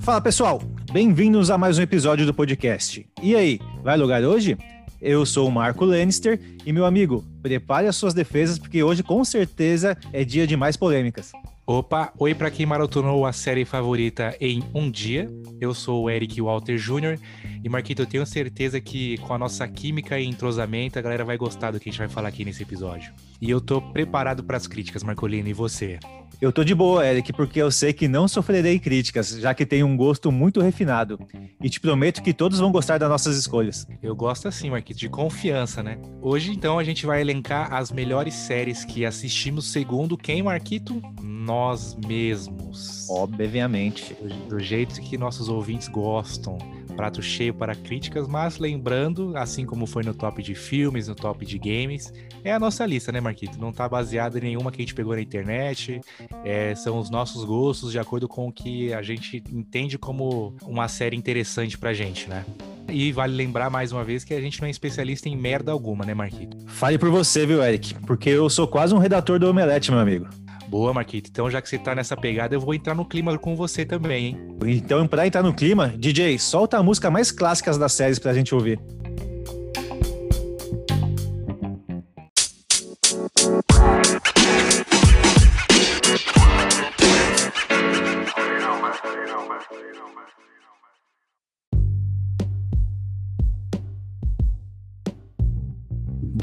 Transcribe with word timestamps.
Fala 0.00 0.20
pessoal, 0.20 0.62
bem-vindos 0.92 1.50
a 1.50 1.58
mais 1.58 1.78
um 1.78 1.82
episódio 1.82 2.24
do 2.24 2.32
podcast. 2.32 3.04
E 3.20 3.34
aí, 3.34 3.58
vai 3.82 3.94
alugar 3.94 4.22
hoje? 4.22 4.56
Eu 5.00 5.26
sou 5.26 5.48
o 5.48 5.50
Marco 5.52 5.84
Lannister 5.84 6.40
e 6.64 6.72
meu 6.72 6.84
amigo, 6.84 7.24
prepare 7.42 7.86
as 7.86 7.96
suas 7.96 8.14
defesas 8.14 8.58
porque 8.58 8.82
hoje 8.82 9.02
com 9.02 9.24
certeza 9.24 9.96
é 10.12 10.24
dia 10.24 10.46
de 10.46 10.56
mais 10.56 10.76
polêmicas. 10.76 11.32
Opa, 11.66 12.12
oi 12.16 12.32
para 12.32 12.48
quem 12.48 12.64
maratonou 12.64 13.26
a 13.26 13.32
série 13.32 13.64
favorita 13.64 14.36
em 14.40 14.62
um 14.72 14.88
dia. 14.88 15.28
Eu 15.60 15.74
sou 15.74 16.04
o 16.04 16.10
Eric 16.10 16.40
Walter 16.40 16.76
Jr. 16.76 17.18
e 17.64 17.68
Marquito, 17.68 18.02
eu 18.02 18.06
tenho 18.06 18.24
certeza 18.24 18.80
que 18.80 19.18
com 19.18 19.34
a 19.34 19.38
nossa 19.38 19.66
química 19.66 20.20
e 20.20 20.24
entrosamento 20.24 20.96
a 20.96 21.02
galera 21.02 21.24
vai 21.24 21.36
gostar 21.36 21.72
do 21.72 21.80
que 21.80 21.88
a 21.88 21.92
gente 21.92 21.98
vai 21.98 22.08
falar 22.08 22.28
aqui 22.28 22.44
nesse 22.44 22.62
episódio. 22.62 23.12
E 23.40 23.50
eu 23.50 23.60
tô 23.60 23.82
preparado 23.82 24.44
para 24.44 24.56
as 24.56 24.68
críticas, 24.68 25.02
Marcolino, 25.02 25.48
e 25.48 25.52
você? 25.52 25.98
Eu 26.38 26.52
tô 26.52 26.62
de 26.62 26.74
boa, 26.74 27.06
Eric, 27.06 27.32
porque 27.32 27.62
eu 27.62 27.70
sei 27.70 27.94
que 27.94 28.06
não 28.06 28.28
sofrerei 28.28 28.78
críticas, 28.78 29.30
já 29.30 29.54
que 29.54 29.64
tenho 29.64 29.86
um 29.86 29.96
gosto 29.96 30.30
muito 30.30 30.60
refinado. 30.60 31.18
E 31.62 31.70
te 31.70 31.80
prometo 31.80 32.22
que 32.22 32.34
todos 32.34 32.58
vão 32.58 32.70
gostar 32.70 32.98
das 32.98 33.08
nossas 33.08 33.38
escolhas. 33.38 33.86
Eu 34.02 34.14
gosto 34.14 34.46
assim, 34.46 34.68
Marquito, 34.68 34.98
de 34.98 35.08
confiança, 35.08 35.82
né? 35.82 35.98
Hoje, 36.20 36.52
então, 36.52 36.78
a 36.78 36.84
gente 36.84 37.06
vai 37.06 37.22
elencar 37.22 37.72
as 37.72 37.90
melhores 37.90 38.34
séries 38.34 38.84
que 38.84 39.06
assistimos 39.06 39.72
segundo 39.72 40.16
quem, 40.16 40.42
Marquito? 40.42 41.00
Nós 41.22 41.96
mesmos. 42.06 43.08
Obviamente. 43.08 44.14
Do, 44.14 44.56
do 44.56 44.60
jeito 44.60 45.00
que 45.00 45.16
nossos 45.16 45.48
ouvintes 45.48 45.88
gostam 45.88 46.58
prato 46.96 47.22
cheio 47.22 47.52
para 47.52 47.74
críticas, 47.74 48.26
mas 48.26 48.58
lembrando, 48.58 49.36
assim 49.36 49.66
como 49.66 49.86
foi 49.86 50.02
no 50.02 50.14
top 50.14 50.42
de 50.42 50.54
filmes, 50.54 51.06
no 51.06 51.14
top 51.14 51.44
de 51.44 51.58
games, 51.58 52.12
é 52.42 52.52
a 52.52 52.58
nossa 52.58 52.86
lista, 52.86 53.12
né, 53.12 53.20
Marquito? 53.20 53.60
Não 53.60 53.72
tá 53.72 53.88
baseada 53.88 54.38
em 54.38 54.42
nenhuma 54.42 54.72
que 54.72 54.80
a 54.80 54.82
gente 54.82 54.94
pegou 54.94 55.14
na 55.14 55.20
internet, 55.20 56.00
é, 56.44 56.74
são 56.74 56.98
os 56.98 57.10
nossos 57.10 57.44
gostos 57.44 57.92
de 57.92 57.98
acordo 57.98 58.26
com 58.26 58.48
o 58.48 58.52
que 58.52 58.92
a 58.92 59.02
gente 59.02 59.42
entende 59.52 59.98
como 59.98 60.56
uma 60.62 60.88
série 60.88 61.16
interessante 61.16 61.76
pra 61.76 61.92
gente, 61.92 62.28
né? 62.28 62.44
E 62.88 63.12
vale 63.12 63.34
lembrar 63.34 63.68
mais 63.68 63.92
uma 63.92 64.04
vez 64.04 64.24
que 64.24 64.32
a 64.32 64.40
gente 64.40 64.60
não 64.60 64.68
é 64.68 64.70
especialista 64.70 65.28
em 65.28 65.36
merda 65.36 65.72
alguma, 65.72 66.04
né, 66.04 66.14
Marquito? 66.14 66.56
Fale 66.66 66.98
por 66.98 67.10
você, 67.10 67.44
viu, 67.44 67.62
Eric? 67.62 67.94
Porque 68.06 68.30
eu 68.30 68.48
sou 68.48 68.66
quase 68.66 68.94
um 68.94 68.98
redator 68.98 69.38
do 69.38 69.50
Omelete, 69.50 69.90
meu 69.90 70.00
amigo. 70.00 70.26
Boa, 70.68 70.92
Marquito. 70.92 71.30
Então, 71.30 71.50
já 71.50 71.62
que 71.62 71.68
você 71.68 71.78
tá 71.78 71.94
nessa 71.94 72.16
pegada, 72.16 72.54
eu 72.54 72.60
vou 72.60 72.74
entrar 72.74 72.94
no 72.94 73.04
clima 73.04 73.36
com 73.38 73.54
você 73.54 73.84
também, 73.84 74.26
hein? 74.26 74.56
Então, 74.66 75.06
pra 75.06 75.26
entrar 75.26 75.42
no 75.42 75.54
clima, 75.54 75.94
DJ, 75.96 76.38
solta 76.38 76.78
a 76.78 76.82
música 76.82 77.10
mais 77.10 77.30
clássica 77.30 77.76
das 77.78 77.92
séries 77.92 78.18
pra 78.18 78.34
gente 78.34 78.54
ouvir. 78.54 78.80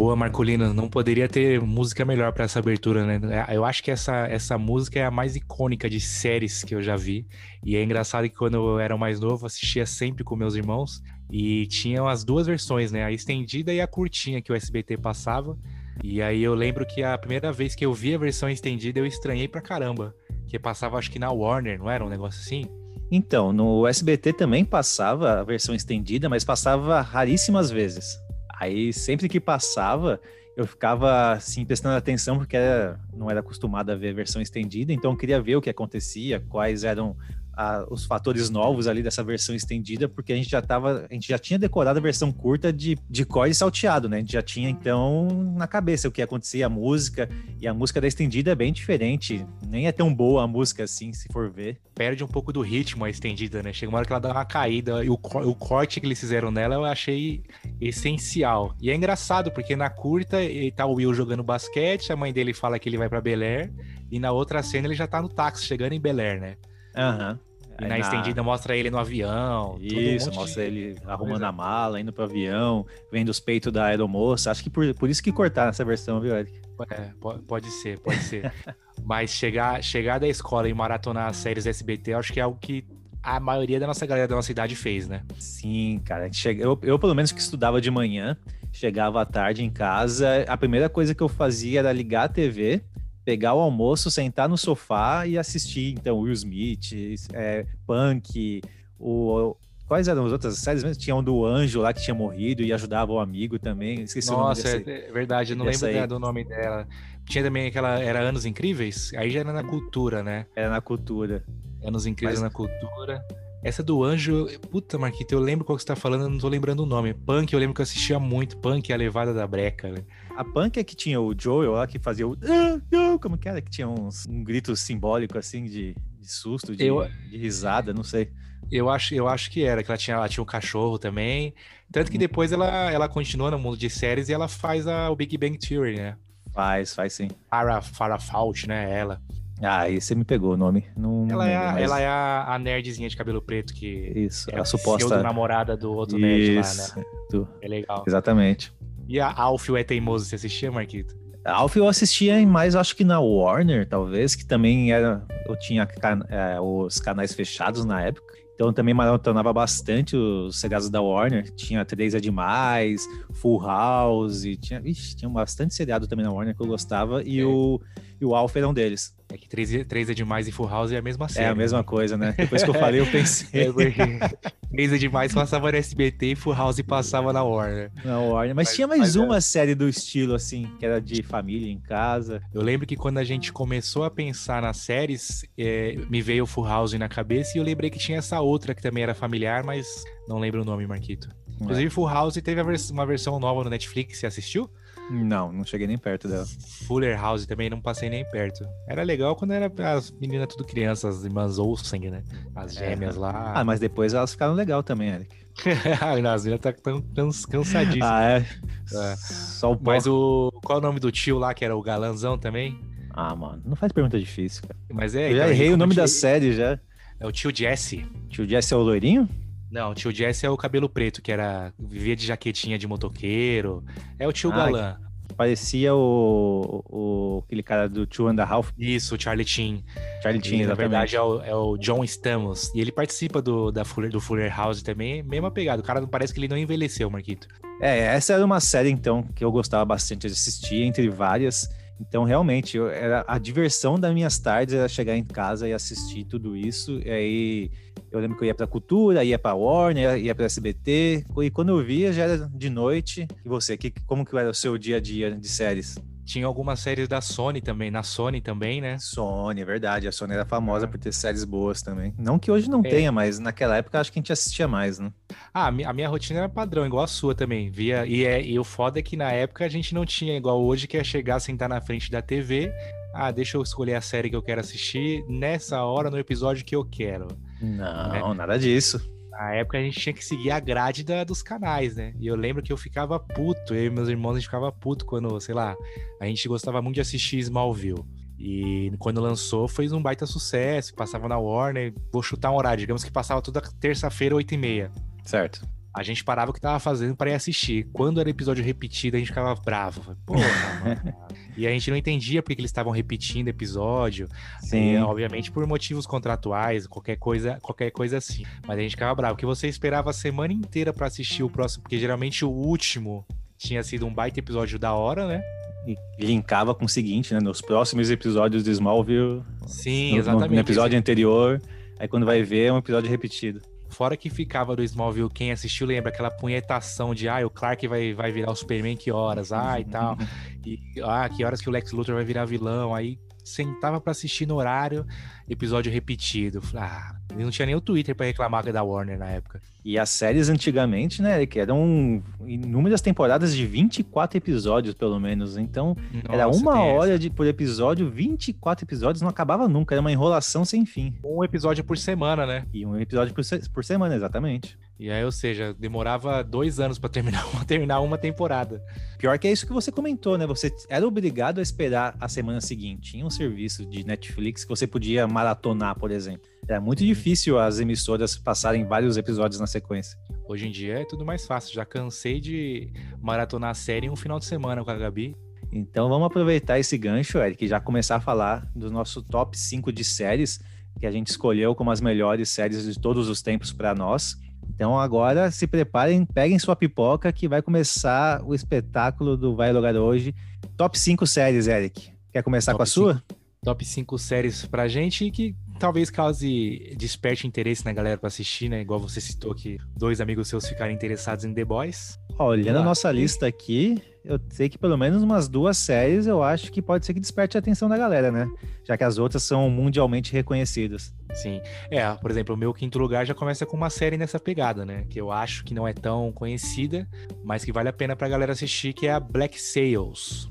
Boa, 0.04 0.18
Marcolina. 0.18 0.74
Não 0.74 0.90
poderia 0.90 1.30
ter 1.30 1.62
música 1.62 2.04
melhor 2.04 2.34
para 2.34 2.44
essa 2.44 2.60
abertura, 2.60 3.06
né? 3.06 3.46
Eu 3.48 3.64
acho 3.64 3.82
que 3.82 3.90
essa, 3.90 4.28
essa 4.28 4.58
música 4.58 5.00
é 5.00 5.06
a 5.06 5.10
mais 5.10 5.38
icônica 5.38 5.90
de 5.90 6.02
séries 6.02 6.62
que 6.62 6.76
eu 6.76 6.82
já 6.82 6.98
vi. 6.98 7.26
E 7.64 7.78
é 7.78 7.82
engraçado 7.82 8.28
que 8.28 8.36
quando 8.36 8.56
eu 8.56 8.80
era 8.82 8.98
mais 8.98 9.22
novo, 9.22 9.46
assistia 9.46 9.86
sempre 9.86 10.22
com 10.22 10.36
meus 10.36 10.56
irmãos. 10.56 11.02
E 11.32 11.68
tinham 11.68 12.06
as 12.06 12.26
duas 12.26 12.48
versões, 12.48 12.92
né? 12.92 13.06
A 13.06 13.14
estendida 13.14 13.72
e 13.72 13.80
a 13.80 13.88
curtinha 13.88 14.42
que 14.42 14.52
o 14.52 14.56
SBT 14.56 14.98
passava. 14.98 15.58
E 16.04 16.22
aí 16.22 16.44
eu 16.44 16.54
lembro 16.54 16.86
que 16.86 17.02
a 17.02 17.18
primeira 17.18 17.54
vez 17.54 17.74
que 17.74 17.86
eu 17.86 17.94
vi 17.94 18.14
a 18.14 18.18
versão 18.18 18.50
estendida, 18.50 19.00
eu 19.00 19.06
estranhei 19.06 19.48
pra 19.48 19.62
caramba. 19.62 20.14
Que 20.48 20.60
passava, 20.60 20.98
acho 20.98 21.10
que 21.10 21.18
na 21.18 21.32
Warner, 21.32 21.80
não 21.80 21.90
era 21.90 22.04
um 22.04 22.10
negócio 22.10 22.42
assim? 22.42 22.66
Então, 23.10 23.54
no 23.54 23.88
SBT 23.88 24.34
também 24.34 24.66
passava 24.66 25.40
a 25.40 25.44
versão 25.44 25.74
estendida, 25.74 26.28
mas 26.28 26.44
passava 26.44 27.00
raríssimas 27.00 27.72
vezes. 27.72 28.18
Aí 28.60 28.94
sempre 28.94 29.28
que 29.28 29.40
passava, 29.40 30.22
eu 30.56 30.66
ficava 30.68 31.32
assim 31.32 31.66
prestando 31.66 31.96
atenção 31.96 32.38
porque 32.38 32.56
era, 32.56 33.00
não 33.14 33.30
era 33.30 33.40
acostumado 33.40 33.92
a 33.92 33.96
ver 33.96 34.14
versão 34.14 34.42
estendida, 34.42 34.94
então 34.94 35.12
eu 35.12 35.18
queria 35.18 35.42
ver 35.42 35.56
o 35.56 35.62
que 35.62 35.70
acontecia, 35.70 36.40
quais 36.40 36.84
eram 36.84 37.18
a, 37.56 37.86
os 37.90 38.06
fatores 38.06 38.50
novos 38.50 38.88
ali 38.88 39.04
dessa 39.04 39.24
versão 39.24 39.56
estendida, 39.56 40.10
porque 40.10 40.34
a 40.34 40.36
gente 40.36 40.50
já 40.50 40.62
tava, 40.62 41.06
a 41.10 41.14
gente 41.14 41.28
já 41.28 41.38
tinha 41.38 41.60
decorado 41.60 42.00
a 42.00 42.02
versão 42.02 42.32
curta 42.32 42.74
de, 42.74 42.98
de 43.10 43.26
core 43.26 43.54
salteado, 43.54 44.10
né? 44.10 44.18
A 44.18 44.20
gente 44.20 44.34
já 44.34 44.42
tinha 44.42 44.70
então 44.70 45.28
na 45.56 45.68
cabeça 45.68 46.08
o 46.08 46.12
que 46.12 46.22
acontecia, 46.22 46.66
a 46.66 46.70
música, 46.70 47.30
e 47.60 47.68
a 47.68 47.74
música 47.74 48.02
da 48.02 48.08
estendida 48.08 48.52
é 48.52 48.56
bem 48.56 48.74
diferente, 48.74 49.46
nem 49.68 49.88
é 49.88 49.92
tão 49.92 50.14
boa 50.14 50.44
a 50.44 50.48
música 50.48 50.84
assim, 50.84 51.14
se 51.14 51.28
for 51.32 51.50
ver. 51.50 51.80
Perde 51.94 52.24
um 52.24 52.28
pouco 52.28 52.52
do 52.52 52.62
ritmo 52.62 53.06
a 53.06 53.10
estendida, 53.10 53.62
né? 53.62 53.72
Chega 53.72 53.92
uma 53.92 54.00
hora 54.00 54.06
que 54.06 54.14
ela 54.14 54.20
dá 54.20 54.32
uma 54.32 54.46
caída, 54.46 55.04
e 55.04 55.10
o, 55.10 55.14
o 55.14 55.56
corte 55.56 56.00
que 56.00 56.08
eles 56.08 56.20
fizeram 56.20 56.52
nela 56.52 56.76
eu 56.76 56.86
achei 56.86 57.44
essencial. 57.80 58.76
E 58.82 58.90
é 58.90 58.96
engraçado, 58.96 59.52
porque 59.52 59.76
na 59.76 59.90
curta 59.90 60.42
ele 60.42 60.72
tá 60.72 60.86
o 60.86 60.96
Will 60.96 61.14
jogando 61.14 61.44
basquete, 61.44 62.12
a 62.12 62.16
mãe 62.16 62.34
dele 62.34 62.54
fala 62.54 62.80
que 62.80 62.90
ele 62.90 62.98
vai 62.98 63.10
para 63.10 63.22
Bel 63.22 63.42
Air, 63.42 63.72
e 64.12 64.20
na 64.20 64.32
outra 64.32 64.64
cena 64.64 64.88
ele 64.88 64.96
já 64.96 65.08
tá 65.08 65.22
no 65.22 65.30
táxi 65.30 65.66
chegando 65.66 65.94
em 65.94 66.00
Bel 66.02 66.20
Air, 66.20 66.42
né? 66.42 66.56
Aham. 66.96 67.32
Uhum. 67.32 67.54
E 67.80 67.82
na, 67.82 67.88
na, 67.88 68.00
estendida 68.00 68.44
mostra 68.44 68.76
ele 68.78 68.90
no 68.90 68.98
avião. 68.98 69.78
Isso, 69.82 70.30
um 70.30 70.36
mostra 70.36 70.64
de... 70.64 70.68
ele 70.70 70.98
arrumando 71.06 71.44
a 71.44 71.52
mala, 71.52 72.00
indo 72.00 72.14
pro 72.14 72.26
avião, 72.26 72.86
vendo 73.12 73.30
os 73.30 73.40
peitos 73.40 73.72
da 73.72 73.86
aeromoça. 73.86 74.52
Acho 74.52 74.64
que 74.64 74.70
por, 74.70 74.94
por 74.94 75.10
isso 75.10 75.24
que 75.24 75.32
cortaram 75.32 75.70
essa 75.70 75.84
versão, 75.84 76.20
viu, 76.20 76.36
Eric? 76.36 76.62
É, 76.92 77.10
pode 77.48 77.70
ser, 77.72 78.00
pode 78.00 78.20
ser. 78.20 78.52
Mas 79.04 79.32
chegar, 79.32 79.84
chegar 79.84 80.20
da 80.20 80.28
escola 80.28 80.70
e 80.70 80.74
maratonar 80.74 81.30
as 81.30 81.38
séries 81.38 81.66
SBT, 81.66 82.14
acho 82.14 82.32
que 82.32 82.40
é 82.40 82.44
algo 82.44 82.58
que 82.60 82.86
a 83.22 83.40
maioria 83.40 83.80
da 83.80 83.88
nossa 83.88 84.06
galera 84.06 84.28
da 84.28 84.36
nossa 84.36 84.52
idade 84.52 84.76
fez, 84.76 85.08
né? 85.08 85.24
Sim, 85.40 86.02
cara. 86.06 86.30
Eu, 86.60 86.78
eu, 86.84 87.00
pelo 87.00 87.16
menos, 87.16 87.32
que 87.32 87.40
estudava 87.40 87.80
de 87.80 87.90
manhã, 87.90 88.38
chegava 88.72 89.22
à 89.22 89.26
tarde 89.26 89.64
em 89.64 89.70
casa, 89.70 90.44
a 90.48 90.58
primeira 90.58 90.90
coisa 90.90 91.16
que 91.16 91.24
eu 91.24 91.30
fazia 91.30 91.80
era 91.80 91.92
ligar 91.92 92.26
a 92.26 92.30
TV 92.30 92.84
pegar 93.24 93.54
o 93.54 93.60
almoço, 93.60 94.12
sentar 94.12 94.50
no 94.50 94.58
sofá 94.58 95.26
e 95.26 95.38
assistir, 95.38 95.94
então, 95.94 96.20
Will 96.20 96.34
Smith, 96.34 96.92
é, 97.34 97.66
Punk, 97.86 98.62
o... 99.00 99.56
Quais 99.86 100.08
eram 100.08 100.26
as 100.26 100.32
outras 100.32 100.58
séries 100.58 100.84
mesmo? 100.84 101.00
Tinha 101.00 101.16
um 101.16 101.22
do 101.22 101.46
Anjo 101.46 101.82
lá 101.82 101.94
que 101.94 102.02
tinha 102.02 102.16
morrido 102.16 102.64
e 102.64 102.72
ajudava 102.72 103.12
o 103.12 103.20
amigo 103.20 103.60
também. 103.60 104.02
Esqueci 104.02 104.32
Nossa, 104.32 104.62
o 104.62 104.72
nome 104.72 104.84
desse, 104.86 104.92
é, 104.92 105.10
é 105.10 105.12
verdade, 105.12 105.52
eu 105.52 105.58
não 105.58 105.66
lembro 105.66 105.86
aí. 105.86 106.08
do 106.08 106.18
nome 106.18 106.44
dela. 106.46 106.88
Tinha 107.26 107.44
também 107.44 107.68
aquela. 107.68 108.00
Era 108.00 108.22
Anos 108.22 108.46
Incríveis? 108.46 109.12
Aí 109.14 109.30
já 109.30 109.42
era 109.42 109.54
na 109.54 109.64
cultura, 109.64 110.24
né? 110.24 110.46
Era 110.56 110.70
na 110.70 110.82
cultura. 110.82 111.44
Anos 111.84 112.06
Incríveis 112.06 112.40
Mas... 112.40 112.50
na 112.50 112.56
cultura. 112.56 113.24
Essa 113.64 113.82
do 113.82 114.04
Anjo, 114.04 114.48
puta, 114.70 114.98
Marquito, 114.98 115.34
eu 115.34 115.40
lembro 115.40 115.64
qual 115.64 115.78
que 115.78 115.84
você 115.84 115.88
tá 115.88 115.96
falando, 115.96 116.24
eu 116.24 116.30
não 116.30 116.38
tô 116.38 116.50
lembrando 116.50 116.82
o 116.82 116.86
nome. 116.86 117.14
Punk, 117.14 117.54
eu 117.54 117.60
lembro 117.60 117.74
que 117.74 117.80
eu 117.80 117.84
assistia 117.84 118.20
muito. 118.20 118.58
Punk, 118.58 118.92
a 118.92 118.98
levada 118.98 119.34
da 119.34 119.48
breca, 119.48 119.90
né? 119.90 120.00
A 120.36 120.44
Punk 120.44 120.78
é 120.78 120.84
que 120.84 120.96
tinha 120.96 121.22
o 121.22 121.34
Joel 121.38 121.74
lá 121.74 121.88
que 121.88 122.00
fazia 122.00 122.28
o. 122.28 122.36
Ah, 122.44 123.18
como 123.20 123.38
que 123.38 123.48
era? 123.48 123.62
Que 123.62 123.70
tinha 123.70 123.88
uns, 123.88 124.26
um 124.28 124.44
grito 124.44 124.76
simbólico 124.76 125.38
assim 125.38 125.66
de, 125.66 125.96
de 126.20 126.32
susto, 126.32 126.76
de, 126.76 126.86
eu... 126.86 127.08
de 127.30 127.38
risada, 127.38 127.94
não 127.94 128.04
sei. 128.04 128.32
Eu 128.72 128.90
acho, 128.90 129.14
eu 129.14 129.28
acho 129.28 129.52
que 129.52 129.64
era, 129.64 129.84
que 129.84 129.92
ela 129.92 129.98
tinha, 129.98 130.16
ela 130.16 130.30
tinha 130.30 130.42
um 130.42 130.48
cachorro 130.48 130.98
também. 130.98 131.54
Tanto 131.92 132.12
que 132.12 132.18
depois 132.18 132.52
ela, 132.52 132.92
ela 132.92 133.08
continua 133.08 133.52
no 133.52 133.60
mundo 133.60 133.78
de 133.78 133.90
séries 133.90 134.30
e 134.30 134.34
ela 134.34 134.48
faz 134.48 134.88
a, 134.88 135.12
o 135.12 135.16
Big 135.16 135.38
Bang 135.38 135.58
Theory, 135.58 135.98
né? 135.98 136.18
Faz, 136.52 136.96
faz 136.96 137.14
sim. 137.14 137.28
Farah, 137.50 137.82
Farah 137.82 138.20
Fawcett, 138.20 138.68
né? 138.68 138.98
Ela. 138.98 139.22
Ah, 139.62 139.82
aí 139.82 140.02
você 140.02 140.16
me 140.16 140.26
pegou 140.26 140.54
o 140.54 140.58
nome. 140.58 140.86
Não, 140.98 141.28
ela, 141.30 141.48
é 141.48 141.56
a, 141.56 141.80
ela 141.80 142.00
é 142.00 142.08
a, 142.08 142.56
a, 142.56 142.60
nerdzinha 142.60 143.08
de 143.08 143.16
cabelo 143.16 143.42
preto 143.42 143.74
que 143.74 143.88
Isso, 144.16 144.50
é 144.52 144.60
a 144.60 144.66
suposta 144.66 145.22
namorada 145.22 145.78
do 145.78 145.94
outro 145.94 146.18
Isso, 146.18 146.26
nerd 146.26 146.56
lá, 146.56 146.96
né? 146.98 147.06
Do... 147.30 147.48
É 147.62 147.68
legal. 147.68 148.04
Exatamente. 148.08 148.74
E 149.08 149.20
a 149.20 149.32
Alfio 149.32 149.76
é 149.78 149.84
teimoso, 149.84 150.26
você 150.26 150.36
assistia, 150.36 150.72
Marquito? 150.72 151.16
A 151.46 151.54
Alfio 151.56 151.84
eu 151.84 151.88
assistia 151.88 152.46
mais, 152.48 152.76
acho 152.76 152.96
que 152.96 153.04
na 153.04 153.20
Warner, 153.20 153.88
talvez, 153.88 154.34
que 154.34 154.46
também 154.46 154.94
era. 154.94 155.26
Eu 155.46 155.58
tinha 155.58 155.88
é, 156.30 156.60
os 156.60 157.00
canais 157.00 157.34
fechados 157.34 157.84
na 157.84 158.02
época. 158.02 158.34
Então 158.56 158.68
eu 158.68 158.74
também 158.74 158.94
maratonava 158.94 159.52
bastante 159.52 160.16
os 160.16 160.60
seriados 160.60 160.90
da 160.90 161.02
Warner. 161.02 161.52
Tinha 161.52 161.84
Três 161.84 162.14
é 162.14 162.20
Demais, 162.20 163.06
Full 163.34 163.60
House, 163.62 164.44
tinha, 164.62 164.82
ixi, 164.86 165.16
tinha 165.16 165.30
bastante 165.30 165.74
seriado 165.74 166.08
também 166.08 166.24
na 166.24 166.32
Warner 166.32 166.56
que 166.56 166.62
eu 166.62 166.68
gostava. 166.68 167.24
E, 167.24 167.40
é. 167.40 167.46
o, 167.46 167.82
e 168.24 168.26
o 168.26 168.34
Alpha 168.34 168.58
era 168.58 168.70
um 168.70 168.74
deles. 168.74 169.14
É 169.30 169.38
que 169.38 169.50
3, 169.50 169.86
3 169.86 170.10
é 170.12 170.14
demais 170.14 170.48
e 170.48 170.52
Full 170.52 170.70
House 170.70 170.92
é 170.92 170.98
a 170.98 171.02
mesma 171.02 171.28
série. 171.28 171.48
É 171.48 171.50
a 171.50 171.56
mesma 171.56 171.80
né? 171.80 171.84
coisa, 171.84 172.16
né? 172.16 172.34
Depois 172.38 172.64
que 172.64 172.70
eu 172.70 172.74
falei, 172.74 173.02
eu 173.02 173.08
pensei. 173.08 173.50
É 173.64 174.30
3 174.72 174.94
é 174.94 174.98
demais 174.98 175.34
passava 175.34 175.72
no 175.72 175.78
SBT 175.78 176.32
e 176.32 176.36
Full 176.36 176.54
House 176.54 176.82
passava 176.82 177.34
na 177.34 177.44
Warner. 177.44 177.92
Na 178.04 178.20
Warner. 178.20 178.56
Mas, 178.56 178.68
mas 178.68 178.76
tinha 178.76 178.88
mais 178.88 179.02
mas 179.02 179.16
uma 179.16 179.38
é... 179.38 179.42
série 179.42 179.76
do 179.76 179.90
estilo, 179.90 180.34
assim, 180.34 180.70
que 180.80 180.86
era 180.86 181.02
de 181.02 181.22
família 181.22 181.70
em 181.70 181.80
casa. 181.80 182.42
Eu 182.54 182.62
lembro 182.62 182.88
que 182.88 182.96
quando 182.96 183.18
a 183.18 183.24
gente 183.24 183.52
começou 183.52 184.04
a 184.04 184.10
pensar 184.10 184.62
nas 184.62 184.78
séries, 184.78 185.46
é, 185.58 185.98
me 186.10 186.22
veio 186.22 186.46
o 186.46 186.48
Full 186.48 186.66
House 186.66 186.94
na 186.94 187.10
cabeça 187.10 187.58
e 187.58 187.60
eu 187.60 187.64
lembrei 187.64 187.90
que 187.90 188.00
tinha 188.00 188.20
essa 188.20 188.40
outra 188.40 188.74
que 188.74 188.82
também 188.82 189.04
era 189.04 189.14
familiar, 189.14 189.64
mas 189.64 189.88
não 190.28 190.40
lembro 190.40 190.62
o 190.62 190.66
nome, 190.66 190.88
Marquito. 190.88 191.28
Inclusive, 191.60 191.90
Full 191.90 192.08
House 192.08 192.36
teve 192.36 192.64
vers 192.64 192.90
uma 192.90 193.06
versão 193.06 193.40
nova 193.40 193.64
no 193.64 193.70
Netflix, 193.70 194.20
você 194.20 194.28
assistiu? 194.28 194.70
Não, 195.10 195.52
não 195.52 195.64
cheguei 195.64 195.88
nem 195.88 195.98
perto 195.98 196.28
dela. 196.28 196.46
Fuller 196.88 197.20
House 197.20 197.46
também 197.46 197.70
não 197.70 197.82
passei 197.82 198.10
nem 198.10 198.24
perto. 198.30 198.66
Era 198.88 199.04
legal 199.04 199.36
quando 199.36 199.52
era 199.52 199.72
as 199.96 200.12
meninas 200.12 200.48
tudo 200.48 200.66
crianças, 200.66 201.20
as 201.20 201.26
irmãs 201.26 201.60
Olsen, 201.60 202.10
né? 202.10 202.24
As 202.56 202.74
gêmeas 202.74 203.16
é. 203.16 203.20
lá. 203.20 203.54
Ah, 203.56 203.64
mas 203.64 203.80
depois 203.80 204.14
elas 204.14 204.32
ficaram 204.32 204.54
legal 204.54 204.82
também, 204.82 205.10
Eric. 205.10 205.36
as 206.26 206.46
meninas 206.46 206.62
tá 206.62 206.74
tão 206.74 207.02
cansadíssimas. 207.50 208.10
Ah, 208.10 208.24
é? 208.24 208.38
é. 208.38 209.16
Só 209.18 209.72
o 209.72 209.78
pó. 209.78 209.92
Mas 209.92 210.08
o. 210.08 210.52
Qual 210.64 210.78
é 210.78 210.82
o 210.82 210.84
nome 210.84 211.00
do 211.00 211.12
tio 211.12 211.38
lá, 211.38 211.54
que 211.54 211.64
era 211.64 211.76
o 211.76 211.82
galanzão 211.82 212.38
também? 212.38 212.80
Ah, 213.12 213.36
mano, 213.36 213.62
não 213.66 213.76
faz 213.76 213.92
pergunta 213.92 214.20
difícil, 214.20 214.64
cara. 214.64 214.80
Mas 214.92 215.14
é. 215.14 215.32
Eu 215.32 215.38
já 215.38 215.44
então, 215.44 215.54
errei 215.54 215.74
o 215.74 215.78
nome 215.78 215.94
da 215.94 216.08
série 216.08 216.54
já. 216.54 216.80
É 217.20 217.28
o 217.28 217.32
tio 217.32 217.56
Jesse. 217.56 218.06
Tio 218.30 218.48
Jesse 218.48 218.74
é 218.74 218.78
o 218.78 218.82
loirinho? 218.82 219.30
Não, 219.74 219.90
o 219.90 219.96
tio 219.96 220.12
Jesse 220.12 220.46
é 220.46 220.50
o 220.50 220.56
cabelo 220.56 220.88
preto, 220.88 221.20
que 221.20 221.32
era. 221.32 221.74
vivia 221.80 222.16
de 222.16 222.28
jaquetinha 222.28 222.78
de 222.78 222.86
motoqueiro. 222.86 223.84
É 224.20 224.28
o 224.28 224.32
tio 224.32 224.52
ah, 224.52 224.56
Galã. 224.56 224.98
Parecia 225.36 225.96
o, 225.96 226.84
o, 226.88 227.44
aquele 227.44 227.64
cara 227.64 227.90
do 227.90 228.06
Two 228.06 228.28
and 228.28 228.36
a 228.40 228.46
Half. 228.46 228.70
Isso, 228.78 229.16
o 229.16 229.20
Charlie 229.20 229.48
Chin. 229.48 229.84
Charlie 230.22 230.46
Chin, 230.46 230.68
Na 230.68 230.76
verdade, 230.76 231.16
é 231.16 231.22
o, 231.22 231.42
é 231.42 231.56
o, 231.56 231.76
John 231.78 232.04
Stamos. 232.04 232.72
E 232.76 232.82
ele 232.82 232.92
participa 232.92 233.42
do, 233.42 233.72
da 233.72 233.84
Fuller, 233.84 234.12
do 234.12 234.22
Fuller 234.22 234.56
House 234.56 234.84
também, 234.84 235.24
mesma 235.24 235.50
pegada. 235.50 235.82
O 235.82 235.86
cara 235.86 236.00
não 236.00 236.08
parece 236.08 236.32
que 236.32 236.40
ele 236.40 236.48
não 236.48 236.58
envelheceu, 236.58 237.10
Marquito. 237.10 237.48
É, 237.82 237.98
essa 237.98 238.34
era 238.34 238.46
uma 238.46 238.60
série, 238.60 238.92
então, 238.92 239.24
que 239.24 239.44
eu 239.44 239.52
gostava 239.52 239.84
bastante 239.84 240.28
de 240.28 240.34
assistir, 240.34 240.84
entre 240.84 241.10
várias. 241.10 241.68
Então, 242.00 242.26
realmente, 242.26 242.78
eu, 242.78 242.88
era 242.90 243.26
a 243.28 243.40
diversão 243.40 244.00
das 244.00 244.14
minhas 244.14 244.38
tardes 244.38 244.76
era 244.76 244.88
chegar 244.88 245.18
em 245.18 245.24
casa 245.24 245.68
e 245.68 245.74
assistir 245.74 246.26
tudo 246.26 246.56
isso. 246.56 247.00
E 247.04 247.10
aí 247.10 247.72
eu 248.12 248.20
lembro 248.20 248.38
que 248.38 248.44
eu 248.44 248.48
ia 248.48 248.56
pra 248.56 248.68
Cultura, 248.68 249.24
ia 249.24 249.40
pra 249.40 249.54
Warner, 249.54 250.18
ia 250.18 250.36
pra 250.36 250.46
SBT. 250.46 251.26
E 251.42 251.50
quando 251.50 251.70
eu 251.70 251.84
via, 251.84 252.14
já 252.14 252.24
era 252.24 252.50
de 252.54 252.70
noite. 252.70 253.28
E 253.44 253.50
você, 253.50 253.76
que, 253.76 253.92
como 254.06 254.26
que 254.26 254.38
era 254.38 254.50
o 254.50 254.54
seu 254.54 254.78
dia 254.78 254.98
a 254.98 255.00
dia 255.00 255.32
de 255.32 255.48
séries? 255.48 255.98
Tinha 256.26 256.46
algumas 256.46 256.80
séries 256.80 257.08
da 257.08 257.20
Sony 257.20 257.60
também, 257.60 257.92
na 257.92 258.02
Sony 258.02 258.40
também, 258.40 258.80
né? 258.80 258.98
Sony, 258.98 259.62
é 259.62 259.66
verdade. 259.66 260.08
A 260.08 260.12
Sony 260.12 260.34
era 260.34 260.46
famosa 260.46 260.86
é. 260.86 260.88
por 260.88 260.98
ter 260.98 261.14
séries 261.14 261.44
boas 261.44 261.82
também. 261.82 262.14
Não 262.18 262.40
que 262.40 262.50
hoje 262.50 262.70
não 262.70 262.80
é. 262.80 262.90
tenha, 262.90 263.12
mas 263.12 263.40
naquela 263.40 263.76
época 263.76 264.00
acho 264.00 264.12
que 264.12 264.20
a 264.20 264.22
gente 264.22 264.32
assistia 264.32 264.68
mais, 264.68 265.00
né? 265.00 265.12
Ah, 265.54 265.68
a 265.68 265.94
minha 265.94 266.08
rotina 266.08 266.40
era 266.40 266.50
padrão, 266.50 266.86
igual 266.86 267.04
a 267.04 267.08
sua 267.08 267.36
também. 267.36 267.70
Via, 267.70 268.06
e, 268.06 268.26
é, 268.26 268.42
e 268.42 268.58
o 268.58 268.64
foda 268.64 269.00
é 269.00 269.02
que 269.02 269.18
na 269.18 269.32
época 269.32 269.66
a 269.66 269.70
gente 269.70 269.94
não 269.94 270.06
tinha 270.06 270.36
igual 270.38 270.64
hoje, 270.64 270.88
que 270.88 270.98
é 270.98 271.04
chegar, 271.04 271.40
sentar 271.42 271.68
na 271.68 271.82
frente 271.82 272.10
da 272.10 272.22
TV. 272.22 272.72
Ah, 273.14 273.30
deixa 273.30 273.58
eu 273.58 273.62
escolher 273.62 273.96
a 273.96 274.02
série 274.02 274.30
que 274.30 274.36
eu 274.36 274.42
quero 274.42 274.62
assistir 274.62 275.24
nessa 275.28 275.84
hora, 275.84 276.10
no 276.10 276.18
episódio 276.18 276.64
que 276.64 276.76
eu 276.76 276.86
quero. 276.86 277.28
Não, 277.64 278.30
né? 278.30 278.34
nada 278.36 278.60
disso. 278.60 279.02
Na 279.32 279.54
época 279.54 279.78
a 279.78 279.82
gente 279.82 280.00
tinha 280.00 280.14
que 280.14 280.24
seguir 280.24 280.52
a 280.52 280.60
grade 280.60 281.04
da, 281.04 281.24
dos 281.24 281.42
canais, 281.42 281.96
né? 281.96 282.14
E 282.20 282.28
eu 282.28 282.36
lembro 282.36 282.62
que 282.62 282.72
eu 282.72 282.78
ficava 282.78 283.20
puto, 283.20 283.74
eu 283.74 283.86
e 283.86 283.90
meus 283.90 284.08
irmãos 284.08 284.32
a 284.32 284.36
gente 284.36 284.46
ficava 284.46 284.72
puto 284.72 285.06
quando, 285.06 285.40
sei 285.40 285.56
lá, 285.56 285.76
a 286.22 286.26
gente 286.26 286.48
gostava 286.48 286.82
muito 286.82 286.96
de 286.96 287.02
assistir 287.02 287.40
Smallville. 287.40 288.06
E 288.38 288.92
quando 289.00 289.22
lançou, 289.22 289.68
foi 289.68 289.90
um 289.92 290.02
baita 290.02 290.26
sucesso, 290.26 290.94
passava 290.94 291.28
na 291.28 291.38
Warner. 291.38 291.94
Vou 292.12 292.22
chutar 292.22 292.52
um 292.52 292.56
horário, 292.56 292.82
digamos 292.82 293.04
que 293.04 293.12
passava 293.12 293.42
toda 293.42 293.62
terça-feira, 293.80 294.36
8h30. 294.36 294.92
Certo 295.24 295.74
a 295.96 296.02
gente 296.02 296.24
parava 296.24 296.50
o 296.50 296.54
que 296.54 296.60
tava 296.60 296.80
fazendo 296.80 297.16
para 297.16 297.30
ir 297.30 297.36
assistir. 297.36 297.88
Quando 297.94 298.20
era 298.20 298.28
episódio 298.28 298.64
repetido, 298.64 299.16
a 299.16 299.20
gente 299.20 299.28
ficava 299.28 299.54
bravo. 299.54 300.16
Porra, 300.26 300.42
mano. 300.84 301.16
E 301.56 301.68
a 301.68 301.70
gente 301.70 301.90
não 301.90 301.98
entendia 301.98 302.42
porque 302.42 302.56
que 302.56 302.62
eles 302.62 302.70
estavam 302.70 302.92
repetindo 302.92 303.48
episódio. 303.48 304.28
Sim. 304.62 304.94
E, 304.94 304.98
obviamente 304.98 305.52
por 305.52 305.66
motivos 305.68 306.06
contratuais, 306.06 306.88
qualquer 306.88 307.18
coisa, 307.18 307.60
qualquer 307.62 307.92
coisa 307.92 308.18
assim. 308.18 308.44
Mas 308.68 308.78
a 308.78 308.82
gente 308.82 308.92
ficava 308.92 309.14
bravo, 309.16 309.36
porque 309.36 309.46
você 309.46 309.68
esperava 309.68 310.10
a 310.10 310.14
semana 310.14 310.54
inteira 310.54 310.94
para 310.94 311.08
assistir 311.08 311.44
o 311.44 311.50
próximo, 311.50 311.84
porque 311.84 312.00
geralmente 312.00 312.44
o 312.46 312.50
último 312.50 313.26
tinha 313.58 313.84
sido 313.84 314.06
um 314.06 314.14
baita 314.14 314.40
episódio 314.40 314.78
da 314.78 314.94
hora, 314.94 315.28
né? 315.28 315.42
E 315.86 315.98
linkava 316.18 316.74
com 316.74 316.86
o 316.86 316.90
seguinte, 316.90 317.34
né? 317.34 317.40
Nos 317.42 317.62
próximos 317.62 318.10
episódios 318.10 318.64
de 318.64 318.72
Smallville. 318.72 319.44
Sim, 319.68 320.18
exatamente. 320.18 320.50
No, 320.50 320.56
no 320.56 320.62
episódio 320.62 320.98
anterior. 320.98 321.62
Aí 322.00 322.08
quando 322.08 322.26
vai 322.26 322.42
ver, 322.42 322.66
é 322.68 322.74
um 322.74 322.78
episódio 322.78 323.10
repetido. 323.10 323.62
Fora 323.94 324.18
que 324.18 324.30
ficava 324.30 324.76
do 324.76 324.84
Smallville, 324.84 325.30
quem 325.30 325.52
assistiu 325.52 325.86
lembra 325.86 326.10
aquela 326.10 326.32
punhetação 326.32 327.14
de 327.14 327.30
ah, 327.30 327.46
o 327.46 327.50
Clark 327.50 327.88
vai, 327.88 328.14
vai 328.14 328.32
virar 328.32 328.52
o 328.52 328.56
Superman 328.56 328.98
que 328.98 329.12
horas, 329.12 329.52
ah, 329.52 329.80
e 329.80 329.86
tal. 329.86 330.18
E 330.66 330.80
ah, 331.04 331.30
que 331.30 331.46
horas 331.46 331.62
que 331.62 331.70
o 331.70 331.72
Lex 331.72 331.92
Luthor 331.92 332.16
vai 332.16 332.26
virar 332.26 332.46
vilão. 332.46 332.94
Aí 332.96 333.20
sentava 333.44 334.00
para 334.00 334.12
assistir 334.12 334.46
no 334.46 334.56
horário, 334.56 335.06
episódio 335.50 335.92
repetido. 335.92 336.62
Ah, 336.76 337.16
não 337.36 337.50
tinha 337.50 337.66
nem 337.66 337.76
o 337.76 337.82
Twitter 337.82 338.16
para 338.16 338.26
reclamar 338.26 338.72
da 338.72 338.84
Warner 338.84 339.18
na 339.18 339.28
época. 339.28 339.62
E 339.86 340.00
as 340.00 340.10
séries 340.10 340.48
antigamente, 340.48 341.22
né, 341.22 341.46
que 341.46 341.60
eram 341.60 342.24
inúmeras 342.46 343.02
temporadas 343.02 343.54
de 343.54 343.66
24 343.66 344.38
episódios, 344.38 344.96
pelo 344.96 345.20
menos. 345.20 345.58
Então, 345.58 345.98
Nossa, 346.14 346.26
era 346.30 346.48
uma 346.48 346.82
hora 346.82 347.20
de, 347.20 347.30
por 347.30 347.46
episódio, 347.46 348.10
24 348.10 348.86
episódios, 348.86 349.22
não 349.22 349.30
acabava 349.30 349.68
nunca, 349.68 349.94
era 349.94 350.00
uma 350.00 350.12
enrolação 350.12 350.64
sem 350.64 350.86
fim. 350.86 351.14
Um 351.24 351.44
episódio 351.44 351.84
por 351.84 351.98
semana, 351.98 352.46
né? 352.46 352.66
E 352.74 352.86
um 352.86 352.98
episódio 352.98 353.34
por, 353.34 353.44
por 353.74 353.84
semana, 353.84 354.16
exatamente. 354.16 354.78
E 354.98 355.10
aí, 355.10 355.26
ou 355.26 355.32
seja, 355.34 355.76
demorava 355.78 356.42
dois 356.44 356.80
anos 356.80 356.98
para 356.98 357.10
terminar, 357.10 357.46
uma, 357.52 357.66
terminar 357.66 358.00
uma 358.00 358.18
temporada. 358.18 358.82
Pior 359.18 359.38
que 359.38 359.48
é 359.48 359.52
isso 359.52 359.68
que 359.68 359.74
você 359.74 359.92
comentou, 359.92 360.38
né? 360.38 360.48
Você 360.48 360.74
era 360.88 361.06
obrigado 361.06 361.60
a 361.60 361.62
esperar 361.62 362.16
a 362.22 362.30
semana 362.30 362.62
seguinte. 362.62 363.12
Tinha 363.12 363.26
um 363.26 363.30
serviço 363.30 363.86
de 363.86 364.06
Netflix 364.06 364.64
que 364.64 364.70
você 364.70 364.88
podia 364.88 365.28
maratonar, 365.34 365.98
por 365.98 366.12
exemplo. 366.12 366.48
Era 366.68 366.80
muito 366.80 367.02
uhum. 367.02 367.08
difícil 367.08 367.60
as 367.60 367.80
emissoras 367.80 368.38
passarem 368.38 368.86
vários 368.86 369.18
episódios 369.18 369.60
na 369.60 369.68
sequência. 369.68 370.18
Hoje 370.48 370.68
em 370.68 370.72
dia 370.72 371.02
é 371.02 371.06
tudo 371.06 371.26
mais 371.26 371.46
fácil. 371.46 371.74
Já 371.74 371.86
cansei 371.86 372.40
de 372.40 372.92
maratonar 373.22 373.72
a 373.72 373.74
série 373.74 374.08
em 374.08 374.10
um 374.10 374.16
final 374.16 374.40
de 374.40 374.46
semana 374.46 374.84
com 374.84 374.92
a 374.92 374.96
Gabi. 374.96 375.36
Então 375.72 376.08
vamos 376.08 376.28
aproveitar 376.28 376.80
esse 376.80 376.98
gancho, 376.98 377.40
Eric, 377.40 377.66
e 377.66 377.68
já 377.68 377.80
começar 377.80 378.18
a 378.18 378.22
falar 378.22 378.70
do 378.76 378.92
nosso 378.92 379.24
top 379.24 379.58
5 379.58 379.92
de 379.92 380.04
séries 380.04 380.62
que 381.00 381.08
a 381.08 381.12
gente 381.12 381.28
escolheu 381.28 381.74
como 381.74 381.92
as 381.92 382.00
melhores 382.00 382.50
séries 382.50 382.86
de 382.86 383.00
todos 383.00 383.28
os 383.28 383.42
tempos 383.42 383.74
para 383.74 383.96
nós. 383.96 384.38
Então 384.70 384.98
agora 384.98 385.52
se 385.52 385.68
preparem, 385.68 386.26
peguem 386.26 386.58
sua 386.60 386.76
pipoca 386.76 387.32
que 387.32 387.48
vai 387.48 387.62
começar 387.62 388.42
o 388.44 388.54
espetáculo 388.54 389.36
do 389.36 389.56
Vai 389.56 389.74
Logar 389.74 389.96
hoje. 389.96 390.34
Top 390.78 390.98
5 390.98 391.26
séries, 391.28 391.68
Eric. 391.68 392.12
Quer 392.32 392.44
começar 392.44 392.72
top 392.74 392.80
com 392.80 392.84
a 392.84 392.86
5, 392.86 392.94
sua? 392.94 393.24
Top 393.64 393.84
5 393.84 394.18
séries 394.18 394.66
pra 394.66 394.88
gente 394.88 395.32
que 395.32 395.56
talvez 395.80 396.10
cause 396.10 396.94
desperte 396.98 397.48
interesse 397.48 397.84
na 397.86 397.94
galera 397.94 398.18
para 398.18 398.28
assistir, 398.28 398.70
né? 398.70 398.82
Igual 398.82 399.00
você 399.00 399.20
citou 399.20 399.54
que 399.54 399.78
dois 399.98 400.22
amigos 400.22 400.48
seus 400.48 400.68
ficaram 400.68 400.92
interessados 400.92 401.46
em 401.46 401.54
The 401.54 401.66
Boys. 401.66 402.20
Olhando 402.38 402.80
a 402.80 402.84
nossa 402.84 403.12
lista 403.12 403.48
aqui, 403.48 404.02
eu 404.24 404.40
sei 404.50 404.70
que 404.70 404.78
pelo 404.78 404.98
menos 404.98 405.22
umas 405.22 405.48
duas 405.48 405.78
séries 405.78 406.26
eu 406.26 406.42
acho 406.42 406.72
que 406.72 406.82
pode 406.82 407.06
ser 407.06 407.14
que 407.14 407.20
desperte 407.20 407.58
a 407.58 407.60
atenção 407.60 407.90
da 407.90 407.98
galera, 407.98 408.32
né? 408.32 408.50
Já 408.86 408.98
que 408.98 409.04
as 409.04 409.18
outras 409.18 409.44
são 409.44 409.70
mundialmente 409.70 410.32
reconhecidas. 410.32 411.14
Sim. 411.34 411.62
É, 411.92 412.10
por 412.16 412.32
exemplo, 412.32 412.56
o 412.56 412.58
meu 412.58 412.74
quinto 412.74 412.98
lugar 412.98 413.26
já 413.26 413.34
começa 413.34 413.66
com 413.66 413.76
uma 413.76 413.90
série 413.90 414.18
nessa 414.18 414.40
pegada, 414.40 414.86
né? 414.86 415.06
Que 415.10 415.20
eu 415.20 415.32
acho 415.32 415.64
que 415.64 415.74
não 415.74 415.88
é 415.88 415.94
tão 415.94 416.32
conhecida, 416.32 417.08
mas 417.44 417.66
que 417.66 417.72
vale 417.72 417.90
a 417.90 417.94
pena 417.94 418.16
pra 418.16 418.30
galera 418.30 418.54
assistir, 418.54 418.94
que 418.94 419.08
é 419.08 419.12
a 419.12 419.20
Black 419.20 419.60
Sails. 419.60 420.50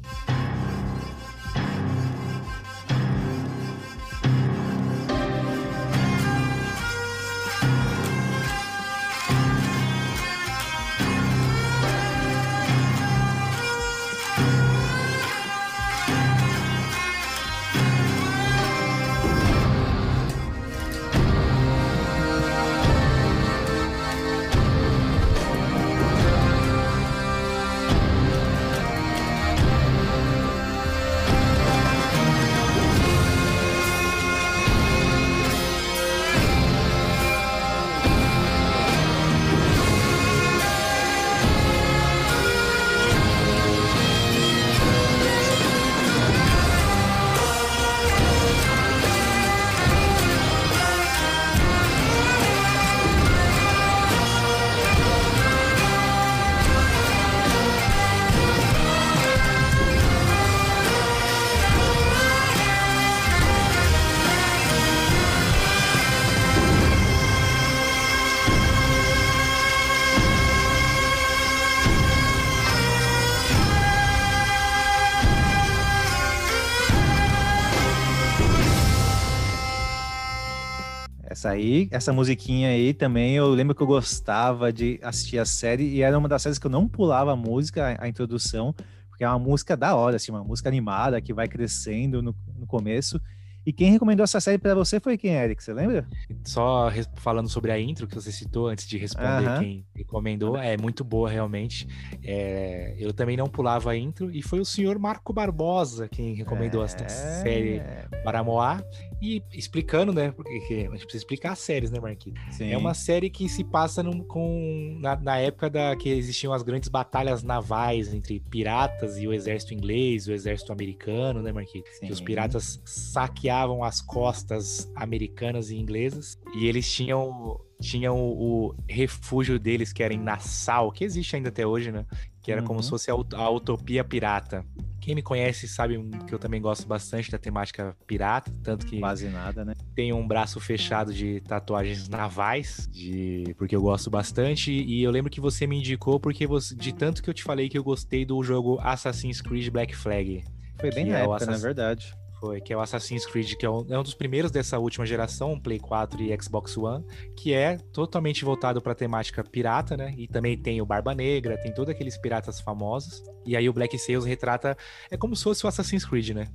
Aí, 81.52 81.88
essa 81.90 82.12
musiquinha 82.12 82.68
aí 82.70 82.92
também, 82.92 83.34
eu 83.34 83.48
lembro 83.50 83.74
que 83.74 83.82
eu 83.82 83.86
gostava 83.86 84.72
de 84.72 84.98
assistir 85.02 85.38
a 85.38 85.44
série 85.44 85.84
e 85.84 86.02
era 86.02 86.18
uma 86.18 86.28
das 86.28 86.42
séries 86.42 86.58
que 86.58 86.66
eu 86.66 86.70
não 86.70 86.88
pulava 86.88 87.32
a 87.32 87.36
música, 87.36 87.96
a, 87.98 88.04
a 88.04 88.08
introdução, 88.08 88.74
porque 89.08 89.24
é 89.24 89.28
uma 89.28 89.38
música 89.38 89.76
da 89.76 89.94
hora, 89.94 90.16
assim, 90.16 90.32
uma 90.32 90.44
música 90.44 90.68
animada 90.68 91.20
que 91.20 91.32
vai 91.32 91.48
crescendo 91.48 92.22
no, 92.22 92.34
no 92.58 92.66
começo. 92.66 93.20
E 93.64 93.72
quem 93.72 93.92
recomendou 93.92 94.24
essa 94.24 94.40
série 94.40 94.58
para 94.58 94.74
você 94.74 94.98
foi 94.98 95.16
quem, 95.16 95.34
Eric? 95.34 95.62
Você 95.62 95.72
lembra? 95.72 96.04
Só 96.44 96.90
falando 97.16 97.48
sobre 97.48 97.70
a 97.70 97.78
intro 97.78 98.08
que 98.08 98.14
você 98.14 98.32
citou 98.32 98.66
antes 98.66 98.88
de 98.88 98.98
responder 98.98 99.60
quem 99.60 99.86
recomendou, 99.94 100.56
é 100.56 100.76
muito 100.76 101.04
boa 101.04 101.30
realmente. 101.30 101.86
É, 102.24 102.96
eu 102.98 103.12
também 103.12 103.36
não 103.36 103.46
pulava 103.46 103.92
a 103.92 103.96
intro 103.96 104.30
e 104.32 104.42
foi 104.42 104.58
o 104.58 104.64
senhor 104.64 104.98
Marco 104.98 105.32
Barbosa 105.32 106.08
quem 106.08 106.34
recomendou 106.34 106.82
é... 106.82 106.86
essa 106.86 107.08
série 107.08 107.80
para 108.24 108.42
Moá. 108.42 108.82
E 109.22 109.40
explicando, 109.52 110.12
né? 110.12 110.32
Porque 110.32 110.88
a 110.88 110.90
gente 110.90 111.04
precisa 111.04 111.18
explicar 111.18 111.52
as 111.52 111.60
séries, 111.60 111.92
né, 111.92 112.00
Marquinhos? 112.00 112.40
É 112.60 112.76
uma 112.76 112.92
série 112.92 113.30
que 113.30 113.48
se 113.48 113.62
passa 113.62 114.02
com, 114.26 114.98
na, 115.00 115.14
na, 115.14 115.38
época 115.38 115.70
da, 115.70 115.94
que 115.94 116.08
existiam 116.08 116.52
as 116.52 116.64
grandes 116.64 116.88
batalhas 116.88 117.44
navais 117.44 118.12
entre 118.12 118.40
piratas 118.40 119.16
e 119.18 119.28
o 119.28 119.32
exército 119.32 119.74
inglês, 119.74 120.26
o 120.26 120.32
exército 120.32 120.72
americano, 120.72 121.40
né, 121.40 121.52
Marquinhos? 121.52 121.86
Que 122.00 122.10
os 122.10 122.20
piratas 122.20 122.82
saqueavam 122.84 123.84
as 123.84 124.00
costas 124.00 124.90
americanas 124.96 125.70
e 125.70 125.76
inglesas 125.76 126.36
e 126.56 126.66
eles 126.66 126.90
tinham 126.92 127.60
tinham 127.80 128.16
o, 128.16 128.68
o, 128.68 128.74
refúgio 128.88 129.58
deles, 129.58 129.92
que 129.92 130.02
era 130.02 130.14
em 130.14 130.18
Nassau, 130.18 130.92
que 130.92 131.04
existe 131.04 131.34
ainda 131.34 131.48
até 131.48 131.66
hoje, 131.66 131.90
né? 131.90 132.06
Que 132.42 132.50
era 132.50 132.60
uhum. 132.60 132.66
como 132.66 132.82
se 132.82 132.90
fosse 132.90 133.10
a, 133.10 133.14
a, 133.14 133.50
utopia 133.50 134.02
pirata. 134.02 134.64
Quem 135.00 135.14
me 135.14 135.22
conhece 135.22 135.66
sabe 135.66 135.98
que 136.26 136.34
eu 136.34 136.38
também 136.38 136.60
gosto 136.60 136.86
bastante 136.86 137.30
da 137.30 137.38
temática 137.38 137.96
pirata, 138.06 138.52
tanto 138.62 138.86
que. 138.86 138.98
Quase 138.98 139.28
nada, 139.28 139.64
né? 139.64 139.74
Tenho 139.94 140.16
um 140.16 140.26
braço 140.26 140.60
fechado 140.60 141.12
de 141.12 141.40
tatuagens 141.40 142.08
navais, 142.08 142.88
de 142.90 143.54
porque 143.56 143.74
eu 143.74 143.82
gosto 143.82 144.10
bastante. 144.10 144.72
E 144.72 145.02
eu 145.02 145.10
lembro 145.10 145.30
que 145.30 145.40
você 145.40 145.66
me 145.66 145.78
indicou 145.78 146.20
porque 146.20 146.46
você, 146.46 146.74
de 146.74 146.92
tanto 146.92 147.22
que 147.22 147.30
eu 147.30 147.34
te 147.34 147.42
falei 147.42 147.68
que 147.68 147.78
eu 147.78 147.84
gostei 147.84 148.24
do 148.24 148.42
jogo 148.42 148.78
Assassin's 148.80 149.40
Creed 149.40 149.68
Black 149.70 149.94
Flag. 149.94 150.44
Foi 150.80 150.90
bem 150.90 151.06
na 151.06 151.18
é 151.18 151.20
época, 151.22 151.36
Assass... 151.36 151.48
na 151.48 151.56
verdade. 151.58 152.21
Foi, 152.42 152.60
que 152.60 152.72
é 152.72 152.76
o 152.76 152.80
Assassin's 152.80 153.24
Creed, 153.24 153.54
que 153.54 153.64
é 153.64 153.70
um, 153.70 153.86
é 153.88 153.96
um 153.96 154.02
dos 154.02 154.14
primeiros 154.14 154.50
dessa 154.50 154.76
última 154.76 155.06
geração, 155.06 155.60
Play 155.60 155.78
4 155.78 156.20
e 156.22 156.36
Xbox 156.42 156.76
One, 156.76 157.04
que 157.36 157.54
é 157.54 157.76
totalmente 157.92 158.44
voltado 158.44 158.82
para 158.82 158.96
temática 158.96 159.44
pirata, 159.44 159.96
né? 159.96 160.12
E 160.18 160.26
também 160.26 160.58
tem 160.58 160.82
o 160.82 160.84
Barba 160.84 161.14
Negra, 161.14 161.56
tem 161.56 161.72
todos 161.72 161.94
aqueles 161.94 162.18
piratas 162.18 162.60
famosos. 162.60 163.22
E 163.46 163.56
aí 163.56 163.68
o 163.68 163.72
Black 163.72 163.96
Sails 163.96 164.24
retrata. 164.24 164.76
É 165.08 165.16
como 165.16 165.36
se 165.36 165.44
fosse 165.44 165.64
o 165.64 165.68
Assassin's 165.68 166.04
Creed, 166.04 166.30
né? 166.30 166.48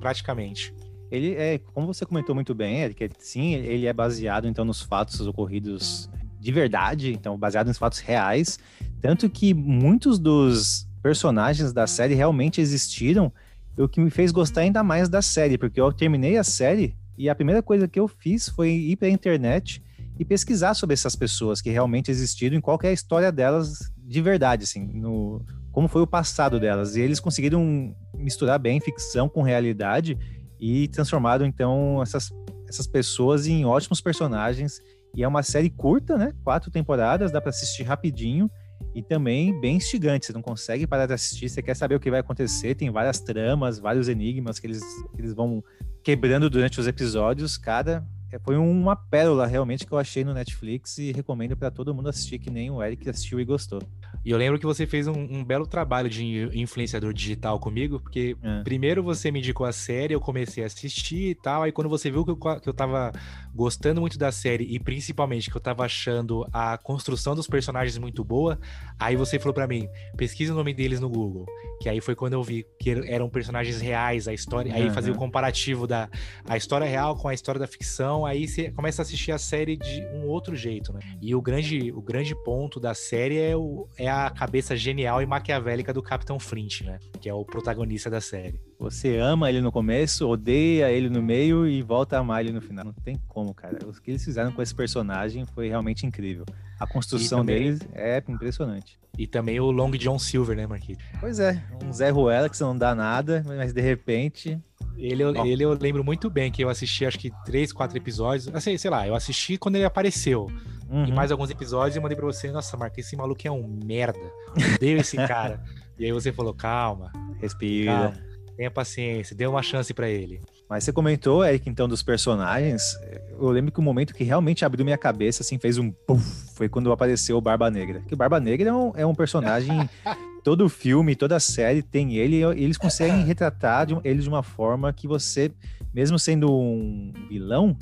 Praticamente. 0.00 0.74
Ele 1.10 1.34
é, 1.34 1.58
como 1.58 1.92
você 1.92 2.06
comentou 2.06 2.34
muito 2.34 2.54
bem, 2.54 2.80
Eric, 2.80 3.10
sim, 3.18 3.52
ele 3.52 3.86
é 3.86 3.92
baseado 3.92 4.48
então 4.48 4.64
nos 4.64 4.80
fatos 4.80 5.20
ocorridos 5.20 6.08
de 6.40 6.52
verdade, 6.52 7.12
então 7.12 7.36
baseado 7.36 7.66
nos 7.66 7.76
fatos 7.76 7.98
reais, 7.98 8.58
tanto 8.98 9.28
que 9.28 9.52
muitos 9.52 10.18
dos 10.18 10.88
personagens 11.02 11.70
da 11.70 11.86
série 11.86 12.14
realmente 12.14 12.62
existiram 12.62 13.30
o 13.76 13.88
que 13.88 14.00
me 14.00 14.10
fez 14.10 14.30
gostar 14.30 14.62
ainda 14.62 14.82
mais 14.82 15.08
da 15.08 15.20
série, 15.20 15.58
porque 15.58 15.80
eu 15.80 15.92
terminei 15.92 16.36
a 16.36 16.44
série 16.44 16.94
e 17.16 17.28
a 17.28 17.34
primeira 17.34 17.62
coisa 17.62 17.88
que 17.88 17.98
eu 17.98 18.08
fiz 18.08 18.48
foi 18.48 18.70
ir 18.70 18.96
para 18.96 19.08
a 19.08 19.10
internet 19.10 19.82
e 20.18 20.24
pesquisar 20.24 20.74
sobre 20.74 20.94
essas 20.94 21.16
pessoas 21.16 21.60
que 21.60 21.70
realmente 21.70 22.10
existiram 22.10 22.56
e 22.56 22.60
qual 22.60 22.78
é 22.82 22.88
a 22.88 22.92
história 22.92 23.32
delas 23.32 23.92
de 23.96 24.20
verdade, 24.20 24.64
assim, 24.64 24.84
no 24.84 25.44
como 25.72 25.88
foi 25.88 26.02
o 26.02 26.06
passado 26.06 26.60
delas. 26.60 26.94
E 26.94 27.00
eles 27.00 27.18
conseguiram 27.18 27.94
misturar 28.16 28.60
bem 28.60 28.78
ficção 28.78 29.28
com 29.28 29.42
realidade 29.42 30.16
e 30.60 30.86
transformaram 30.88 31.44
então 31.44 32.00
essas, 32.00 32.32
essas 32.68 32.86
pessoas 32.86 33.48
em 33.48 33.64
ótimos 33.64 34.00
personagens. 34.00 34.80
E 35.16 35.24
é 35.24 35.28
uma 35.28 35.42
série 35.42 35.70
curta, 35.70 36.16
né? 36.16 36.32
Quatro 36.44 36.70
temporadas, 36.70 37.32
dá 37.32 37.40
para 37.40 37.50
assistir 37.50 37.82
rapidinho 37.82 38.48
e 38.94 39.02
também 39.02 39.58
bem 39.60 39.76
instigante. 39.76 40.26
Você 40.26 40.32
não 40.32 40.42
consegue 40.42 40.86
parar 40.86 41.06
de 41.06 41.12
assistir, 41.12 41.48
você 41.48 41.62
quer 41.62 41.74
saber 41.74 41.94
o 41.94 42.00
que 42.00 42.10
vai 42.10 42.20
acontecer. 42.20 42.74
Tem 42.74 42.90
várias 42.90 43.20
tramas, 43.20 43.78
vários 43.78 44.08
enigmas 44.08 44.58
que 44.58 44.66
eles, 44.66 44.82
que 45.14 45.20
eles 45.20 45.34
vão 45.34 45.62
quebrando 46.02 46.48
durante 46.48 46.78
os 46.78 46.86
episódios. 46.86 47.56
Cada 47.56 48.06
é, 48.32 48.38
foi 48.38 48.56
uma 48.56 48.96
pérola 48.96 49.46
realmente 49.46 49.86
que 49.86 49.92
eu 49.92 49.98
achei 49.98 50.24
no 50.24 50.34
Netflix 50.34 50.98
e 50.98 51.12
recomendo 51.12 51.56
para 51.56 51.70
todo 51.70 51.94
mundo 51.94 52.08
assistir, 52.08 52.38
que 52.38 52.50
nem 52.50 52.70
o 52.70 52.82
Eric 52.82 53.08
assistiu 53.08 53.40
e 53.40 53.44
gostou. 53.44 53.80
E 54.24 54.30
eu 54.30 54.38
lembro 54.38 54.58
que 54.58 54.66
você 54.66 54.86
fez 54.86 55.06
um, 55.06 55.12
um 55.12 55.44
belo 55.44 55.66
trabalho 55.66 56.08
de 56.08 56.48
influenciador 56.54 57.12
digital 57.12 57.58
comigo, 57.58 58.00
porque 58.00 58.36
é. 58.42 58.62
primeiro 58.62 59.02
você 59.02 59.30
me 59.30 59.38
indicou 59.38 59.66
a 59.66 59.72
série, 59.72 60.14
eu 60.14 60.20
comecei 60.20 60.62
a 60.62 60.66
assistir 60.66 61.30
e 61.30 61.34
tal, 61.34 61.62
aí 61.62 61.72
quando 61.72 61.88
você 61.88 62.10
viu 62.10 62.24
que 62.24 62.30
eu, 62.30 62.36
que 62.36 62.68
eu 62.68 62.74
tava 62.74 63.12
gostando 63.54 64.00
muito 64.00 64.18
da 64.18 64.32
série 64.32 64.64
e 64.64 64.78
principalmente 64.78 65.50
que 65.50 65.56
eu 65.56 65.60
tava 65.60 65.84
achando 65.84 66.46
a 66.52 66.76
construção 66.76 67.34
dos 67.34 67.46
personagens 67.46 67.96
muito 67.98 68.24
boa, 68.24 68.58
aí 68.98 69.16
você 69.16 69.38
falou 69.38 69.54
para 69.54 69.66
mim, 69.66 69.88
pesquisa 70.16 70.52
o 70.52 70.56
nome 70.56 70.74
deles 70.74 71.00
no 71.00 71.08
Google, 71.08 71.46
que 71.80 71.88
aí 71.88 72.00
foi 72.00 72.14
quando 72.14 72.34
eu 72.34 72.42
vi 72.42 72.66
que 72.78 72.90
eram 72.90 73.28
personagens 73.28 73.80
reais, 73.80 74.26
a 74.26 74.32
história, 74.32 74.72
uhum. 74.72 74.76
aí 74.76 74.90
fazia 74.90 75.12
o 75.12 75.16
comparativo 75.16 75.86
da 75.86 76.08
a 76.48 76.56
história 76.56 76.86
real 76.86 77.16
com 77.16 77.28
a 77.28 77.34
história 77.34 77.58
da 77.58 77.66
ficção, 77.66 78.26
aí 78.26 78.48
você 78.48 78.70
começa 78.70 79.02
a 79.02 79.04
assistir 79.04 79.32
a 79.32 79.38
série 79.38 79.76
de 79.76 80.02
um 80.12 80.26
outro 80.26 80.56
jeito, 80.56 80.92
né? 80.92 81.00
E 81.20 81.34
o 81.34 81.40
grande, 81.40 81.92
o 81.92 82.00
grande 82.00 82.34
ponto 82.44 82.80
da 82.80 82.94
série 82.94 83.38
é, 83.38 83.56
o, 83.56 83.88
é 83.96 84.03
a 84.08 84.30
cabeça 84.30 84.76
genial 84.76 85.22
e 85.22 85.26
maquiavélica 85.26 85.92
do 85.92 86.02
Capitão 86.02 86.38
Flint, 86.38 86.82
né? 86.82 86.98
Que 87.20 87.28
é 87.28 87.34
o 87.34 87.44
protagonista 87.44 88.10
da 88.10 88.20
série. 88.20 88.60
Você 88.78 89.16
ama 89.16 89.48
ele 89.48 89.60
no 89.60 89.72
começo, 89.72 90.28
odeia 90.28 90.90
ele 90.90 91.08
no 91.08 91.22
meio 91.22 91.66
e 91.66 91.82
volta 91.82 92.16
a 92.16 92.20
amar 92.20 92.40
ele 92.40 92.52
no 92.52 92.60
final. 92.60 92.84
Não 92.84 92.92
tem 92.92 93.20
como, 93.28 93.54
cara. 93.54 93.78
O 93.86 93.92
que 94.00 94.10
eles 94.10 94.24
fizeram 94.24 94.52
com 94.52 94.60
esse 94.60 94.74
personagem 94.74 95.44
foi 95.46 95.68
realmente 95.68 96.06
incrível. 96.06 96.44
A 96.78 96.86
construção 96.86 97.40
também... 97.40 97.62
deles 97.62 97.80
é 97.94 98.22
impressionante. 98.28 98.98
E 99.16 99.26
também 99.26 99.60
o 99.60 99.70
Long 99.70 99.92
John 99.92 100.18
Silver, 100.18 100.56
né, 100.56 100.66
Marquinhos? 100.66 101.00
Pois 101.20 101.38
é, 101.38 101.62
um 101.84 101.92
Zé 101.92 102.10
Ruela 102.10 102.48
que 102.48 102.60
não 102.60 102.76
dá 102.76 102.94
nada, 102.94 103.44
mas 103.46 103.72
de 103.72 103.80
repente 103.80 104.60
ele, 104.96 105.22
ele 105.22 105.64
eu 105.64 105.72
lembro 105.72 106.04
muito 106.04 106.30
bem 106.30 106.50
que 106.50 106.62
eu 106.62 106.68
assisti 106.68 107.04
acho 107.04 107.18
que 107.18 107.30
três, 107.44 107.72
quatro 107.72 107.96
episódios. 107.96 108.48
Assim, 108.54 108.76
sei 108.76 108.90
lá, 108.90 109.06
eu 109.06 109.14
assisti 109.14 109.56
quando 109.56 109.76
ele 109.76 109.84
apareceu. 109.84 110.50
Uhum. 110.94 111.06
E 111.06 111.12
mais 111.12 111.32
alguns 111.32 111.50
episódios 111.50 111.96
e 111.96 112.00
mandei 112.00 112.16
pra 112.16 112.24
você, 112.24 112.52
nossa, 112.52 112.76
Marca, 112.76 113.00
esse 113.00 113.16
maluco 113.16 113.40
é 113.44 113.50
um 113.50 113.66
merda. 113.84 114.30
Odeio 114.76 114.98
esse 114.98 115.16
cara. 115.26 115.60
e 115.98 116.04
aí 116.04 116.12
você 116.12 116.32
falou, 116.32 116.54
calma. 116.54 117.10
Respira. 117.40 117.92
Calma, 117.92 118.14
tenha 118.56 118.70
paciência, 118.70 119.34
dê 119.34 119.44
uma 119.44 119.60
chance 119.60 119.92
para 119.92 120.08
ele. 120.08 120.40
Mas 120.70 120.84
você 120.84 120.92
comentou, 120.92 121.44
Eric, 121.44 121.68
então, 121.68 121.88
dos 121.88 122.02
personagens. 122.02 122.96
Eu 123.28 123.50
lembro 123.50 123.72
que 123.72 123.80
o 123.80 123.82
momento 123.82 124.14
que 124.14 124.22
realmente 124.22 124.64
abriu 124.64 124.84
minha 124.84 124.96
cabeça, 124.96 125.42
assim, 125.42 125.58
fez 125.58 125.78
um 125.78 125.90
puff, 125.90 126.24
foi 126.54 126.68
quando 126.68 126.92
apareceu 126.92 127.36
o 127.36 127.40
Barba 127.40 127.68
Negra. 127.70 128.00
Que 128.06 128.14
o 128.14 128.16
Barba 128.16 128.38
Negra 128.38 128.70
é 128.70 128.72
um, 128.72 128.92
é 128.94 129.04
um 129.04 129.14
personagem 129.14 129.90
todo 130.44 130.68
filme, 130.68 131.16
toda 131.16 131.40
série 131.40 131.82
tem 131.82 132.14
ele, 132.14 132.36
e 132.36 132.64
eles 132.64 132.78
conseguem 132.78 133.24
retratar 133.24 133.86
de, 133.86 133.98
ele 134.04 134.22
de 134.22 134.28
uma 134.28 134.42
forma 134.42 134.92
que 134.92 135.08
você, 135.08 135.50
mesmo 135.92 136.18
sendo 136.18 136.52
um 136.52 137.12
vilão, 137.28 137.76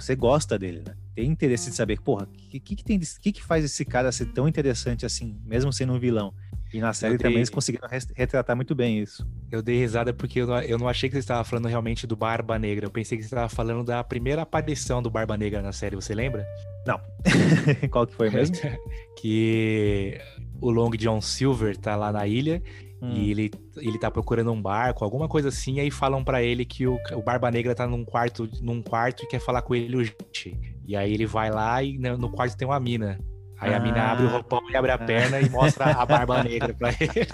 você 0.00 0.14
gosta 0.14 0.58
dele, 0.58 0.82
né? 0.86 0.94
Tem 1.14 1.28
interesse 1.28 1.70
de 1.70 1.76
saber, 1.76 2.00
porra, 2.00 2.24
o 2.24 2.26
que, 2.26 2.60
que, 2.60 2.76
que, 2.76 2.84
tem, 2.84 2.98
que, 2.98 3.32
que 3.32 3.42
faz 3.42 3.64
esse 3.64 3.84
cara 3.84 4.12
ser 4.12 4.26
tão 4.26 4.46
interessante 4.48 5.04
assim, 5.04 5.40
mesmo 5.44 5.72
sendo 5.72 5.92
um 5.92 5.98
vilão? 5.98 6.32
E 6.72 6.80
na 6.80 6.92
série 6.92 7.16
dei... 7.16 7.24
também 7.24 7.38
eles 7.38 7.50
conseguiram 7.50 7.88
retratar 8.14 8.56
muito 8.56 8.74
bem 8.74 9.00
isso. 9.00 9.26
Eu 9.50 9.62
dei 9.62 9.78
risada 9.78 10.12
porque 10.12 10.40
eu 10.40 10.46
não, 10.46 10.60
eu 10.60 10.78
não 10.78 10.88
achei 10.88 11.08
que 11.08 11.14
você 11.14 11.20
estava 11.20 11.44
falando 11.44 11.68
realmente 11.68 12.06
do 12.06 12.16
Barba 12.16 12.58
Negra. 12.58 12.86
Eu 12.86 12.90
pensei 12.90 13.16
que 13.16 13.24
você 13.24 13.28
estava 13.28 13.48
falando 13.48 13.84
da 13.84 14.02
primeira 14.02 14.42
aparição 14.42 15.00
do 15.00 15.08
Barba 15.08 15.36
Negra 15.36 15.62
na 15.62 15.72
série, 15.72 15.96
você 15.96 16.14
lembra? 16.14 16.46
Não. 16.86 17.00
Qual 17.90 18.06
que 18.06 18.14
foi 18.14 18.30
mesmo? 18.30 18.56
que 19.16 20.20
o 20.60 20.70
Long 20.70 20.90
John 20.90 21.20
Silver 21.20 21.76
tá 21.76 21.94
lá 21.96 22.12
na 22.12 22.26
ilha 22.26 22.62
hum. 23.00 23.12
e 23.12 23.30
ele, 23.30 23.50
ele 23.76 23.98
tá 23.98 24.10
procurando 24.10 24.52
um 24.52 24.60
barco, 24.60 25.04
alguma 25.04 25.28
coisa 25.28 25.48
assim, 25.48 25.80
aí 25.80 25.90
falam 25.90 26.24
para 26.24 26.42
ele 26.42 26.64
que 26.64 26.86
o, 26.86 26.98
o 27.12 27.22
Barba 27.22 27.50
Negra 27.50 27.74
tá 27.74 27.86
num 27.86 28.04
quarto, 28.04 28.48
num 28.60 28.82
quarto 28.82 29.24
e 29.24 29.26
quer 29.26 29.40
falar 29.40 29.62
com 29.62 29.74
ele 29.74 29.96
urgente. 29.96 30.58
E 30.86 30.94
aí 30.94 31.12
ele 31.12 31.26
vai 31.26 31.50
lá 31.50 31.82
e 31.82 31.98
no 31.98 32.30
quarto 32.30 32.56
tem 32.56 32.66
uma 32.66 32.78
mina. 32.78 33.18
Aí 33.58 33.72
ah. 33.72 33.76
a 33.78 33.80
mina 33.80 34.12
abre 34.12 34.26
o 34.26 34.28
roupão 34.28 34.60
e 34.70 34.76
abre 34.76 34.90
a 34.90 34.98
perna 34.98 35.40
e 35.40 35.48
mostra 35.48 35.86
a 35.86 36.04
barba 36.04 36.42
negra 36.44 36.74
pra 36.74 36.90
ele. 36.90 37.26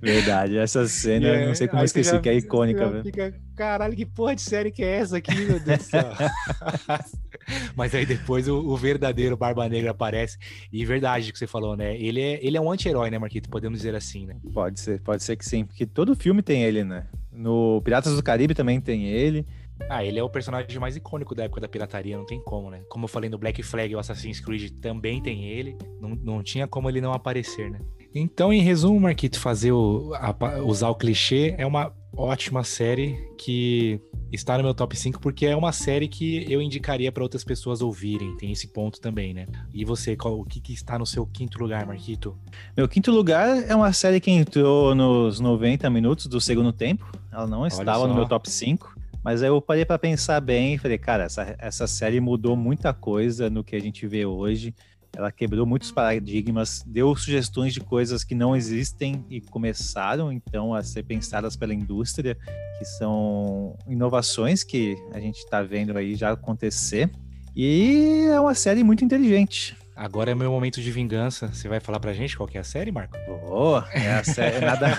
Verdade, 0.00 0.58
essa 0.58 0.86
cena, 0.88 1.28
é, 1.28 1.46
não 1.46 1.54
sei 1.54 1.68
como 1.68 1.82
eu 1.82 1.84
esqueci, 1.84 2.10
já, 2.10 2.18
que 2.18 2.28
é 2.28 2.34
icônica, 2.34 2.88
velho. 2.88 3.04
Fica, 3.04 3.34
caralho, 3.54 3.94
que 3.94 4.04
porra 4.04 4.34
de 4.34 4.42
série 4.42 4.72
que 4.72 4.82
é 4.82 4.96
essa 4.96 5.18
aqui, 5.18 5.34
meu 5.34 5.60
Deus 5.60 5.78
do 5.78 5.84
céu? 5.84 6.10
Mas 7.76 7.94
aí 7.94 8.06
depois 8.06 8.48
o, 8.48 8.58
o, 8.58 8.76
verdadeiro 8.76 9.36
Barba 9.36 9.68
Negra 9.68 9.90
aparece. 9.90 10.36
E 10.72 10.84
verdade 10.84 11.32
que 11.32 11.38
você 11.38 11.46
falou, 11.46 11.76
né? 11.76 11.96
Ele 11.96 12.20
é, 12.20 12.44
ele 12.44 12.56
é 12.56 12.60
um 12.60 12.70
anti-herói, 12.70 13.10
né, 13.10 13.18
Marquito? 13.18 13.48
Podemos 13.48 13.78
dizer 13.78 13.94
assim, 13.94 14.26
né? 14.26 14.36
Pode 14.52 14.80
ser, 14.80 15.00
pode 15.00 15.22
ser 15.22 15.36
que 15.36 15.44
sim, 15.44 15.64
porque 15.64 15.86
todo 15.86 16.14
filme 16.14 16.42
tem 16.42 16.62
ele, 16.62 16.84
né? 16.84 17.06
No 17.32 17.80
Piratas 17.82 18.14
do 18.14 18.22
Caribe 18.22 18.54
também 18.54 18.80
tem 18.80 19.06
ele. 19.06 19.46
Ah, 19.88 20.04
ele 20.04 20.18
é 20.18 20.22
o 20.22 20.30
personagem 20.30 20.78
mais 20.78 20.96
icônico 20.96 21.34
da 21.34 21.44
época 21.44 21.60
da 21.60 21.68
pirataria, 21.68 22.16
não 22.16 22.26
tem 22.26 22.40
como, 22.40 22.70
né? 22.70 22.82
Como 22.88 23.04
eu 23.04 23.08
falei 23.08 23.28
no 23.28 23.38
Black 23.38 23.62
Flag, 23.62 23.94
o 23.94 23.98
Assassin's 23.98 24.40
Creed 24.40 24.72
também 24.80 25.22
tem 25.22 25.44
ele. 25.44 25.76
Não, 26.00 26.10
não 26.10 26.42
tinha 26.42 26.66
como 26.66 26.88
ele 26.88 27.00
não 27.00 27.12
aparecer, 27.12 27.70
né? 27.70 27.80
Então, 28.14 28.52
em 28.52 28.60
resumo, 28.60 28.98
Marquito, 28.98 29.38
fazer 29.38 29.72
o, 29.72 30.12
a, 30.14 30.34
usar 30.64 30.88
o 30.88 30.94
clichê 30.94 31.54
é 31.56 31.64
uma 31.64 31.92
ótima 32.16 32.64
série 32.64 33.16
que 33.38 34.00
está 34.32 34.56
no 34.56 34.64
meu 34.64 34.74
top 34.74 34.96
5 34.96 35.20
porque 35.20 35.46
é 35.46 35.56
uma 35.56 35.72
série 35.72 36.08
que 36.08 36.44
eu 36.50 36.60
indicaria 36.60 37.10
para 37.10 37.22
outras 37.22 37.44
pessoas 37.44 37.80
ouvirem. 37.80 38.36
Tem 38.36 38.50
esse 38.50 38.68
ponto 38.68 39.00
também, 39.00 39.32
né? 39.32 39.46
E 39.72 39.84
você, 39.84 40.16
qual, 40.16 40.40
o 40.40 40.44
que, 40.44 40.60
que 40.60 40.72
está 40.72 40.98
no 40.98 41.06
seu 41.06 41.24
quinto 41.24 41.58
lugar, 41.58 41.86
Marquito? 41.86 42.36
Meu 42.76 42.88
quinto 42.88 43.12
lugar 43.12 43.62
é 43.68 43.74
uma 43.74 43.92
série 43.92 44.20
que 44.20 44.30
entrou 44.30 44.94
nos 44.94 45.38
90 45.38 45.88
minutos 45.88 46.26
do 46.26 46.40
segundo 46.40 46.72
tempo. 46.72 47.10
Ela 47.32 47.46
não 47.46 47.66
estava 47.66 48.06
no 48.08 48.14
meu 48.14 48.26
top 48.26 48.50
5. 48.50 48.99
Mas 49.22 49.42
aí 49.42 49.48
eu 49.48 49.60
parei 49.60 49.84
para 49.84 49.98
pensar 49.98 50.40
bem 50.40 50.74
e 50.74 50.78
falei, 50.78 50.98
cara, 50.98 51.24
essa, 51.24 51.54
essa 51.58 51.86
série 51.86 52.20
mudou 52.20 52.56
muita 52.56 52.92
coisa 52.92 53.50
no 53.50 53.62
que 53.62 53.76
a 53.76 53.80
gente 53.80 54.06
vê 54.06 54.24
hoje. 54.24 54.74
Ela 55.16 55.32
quebrou 55.32 55.66
muitos 55.66 55.90
paradigmas, 55.90 56.84
deu 56.86 57.14
sugestões 57.16 57.74
de 57.74 57.80
coisas 57.80 58.22
que 58.22 58.34
não 58.34 58.54
existem 58.54 59.24
e 59.28 59.40
começaram 59.40 60.32
então 60.32 60.72
a 60.72 60.82
ser 60.82 61.02
pensadas 61.02 61.56
pela 61.56 61.74
indústria, 61.74 62.36
que 62.78 62.84
são 62.84 63.76
inovações 63.88 64.62
que 64.62 64.96
a 65.12 65.18
gente 65.18 65.38
está 65.38 65.62
vendo 65.62 65.96
aí 65.98 66.14
já 66.14 66.30
acontecer. 66.30 67.10
E 67.54 68.28
é 68.30 68.40
uma 68.40 68.54
série 68.54 68.84
muito 68.84 69.04
inteligente. 69.04 69.76
Agora 69.96 70.30
é 70.30 70.34
meu 70.34 70.52
momento 70.52 70.80
de 70.80 70.90
vingança. 70.90 71.48
Você 71.48 71.68
vai 71.68 71.80
falar 71.80 71.98
pra 71.98 72.14
gente 72.14 72.36
qual 72.36 72.48
que 72.48 72.56
é 72.56 72.60
a 72.60 72.64
série, 72.64 72.92
Marco? 72.92 73.18
Oh, 73.28 73.82
é 73.92 74.12
a 74.12 74.24
série 74.24 74.64
nada, 74.64 74.96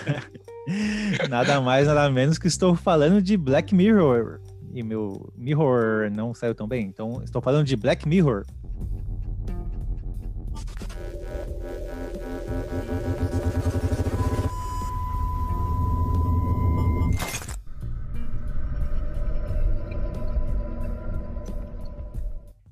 nada 1.29 1.59
mais, 1.61 1.87
nada 1.87 2.09
menos 2.09 2.37
que 2.37 2.47
estou 2.47 2.75
falando 2.75 3.21
de 3.21 3.35
Black 3.37 3.73
Mirror. 3.73 4.39
E 4.73 4.81
meu 4.83 5.31
Mirror 5.35 6.09
não 6.11 6.33
saiu 6.33 6.55
tão 6.55 6.67
bem, 6.67 6.85
então 6.85 7.21
estou 7.23 7.41
falando 7.41 7.65
de 7.65 7.75
Black 7.75 8.07
Mirror, 8.07 8.45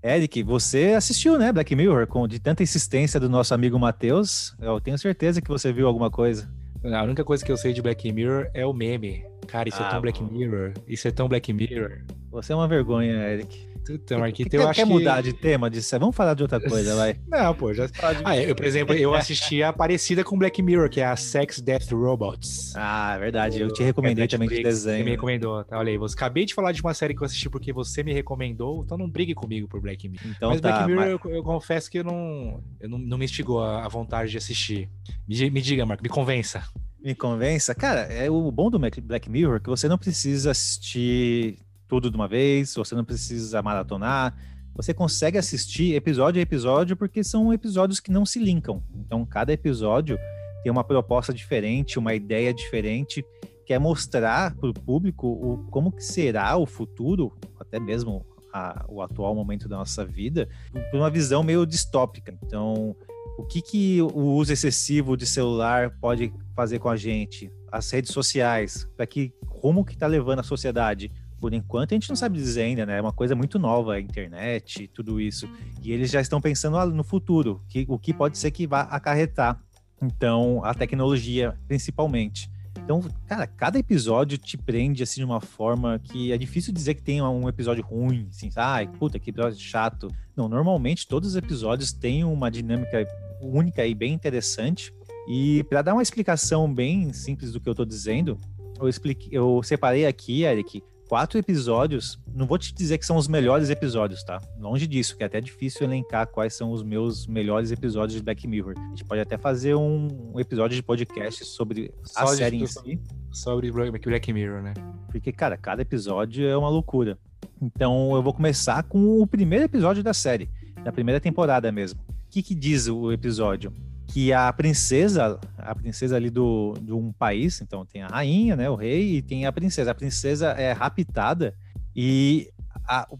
Eric, 0.01 0.41
você 0.41 0.93
assistiu, 0.97 1.37
né, 1.37 1.51
Black 1.51 1.75
Mirror, 1.75 2.07
com 2.07 2.27
de 2.27 2.39
tanta 2.39 2.63
insistência 2.63 3.19
do 3.19 3.29
nosso 3.29 3.53
amigo 3.53 3.77
Matheus. 3.77 4.55
Eu 4.59 4.79
tenho 4.79 4.97
certeza 4.97 5.39
que 5.39 5.47
você 5.47 5.71
viu 5.71 5.85
alguma 5.87 6.09
coisa. 6.09 6.49
A 6.83 7.03
única 7.03 7.23
coisa 7.23 7.43
que 7.43 7.51
eu 7.51 7.57
sei 7.57 7.73
de 7.73 7.81
Black 7.81 8.11
Mirror 8.11 8.49
é 8.53 8.65
o 8.65 8.73
meme. 8.73 9.25
Cara, 9.47 9.67
isso 9.67 9.81
é 9.81 9.85
ah, 9.85 9.87
é 9.87 9.91
tão 9.91 10.01
Black 10.01 10.23
Mirror. 10.23 10.73
Isso 10.87 11.07
é 11.07 11.11
tão 11.11 11.27
Black 11.27 11.51
Mirror. 11.51 12.03
Você 12.31 12.53
é 12.53 12.55
uma 12.55 12.67
vergonha, 12.67 13.13
Eric. 13.27 13.68
Então, 13.89 14.19
Marquito, 14.19 14.53
eu 14.53 14.67
acho 14.67 14.79
quer 14.79 14.85
mudar 14.85 15.21
de 15.21 15.33
tema 15.33 15.69
disso? 15.69 15.97
Vamos 15.99 16.15
falar 16.15 16.33
de 16.33 16.43
outra 16.43 16.59
coisa, 16.59 16.95
vai. 16.95 17.15
Não, 17.27 17.53
pô, 17.53 17.73
já. 17.73 17.87
Ah, 18.23 18.37
eu, 18.37 18.55
por 18.55 18.65
exemplo, 18.65 18.95
eu 18.95 19.13
assisti 19.15 19.63
a 19.63 19.71
parecida 19.73 20.23
com 20.23 20.37
Black 20.37 20.61
Mirror, 20.61 20.89
que 20.89 21.01
é 21.01 21.05
a 21.05 21.15
Sex 21.15 21.59
Death 21.59 21.91
Robots. 21.91 22.73
Ah, 22.75 23.17
verdade. 23.17 23.59
Eu 23.59 23.71
te 23.71 23.83
recomendei 23.83 24.25
é 24.25 24.27
também 24.27 24.47
de 24.47 24.61
desenho. 24.61 24.97
Você 24.97 25.03
me 25.03 25.11
recomendou, 25.11 25.63
tá? 25.63 25.77
Olha 25.77 25.91
aí, 25.91 25.97
você 25.97 26.15
acabei 26.15 26.45
de 26.45 26.53
falar 26.53 26.71
de 26.71 26.81
uma 26.81 26.93
série 26.93 27.13
que 27.15 27.21
eu 27.21 27.25
assisti 27.25 27.49
porque 27.49 27.73
você 27.73 28.03
me 28.03 28.13
recomendou, 28.13 28.83
então 28.83 28.97
não 28.97 29.09
brigue 29.09 29.33
comigo 29.33 29.67
por 29.67 29.81
Black 29.81 30.07
Mirror. 30.07 30.27
Então, 30.35 30.49
mas 30.49 30.61
tá, 30.61 30.69
Black 30.69 30.87
Mirror, 30.87 31.19
mas... 31.23 31.25
eu, 31.25 31.37
eu, 31.37 31.43
confesso 31.43 31.89
que 31.89 31.99
eu 31.99 32.03
não, 32.03 32.63
eu 32.79 32.89
não, 32.89 32.97
não 32.97 33.17
me 33.17 33.25
instigou 33.25 33.61
a, 33.61 33.85
a 33.85 33.87
vontade 33.87 34.31
de 34.31 34.37
assistir. 34.37 34.89
Me, 35.27 35.49
me 35.49 35.61
diga, 35.61 35.85
Marco, 35.85 36.03
me 36.03 36.09
convença. 36.09 36.63
Me 37.01 37.15
convença? 37.15 37.73
Cara, 37.73 38.01
é 38.01 38.29
o 38.29 38.51
bom 38.51 38.69
do 38.69 38.77
Black 38.77 39.29
Mirror 39.29 39.57
é 39.57 39.59
que 39.59 39.69
você 39.69 39.87
não 39.87 39.97
precisa 39.97 40.51
assistir 40.51 41.57
tudo 41.89 42.09
de 42.09 42.15
uma 42.15 42.27
vez, 42.27 42.73
você 42.75 42.95
não 42.95 43.03
precisa 43.03 43.61
maratonar, 43.61 44.37
você 44.75 44.93
consegue 44.93 45.37
assistir 45.37 45.95
episódio 45.95 46.39
a 46.39 46.43
episódio 46.43 46.95
porque 46.95 47.23
são 47.23 47.51
episódios 47.51 47.99
que 47.99 48.11
não 48.11 48.25
se 48.25 48.39
linkam. 48.39 48.81
Então, 48.95 49.25
cada 49.25 49.51
episódio 49.51 50.17
tem 50.63 50.71
uma 50.71 50.83
proposta 50.83 51.33
diferente, 51.33 51.99
uma 51.99 52.13
ideia 52.13 52.53
diferente, 52.53 53.25
que 53.65 53.73
é 53.73 53.79
mostrar 53.79 54.55
para 54.55 54.69
o 54.69 54.73
público 54.73 55.27
o, 55.27 55.67
como 55.69 55.91
que 55.91 56.03
será 56.03 56.55
o 56.55 56.65
futuro, 56.65 57.35
até 57.59 57.79
mesmo 57.79 58.25
a, 58.53 58.85
o 58.87 59.01
atual 59.01 59.33
momento 59.35 59.67
da 59.67 59.77
nossa 59.77 60.05
vida, 60.05 60.47
por 60.91 60.97
uma 60.97 61.09
visão 61.09 61.43
meio 61.43 61.65
distópica. 61.65 62.37
Então, 62.43 62.95
o 63.37 63.43
que, 63.43 63.61
que 63.61 64.01
o 64.01 64.33
uso 64.33 64.53
excessivo 64.53 65.17
de 65.17 65.25
celular 65.25 65.91
pode 65.99 66.31
fazer 66.55 66.79
com 66.79 66.89
a 66.89 66.95
gente? 66.95 67.51
As 67.71 67.89
redes 67.91 68.11
sociais, 68.11 68.87
para 68.95 69.05
que 69.07 69.33
rumo 69.45 69.85
que 69.85 69.93
está 69.93 70.07
levando 70.07 70.39
a 70.39 70.43
sociedade? 70.43 71.11
Por 71.39 71.53
enquanto 71.53 71.93
a 71.93 71.95
gente 71.95 72.09
não 72.09 72.15
sabe 72.15 72.37
dizer 72.37 72.63
ainda, 72.63 72.85
né? 72.85 72.97
É 72.97 73.01
uma 73.01 73.13
coisa 73.13 73.35
muito 73.35 73.57
nova, 73.57 73.93
a 73.93 73.99
internet, 73.99 74.87
tudo 74.93 75.19
isso. 75.19 75.49
E 75.81 75.91
eles 75.91 76.11
já 76.11 76.21
estão 76.21 76.41
pensando 76.41 76.83
no 76.91 77.03
futuro, 77.03 77.61
que, 77.67 77.85
o 77.87 77.97
que 77.97 78.13
pode 78.13 78.37
ser 78.37 78.51
que 78.51 78.67
vá 78.67 78.81
acarretar. 78.81 79.61
Então, 80.01 80.61
a 80.63 80.73
tecnologia, 80.73 81.57
principalmente. 81.67 82.49
Então, 82.83 83.01
cara, 83.27 83.45
cada 83.45 83.77
episódio 83.77 84.37
te 84.37 84.57
prende 84.57 85.03
assim 85.03 85.21
de 85.21 85.25
uma 85.25 85.41
forma 85.41 85.99
que 85.99 86.31
é 86.31 86.37
difícil 86.37 86.73
dizer 86.73 86.95
que 86.95 87.03
tem 87.03 87.21
um 87.21 87.47
episódio 87.47 87.83
ruim, 87.83 88.27
assim, 88.29 88.49
ai, 88.55 88.87
puta, 88.87 89.19
que 89.19 89.29
episódio 89.29 89.59
chato. 89.59 90.07
Não, 90.35 90.47
normalmente 90.49 91.07
todos 91.07 91.29
os 91.29 91.35
episódios 91.35 91.91
têm 91.91 92.23
uma 92.23 92.49
dinâmica 92.49 93.05
única 93.41 93.85
e 93.85 93.93
bem 93.93 94.13
interessante. 94.13 94.93
E 95.27 95.63
para 95.65 95.81
dar 95.81 95.93
uma 95.93 96.01
explicação 96.01 96.71
bem 96.73 97.13
simples 97.13 97.51
do 97.51 97.59
que 97.59 97.69
eu 97.69 97.75
tô 97.75 97.85
dizendo, 97.85 98.39
eu, 98.79 98.87
expliquei, 98.87 99.29
eu 99.31 99.61
separei 99.61 100.05
aqui, 100.05 100.43
Eric, 100.43 100.81
quatro 101.09 101.39
episódios. 101.39 102.19
Não 102.33 102.45
vou 102.45 102.57
te 102.59 102.71
dizer 102.71 102.99
que 102.99 103.05
são 103.05 103.17
os 103.17 103.27
melhores 103.27 103.71
episódios, 103.71 104.23
tá? 104.23 104.39
Longe 104.59 104.85
disso, 104.85 105.17
que 105.17 105.23
é 105.23 105.25
até 105.25 105.41
difícil 105.41 105.87
elencar 105.87 106.27
quais 106.27 106.53
são 106.53 106.71
os 106.71 106.83
meus 106.83 107.25
melhores 107.25 107.71
episódios 107.71 108.15
de 108.15 108.23
Black 108.23 108.47
Mirror. 108.47 108.75
A 108.77 108.89
gente 108.89 109.03
pode 109.03 109.19
até 109.19 109.35
fazer 109.35 109.73
um, 109.73 110.39
episódio 110.39 110.75
de 110.75 110.83
podcast 110.83 111.43
sobre 111.43 111.91
Só 112.03 112.21
a 112.21 112.27
série 112.27 112.57
em 112.57 112.67
si. 112.67 113.01
Sobre 113.31 113.71
Black 113.71 114.31
Mirror, 114.31 114.61
né? 114.61 114.75
Porque, 115.11 115.31
cara, 115.31 115.57
cada 115.57 115.81
episódio 115.81 116.47
é 116.47 116.55
uma 116.55 116.69
loucura. 116.69 117.17
Então 117.59 118.15
eu 118.15 118.21
vou 118.21 118.33
começar 118.33 118.83
com 118.83 119.19
o 119.19 119.25
primeiro 119.25 119.65
episódio 119.65 120.03
da 120.03 120.13
série, 120.13 120.47
da 120.83 120.91
primeira 120.91 121.19
temporada 121.19 121.71
mesmo. 121.71 121.99
O 122.07 122.29
que, 122.29 122.43
que 122.43 122.53
diz 122.53 122.87
o 122.87 123.11
episódio? 123.11 123.73
Que 124.09 124.33
a 124.33 124.51
princesa, 124.51 125.39
a 125.57 125.75
princesa 125.75 126.15
ali 126.15 126.31
do, 126.31 126.73
de 126.81 126.91
um 126.91 127.11
país, 127.11 127.61
então 127.61 127.85
tem 127.85 128.01
a 128.01 128.07
rainha, 128.07 128.55
né, 128.55 128.69
o 128.69 128.75
rei, 128.75 129.17
e 129.17 129.21
tem 129.21 129.45
a 129.45 129.51
princesa. 129.51 129.91
A 129.91 129.95
princesa 129.95 130.49
é 130.51 130.71
raptada 130.71 131.55
e 131.95 132.49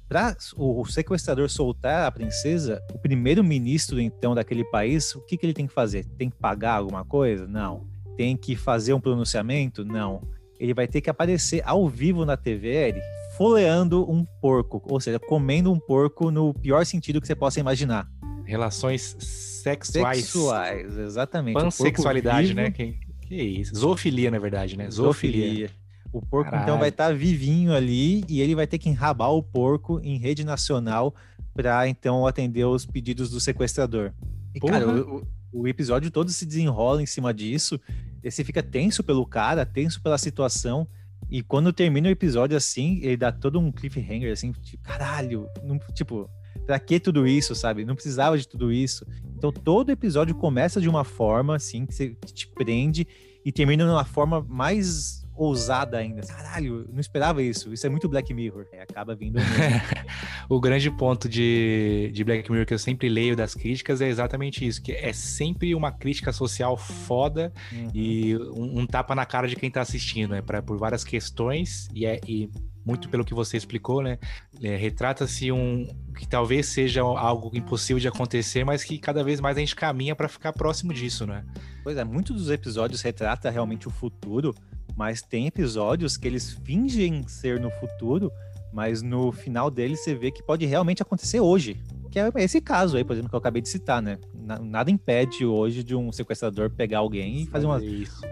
para 0.08 0.36
o 0.58 0.84
sequestrador 0.86 1.47
soltar 1.47 2.08
a 2.08 2.12
princesa, 2.12 2.82
o 2.91 2.97
primeiro-ministro 2.97 4.02
então 4.02 4.34
daquele 4.34 4.63
país, 4.63 5.13
o 5.13 5.21
que, 5.21 5.38
que 5.38 5.45
ele 5.45 5.54
tem 5.54 5.67
que 5.67 5.73
fazer? 5.73 6.06
Tem 6.17 6.28
que 6.28 6.38
pagar 6.38 6.78
alguma 6.78 7.06
coisa? 7.06 7.47
Não. 7.47 7.86
Tem 8.17 8.36
que 8.36 8.56
fazer 8.56 8.93
um 8.93 8.99
pronunciamento? 8.99 9.86
Não. 9.86 10.23
Ele 10.60 10.73
vai 10.73 10.88
ter 10.88 11.02
que 11.02 11.10
aparecer 11.10 11.62
ao 11.65 11.88
vivo 11.88 12.25
na 12.25 12.36
TV, 12.36 12.99
foleando 13.38 14.10
um 14.12 14.25
porco, 14.41 14.82
ou 14.89 14.99
seja, 14.99 15.19
comendo 15.19 15.71
um 15.71 15.80
porco 15.80 16.32
no 16.32 16.52
pior 16.52 16.84
sentido 16.84 17.21
que 17.21 17.28
você 17.28 17.36
possa 17.36 17.60
imaginar 17.60 18.08
relações 18.43 19.15
sexuais. 19.60 20.26
Sexuais, 20.26 20.98
exatamente. 20.98 21.54
Pansexualidade, 21.54 22.54
né? 22.54 22.72
Que, 22.72 22.95
que 23.22 23.36
isso? 23.36 23.76
Zoofilia, 23.76 24.32
na 24.32 24.39
verdade, 24.39 24.78
né? 24.78 24.89
Zoofilia. 24.89 25.45
Zoofilia. 25.45 25.80
O 26.12 26.22
porco, 26.22 26.48
então, 26.48 26.52
Caralho. 26.52 26.63
então, 26.63 26.80
vai 26.80 26.89
estar 26.89 27.10
tá 27.10 27.13
vivinho 27.13 27.74
ali 27.74 28.24
e 28.28 28.41
ele 28.41 28.56
vai 28.56 28.65
ter 28.65 28.80
que 28.80 28.89
enrabar 28.89 29.32
o 29.32 29.43
porco 29.43 30.00
em 30.04 30.17
rede 30.17 30.43
nacional 30.43 31.13
para, 31.54 31.88
então, 31.88 32.26
atender 32.26 32.65
os 32.65 32.86
pedidos 32.86 33.30
do 33.30 33.39
sequestrador. 33.39 34.12
E, 34.56 34.60
cara, 34.60 34.88
o, 34.89 35.28
o, 35.52 35.67
episódio 35.67 36.10
todo 36.10 36.32
se 36.32 36.45
desenrola 36.45 37.02
em 37.02 37.06
cima 37.06 37.34
disso. 37.34 37.80
Você 38.24 38.43
fica 38.43 38.63
tenso 38.63 39.04
pelo 39.04 39.26
cara, 39.26 39.65
tenso 39.65 40.02
pela 40.02 40.17
situação. 40.17 40.88
E 41.30 41.43
quando 41.43 41.72
termina 41.72 42.08
o 42.08 42.12
episódio 42.12 42.58
assim, 42.58 43.00
ele 43.04 43.17
dá 43.17 43.32
todo 43.32 43.60
um 43.60 43.72
cliffhanger, 43.72 44.32
assim, 44.32 44.52
tipo, 44.52 44.84
caralho, 44.84 45.48
não, 45.63 45.78
tipo, 45.93 46.28
Pra 46.69 46.79
que 46.79 46.99
tudo 46.99 47.25
isso, 47.25 47.55
sabe? 47.55 47.84
Não 47.84 47.95
precisava 47.95 48.38
de 48.38 48.47
tudo 48.47 48.71
isso. 48.71 49.03
Então 49.36 49.51
todo 49.51 49.89
episódio 49.89 50.36
começa 50.36 50.79
de 50.79 50.88
uma 50.88 51.03
forma, 51.03 51.55
assim, 51.55 51.84
que, 51.84 51.95
você, 51.95 52.15
te 52.32 52.47
prende 52.47 53.08
e 53.43 53.51
termina 53.51 53.86
de 53.86 53.89
uma 53.89 54.05
forma 54.05 54.45
mais 54.47 55.18
ousada 55.39 55.97
ainda. 55.97 56.21
Caralho, 56.21 56.86
não 56.91 56.99
esperava 56.99 57.41
isso. 57.41 57.73
Isso 57.73 57.88
é 57.88 57.89
muito 57.89 58.10
Black 58.10 58.34
Mirror. 58.34 58.65
É, 58.73 58.82
acaba 58.82 59.15
vindo. 59.15 59.39
o 60.49 60.60
grande 60.60 60.91
ponto 60.91 61.30
de, 61.30 62.12
de 62.13 62.23
Black 62.25 62.52
Mirror 62.52 62.65
que 62.65 62.73
eu 62.73 62.80
sempre 62.80 63.08
leio 63.08 63.36
das 63.36 63.56
críticas 63.56 64.02
é 64.02 64.10
exatamente 64.10 64.67
isso: 64.67 64.82
que 64.82 64.91
é 64.91 65.13
sempre 65.13 65.73
uma 65.73 65.91
crítica 65.91 66.34
social 66.34 66.75
foda 66.75 67.54
uhum. 67.71 67.88
e 67.93 68.36
um, 68.38 68.82
um, 68.82 68.86
tapa 68.86 69.15
na 69.15 69.25
cara 69.25 69.47
de 69.47 69.56
quem 69.56 69.71
tá 69.71 69.82
assistindo, 69.82 70.32
né? 70.32 70.41
Pra, 70.41 70.62
por 70.62 70.78
várias 70.78 71.06
questões, 71.06 71.88
e, 71.93 72.06
é, 72.06 72.19
e 72.28 72.49
muito 72.86 73.08
pelo 73.08 73.23
que 73.23 73.34
você 73.34 73.56
explicou, 73.56 74.02
né? 74.02 74.17
É, 74.62 74.75
Retrata-se 74.75 75.52
um 75.52 75.88
que 76.17 76.28
talvez 76.28 76.65
seja 76.65 77.02
algo 77.02 77.49
impossível 77.56 77.99
de 77.99 78.08
acontecer, 78.10 78.65
mas 78.65 78.84
que 78.84 78.97
cada 78.97 79.23
vez 79.23 79.39
mais 79.39 79.56
a 79.56 79.60
gente 79.62 79.75
caminha 79.75 80.15
para 80.15 80.28
ficar 80.28 80.52
próximo 80.52 80.93
disso, 80.93 81.25
né? 81.25 81.45
Pois 81.82 81.95
é, 81.95 82.04
muitos 82.04 82.36
dos 82.36 82.49
episódios 82.49 83.02
retrata 83.02 83.49
realmente 83.49 83.88
o 83.88 83.91
futuro, 83.91 84.54
mas 84.99 85.21
tem 85.21 85.47
episódios 85.47 86.17
que 86.17 86.27
eles 86.27 86.51
fingem 86.51 87.25
ser 87.25 87.57
no 87.57 87.71
futuro, 87.71 88.29
mas 88.73 89.01
no 89.01 89.31
final 89.31 89.71
deles 89.71 90.03
você 90.03 90.13
vê 90.13 90.29
que 90.29 90.43
pode 90.43 90.65
realmente 90.65 91.01
acontecer 91.01 91.39
hoje. 91.39 91.81
Que 92.12 92.19
é 92.19 92.29
esse 92.35 92.59
caso 92.59 92.97
aí, 92.97 93.03
por 93.05 93.13
exemplo, 93.13 93.29
que 93.29 93.35
eu 93.35 93.39
acabei 93.39 93.62
de 93.62 93.69
citar, 93.69 94.01
né? 94.01 94.17
Nada 94.62 94.91
impede 94.91 95.45
hoje 95.45 95.83
de 95.83 95.95
um 95.95 96.12
sequestrador 96.12 96.69
pegar 96.69 96.97
alguém 96.97 97.43
e 97.43 97.45
fazer 97.45 97.65
uma, 97.65 97.79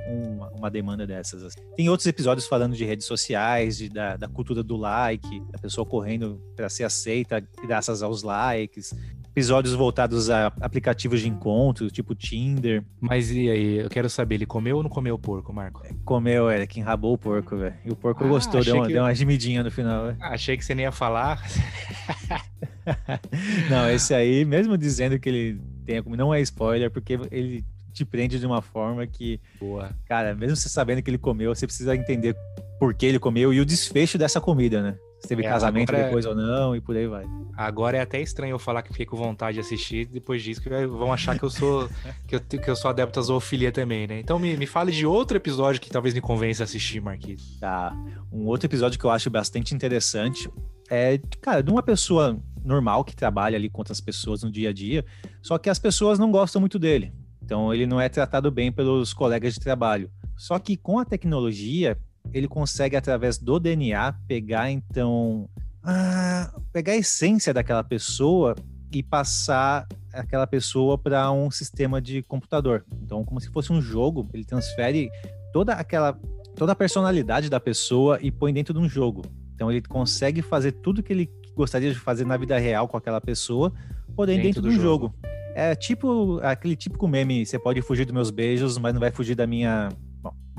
uma, 0.10 0.50
uma, 0.50 0.70
demanda 0.70 1.08
dessas. 1.08 1.42
Assim. 1.42 1.62
Tem 1.78 1.88
outros 1.88 2.06
episódios 2.06 2.46
falando 2.46 2.76
de 2.76 2.84
redes 2.84 3.06
sociais, 3.06 3.78
de, 3.78 3.88
da, 3.88 4.18
da 4.18 4.28
cultura 4.28 4.62
do 4.62 4.76
like, 4.76 5.40
da 5.52 5.60
pessoa 5.60 5.86
correndo 5.86 6.42
para 6.54 6.68
ser 6.68 6.84
aceita 6.84 7.42
graças 7.66 8.04
aos 8.04 8.24
likes 8.24 8.94
episódios 9.38 9.76
voltados 9.76 10.32
a 10.32 10.48
aplicativos 10.60 11.22
de 11.22 11.30
encontro, 11.30 11.92
tipo 11.92 12.16
Tinder. 12.16 12.84
Mas 13.00 13.30
e 13.30 13.48
aí, 13.48 13.78
eu 13.78 13.88
quero 13.88 14.10
saber, 14.10 14.34
ele 14.34 14.48
comeu 14.48 14.78
ou 14.78 14.84
não 14.84 14.90
comeu 14.90 15.14
o 15.14 15.20
porco, 15.20 15.54
Marco? 15.54 15.84
Comeu, 16.04 16.50
Eric, 16.50 16.80
enrabou 16.80 17.14
o 17.14 17.18
porco, 17.20 17.56
velho. 17.56 17.76
E 17.86 17.92
o 17.92 17.96
porco 17.96 18.24
ah, 18.24 18.28
gostou, 18.28 18.64
deu 18.64 18.78
uma, 18.78 18.88
que... 18.88 18.94
deu 18.94 19.04
uma 19.04 19.14
gemidinha 19.14 19.62
no 19.62 19.70
final, 19.70 20.06
véio. 20.06 20.18
Achei 20.22 20.58
que 20.58 20.66
você 20.66 20.74
nem 20.74 20.86
ia 20.86 20.92
falar. 20.92 21.48
não, 23.70 23.88
esse 23.92 24.12
aí, 24.16 24.44
mesmo 24.44 24.76
dizendo 24.76 25.20
que 25.20 25.30
ele 25.30 25.62
tenha 25.86 26.02
comido, 26.02 26.18
não 26.18 26.34
é 26.34 26.42
spoiler, 26.42 26.90
porque 26.90 27.20
ele 27.30 27.64
te 27.94 28.04
prende 28.04 28.40
de 28.40 28.46
uma 28.48 28.64
forma 28.64 29.06
que. 29.06 29.40
Boa. 29.60 29.92
Cara, 30.08 30.34
mesmo 30.34 30.56
você 30.56 30.68
sabendo 30.68 31.04
que 31.04 31.12
ele 31.12 31.20
comeu, 31.20 31.54
você 31.54 31.68
precisa 31.68 31.96
entender 31.96 32.36
por 32.80 32.92
que 32.96 33.06
ele 33.06 33.20
comeu 33.20 33.54
e 33.54 33.62
o 33.62 33.66
desfecho 33.66 34.18
dessa 34.18 34.42
comida, 34.42 34.82
né? 34.82 34.98
Se 35.20 35.28
teve 35.28 35.44
é, 35.44 35.50
casamento 35.50 35.94
é 35.96 36.06
depois 36.06 36.26
é... 36.26 36.30
ou 36.30 36.36
não, 36.36 36.76
e 36.76 36.82
por 36.82 36.96
aí 36.96 37.08
vai. 37.08 37.26
Agora 37.56 37.98
é 37.98 38.02
até 38.02 38.22
estranho 38.22 38.52
eu 38.52 38.60
falar 38.60 38.84
que 38.84 38.90
fiquei 38.90 39.06
com 39.06 39.18
vontade 39.18 39.56
de 39.56 39.62
assistir 39.62 40.06
depois 40.06 40.44
disso, 40.44 40.62
que 40.62 40.70
vão 40.88 41.12
achar 41.12 41.38
que 41.38 41.44
eu 41.44 41.50
sou 41.50 41.90
que 42.28 42.36
eu, 42.36 42.40
que 42.40 42.70
eu 42.70 42.76
sou 42.76 42.90
adepto 42.90 43.20
à 43.20 43.24
zoofilia 43.24 43.72
também, 43.72 44.08
né? 44.08 44.20
Então 44.20 44.38
me, 44.38 44.56
me 44.56 44.68
fale 44.68 44.92
de 44.92 45.06
outro 45.06 45.38
episódio 45.38 45.82
que 45.82 45.90
talvez 45.90 46.14
me 46.14 46.22
convença 46.22 46.64
a 46.64 46.66
assistir, 46.66 47.02
Marquinhos. 47.02 47.58
Tá. 47.60 47.96
Um 48.32 48.46
outro 48.46 48.68
episódio 48.68 49.00
que 49.00 49.06
eu 49.06 49.10
acho 49.10 49.30
bastante 49.30 49.74
interessante 49.74 50.50
é, 50.90 51.20
cara, 51.42 51.62
de 51.62 51.72
uma 51.72 51.84
pessoa 51.84 52.40
normal 52.64 53.04
que 53.04 53.16
trabalha 53.16 53.58
ali 53.58 53.70
com 53.70 53.80
outras 53.80 54.02
pessoas 54.02 54.44
no 54.44 54.52
dia 54.52 54.70
a 54.70 54.74
dia, 54.74 55.06
só 55.42 55.58
que 55.58 55.70
as 55.70 55.80
pessoas 55.80 56.20
não 56.20 56.32
gostam 56.32 56.60
muito 56.60 56.78
dele. 56.78 57.14
Então 57.42 57.74
ele 57.74 57.88
não 57.88 58.00
é 58.00 58.10
tratado 58.10 58.52
bem 58.52 58.72
pelos 58.72 59.14
colegas 59.14 59.54
de 59.54 59.60
trabalho. 59.60 60.12
Só 60.36 60.60
que 60.60 60.76
com 60.76 61.00
a 61.00 61.06
tecnologia, 61.06 61.98
ele 62.34 62.48
consegue, 62.48 62.96
através 62.96 63.38
do 63.38 63.60
DNA, 63.60 64.14
pegar 64.28 64.70
então. 64.72 65.50
Ah, 65.84 66.54
pegar 66.74 66.94
a 66.94 66.98
essência 66.98 67.54
daquela 67.54 67.84
pessoa 67.84 68.56
e 68.92 69.02
passar 69.02 69.88
aquela 70.14 70.46
pessoa 70.46 70.98
para 70.98 71.32
um 71.32 71.50
sistema 71.50 72.02
de 72.02 72.22
computador. 72.24 72.86
Então, 73.02 73.24
como 73.24 73.40
se 73.40 73.50
fosse 73.50 73.72
um 73.72 73.82
jogo, 73.82 74.30
ele 74.34 74.44
transfere 74.44 75.10
toda 75.54 75.74
aquela 75.74 76.18
toda 76.56 76.72
a 76.72 76.76
personalidade 76.76 77.50
da 77.50 77.60
pessoa 77.60 78.18
e 78.20 78.32
põe 78.32 78.52
dentro 78.52 78.74
de 78.74 78.80
um 78.80 78.90
jogo. 78.90 79.22
Então, 79.54 79.72
ele 79.72 79.82
consegue 79.82 80.42
fazer 80.42 80.72
tudo 80.72 81.04
que 81.04 81.14
ele 81.14 81.30
gostaria 81.56 81.92
de 81.92 82.00
fazer 82.00 82.26
na 82.26 82.36
vida 82.36 82.58
real 82.58 82.88
com 82.88 82.98
aquela 82.98 83.22
pessoa, 83.22 83.72
porém 84.16 84.38
dentro, 84.38 84.62
dentro 84.62 84.70
de 84.72 84.78
um 84.78 84.82
jogo. 84.82 85.06
jogo. 85.08 85.16
É 85.56 85.74
tipo 85.76 86.40
aquele 86.44 86.76
típico 86.76 87.08
meme, 87.08 87.46
você 87.46 87.58
pode 87.58 87.82
fugir 87.82 88.06
dos 88.06 88.14
meus 88.14 88.30
beijos, 88.30 88.78
mas 88.78 88.94
não 88.94 89.00
vai 89.00 89.12
fugir 89.12 89.36
da 89.36 89.48
minha 89.48 89.90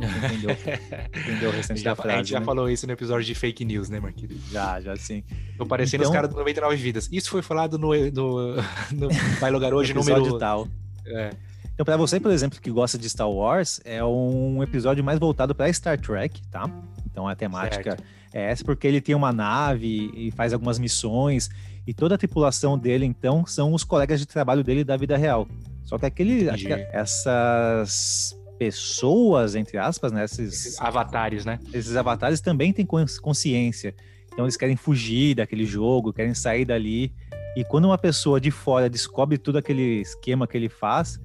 entendeu, 0.06 0.50
entendeu 1.10 1.50
o 1.50 1.52
restante 1.52 1.80
já, 1.80 1.90
da 1.90 1.96
frase. 1.96 2.14
A 2.14 2.18
gente 2.18 2.30
já 2.30 2.40
né? 2.40 2.46
falou 2.46 2.70
isso 2.70 2.86
no 2.86 2.92
episódio 2.92 3.24
de 3.24 3.34
fake 3.34 3.64
news, 3.64 3.88
né, 3.88 4.00
Marquinhos? 4.00 4.40
Já, 4.50 4.80
já 4.80 4.96
sim. 4.96 5.24
Tô 5.56 5.66
parecendo 5.66 6.04
então... 6.04 6.10
os 6.10 6.14
caras 6.14 6.30
do 6.30 6.36
99 6.36 6.76
Vidas. 6.76 7.08
Isso 7.10 7.30
foi 7.30 7.42
falado 7.42 7.78
no, 7.78 7.88
no, 8.10 8.56
no 8.92 9.08
Bailo 9.40 9.58
Garoto 9.58 9.94
número... 9.94 10.38
tal. 10.38 10.68
É. 11.06 11.30
Então, 11.74 11.84
para 11.84 11.96
você, 11.96 12.18
por 12.18 12.32
exemplo, 12.32 12.60
que 12.60 12.70
gosta 12.70 12.98
de 12.98 13.08
Star 13.08 13.30
Wars, 13.30 13.80
é 13.84 14.02
um 14.04 14.62
episódio 14.62 15.02
mais 15.04 15.18
voltado 15.18 15.54
para 15.54 15.72
Star 15.72 15.98
Trek, 15.98 16.42
tá? 16.50 16.68
Então, 17.06 17.28
a 17.28 17.36
temática 17.36 17.90
certo. 17.90 18.04
é 18.32 18.50
essa, 18.50 18.64
porque 18.64 18.86
ele 18.86 19.00
tem 19.00 19.14
uma 19.14 19.32
nave 19.32 20.10
e 20.12 20.32
faz 20.32 20.52
algumas 20.52 20.78
missões, 20.78 21.48
e 21.86 21.94
toda 21.94 22.16
a 22.16 22.18
tripulação 22.18 22.76
dele, 22.76 23.06
então, 23.06 23.46
são 23.46 23.72
os 23.72 23.84
colegas 23.84 24.18
de 24.18 24.26
trabalho 24.26 24.64
dele 24.64 24.82
da 24.82 24.96
vida 24.96 25.16
real. 25.16 25.48
Só 25.84 25.96
que 25.96 26.04
aquele, 26.04 26.50
aquele 26.50 26.74
essas 26.92 28.37
pessoas, 28.58 29.54
entre 29.54 29.78
aspas, 29.78 30.12
né? 30.12 30.24
Esses, 30.24 30.52
esses 30.52 30.80
avatares, 30.80 31.44
né? 31.44 31.58
Esses 31.72 31.96
avatares 31.96 32.40
também 32.40 32.72
têm 32.72 32.86
consciência. 32.86 33.94
Então 34.32 34.44
eles 34.44 34.56
querem 34.56 34.76
fugir 34.76 35.34
daquele 35.34 35.64
jogo, 35.64 36.12
querem 36.12 36.34
sair 36.34 36.64
dali. 36.64 37.12
E 37.56 37.64
quando 37.64 37.86
uma 37.86 37.98
pessoa 37.98 38.40
de 38.40 38.50
fora 38.50 38.88
descobre 38.88 39.38
tudo 39.38 39.58
aquele 39.58 40.00
esquema 40.00 40.46
que 40.46 40.56
ele 40.56 40.68
faz, 40.68 41.20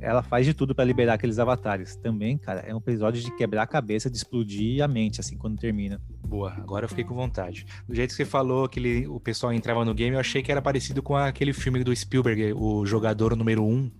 ela 0.00 0.22
faz 0.22 0.46
de 0.46 0.54
tudo 0.54 0.74
para 0.74 0.84
liberar 0.84 1.14
aqueles 1.14 1.38
avatares. 1.38 1.96
Também, 1.96 2.38
cara, 2.38 2.60
é 2.60 2.72
um 2.72 2.78
episódio 2.78 3.20
de 3.20 3.34
quebrar 3.36 3.62
a 3.62 3.66
cabeça, 3.66 4.08
de 4.08 4.16
explodir 4.16 4.82
a 4.82 4.88
mente, 4.88 5.20
assim, 5.20 5.36
quando 5.36 5.58
termina. 5.58 6.00
Boa, 6.26 6.52
agora 6.52 6.84
eu 6.84 6.88
fiquei 6.88 7.04
com 7.04 7.14
vontade. 7.14 7.66
Do 7.86 7.94
jeito 7.94 8.10
que 8.10 8.16
você 8.16 8.24
falou 8.24 8.68
que 8.68 8.78
ele, 8.78 9.06
o 9.08 9.18
pessoal 9.18 9.52
entrava 9.52 9.84
no 9.84 9.92
game, 9.92 10.14
eu 10.14 10.20
achei 10.20 10.42
que 10.42 10.52
era 10.52 10.62
parecido 10.62 11.02
com 11.02 11.16
aquele 11.16 11.52
filme 11.52 11.82
do 11.82 11.94
Spielberg, 11.94 12.52
o 12.54 12.86
Jogador 12.86 13.36
Número 13.36 13.64
1. 13.64 13.66
Um 13.66 13.90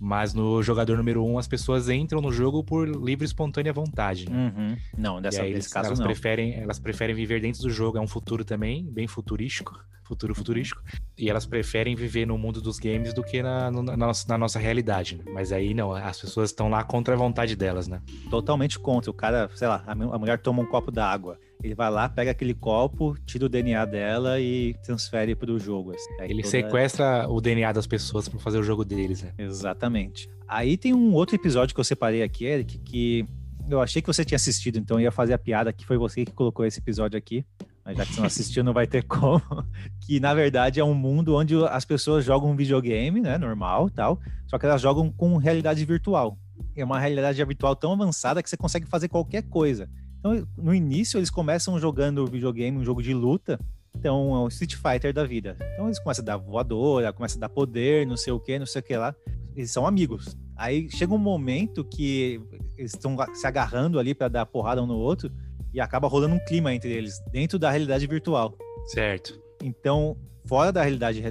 mas 0.00 0.32
no 0.32 0.62
jogador 0.62 0.96
número 0.96 1.22
um, 1.22 1.38
as 1.38 1.46
pessoas 1.46 1.90
entram 1.90 2.22
no 2.22 2.32
jogo 2.32 2.64
por 2.64 2.88
livre 2.88 3.24
e 3.24 3.26
espontânea 3.26 3.70
vontade. 3.70 4.26
Uhum. 4.30 4.74
Não, 4.96 5.20
dessa 5.20 5.42
vez 5.42 5.68
caso 5.68 5.88
elas 5.88 5.98
não. 5.98 6.06
Preferem, 6.06 6.54
elas 6.54 6.78
preferem 6.78 7.14
viver 7.14 7.42
dentro 7.42 7.60
do 7.60 7.68
jogo, 7.70 7.98
é 7.98 8.00
um 8.00 8.06
futuro 8.06 8.42
também, 8.42 8.82
bem 8.90 9.06
futurístico. 9.06 9.78
Futuro 10.10 10.34
futurístico. 10.34 10.82
E 11.16 11.30
elas 11.30 11.46
preferem 11.46 11.94
viver 11.94 12.26
no 12.26 12.36
mundo 12.36 12.60
dos 12.60 12.80
games 12.80 13.14
do 13.14 13.22
que 13.22 13.44
na, 13.44 13.70
na, 13.70 13.96
nossa, 13.96 14.26
na 14.28 14.36
nossa 14.36 14.58
realidade. 14.58 15.14
Né? 15.16 15.22
Mas 15.32 15.52
aí 15.52 15.72
não, 15.72 15.92
as 15.92 16.20
pessoas 16.20 16.50
estão 16.50 16.68
lá 16.68 16.82
contra 16.82 17.14
a 17.14 17.16
vontade 17.16 17.54
delas, 17.54 17.86
né? 17.86 18.02
Totalmente 18.28 18.76
contra. 18.76 19.08
O 19.08 19.14
cara, 19.14 19.48
sei 19.54 19.68
lá, 19.68 19.84
a 19.86 19.94
mulher 19.94 20.40
toma 20.40 20.62
um 20.62 20.66
copo 20.66 20.90
d'água 20.90 21.38
ele 21.62 21.74
vai 21.74 21.90
lá, 21.90 22.08
pega 22.08 22.30
aquele 22.30 22.54
copo, 22.54 23.16
tira 23.26 23.44
o 23.44 23.48
DNA 23.48 23.84
dela 23.84 24.40
e 24.40 24.74
transfere 24.82 25.34
para 25.34 25.50
o 25.50 25.58
jogo. 25.58 25.92
Assim. 25.92 26.10
ele 26.20 26.42
toda... 26.42 26.48
sequestra 26.48 27.28
o 27.28 27.40
DNA 27.40 27.72
das 27.72 27.86
pessoas 27.86 28.28
para 28.28 28.38
fazer 28.38 28.58
o 28.58 28.62
jogo 28.62 28.84
deles, 28.84 29.22
né? 29.22 29.32
Exatamente. 29.38 30.28
Aí 30.48 30.76
tem 30.76 30.94
um 30.94 31.12
outro 31.12 31.36
episódio 31.36 31.74
que 31.74 31.80
eu 31.80 31.84
separei 31.84 32.22
aqui, 32.22 32.44
Eric, 32.44 32.78
que 32.78 33.26
eu 33.68 33.80
achei 33.80 34.00
que 34.00 34.08
você 34.08 34.24
tinha 34.24 34.36
assistido, 34.36 34.78
então 34.78 34.98
eu 34.98 35.04
ia 35.04 35.12
fazer 35.12 35.34
a 35.34 35.38
piada 35.38 35.72
que 35.72 35.84
foi 35.84 35.96
você 35.96 36.24
que 36.24 36.32
colocou 36.32 36.64
esse 36.64 36.80
episódio 36.80 37.16
aqui. 37.16 37.44
Mas 37.84 37.96
já 37.96 38.06
que 38.06 38.12
você 38.12 38.20
não 38.20 38.26
assistiu, 38.26 38.64
não 38.64 38.72
vai 38.72 38.86
ter 38.86 39.02
como. 39.04 39.40
Que 40.06 40.18
na 40.18 40.34
verdade 40.34 40.80
é 40.80 40.84
um 40.84 40.94
mundo 40.94 41.36
onde 41.36 41.54
as 41.66 41.84
pessoas 41.84 42.24
jogam 42.24 42.50
um 42.50 42.56
videogame, 42.56 43.20
né? 43.20 43.38
Normal 43.38 43.88
tal. 43.90 44.18
Só 44.46 44.58
que 44.58 44.66
elas 44.66 44.80
jogam 44.80 45.10
com 45.12 45.36
realidade 45.36 45.84
virtual. 45.84 46.36
É 46.76 46.84
uma 46.84 46.98
realidade 46.98 47.42
virtual 47.44 47.76
tão 47.76 47.92
avançada 47.92 48.42
que 48.42 48.50
você 48.50 48.56
consegue 48.56 48.86
fazer 48.86 49.08
qualquer 49.08 49.42
coisa. 49.42 49.88
Então, 50.20 50.46
no 50.56 50.74
início, 50.74 51.18
eles 51.18 51.30
começam 51.30 51.78
jogando 51.78 52.26
videogame, 52.26 52.76
um 52.78 52.84
jogo 52.84 53.02
de 53.02 53.14
luta. 53.14 53.58
Então, 53.96 54.34
é 54.36 54.38
o 54.38 54.48
Street 54.48 54.76
Fighter 54.76 55.12
da 55.12 55.24
vida. 55.24 55.56
Então, 55.72 55.86
eles 55.86 55.98
começam 55.98 56.22
a 56.22 56.26
dar 56.26 56.36
voadora, 56.36 57.12
começam 57.12 57.38
a 57.38 57.40
dar 57.40 57.48
poder, 57.48 58.06
não 58.06 58.16
sei 58.16 58.32
o 58.32 58.38
que, 58.38 58.58
não 58.58 58.66
sei 58.66 58.80
o 58.80 58.84
que 58.84 58.96
lá. 58.96 59.14
Eles 59.56 59.70
são 59.70 59.86
amigos. 59.86 60.36
Aí 60.56 60.90
chega 60.90 61.14
um 61.14 61.18
momento 61.18 61.82
que 61.82 62.40
eles 62.76 62.92
estão 62.92 63.16
se 63.32 63.46
agarrando 63.46 63.98
ali 63.98 64.14
para 64.14 64.28
dar 64.28 64.46
porrada 64.46 64.82
um 64.82 64.86
no 64.86 64.96
outro 64.96 65.32
e 65.72 65.80
acaba 65.80 66.06
rolando 66.06 66.34
um 66.34 66.44
clima 66.44 66.74
entre 66.74 66.92
eles, 66.92 67.18
dentro 67.32 67.58
da 67.58 67.70
realidade 67.70 68.06
virtual. 68.06 68.54
Certo. 68.86 69.40
Então, 69.62 70.16
fora 70.44 70.70
da 70.70 70.82
realidade 70.82 71.22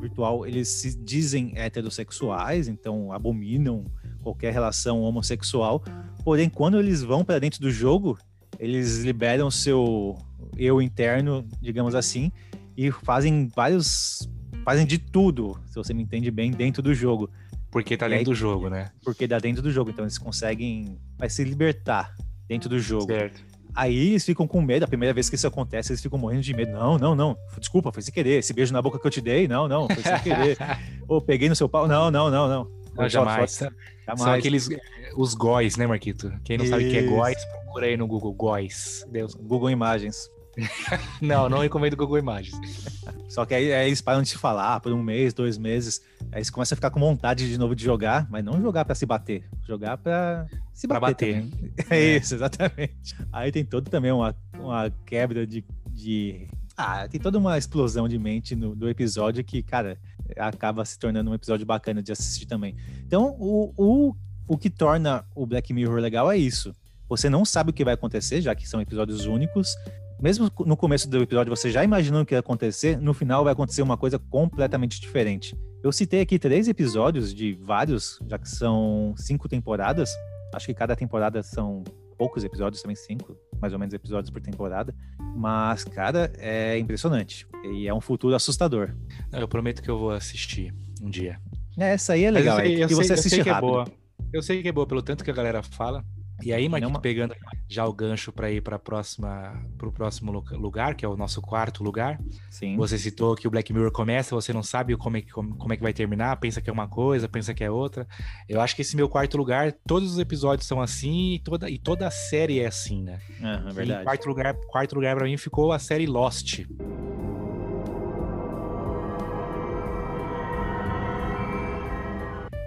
virtual, 0.00 0.46
eles 0.46 0.68
se 0.68 0.96
dizem 1.02 1.52
heterossexuais, 1.56 2.68
então 2.68 3.12
abominam 3.12 3.84
qualquer 4.22 4.52
relação 4.52 5.00
homossexual. 5.02 5.82
Porém, 6.24 6.48
quando 6.48 6.78
eles 6.78 7.02
vão 7.02 7.24
para 7.24 7.38
dentro 7.38 7.60
do 7.60 7.70
jogo, 7.70 8.18
eles 8.58 8.98
liberam 8.98 9.50
seu 9.50 10.16
eu 10.56 10.80
interno, 10.80 11.46
digamos 11.60 11.94
assim, 11.94 12.30
e 12.76 12.90
fazem 12.90 13.48
vários. 13.54 14.28
fazem 14.64 14.86
de 14.86 14.98
tudo, 14.98 15.58
se 15.66 15.74
você 15.74 15.92
me 15.94 16.02
entende 16.02 16.30
bem, 16.30 16.50
dentro 16.50 16.82
do 16.82 16.94
jogo. 16.94 17.30
Porque 17.70 17.96
tá 17.96 18.08
dentro 18.08 18.20
aí, 18.20 18.24
do 18.24 18.34
jogo, 18.34 18.70
né? 18.70 18.90
Porque 19.04 19.26
dá 19.26 19.38
dentro 19.38 19.62
do 19.62 19.70
jogo, 19.70 19.90
então 19.90 20.04
eles 20.04 20.18
conseguem 20.18 20.98
vai 21.18 21.28
se 21.28 21.44
libertar 21.44 22.14
dentro 22.48 22.68
do 22.68 22.78
jogo. 22.78 23.06
Certo. 23.06 23.44
Aí 23.74 24.08
eles 24.08 24.24
ficam 24.24 24.46
com 24.46 24.62
medo, 24.62 24.84
a 24.84 24.88
primeira 24.88 25.12
vez 25.12 25.28
que 25.28 25.34
isso 25.34 25.46
acontece, 25.46 25.92
eles 25.92 26.00
ficam 26.00 26.18
morrendo 26.18 26.40
de 26.40 26.54
medo. 26.54 26.72
Não, 26.72 26.96
não, 26.96 27.14
não. 27.14 27.36
Desculpa, 27.58 27.92
foi 27.92 28.02
sem 28.02 28.14
querer. 28.14 28.38
Esse 28.38 28.54
beijo 28.54 28.72
na 28.72 28.80
boca 28.80 28.98
que 28.98 29.06
eu 29.06 29.10
te 29.10 29.20
dei, 29.20 29.46
não, 29.46 29.68
não, 29.68 29.86
foi 29.86 30.02
sem 30.02 30.18
querer. 30.20 30.56
Ou 31.06 31.20
peguei 31.20 31.50
no 31.50 31.54
seu 31.54 31.68
pau, 31.68 31.86
não, 31.86 32.10
não, 32.10 32.30
não, 32.30 32.48
não. 32.48 32.85
Não, 32.96 33.08
jamais. 33.08 33.58
jamais. 33.58 34.20
São 34.20 34.32
aqueles 34.32 34.68
os 35.16 35.34
góis, 35.34 35.76
né, 35.76 35.86
Marquito? 35.86 36.32
Quem 36.44 36.58
não 36.58 36.64
Isso. 36.64 36.72
sabe 36.72 36.86
o 36.86 36.90
que 36.90 36.98
é 36.98 37.02
góis, 37.02 37.44
procura 37.46 37.86
aí 37.86 37.96
no 37.96 38.06
Google 38.06 38.32
góis. 38.32 39.04
Deus, 39.10 39.34
Google 39.34 39.70
Imagens. 39.70 40.30
não, 41.20 41.48
não 41.48 41.58
recomendo 41.58 41.96
Google 41.96 42.18
Imagens. 42.18 42.56
Só 43.28 43.44
que 43.44 43.54
aí, 43.54 43.72
aí, 43.72 43.88
eles 43.88 44.00
param 44.00 44.22
de 44.22 44.28
se 44.28 44.38
falar 44.38 44.80
por 44.80 44.92
um 44.92 45.02
mês, 45.02 45.34
dois 45.34 45.58
meses. 45.58 46.00
Aí 46.32 46.38
eles 46.38 46.50
começam 46.50 46.74
a 46.74 46.76
ficar 46.76 46.90
com 46.90 47.00
vontade 47.00 47.48
de 47.48 47.58
novo 47.58 47.74
de 47.74 47.84
jogar, 47.84 48.26
mas 48.30 48.44
não 48.44 48.60
jogar 48.60 48.84
para 48.84 48.94
se 48.94 49.04
bater, 49.04 49.44
jogar 49.66 49.98
para 49.98 50.46
se 50.72 50.86
bater. 50.86 51.42
bater. 51.42 51.86
É. 51.90 51.96
é 51.96 52.16
isso, 52.16 52.34
exatamente. 52.34 53.16
Aí 53.32 53.52
tem 53.52 53.64
todo 53.64 53.90
também 53.90 54.12
uma, 54.12 54.34
uma 54.58 54.90
quebra 55.04 55.46
de, 55.46 55.64
de. 55.90 56.46
Ah, 56.76 57.06
tem 57.08 57.20
toda 57.20 57.38
uma 57.38 57.58
explosão 57.58 58.08
de 58.08 58.18
mente 58.18 58.54
no, 58.54 58.74
do 58.74 58.88
episódio 58.88 59.44
que, 59.44 59.62
cara, 59.62 59.98
acaba 60.36 60.84
se 60.84 60.98
tornando 60.98 61.30
um 61.30 61.34
episódio 61.34 61.66
bacana 61.66 62.02
de 62.02 62.12
assistir 62.12 62.46
também. 62.46 62.76
Então, 63.04 63.36
o, 63.38 63.72
o 63.76 64.16
o 64.48 64.56
que 64.56 64.70
torna 64.70 65.24
o 65.34 65.46
Black 65.46 65.72
Mirror 65.72 65.98
legal 66.00 66.30
é 66.30 66.36
isso. 66.36 66.74
Você 67.08 67.28
não 67.28 67.44
sabe 67.44 67.70
o 67.70 67.72
que 67.72 67.84
vai 67.84 67.94
acontecer, 67.94 68.40
já 68.40 68.54
que 68.54 68.68
são 68.68 68.80
episódios 68.80 69.26
únicos, 69.26 69.74
mesmo 70.20 70.50
no 70.64 70.76
começo 70.76 71.08
do 71.08 71.22
episódio 71.22 71.54
você 71.54 71.70
já 71.70 71.84
imaginando 71.84 72.22
o 72.22 72.26
que 72.26 72.34
ia 72.34 72.40
acontecer, 72.40 72.98
no 72.98 73.12
final 73.12 73.44
vai 73.44 73.52
acontecer 73.52 73.82
uma 73.82 73.96
coisa 73.96 74.18
completamente 74.18 75.00
diferente. 75.00 75.56
Eu 75.82 75.92
citei 75.92 76.20
aqui 76.20 76.38
três 76.38 76.68
episódios 76.68 77.34
de 77.34 77.54
vários, 77.54 78.18
já 78.28 78.38
que 78.38 78.48
são 78.48 79.14
cinco 79.16 79.48
temporadas. 79.48 80.10
Acho 80.54 80.66
que 80.66 80.74
cada 80.74 80.96
temporada 80.96 81.42
são 81.42 81.84
poucos 82.16 82.42
episódios, 82.44 82.82
também 82.82 82.96
cinco, 82.96 83.36
mais 83.60 83.72
ou 83.72 83.78
menos 83.78 83.94
episódios 83.94 84.30
por 84.30 84.40
temporada. 84.40 84.94
Mas, 85.36 85.84
cara, 85.84 86.32
é 86.38 86.78
impressionante. 86.78 87.46
E 87.64 87.86
é 87.86 87.94
um 87.94 88.00
futuro 88.00 88.34
assustador. 88.34 88.94
Eu 89.32 89.48
prometo 89.48 89.82
que 89.82 89.90
eu 89.90 89.98
vou 89.98 90.10
assistir 90.10 90.74
um 91.02 91.10
dia. 91.10 91.40
É, 91.78 91.92
essa 91.92 92.14
aí 92.14 92.24
é 92.24 92.30
legal. 92.30 92.56
Mas 92.56 92.66
eu 92.66 92.72
sei, 92.72 92.84
eu 92.84 92.88
e 92.88 92.94
você 92.94 93.04
sei, 93.04 93.10
eu 93.10 93.18
assiste 93.18 93.34
sei 93.34 93.42
que 93.42 93.48
é 93.48 93.52
rápido. 93.52 93.70
boa. 93.70 93.84
Eu 94.32 94.42
sei 94.42 94.62
que 94.62 94.68
é 94.68 94.72
boa 94.72 94.86
pelo 94.86 95.02
tanto 95.02 95.24
que 95.24 95.30
a 95.30 95.34
galera 95.34 95.62
fala. 95.62 96.04
E 96.42 96.52
aí, 96.52 96.68
Mike, 96.68 96.82
Não, 96.82 96.90
ma- 96.90 97.00
pegando 97.00 97.34
já 97.66 97.86
o 97.86 97.92
gancho 97.92 98.30
para 98.30 98.50
ir 98.50 98.60
para 98.60 98.78
próxima 98.78 99.58
para 99.78 99.88
o 99.88 99.92
próximo 99.92 100.30
lu- 100.30 100.44
lugar, 100.52 100.94
que 100.94 101.04
é 101.04 101.08
o 101.08 101.16
nosso 101.16 101.40
quarto 101.40 101.82
lugar. 101.82 102.20
Sim. 102.50 102.76
Você 102.76 102.98
citou 102.98 103.34
que 103.34 103.48
o 103.48 103.50
Black 103.50 103.72
Mirror 103.72 103.90
começa, 103.90 104.34
você 104.34 104.52
não 104.52 104.62
sabe 104.62 104.94
como 104.96 105.16
é, 105.16 105.22
que, 105.22 105.30
como, 105.32 105.56
como 105.56 105.72
é 105.72 105.76
que 105.76 105.82
vai 105.82 105.94
terminar, 105.94 106.36
pensa 106.36 106.60
que 106.60 106.68
é 106.68 106.72
uma 106.72 106.86
coisa, 106.88 107.26
pensa 107.28 107.54
que 107.54 107.64
é 107.64 107.70
outra. 107.70 108.06
Eu 108.48 108.60
acho 108.60 108.76
que 108.76 108.82
esse 108.82 108.94
meu 108.96 109.08
quarto 109.08 109.36
lugar, 109.38 109.72
todos 109.86 110.12
os 110.12 110.18
episódios 110.18 110.68
são 110.68 110.80
assim 110.80 111.34
e 111.34 111.38
toda, 111.38 111.70
e 111.70 111.78
toda 111.78 112.06
a 112.06 112.10
série 112.10 112.60
é 112.60 112.66
assim, 112.66 113.02
né? 113.02 113.18
É 113.40 113.70
E 113.70 113.72
verdade. 113.72 114.04
quarto 114.04 114.28
lugar, 114.28 114.54
quarto 114.68 114.94
lugar 114.94 115.16
para 115.16 115.24
mim 115.24 115.36
ficou 115.38 115.72
a 115.72 115.78
série 115.78 116.06
Lost. 116.06 116.60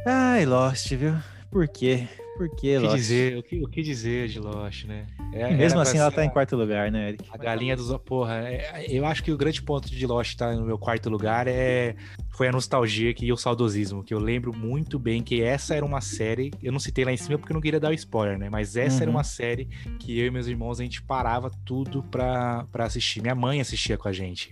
Ai, 0.06 0.46
Lost, 0.46 0.92
viu? 0.96 1.14
Por 1.52 1.68
quê? 1.68 2.08
Por 2.40 2.48
quê, 2.56 2.78
O 2.78 2.80
que 2.80 2.88
Lost? 2.88 2.96
dizer, 2.96 3.38
o 3.38 3.44
que, 3.44 3.62
o 3.64 3.68
que 3.68 3.82
dizer 3.82 4.30
de 4.30 4.40
Lost, 4.40 4.86
né? 4.86 5.06
É- 5.34 5.40
E 5.40 5.42
era 5.42 5.58
mesmo 5.58 5.78
assim, 5.82 5.98
ela 5.98 6.10
tá 6.10 6.24
em 6.24 6.30
quarto 6.30 6.56
lugar, 6.56 6.90
né, 6.90 7.10
Eric? 7.10 7.26
A 7.30 7.38
galinha 7.38 7.76
dos. 7.76 7.94
Porra, 8.06 8.36
é- 8.48 8.86
eu 8.88 9.06
acho 9.06 9.22
que 9.22 9.30
o 9.30 9.36
grande 9.38 9.62
ponto 9.62 9.90
de 9.90 10.08
Lost 10.08 10.30
estar 10.32 10.56
no 10.56 10.66
meu 10.66 10.78
quarto 10.78 11.10
lugar 11.10 11.50
é 11.50 11.98
foi 12.30 12.48
a 12.48 12.52
nostalgia 12.54 13.14
que- 13.14 13.26
e 13.26 13.34
o 13.34 13.36
saudosismo, 13.36 14.06
que 14.06 14.14
eu 14.14 14.20
lembro 14.20 14.56
muito 14.56 14.98
bem 14.98 15.22
que 15.22 15.42
essa 15.44 15.76
era 15.76 15.86
uma 15.86 16.00
série. 16.00 16.50
Eu 16.64 16.72
não 16.72 16.80
citei 16.80 17.04
lá 17.04 17.12
em 17.12 17.18
cima 17.18 17.38
porque 17.38 17.52
eu 17.52 17.56
não 17.56 17.62
queria 17.62 17.78
dar 17.78 17.90
o 17.90 17.94
spoiler, 17.94 18.40
né? 18.40 18.50
Mas 18.50 18.78
essa 18.78 19.04
era 19.04 19.12
Uhum. 19.12 19.18
uma 19.18 19.24
série 19.26 19.66
que 20.00 20.18
eu 20.18 20.28
e 20.28 20.32
meus 20.32 20.48
irmãos 20.48 20.80
a 20.80 20.84
gente 20.84 21.02
parava 21.02 21.52
tudo 21.66 22.02
pra, 22.04 22.66
pra 22.72 22.86
assistir. 22.86 23.22
Minha 23.22 23.36
mãe 23.36 23.60
assistia 23.60 23.98
com 23.98 24.08
a 24.08 24.14
gente. 24.14 24.50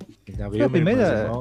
Foi 0.51 0.61
a 0.61 0.69
primeira- 0.69 1.31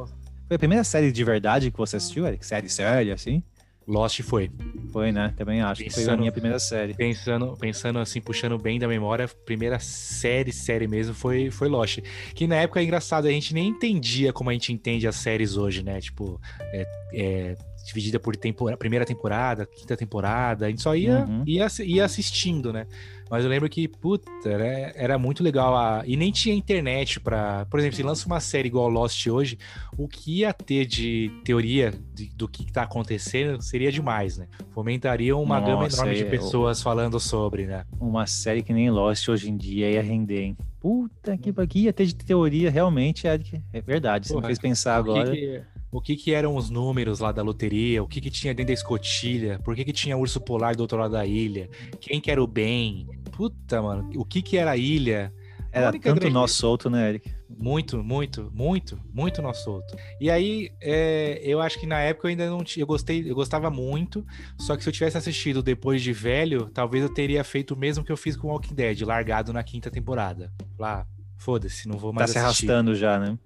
Foi 0.47 0.55
a 0.55 0.59
primeira 0.61 0.85
série 0.85 1.11
de 1.11 1.25
verdade 1.25 1.73
que 1.73 1.77
você 1.77 1.97
assistiu, 1.97 2.25
Eric? 2.25 2.47
Série 2.47 2.69
séria, 2.69 3.15
assim? 3.15 3.43
Lost 3.87 4.20
foi. 4.22 4.51
Foi, 4.92 5.12
né? 5.12 5.33
Também 5.37 5.61
acho 5.61 5.83
que 5.85 5.90
foi 5.90 6.03
a 6.03 6.07
Pensando- 6.07 6.18
minha 6.20 6.33
primeira 6.33 6.59
série. 6.59 6.94
Pensando, 6.94 7.57
pensando 7.57 7.99
assim, 7.99 8.20
puxando 8.20 8.59
bem 8.59 8.79
da 8.79 8.88
memória, 8.88 9.27
a 9.27 9.29
primeira 9.29 9.79
série, 9.79 10.53
série 10.53 10.88
mesmo 10.88 11.14
foi, 11.14 11.51
foi 11.51 11.68
Lost. 11.68 11.99
Que 12.35 12.46
na 12.46 12.57
época 12.57 12.81
é 12.81 12.83
engraçado, 12.85 13.27
a 13.27 13.31
gente 13.31 13.55
nem 13.55 13.68
entendia 13.68 14.33
como 14.33 14.51
a 14.51 14.53
gente 14.53 14.72
entende 14.72 15.07
as 15.07 15.16
séries 15.16 15.57
hoje, 15.57 15.83
né? 15.83 16.01
Tipo, 16.01 16.40
é, 16.72 16.87
é, 17.14 17.55
dividida 17.85 18.18
por 18.18 18.35
temporada, 18.37 18.77
primeira 18.77 19.05
temporada, 19.05 19.64
quinta 19.66 19.96
temporada, 19.96 20.66
a 20.66 20.68
gente 20.70 20.83
só 20.83 20.96
ia, 20.96 21.25
Uhum. 21.25 21.44
ia, 21.46 21.66
ia 21.85 22.05
assistindo, 22.05 22.72
né? 22.72 22.87
Mas 23.31 23.43
eu 23.45 23.51
lembro 23.51 23.69
que, 23.69 23.89
puta, 23.89 24.31
era, 24.45 24.65
era 24.95 25.19
muito 25.19 25.43
legal. 25.43 25.77
A, 25.77 26.03
e 26.07 26.17
nem 26.17 26.31
tinha 26.31 26.55
internet 26.55 27.19
pra. 27.19 27.67
Por 27.67 27.81
exemplo, 27.81 27.97
se 27.97 28.03
lança 28.03 28.27
uma 28.27 28.39
série 28.41 28.69
igual 28.69 28.89
Lost 28.89 29.27
hoje, 29.27 29.59
o 29.99 30.07
que 30.07 30.41
ia 30.41 30.53
ter 30.53 30.87
de 30.87 31.31
teoria 31.45 31.93
de- 32.15 32.31
do 32.37 32.47
que 32.47 32.71
tá 32.73 32.83
acontecendo 32.83 33.61
seria 33.61 33.91
demais, 33.91 34.39
né? 34.39 34.47
Fomentaria 34.71 35.37
uma 35.37 35.59
gama 35.61 35.83
Nossa, 35.83 35.97
enorme 35.97 36.15
de 36.15 36.23
é, 36.23 36.31
pessoas 36.31 36.81
falando 36.83 37.19
sobre, 37.19 37.67
né? 37.67 37.85
Uma 38.01 38.27
série 38.27 38.62
que 38.62 38.73
nem 38.73 38.91
Lost 38.91 39.29
hoje 39.29 39.51
em 39.51 39.57
dia 39.57 39.91
ia 39.91 40.03
render, 40.03 40.43
hein? 40.43 40.57
Puta 40.81 41.37
que 41.37 41.53
pariu. 41.53 41.69
ia 41.75 41.93
ter 41.93 42.07
de 42.07 42.15
teoria, 42.15 42.71
realmente, 42.71 43.27
Eric. 43.27 43.61
É 43.73 43.81
verdade. 43.81 44.29
Você 44.29 44.37
me 44.37 44.43
fez 44.47 44.59
pensar 44.59 45.01
O 45.01 45.05
que 45.05 45.11
agora. 45.11 45.33
que, 45.33 45.62
o 45.91 46.01
que 46.01 46.15
que 46.17 46.33
eram 46.33 46.55
os 46.55 46.71
números 46.71 47.19
lá 47.19 47.33
da 47.33 47.43
loteria? 47.43 48.05
O 48.05 48.07
que 48.07 48.21
que 48.21 48.31
tinha 48.31 48.55
dentro 48.55 48.69
da 48.69 48.73
escotilha? 48.75 49.59
Por 49.65 49.75
que 49.75 49.85
que 49.85 49.93
tinha 49.93 50.17
urso 50.17 50.41
polar 50.41 50.77
do 50.77 50.81
outro 50.83 50.97
lado 50.99 51.11
da 51.12 51.27
ilha? 51.27 51.69
Quem 52.01 52.21
que 52.21 52.31
era 52.31 52.41
o 52.41 52.47
bem? 52.47 53.09
Puta, 53.37 53.83
mano, 53.83 54.11
o 54.16 54.25
que 54.25 54.40
que 54.42 54.57
era 54.57 54.70
a 54.72 54.77
ilha? 54.77 55.33
Era 55.70 55.92
tanto 55.92 56.01
grande- 56.01 56.31
nó 56.31 56.46
solto, 56.46 56.88
né, 56.88 57.07
Eric? 57.11 57.31
Muito, 57.51 58.03
muito, 58.03 58.51
muito, 58.55 58.99
muito 59.12 59.42
nó 59.42 59.53
solto. 59.53 59.94
E 60.18 60.31
aí, 60.31 60.70
é, 60.81 61.38
eu 61.42 61.61
acho 61.61 61.79
que 61.79 61.87
na 61.87 62.01
época 62.01 62.27
eu 62.27 62.31
ainda 62.31 62.49
não 62.49 62.64
tinha. 62.64 62.83
Eu 62.83 62.87
gostei, 62.87 63.31
eu 63.31 63.35
gostava 63.35 63.68
muito. 63.70 64.25
Só 64.59 64.75
que 64.75 64.83
se 64.83 64.88
eu 64.88 64.92
tivesse 64.92 65.18
assistido 65.18 65.62
depois 65.62 66.01
de 66.03 66.12
velho, 66.14 66.70
talvez 66.72 67.03
eu 67.03 67.12
teria 67.12 67.44
feito 67.44 67.75
o 67.75 67.77
mesmo 67.77 68.03
que 68.03 68.11
eu 68.11 68.16
fiz 68.16 68.37
com 68.37 68.49
Walking 68.49 68.75
Dead, 68.75 69.03
largado 69.03 69.53
na 69.53 69.62
quinta 69.62 69.90
temporada. 69.90 70.51
Lá, 70.79 71.07
foda-se, 71.37 71.88
não 71.88 71.96
vou 71.99 72.11
Tá 72.12 72.20
mais 72.20 72.31
se 72.31 72.38
assistir. 72.38 72.70
arrastando 72.70 72.94
já, 72.94 73.18
né? 73.18 73.38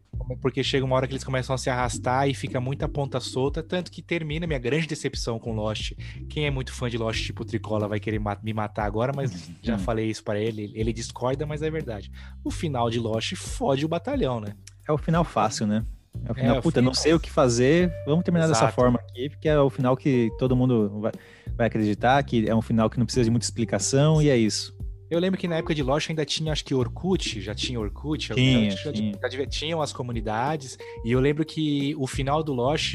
Porque 0.42 0.62
chega 0.62 0.84
uma 0.84 0.94
hora 0.96 1.06
que 1.06 1.12
eles 1.12 1.24
começam 1.24 1.54
a 1.54 1.58
se 1.58 1.70
arrastar 1.70 2.28
e 2.28 2.34
fica 2.34 2.60
muita 2.60 2.88
ponta 2.88 3.18
solta, 3.20 3.62
tanto 3.62 3.90
que 3.90 4.02
termina 4.02 4.46
minha 4.46 4.58
grande 4.58 4.86
decepção 4.86 5.38
com 5.38 5.52
Lost. 5.54 5.92
Quem 6.28 6.46
é 6.46 6.50
muito 6.50 6.72
fã 6.72 6.88
de 6.90 6.98
Lost, 6.98 7.24
tipo 7.24 7.44
Tricola, 7.44 7.88
vai 7.88 7.98
querer 7.98 8.18
ma- 8.18 8.38
me 8.42 8.52
matar 8.52 8.84
agora, 8.84 9.12
mas 9.14 9.50
já 9.62 9.76
Hum. 9.76 9.78
falei 9.78 10.08
isso 10.10 10.22
pra 10.22 10.38
ele. 10.38 10.70
Ele 10.74 10.92
discorda, 10.92 11.46
mas 11.46 11.62
é 11.62 11.70
verdade. 11.70 12.10
O 12.44 12.50
final 12.50 12.90
de 12.90 12.98
Lost 12.98 13.34
fode 13.34 13.84
o 13.84 13.88
batalhão, 13.88 14.40
né? 14.40 14.54
É 14.88 14.92
o 14.92 14.98
final 14.98 15.24
fácil, 15.24 15.66
né? 15.66 15.84
É 16.24 16.32
o 16.32 16.34
final, 16.34 16.56
É, 16.56 16.60
puta, 16.60 16.80
não 16.82 16.92
final- 16.92 17.02
sei 17.02 17.14
o 17.14 17.20
que 17.20 17.30
fazer, 17.30 17.92
vamos 18.04 18.24
terminar 18.24 18.46
dessa 18.48 18.60
Exato. 18.64 18.74
forma 18.74 18.98
aqui, 18.98 19.30
porque 19.30 19.48
é 19.48 19.58
o 19.58 19.70
final 19.70 19.96
que 19.96 20.28
todo 20.38 20.54
mundo 20.56 21.00
vai, 21.00 21.12
vai 21.56 21.66
acreditar, 21.68 22.22
que 22.24 22.48
é 22.48 22.54
um 22.54 22.60
final 22.62 22.90
que 22.90 22.98
não 22.98 23.06
precisa 23.06 23.24
de 23.24 23.30
muita 23.30 23.46
explicação, 23.46 24.20
e 24.20 24.28
é 24.28 24.36
isso. 24.36 24.76
Eu 25.10 25.18
lembro 25.18 25.38
que 25.40 25.48
na 25.48 25.56
época 25.56 25.74
de 25.74 25.82
Lost 25.82 26.08
ainda 26.08 26.24
tinha, 26.24 26.52
acho 26.52 26.64
que 26.64 26.74
Orkut, 26.74 27.40
já 27.40 27.54
tinha 27.54 27.80
Orkut. 27.80 28.32
Tinha, 28.32 28.70
já, 28.70 28.92
tinha. 28.92 29.12
já 29.20 29.28
devia- 29.28 29.46
tinham 29.46 29.82
as 29.82 29.92
comunidades, 29.92 30.78
e 31.04 31.10
eu 31.10 31.18
lembro 31.20 31.44
que 31.44 31.94
o 31.98 32.06
final 32.06 32.42
do 32.42 32.52
Lost, 32.52 32.94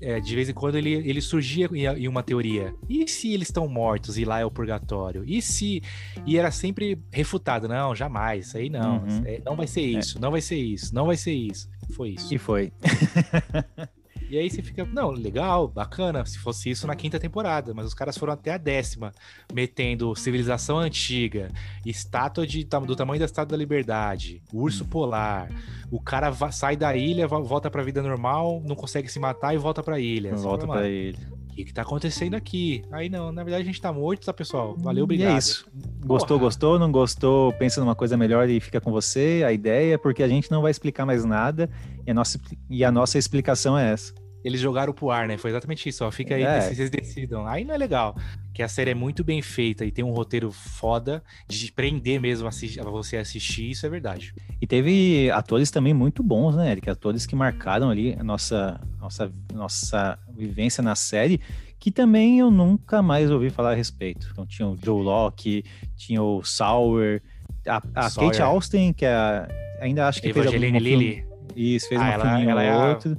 é, 0.00 0.18
de 0.20 0.34
vez 0.34 0.48
em 0.48 0.52
quando, 0.54 0.74
ele, 0.76 0.92
ele 0.92 1.20
surgia 1.20 1.68
em, 1.72 2.08
uma 2.08 2.22
teoria. 2.22 2.74
E 2.88 3.06
se 3.08 3.32
eles 3.32 3.48
estão 3.48 3.68
mortos 3.68 4.18
e 4.18 4.24
lá 4.24 4.40
é 4.40 4.44
o 4.44 4.50
purgatório? 4.50 5.22
E 5.26 5.40
se... 5.40 5.82
E 6.26 6.36
era 6.36 6.50
sempre 6.50 6.98
refutado, 7.12 7.68
não, 7.68 7.94
jamais, 7.94 8.48
isso 8.48 8.56
aí 8.58 8.68
não, 8.68 8.96
Uhum. 9.04 9.22
é, 9.24 9.40
não 9.44 9.54
vai 9.56 9.66
ser 9.66 9.82
isso, 9.82 10.20
não 10.20 10.30
vai 10.30 10.40
ser 10.40 10.56
isso, 10.56 10.94
não 10.94 11.06
vai 11.06 11.16
ser 11.16 11.32
isso. 11.32 11.68
Foi 11.92 12.10
isso. 12.10 12.34
E 12.34 12.38
foi. 12.38 12.72
E 14.28 14.36
aí 14.36 14.50
você 14.50 14.60
fica, 14.62 14.84
não, 14.84 15.10
legal, 15.10 15.68
bacana, 15.68 16.24
se 16.26 16.38
fosse 16.38 16.68
isso 16.68 16.86
na 16.86 16.96
quinta 16.96 17.18
temporada, 17.18 17.72
mas 17.72 17.86
os 17.86 17.94
caras 17.94 18.18
foram 18.18 18.32
até 18.32 18.52
a 18.52 18.58
décima, 18.58 19.12
metendo 19.52 20.14
civilização 20.16 20.78
antiga, 20.78 21.50
estátua 21.84 22.44
de, 22.46 22.64
do 22.64 22.96
tamanho 22.96 23.20
da 23.20 23.24
estátua 23.24 23.52
da 23.52 23.56
liberdade, 23.56 24.42
urso 24.52 24.84
polar, 24.84 25.48
o 25.90 26.00
cara 26.00 26.32
sai 26.50 26.76
da 26.76 26.96
ilha, 26.96 27.28
vo- 27.28 27.44
volta 27.44 27.70
pra 27.70 27.82
vida 27.84 28.02
normal, 28.02 28.60
não 28.64 28.74
consegue 28.74 29.08
se 29.08 29.20
matar 29.20 29.54
e 29.54 29.58
volta 29.58 29.82
pra 29.82 30.00
ilha. 30.00 30.34
Volta 30.34 30.66
fala, 30.66 30.78
pra 30.78 30.82
"Mano, 30.82 30.86
ele. 30.94 31.18
O 31.30 31.35
que, 31.56 31.64
que 31.64 31.72
tá 31.74 31.82
acontecendo 31.82 32.34
aqui? 32.34 32.82
Aí 32.92 33.08
não, 33.08 33.32
na 33.32 33.42
verdade 33.42 33.62
a 33.62 33.66
gente 33.66 33.80
tá 33.80 33.92
morto, 33.92 34.24
tá, 34.26 34.32
pessoal? 34.32 34.76
Valeu, 34.78 35.00
E 35.00 35.04
obrigado. 35.04 35.34
é 35.34 35.38
isso. 35.38 35.66
Gostou, 36.04 36.36
Porra. 36.36 36.46
gostou, 36.48 36.78
não 36.78 36.92
gostou, 36.92 37.52
pensa 37.54 37.80
numa 37.80 37.94
coisa 37.94 38.16
melhor 38.16 38.48
e 38.48 38.60
fica 38.60 38.80
com 38.80 38.90
você, 38.92 39.42
a 39.46 39.52
ideia, 39.52 39.98
porque 39.98 40.22
a 40.22 40.28
gente 40.28 40.50
não 40.50 40.62
vai 40.62 40.70
explicar 40.70 41.04
mais 41.06 41.24
nada, 41.24 41.68
e 42.06 42.10
a 42.10 42.14
nossa, 42.14 42.38
e 42.70 42.84
a 42.84 42.92
nossa 42.92 43.18
explicação 43.18 43.76
é 43.76 43.92
essa. 43.92 44.12
Eles 44.46 44.60
jogaram 44.60 44.92
pro 44.92 45.10
ar, 45.10 45.26
né? 45.26 45.36
Foi 45.36 45.50
exatamente 45.50 45.88
isso, 45.88 46.04
ó. 46.04 46.10
Fica 46.12 46.36
aí, 46.36 46.44
É. 46.44 46.60
vocês 46.60 46.88
decidam. 46.88 47.46
Aí 47.48 47.64
não 47.64 47.74
é 47.74 47.78
legal. 47.78 48.16
Que 48.54 48.62
a 48.62 48.68
série 48.68 48.92
é 48.92 48.94
muito 48.94 49.24
bem 49.24 49.42
feita 49.42 49.84
e 49.84 49.90
tem 49.90 50.04
um 50.04 50.12
roteiro 50.12 50.52
foda 50.52 51.20
de 51.48 51.72
prender 51.72 52.20
mesmo 52.20 52.46
assi- 52.46 52.78
a 52.78 52.84
você 52.84 53.16
assistir, 53.16 53.70
isso 53.72 53.84
é 53.84 53.88
verdade. 53.88 54.32
E 54.62 54.66
teve 54.66 55.30
atores 55.32 55.70
também 55.70 55.92
muito 55.92 56.22
bons, 56.22 56.54
né, 56.54 56.70
Eric? 56.70 56.88
Atores 56.88 57.26
que 57.26 57.34
marcaram 57.34 57.90
ali 57.90 58.14
a 58.18 58.22
nossa, 58.22 58.80
nossa, 59.00 59.32
nossa 59.52 60.16
vivência 60.32 60.80
na 60.80 60.94
série, 60.94 61.40
que 61.78 61.90
também 61.90 62.38
eu 62.38 62.48
nunca 62.50 63.02
mais 63.02 63.30
ouvi 63.32 63.50
falar 63.50 63.72
a 63.72 63.74
respeito. 63.74 64.28
Então 64.30 64.46
tinha 64.46 64.68
o 64.68 64.78
Joe 64.80 65.02
Locke, 65.02 65.64
tinha 65.96 66.22
o 66.22 66.44
Sauer, 66.44 67.20
a, 67.66 67.78
a. 67.94 68.10
Kate 68.10 68.40
Austin, 68.40 68.92
que 68.92 69.04
é 69.04 69.12
a- 69.12 69.48
ainda 69.80 70.06
acho 70.06 70.22
que 70.22 70.32
fez 70.32 70.46
algum 70.46 70.56
Evangeline 70.56 70.80
filme- 70.88 71.04
Lilly, 71.04 71.26
Isso, 71.56 71.88
fez 71.88 72.00
Ah, 72.00 72.04
um 72.04 72.08
ela- 72.12 72.24
filminho 72.28 72.50
ela 72.50 72.62
é 72.62 72.70
a- 72.70 72.88
outro. 72.90 73.16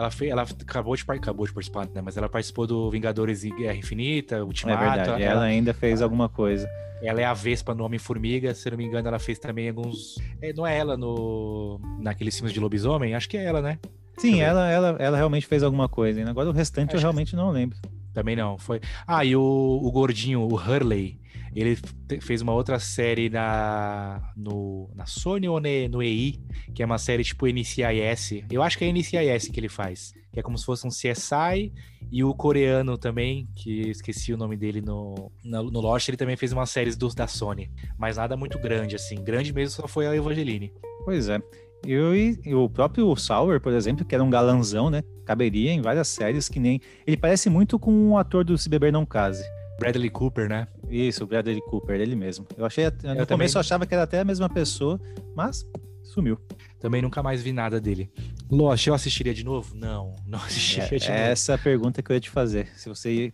Ela, 0.00 0.10
fez, 0.10 0.30
ela 0.30 0.42
acabou, 0.42 0.96
de, 0.96 1.04
par- 1.04 1.16
acabou 1.16 1.46
de 1.46 1.52
participar, 1.52 1.86
né? 1.94 2.00
Mas 2.02 2.16
ela 2.16 2.28
participou 2.28 2.66
do 2.66 2.90
Vingadores 2.90 3.44
em 3.44 3.54
Guerra 3.54 3.74
Infinita, 3.76 4.36
É 4.36 4.42
Ultimato. 4.42 4.78
verdade, 4.78 5.22
ela 5.22 5.42
ainda 5.44 5.72
fez 5.74 6.00
alguma 6.02 6.28
coisa. 6.28 6.68
Ela 7.02 7.20
é 7.20 7.24
a 7.24 7.32
Vespa 7.32 7.74
no 7.74 7.84
Homem-Formiga, 7.84 8.54
se 8.54 8.68
eu 8.68 8.72
não 8.72 8.78
me 8.78 8.84
engano, 8.84 9.08
ela 9.08 9.18
fez 9.18 9.38
também 9.38 9.68
alguns. 9.68 10.16
É, 10.42 10.52
não 10.52 10.66
é 10.66 10.76
ela 10.76 10.96
no 10.96 11.80
naqueles 11.98 12.34
filmes 12.36 12.52
de 12.52 12.60
lobisomem? 12.60 13.14
Acho 13.14 13.28
que 13.28 13.36
é 13.38 13.44
ela, 13.44 13.62
né? 13.62 13.78
Sim, 14.18 14.40
eu 14.40 14.46
ela, 14.46 14.70
ela, 14.70 14.96
ela 14.98 15.16
realmente 15.16 15.46
fez 15.46 15.62
alguma 15.62 15.88
coisa. 15.88 16.22
Agora 16.28 16.50
o 16.50 16.52
restante 16.52 16.92
eu 16.92 16.96
Acho 16.98 16.98
que 16.98 17.02
realmente 17.02 17.34
não 17.34 17.50
lembro. 17.50 17.78
Também 18.12 18.36
não. 18.36 18.58
Foi. 18.58 18.80
Ah, 19.06 19.24
e 19.24 19.36
o, 19.36 19.40
o 19.40 19.90
gordinho, 19.90 20.40
o 20.40 20.54
Hurley, 20.54 21.20
ele 21.54 21.76
fez 22.20 22.42
uma 22.42 22.52
outra 22.52 22.78
série 22.78 23.28
na, 23.28 24.32
no, 24.36 24.88
na 24.94 25.06
Sony 25.06 25.48
ou 25.48 25.60
no 25.90 26.02
EI, 26.02 26.38
que 26.74 26.82
é 26.82 26.86
uma 26.86 26.98
série 26.98 27.24
tipo 27.24 27.46
NCIS. 27.46 28.44
Eu 28.50 28.62
acho 28.62 28.78
que 28.78 28.84
é 28.84 28.92
NCIS 28.92 29.48
que 29.48 29.58
ele 29.58 29.68
faz. 29.68 30.14
Que 30.32 30.38
é 30.38 30.42
como 30.42 30.56
se 30.56 30.64
fosse 30.64 30.86
um 30.86 30.90
CSI 30.90 31.72
E 32.10 32.22
o 32.22 32.32
coreano 32.32 32.96
também, 32.96 33.48
que 33.56 33.90
esqueci 33.90 34.32
o 34.32 34.36
nome 34.36 34.56
dele 34.56 34.80
no, 34.80 35.32
no, 35.42 35.80
Lost, 35.80 36.08
ele 36.08 36.16
também 36.16 36.36
fez 36.36 36.52
umas 36.52 36.70
séries 36.70 36.96
dos 36.96 37.16
da 37.16 37.26
Sony. 37.26 37.70
Mas 37.98 38.16
nada 38.16 38.36
muito 38.36 38.58
grande, 38.58 38.94
assim. 38.94 39.16
Grande 39.16 39.52
mesmo 39.52 39.82
só 39.82 39.88
foi 39.88 40.06
a 40.06 40.14
Evangeline. 40.14 40.72
Pois 41.04 41.28
é. 41.28 41.40
Eu, 41.86 42.14
e 42.14 42.38
o 42.54 42.68
próprio 42.68 43.14
Sauer, 43.16 43.60
por 43.60 43.72
exemplo, 43.72 44.04
que 44.04 44.14
era 44.14 44.22
um 44.22 44.30
galanzão, 44.30 44.90
né? 44.90 45.02
Caberia 45.24 45.70
em 45.72 45.80
várias 45.80 46.08
séries 46.08 46.48
que 46.48 46.60
nem. 46.60 46.80
Ele 47.06 47.16
parece 47.16 47.48
muito 47.48 47.78
com 47.78 48.10
o 48.10 48.18
ator 48.18 48.44
do 48.44 48.56
Se 48.58 48.68
Beber 48.68 48.92
Não 48.92 49.06
Case. 49.06 49.44
Bradley 49.78 50.10
Cooper, 50.10 50.48
né? 50.48 50.68
Isso, 50.90 51.26
Bradley 51.26 51.60
Cooper, 51.62 51.98
ele 51.98 52.14
mesmo. 52.14 52.46
Eu 52.56 52.66
achei. 52.66 52.84
No 52.84 52.90
eu 52.90 52.94
começo 52.94 53.26
também... 53.26 53.48
eu 53.54 53.60
achava 53.60 53.86
que 53.86 53.94
era 53.94 54.02
até 54.02 54.20
a 54.20 54.24
mesma 54.24 54.48
pessoa, 54.48 55.00
mas 55.34 55.66
sumiu. 56.02 56.38
Também 56.80 57.02
nunca 57.02 57.22
mais 57.22 57.42
vi 57.42 57.52
nada 57.52 57.78
dele. 57.78 58.10
Lost, 58.50 58.86
eu 58.86 58.94
assistiria 58.94 59.34
de 59.34 59.44
novo? 59.44 59.76
Não, 59.76 60.16
não 60.26 60.38
assistiria 60.42 60.84
é, 60.84 60.98
de 60.98 61.08
novo. 61.08 61.20
Essa 61.20 61.52
é 61.52 61.54
a 61.54 61.58
pergunta 61.58 62.02
que 62.02 62.10
eu 62.10 62.14
ia 62.14 62.20
te 62.20 62.30
fazer. 62.30 62.68
Se 62.74 62.88
você 62.88 63.32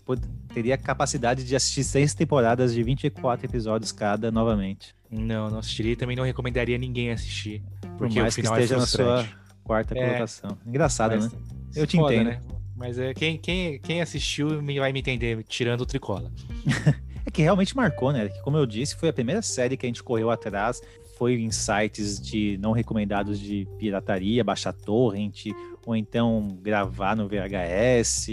teria 0.53 0.77
capacidade 0.77 1.45
de 1.45 1.55
assistir 1.55 1.85
seis 1.85 2.13
temporadas 2.13 2.75
de 2.75 2.83
24 2.83 3.47
episódios 3.47 3.93
cada 3.93 4.33
novamente. 4.33 4.95
Não, 5.09 5.49
não 5.49 5.59
assistiria 5.59 5.93
e 5.93 5.97
também 5.97 6.17
não 6.17 6.25
recomendaria 6.25 6.77
ninguém 6.77 7.13
assistir. 7.13 7.63
Porque 7.97 8.15
Por 8.15 8.23
mais 8.23 8.35
que 8.35 8.41
é 8.41 8.45
esteja 8.45 8.75
é 8.75 8.79
na 8.79 8.87
sua 8.87 9.29
quarta 9.63 9.97
é, 9.97 10.07
colocação. 10.07 10.59
Engraçado, 10.67 11.17
né? 11.17 11.31
Eu 11.75 11.87
te 11.87 11.97
foda, 11.97 12.15
entendo. 12.15 12.31
Né? 12.31 12.41
Mas 12.75 12.99
é, 12.99 13.15
quem, 13.15 13.39
quem, 13.39 13.79
quem 13.79 14.03
assistiu 14.03 14.61
vai 14.61 14.93
me 14.93 14.99
entender, 14.99 15.43
tirando 15.45 15.83
o 15.83 15.87
Tricola. 15.87 16.33
é 17.25 17.31
que 17.31 17.43
realmente 17.43 17.77
marcou, 17.77 18.13
né? 18.13 18.29
Como 18.43 18.57
eu 18.57 18.67
disse, 18.67 18.97
foi 18.97 19.09
a 19.09 19.13
primeira 19.13 19.41
série 19.41 19.77
que 19.77 19.87
a 19.87 19.89
gente 19.89 20.03
correu 20.03 20.31
atrás 20.31 20.83
foi 21.17 21.35
em 21.35 21.51
sites 21.51 22.21
de 22.21 22.59
não 22.59 22.73
recomendados 22.73 23.41
de 23.41 23.67
pirataria, 23.79 24.45
baixar 24.45 24.73
torrent, 24.73 25.47
ou 25.85 25.97
então 25.97 26.59
gravar 26.63 27.17
no 27.17 27.29
VHS, 27.29 28.29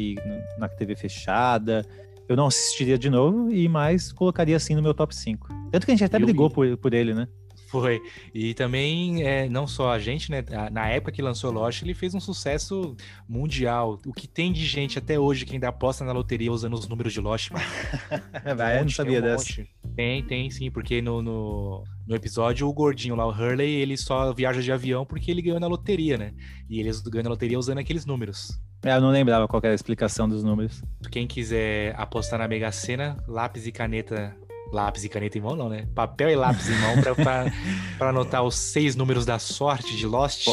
na 0.58 0.68
TV 0.68 0.96
fechada. 0.96 1.86
Eu 2.28 2.36
não 2.36 2.48
assistiria 2.48 2.98
de 2.98 3.10
novo 3.10 3.52
e 3.52 3.68
mais 3.68 4.12
colocaria 4.12 4.56
assim 4.56 4.76
no 4.76 4.82
meu 4.82 4.94
top 4.94 5.16
5. 5.16 5.48
Tanto 5.72 5.86
que 5.86 5.92
a 5.92 5.96
gente 5.96 6.04
até 6.04 6.20
brigou 6.20 6.50
por, 6.50 6.78
por 6.78 6.94
ele, 6.94 7.14
né? 7.14 7.28
Foi. 7.74 8.00
E 8.32 8.54
também, 8.54 9.24
é, 9.24 9.50
não 9.50 9.66
só 9.66 9.92
a 9.92 9.98
gente, 9.98 10.30
né? 10.30 10.44
Na 10.72 10.88
época 10.90 11.12
que 11.12 11.24
lançou 11.24 11.52
Lost, 11.52 11.82
ele 11.82 11.96
fez 11.96 12.14
um 12.14 12.20
sucesso 12.20 12.96
mundial. 13.28 14.00
O 14.06 14.14
que 14.14 14.28
tem 14.28 14.54
de 14.54 14.64
gente 14.64 15.00
até 15.00 15.20
hoje 15.20 15.44
que 15.44 15.54
ainda 15.54 15.70
aposta 15.70 16.06
na 16.06 16.12
loteria 16.12 16.52
usando 16.52 16.76
os 16.76 16.88
números 16.88 17.12
de 17.12 17.20
Lost. 17.20 17.50
Vai, 18.56 18.76
um 18.76 18.78
eu 18.78 18.84
não 18.84 18.92
sabia 18.92 19.18
um 19.18 19.22
dessa. 19.24 19.38
Monte. 19.38 19.70
Tem, 19.96 20.24
tem 20.24 20.52
sim, 20.52 20.70
porque 20.70 21.02
no, 21.02 21.24
no, 21.24 21.84
no, 22.08 22.16
episódio 22.16 22.68
o 22.68 22.74
gordinho 22.74 23.16
lá, 23.16 23.26
o 23.26 23.32
Hurley, 23.32 23.70
ele 23.76 23.98
só 23.98 24.34
viaja 24.34 24.62
de 24.62 24.72
avião 24.72 25.06
porque 25.06 25.30
ele 25.32 25.42
ganhou 25.42 25.60
na 25.60 25.68
loteria, 25.68 26.18
né? 26.18 26.34
E 26.70 26.80
eles 26.80 27.02
ganham 27.02 27.24
na 27.24 27.30
loteria 27.30 27.60
usando 27.60 27.78
aqueles 27.78 28.06
números. 28.06 28.60
É, 28.84 28.96
eu 28.96 29.02
não 29.02 29.12
lembrava 29.12 29.48
qual 29.48 29.62
era 29.64 29.74
a 29.74 29.76
explicação 29.76 30.28
dos 30.28 30.44
números. 30.44 30.82
Quem 31.10 31.26
quiser 31.26 31.96
apostar 31.98 32.40
na 32.40 32.48
Mega 32.48 32.72
Sena, 32.72 33.18
lápis 33.28 33.66
e 33.66 33.72
caneta 33.72 34.36
lápis 34.74 35.04
e 35.04 35.10
caneta 35.10 35.38
em 35.38 35.42
mão, 35.42 35.56
não, 35.56 35.70
né? 35.70 35.88
Papel 35.94 36.32
e 36.32 36.36
lápis 36.36 36.68
em 36.68 36.76
mão 36.80 37.16
para 37.16 37.52
anotar 38.10 38.44
os 38.44 38.56
seis 38.56 38.96
números 38.96 39.26
da 39.26 39.38
sorte 39.38 39.96
de 39.96 40.06
Lost. 40.08 40.48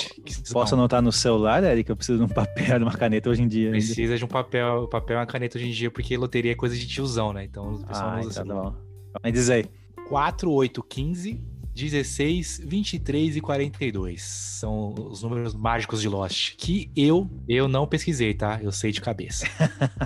Posso 0.53 0.75
anotar 0.75 1.01
no 1.01 1.11
celular, 1.11 1.65
Eric? 1.65 1.89
Eu 1.89 1.97
preciso 1.97 2.19
de 2.19 2.25
um 2.25 2.29
papel 2.29 2.79
e 2.79 2.83
uma 2.83 2.93
caneta 2.93 3.31
hoje 3.31 3.43
em 3.43 3.49
dia. 3.49 3.71
Precisa 3.71 4.19
de 4.19 4.25
um 4.25 4.29
papel, 4.29 4.87
papel 4.89 5.17
e 5.17 5.21
uma 5.21 5.27
caneta 5.27 5.57
hoje 5.57 5.69
em 5.69 5.73
dia, 5.73 5.91
porque 5.91 6.17
loteria 6.17 6.53
é 6.53 6.55
coisa 6.55 6.77
de 6.77 6.87
tiozão, 6.87 7.33
né? 7.33 7.45
Então 7.45 7.75
o 7.75 7.87
pessoal 7.87 8.11
ah, 8.11 8.13
não 8.17 8.21
usa 8.21 8.29
tá 8.29 8.47
celular. 8.47 8.75
Mas 9.23 9.33
diz 9.33 9.51
aí. 9.51 9.65
4, 10.11 10.51
8, 10.51 10.83
15, 10.83 11.41
16, 11.73 12.63
23 12.67 13.37
e 13.37 13.41
42. 13.41 14.21
São 14.21 14.93
os 14.93 15.23
números 15.23 15.55
mágicos 15.55 16.01
de 16.01 16.09
Lost. 16.09 16.57
Que 16.57 16.91
eu, 16.97 17.31
eu 17.49 17.69
não 17.69 17.87
pesquisei, 17.87 18.35
tá? 18.35 18.59
Eu 18.61 18.73
sei 18.73 18.91
de 18.91 19.01
cabeça. 19.01 19.47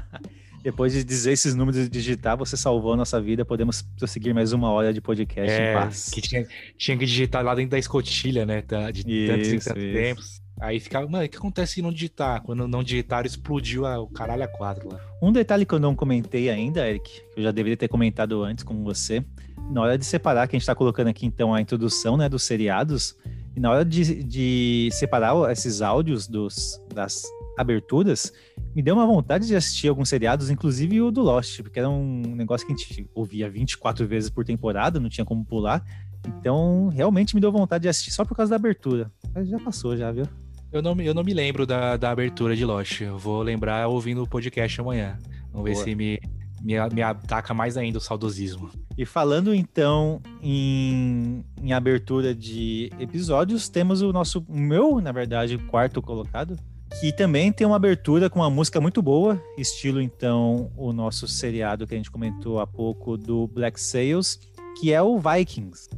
Depois 0.62 0.92
de 0.92 1.02
dizer 1.02 1.32
esses 1.32 1.54
números 1.54 1.86
e 1.86 1.88
digitar, 1.88 2.36
você 2.36 2.54
salvou 2.54 2.92
a 2.92 2.96
nossa 2.98 3.18
vida. 3.18 3.46
Podemos 3.46 3.80
prosseguir 3.80 4.34
mais 4.34 4.52
uma 4.52 4.70
hora 4.70 4.92
de 4.92 5.00
podcast 5.00 5.50
é, 5.50 5.70
em 5.70 5.74
paz. 5.74 6.10
Que 6.10 6.20
tinha, 6.20 6.46
tinha 6.76 6.98
que 6.98 7.06
digitar 7.06 7.42
lá 7.42 7.54
dentro 7.54 7.70
da 7.70 7.78
escotilha, 7.78 8.44
né? 8.44 8.60
Tá, 8.60 8.90
de 8.90 9.00
isso, 9.10 9.32
tantos 9.32 9.48
em 9.48 9.58
tantos 9.58 9.82
tempos. 9.82 10.43
Aí 10.60 10.78
ficava, 10.78 11.06
mano, 11.08 11.24
o 11.24 11.28
que 11.28 11.36
acontece 11.36 11.74
se 11.74 11.82
não 11.82 11.92
digitar? 11.92 12.42
Quando 12.42 12.68
não 12.68 12.82
digitaram, 12.82 13.26
explodiu 13.26 13.86
a, 13.86 13.98
o 13.98 14.06
caralho 14.06 14.44
a 14.44 14.48
quadro 14.48 14.88
lá. 14.92 15.00
Um 15.20 15.32
detalhe 15.32 15.66
que 15.66 15.74
eu 15.74 15.80
não 15.80 15.94
comentei 15.94 16.48
ainda, 16.48 16.88
Eric, 16.88 17.10
que 17.32 17.40
eu 17.40 17.42
já 17.42 17.50
deveria 17.50 17.76
ter 17.76 17.88
comentado 17.88 18.42
antes 18.42 18.62
com 18.62 18.84
você, 18.84 19.24
na 19.70 19.82
hora 19.82 19.98
de 19.98 20.04
separar, 20.04 20.46
que 20.46 20.54
a 20.54 20.58
gente 20.58 20.62
está 20.62 20.74
colocando 20.74 21.08
aqui 21.08 21.26
então 21.26 21.52
a 21.52 21.60
introdução 21.60 22.16
né, 22.16 22.28
dos 22.28 22.44
seriados, 22.44 23.16
e 23.56 23.60
na 23.60 23.70
hora 23.70 23.84
de, 23.84 24.22
de 24.22 24.88
separar 24.92 25.50
esses 25.50 25.80
áudios 25.82 26.26
dos, 26.26 26.80
das 26.92 27.22
aberturas, 27.56 28.32
me 28.74 28.82
deu 28.82 28.94
uma 28.94 29.06
vontade 29.06 29.46
de 29.46 29.54
assistir 29.54 29.88
alguns 29.88 30.08
seriados, 30.08 30.50
inclusive 30.50 31.00
o 31.00 31.10
do 31.10 31.22
Lost, 31.22 31.62
porque 31.62 31.78
era 31.78 31.88
um 31.88 32.34
negócio 32.34 32.66
que 32.66 32.72
a 32.72 32.76
gente 32.76 33.08
ouvia 33.14 33.48
24 33.48 34.06
vezes 34.06 34.30
por 34.30 34.44
temporada, 34.44 34.98
não 34.98 35.08
tinha 35.08 35.24
como 35.24 35.44
pular. 35.44 35.84
Então, 36.26 36.88
realmente 36.88 37.34
me 37.34 37.40
deu 37.40 37.52
vontade 37.52 37.82
de 37.82 37.88
assistir 37.88 38.10
só 38.10 38.24
por 38.24 38.36
causa 38.36 38.50
da 38.50 38.56
abertura. 38.56 39.12
Mas 39.32 39.48
já 39.48 39.58
passou, 39.58 39.96
já, 39.96 40.10
viu? 40.10 40.26
Eu 40.74 40.82
não, 40.82 41.00
eu 41.00 41.14
não 41.14 41.22
me 41.22 41.32
lembro 41.32 41.64
da, 41.64 41.96
da 41.96 42.10
abertura 42.10 42.56
de 42.56 42.64
Lost. 42.64 43.00
Eu 43.00 43.16
vou 43.16 43.42
lembrar 43.42 43.86
ouvindo 43.86 44.24
o 44.24 44.26
podcast 44.26 44.80
amanhã. 44.80 45.16
Vamos 45.52 45.52
Boa. 45.52 45.64
ver 45.66 45.76
se 45.76 45.94
me, 45.94 46.18
me, 46.60 46.74
me 46.92 47.00
ataca 47.00 47.54
mais 47.54 47.76
ainda 47.76 47.98
o 47.98 48.00
saudosismo. 48.00 48.68
E 48.98 49.06
falando 49.06 49.54
então 49.54 50.20
em, 50.42 51.44
em 51.62 51.72
abertura 51.72 52.34
de 52.34 52.90
episódios, 52.98 53.68
temos 53.68 54.02
o 54.02 54.12
nosso, 54.12 54.44
o 54.48 54.58
meu, 54.58 55.00
na 55.00 55.12
verdade, 55.12 55.58
quarto 55.58 56.02
colocado, 56.02 56.56
que 57.00 57.12
também 57.12 57.52
tem 57.52 57.64
uma 57.64 57.76
abertura 57.76 58.28
com 58.28 58.40
uma 58.40 58.50
música 58.50 58.80
muito 58.80 59.00
boa, 59.00 59.40
estilo 59.56 60.00
então 60.00 60.72
o 60.76 60.92
nosso 60.92 61.28
seriado 61.28 61.86
que 61.86 61.94
a 61.94 61.96
gente 61.96 62.10
comentou 62.10 62.58
há 62.58 62.66
pouco 62.66 63.16
do 63.16 63.46
Black 63.46 63.80
Sails, 63.80 64.40
que 64.80 64.92
é 64.92 65.00
o 65.00 65.20
Vikings. 65.20 65.88